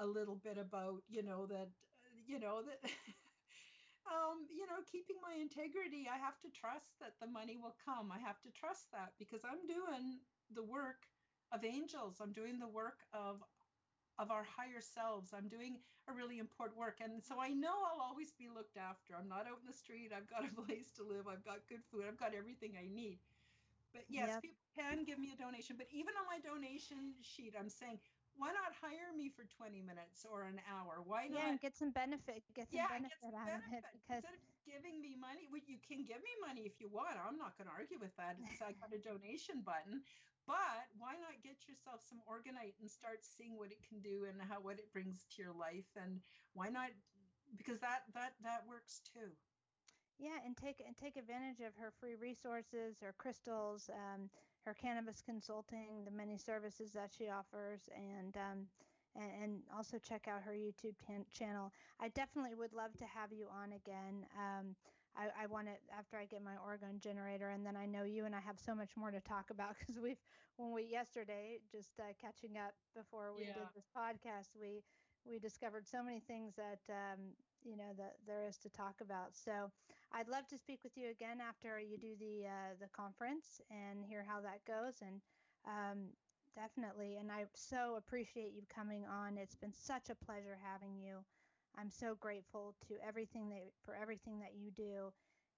a 0.00 0.06
little 0.06 0.36
bit 0.36 0.58
about 0.58 1.02
you 1.08 1.22
know 1.22 1.46
that 1.46 1.70
you 2.26 2.38
know 2.38 2.62
that. 2.62 2.90
Um, 4.06 4.46
you 4.50 4.66
know, 4.66 4.82
keeping 4.90 5.16
my 5.22 5.34
integrity, 5.40 6.08
I 6.12 6.18
have 6.18 6.40
to 6.42 6.50
trust 6.50 6.98
that 7.00 7.14
the 7.20 7.26
money 7.26 7.56
will 7.56 7.76
come. 7.84 8.10
I 8.12 8.18
have 8.18 8.40
to 8.42 8.50
trust 8.50 8.90
that 8.92 9.14
because 9.18 9.42
I'm 9.44 9.62
doing 9.66 10.18
the 10.50 10.62
work 10.64 11.06
of 11.52 11.64
angels. 11.64 12.18
I'm 12.20 12.32
doing 12.32 12.58
the 12.58 12.68
work 12.68 13.00
of 13.12 13.42
of 14.18 14.30
our 14.30 14.44
higher 14.44 14.80
selves. 14.80 15.32
I'm 15.32 15.48
doing 15.48 15.78
a 16.08 16.12
really 16.12 16.38
important 16.38 16.78
work. 16.78 16.98
And 17.00 17.22
so 17.22 17.40
I 17.40 17.50
know 17.50 17.72
I'll 17.72 18.02
always 18.02 18.32
be 18.32 18.48
looked 18.48 18.76
after. 18.76 19.14
I'm 19.16 19.28
not 19.28 19.46
out 19.48 19.60
in 19.60 19.66
the 19.66 19.72
street. 19.72 20.12
I've 20.14 20.28
got 20.28 20.44
a 20.44 20.54
place 20.62 20.92
to 20.98 21.04
live. 21.04 21.26
I've 21.28 21.44
got 21.44 21.66
good 21.68 21.82
food. 21.90 22.04
I've 22.06 22.18
got 22.18 22.34
everything 22.34 22.76
I 22.78 22.86
need. 22.86 23.20
But 23.92 24.04
yes, 24.08 24.36
Yep. 24.36 24.42
people 24.42 24.64
can 24.76 25.04
give 25.04 25.18
me 25.18 25.32
a 25.32 25.36
donation. 25.36 25.76
But 25.76 25.88
even 25.92 26.14
on 26.20 26.26
my 26.26 26.40
donation 26.40 27.14
sheet, 27.22 27.54
I'm 27.58 27.68
saying, 27.70 28.00
why 28.36 28.50
not 28.52 28.72
hire 28.80 29.12
me 29.14 29.28
for 29.28 29.44
20 29.44 29.82
minutes 29.84 30.24
or 30.24 30.48
an 30.48 30.58
hour? 30.66 31.04
Why 31.04 31.28
not? 31.28 31.38
Yeah, 31.38 31.48
and 31.52 31.60
get 31.60 31.76
some 31.76 31.92
benefit, 31.92 32.42
get 32.56 32.70
some 32.72 32.82
yeah, 32.82 32.88
benefit 32.90 33.18
get 33.20 33.32
some 33.32 33.38
out 33.38 33.52
of 33.60 33.64
it 33.72 33.84
because 33.92 34.24
Instead 34.24 34.36
of 34.36 34.44
giving 34.64 34.96
me 35.02 35.14
money, 35.18 35.46
well, 35.52 35.62
you 35.64 35.78
can 35.82 36.02
give 36.06 36.20
me 36.24 36.34
money 36.40 36.64
if 36.64 36.80
you 36.80 36.88
want. 36.88 37.18
I'm 37.20 37.36
not 37.38 37.54
going 37.58 37.68
to 37.68 37.76
argue 37.76 38.00
with 38.00 38.14
that. 38.16 38.40
It's 38.48 38.62
I 38.62 38.72
got 38.78 38.90
a 38.96 39.00
donation 39.00 39.60
button, 39.62 40.02
but 40.46 40.88
why 40.98 41.14
not 41.20 41.38
get 41.44 41.68
yourself 41.68 42.02
some 42.02 42.18
Orgonite 42.26 42.74
and 42.80 42.88
start 42.90 43.22
seeing 43.22 43.54
what 43.58 43.70
it 43.70 43.82
can 43.84 44.00
do 44.00 44.26
and 44.26 44.40
how 44.42 44.58
what 44.58 44.80
it 44.80 44.90
brings 44.90 45.26
to 45.36 45.42
your 45.42 45.54
life, 45.54 45.88
and 45.94 46.20
why 46.54 46.68
not? 46.72 46.90
Because 47.54 47.78
that 47.84 48.08
that 48.16 48.34
that 48.42 48.64
works 48.66 49.04
too. 49.04 49.30
Yeah, 50.18 50.38
and 50.46 50.56
take 50.56 50.82
and 50.84 50.96
take 50.96 51.16
advantage 51.16 51.60
of 51.60 51.74
her 51.78 51.92
free 51.98 52.14
resources, 52.14 53.02
or 53.02 53.12
crystals, 53.18 53.90
um, 53.90 54.30
her 54.64 54.74
cannabis 54.74 55.22
consulting, 55.22 56.04
the 56.04 56.10
many 56.10 56.36
services 56.36 56.92
that 56.92 57.10
she 57.16 57.28
offers, 57.28 57.88
and 57.94 58.36
um, 58.36 58.66
and, 59.14 59.60
also 59.76 59.98
check 59.98 60.26
out 60.28 60.42
her 60.42 60.52
YouTube 60.52 60.94
tan- 61.06 61.26
channel. 61.32 61.72
I 62.00 62.08
definitely 62.08 62.54
would 62.54 62.72
love 62.72 62.96
to 62.98 63.04
have 63.04 63.32
you 63.32 63.46
on 63.52 63.72
again. 63.72 64.26
Um, 64.38 64.74
I, 65.16 65.44
I 65.44 65.46
want 65.46 65.68
it 65.68 65.82
after 65.96 66.16
I 66.16 66.24
get 66.24 66.42
my 66.42 66.54
orgone 66.56 66.98
generator, 66.98 67.50
and 67.50 67.64
then 67.66 67.76
I 67.76 67.84
know 67.86 68.04
you 68.04 68.24
and 68.24 68.34
I 68.34 68.40
have 68.40 68.58
so 68.58 68.74
much 68.74 68.96
more 68.96 69.10
to 69.10 69.20
talk 69.20 69.50
about 69.50 69.76
because 69.78 70.00
we've 70.00 70.22
when 70.56 70.72
we 70.72 70.84
yesterday 70.84 71.58
just 71.70 71.98
uh, 71.98 72.12
catching 72.20 72.56
up 72.56 72.72
before 72.94 73.32
we 73.36 73.44
did 73.44 73.68
this 73.74 73.88
podcast, 73.96 74.56
we 74.60 74.82
we 75.24 75.38
discovered 75.38 75.86
so 75.86 76.02
many 76.02 76.20
things 76.20 76.54
that 76.56 76.80
um, 76.88 77.20
you 77.64 77.76
know 77.76 77.92
that 77.98 78.16
there 78.26 78.44
is 78.48 78.56
to 78.58 78.68
talk 78.70 79.00
about. 79.00 79.36
So 79.36 79.70
I'd 80.14 80.28
love 80.28 80.46
to 80.48 80.58
speak 80.58 80.80
with 80.84 80.96
you 80.96 81.10
again 81.10 81.38
after 81.40 81.80
you 81.80 81.96
do 81.98 82.14
the 82.18 82.46
uh, 82.46 82.74
the 82.80 82.88
conference 82.88 83.60
and 83.70 84.04
hear 84.04 84.24
how 84.26 84.40
that 84.42 84.64
goes. 84.66 85.00
And 85.00 85.20
um, 85.66 86.12
definitely, 86.54 87.16
and 87.16 87.32
I 87.32 87.44
so 87.54 87.96
appreciate 87.96 88.52
you 88.54 88.62
coming 88.68 89.04
on. 89.06 89.38
It's 89.38 89.54
been 89.54 89.72
such 89.72 90.10
a 90.10 90.24
pleasure 90.24 90.58
having 90.62 90.98
you. 90.98 91.24
I'm 91.78 91.90
so 91.90 92.14
grateful 92.20 92.74
to 92.88 92.94
everything 93.06 93.48
that 93.50 93.62
for 93.84 93.94
everything 93.96 94.38
that 94.40 94.52
you 94.54 94.70
do. 94.70 95.12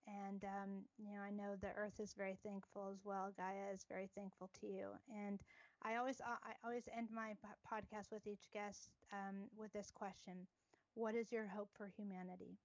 And 0.06 0.44
um, 0.44 0.70
you 0.98 1.12
know, 1.14 1.22
I 1.22 1.30
know 1.30 1.56
the 1.60 1.72
Earth 1.76 1.98
is 1.98 2.14
very 2.16 2.38
thankful 2.44 2.90
as 2.92 3.00
well. 3.04 3.32
Gaia 3.36 3.72
is 3.72 3.84
very 3.88 4.10
thankful 4.14 4.50
to 4.60 4.66
you. 4.66 4.90
And 5.08 5.40
I 5.82 5.96
always, 5.96 6.20
I 6.20 6.52
always 6.64 6.88
end 6.96 7.08
my 7.12 7.34
podcast 7.66 8.12
with 8.12 8.26
each 8.26 8.50
guest 8.52 8.90
um, 9.12 9.48
with 9.56 9.72
this 9.72 9.90
question: 9.90 10.46
What 10.94 11.14
is 11.14 11.32
your 11.32 11.48
hope 11.48 11.70
for 11.76 11.88
humanity? 11.96 12.58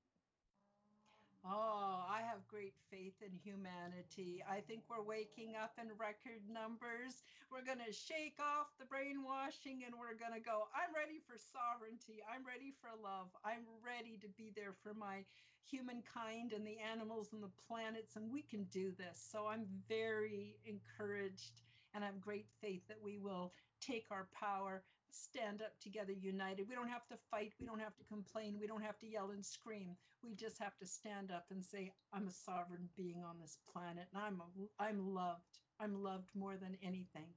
Oh, 1.45 2.03
I 2.03 2.19
have 2.27 2.43
great 2.51 2.75
faith 2.91 3.15
in 3.23 3.31
humanity. 3.39 4.43
I 4.43 4.59
think 4.59 4.83
we're 4.91 5.01
waking 5.01 5.55
up 5.55 5.71
in 5.79 5.87
record 5.95 6.43
numbers. 6.51 7.23
We're 7.47 7.63
going 7.63 7.79
to 7.79 7.95
shake 7.95 8.35
off 8.43 8.67
the 8.75 8.85
brainwashing 8.85 9.87
and 9.87 9.95
we're 9.95 10.19
going 10.19 10.35
to 10.35 10.43
go, 10.43 10.67
I'm 10.75 10.91
ready 10.91 11.23
for 11.23 11.39
sovereignty. 11.39 12.19
I'm 12.27 12.43
ready 12.43 12.75
for 12.83 12.91
love. 12.91 13.31
I'm 13.47 13.63
ready 13.79 14.19
to 14.19 14.27
be 14.35 14.51
there 14.51 14.75
for 14.83 14.93
my 14.93 15.23
humankind 15.63 16.51
and 16.51 16.67
the 16.67 16.77
animals 16.83 17.31
and 17.31 17.41
the 17.41 17.55
planets, 17.67 18.15
and 18.17 18.31
we 18.31 18.41
can 18.43 18.65
do 18.65 18.91
this. 18.99 19.23
So 19.31 19.47
I'm 19.47 19.65
very 19.87 20.59
encouraged 20.67 21.63
and 21.95 22.03
I 22.03 22.07
have 22.07 22.21
great 22.21 22.47
faith 22.61 22.83
that 22.87 23.01
we 23.01 23.17
will 23.17 23.53
take 23.81 24.05
our 24.11 24.27
power, 24.35 24.83
stand 25.11 25.61
up 25.61 25.73
together 25.79 26.13
united. 26.13 26.67
We 26.69 26.75
don't 26.75 26.89
have 26.89 27.07
to 27.07 27.17
fight. 27.31 27.53
We 27.59 27.65
don't 27.65 27.79
have 27.81 27.95
to 27.97 28.03
complain. 28.05 28.57
We 28.59 28.67
don't 28.67 28.83
have 28.83 28.97
to 28.99 29.07
yell 29.07 29.31
and 29.31 29.45
scream. 29.45 29.95
We 30.23 30.35
just 30.35 30.59
have 30.59 30.77
to 30.77 30.85
stand 30.85 31.31
up 31.31 31.45
and 31.51 31.63
say, 31.63 31.91
I'm 32.13 32.27
a 32.27 32.31
sovereign 32.31 32.89
being 32.95 33.23
on 33.23 33.39
this 33.39 33.57
planet 33.71 34.07
and 34.13 34.21
I'm, 34.21 34.41
a, 34.41 34.83
I'm 34.83 35.13
loved. 35.13 35.59
I'm 35.79 36.01
loved 36.03 36.29
more 36.35 36.57
than 36.57 36.77
anything. 36.83 37.33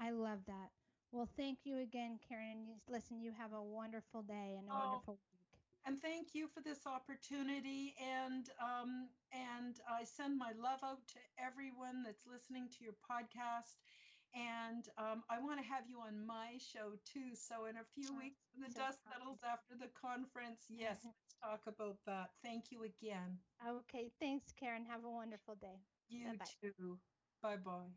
I 0.00 0.10
love 0.10 0.40
that. 0.46 0.70
Well, 1.12 1.28
thank 1.36 1.60
you 1.64 1.78
again, 1.78 2.18
Karen. 2.28 2.64
You, 2.66 2.74
listen, 2.88 3.20
you 3.20 3.32
have 3.32 3.52
a 3.52 3.62
wonderful 3.62 4.22
day 4.22 4.56
and 4.58 4.68
a 4.68 4.72
Oh, 4.72 4.78
wonderful 4.90 5.14
week. 5.14 5.40
and 5.86 6.00
thank 6.00 6.34
you 6.34 6.48
for 6.48 6.60
this 6.60 6.86
opportunity. 6.86 7.94
And 8.00 8.48
um, 8.60 9.08
and 9.32 9.76
I 9.88 10.04
send 10.04 10.38
my 10.38 10.52
love 10.60 10.80
out 10.82 11.06
to 11.08 11.20
everyone 11.38 12.02
that's 12.04 12.26
listening 12.26 12.68
to 12.70 12.84
your 12.84 12.94
podcast. 12.94 13.78
And 14.34 14.88
um, 14.98 15.24
I 15.28 15.38
want 15.40 15.60
to 15.60 15.66
have 15.66 15.88
you 15.88 16.00
on 16.00 16.26
my 16.26 16.58
show 16.58 16.96
too. 17.04 17.34
So 17.34 17.66
in 17.66 17.76
a 17.76 17.84
few 17.84 18.14
Oh, 18.14 18.16
weeks, 18.16 18.40
when 18.52 18.62
the 18.62 18.74
so 18.74 18.80
dust 18.80 18.98
settles 19.04 19.42
after 19.42 19.76
the 19.76 19.88
conference, 19.88 20.66
yes, 20.68 21.00
let's 21.04 21.34
talk 21.42 21.66
about 21.66 21.98
that. 22.06 22.30
Thank 22.42 22.70
you 22.70 22.82
again. 22.84 23.38
Okay, 23.66 24.10
thanks, 24.20 24.52
Karen. 24.52 24.84
Have 24.86 25.04
a 25.04 25.10
wonderful 25.10 25.54
day. 25.56 25.80
You 26.08 26.38
Bye-bye. 26.38 26.54
too. 26.60 27.00
Bye 27.42 27.56
bye. 27.56 27.96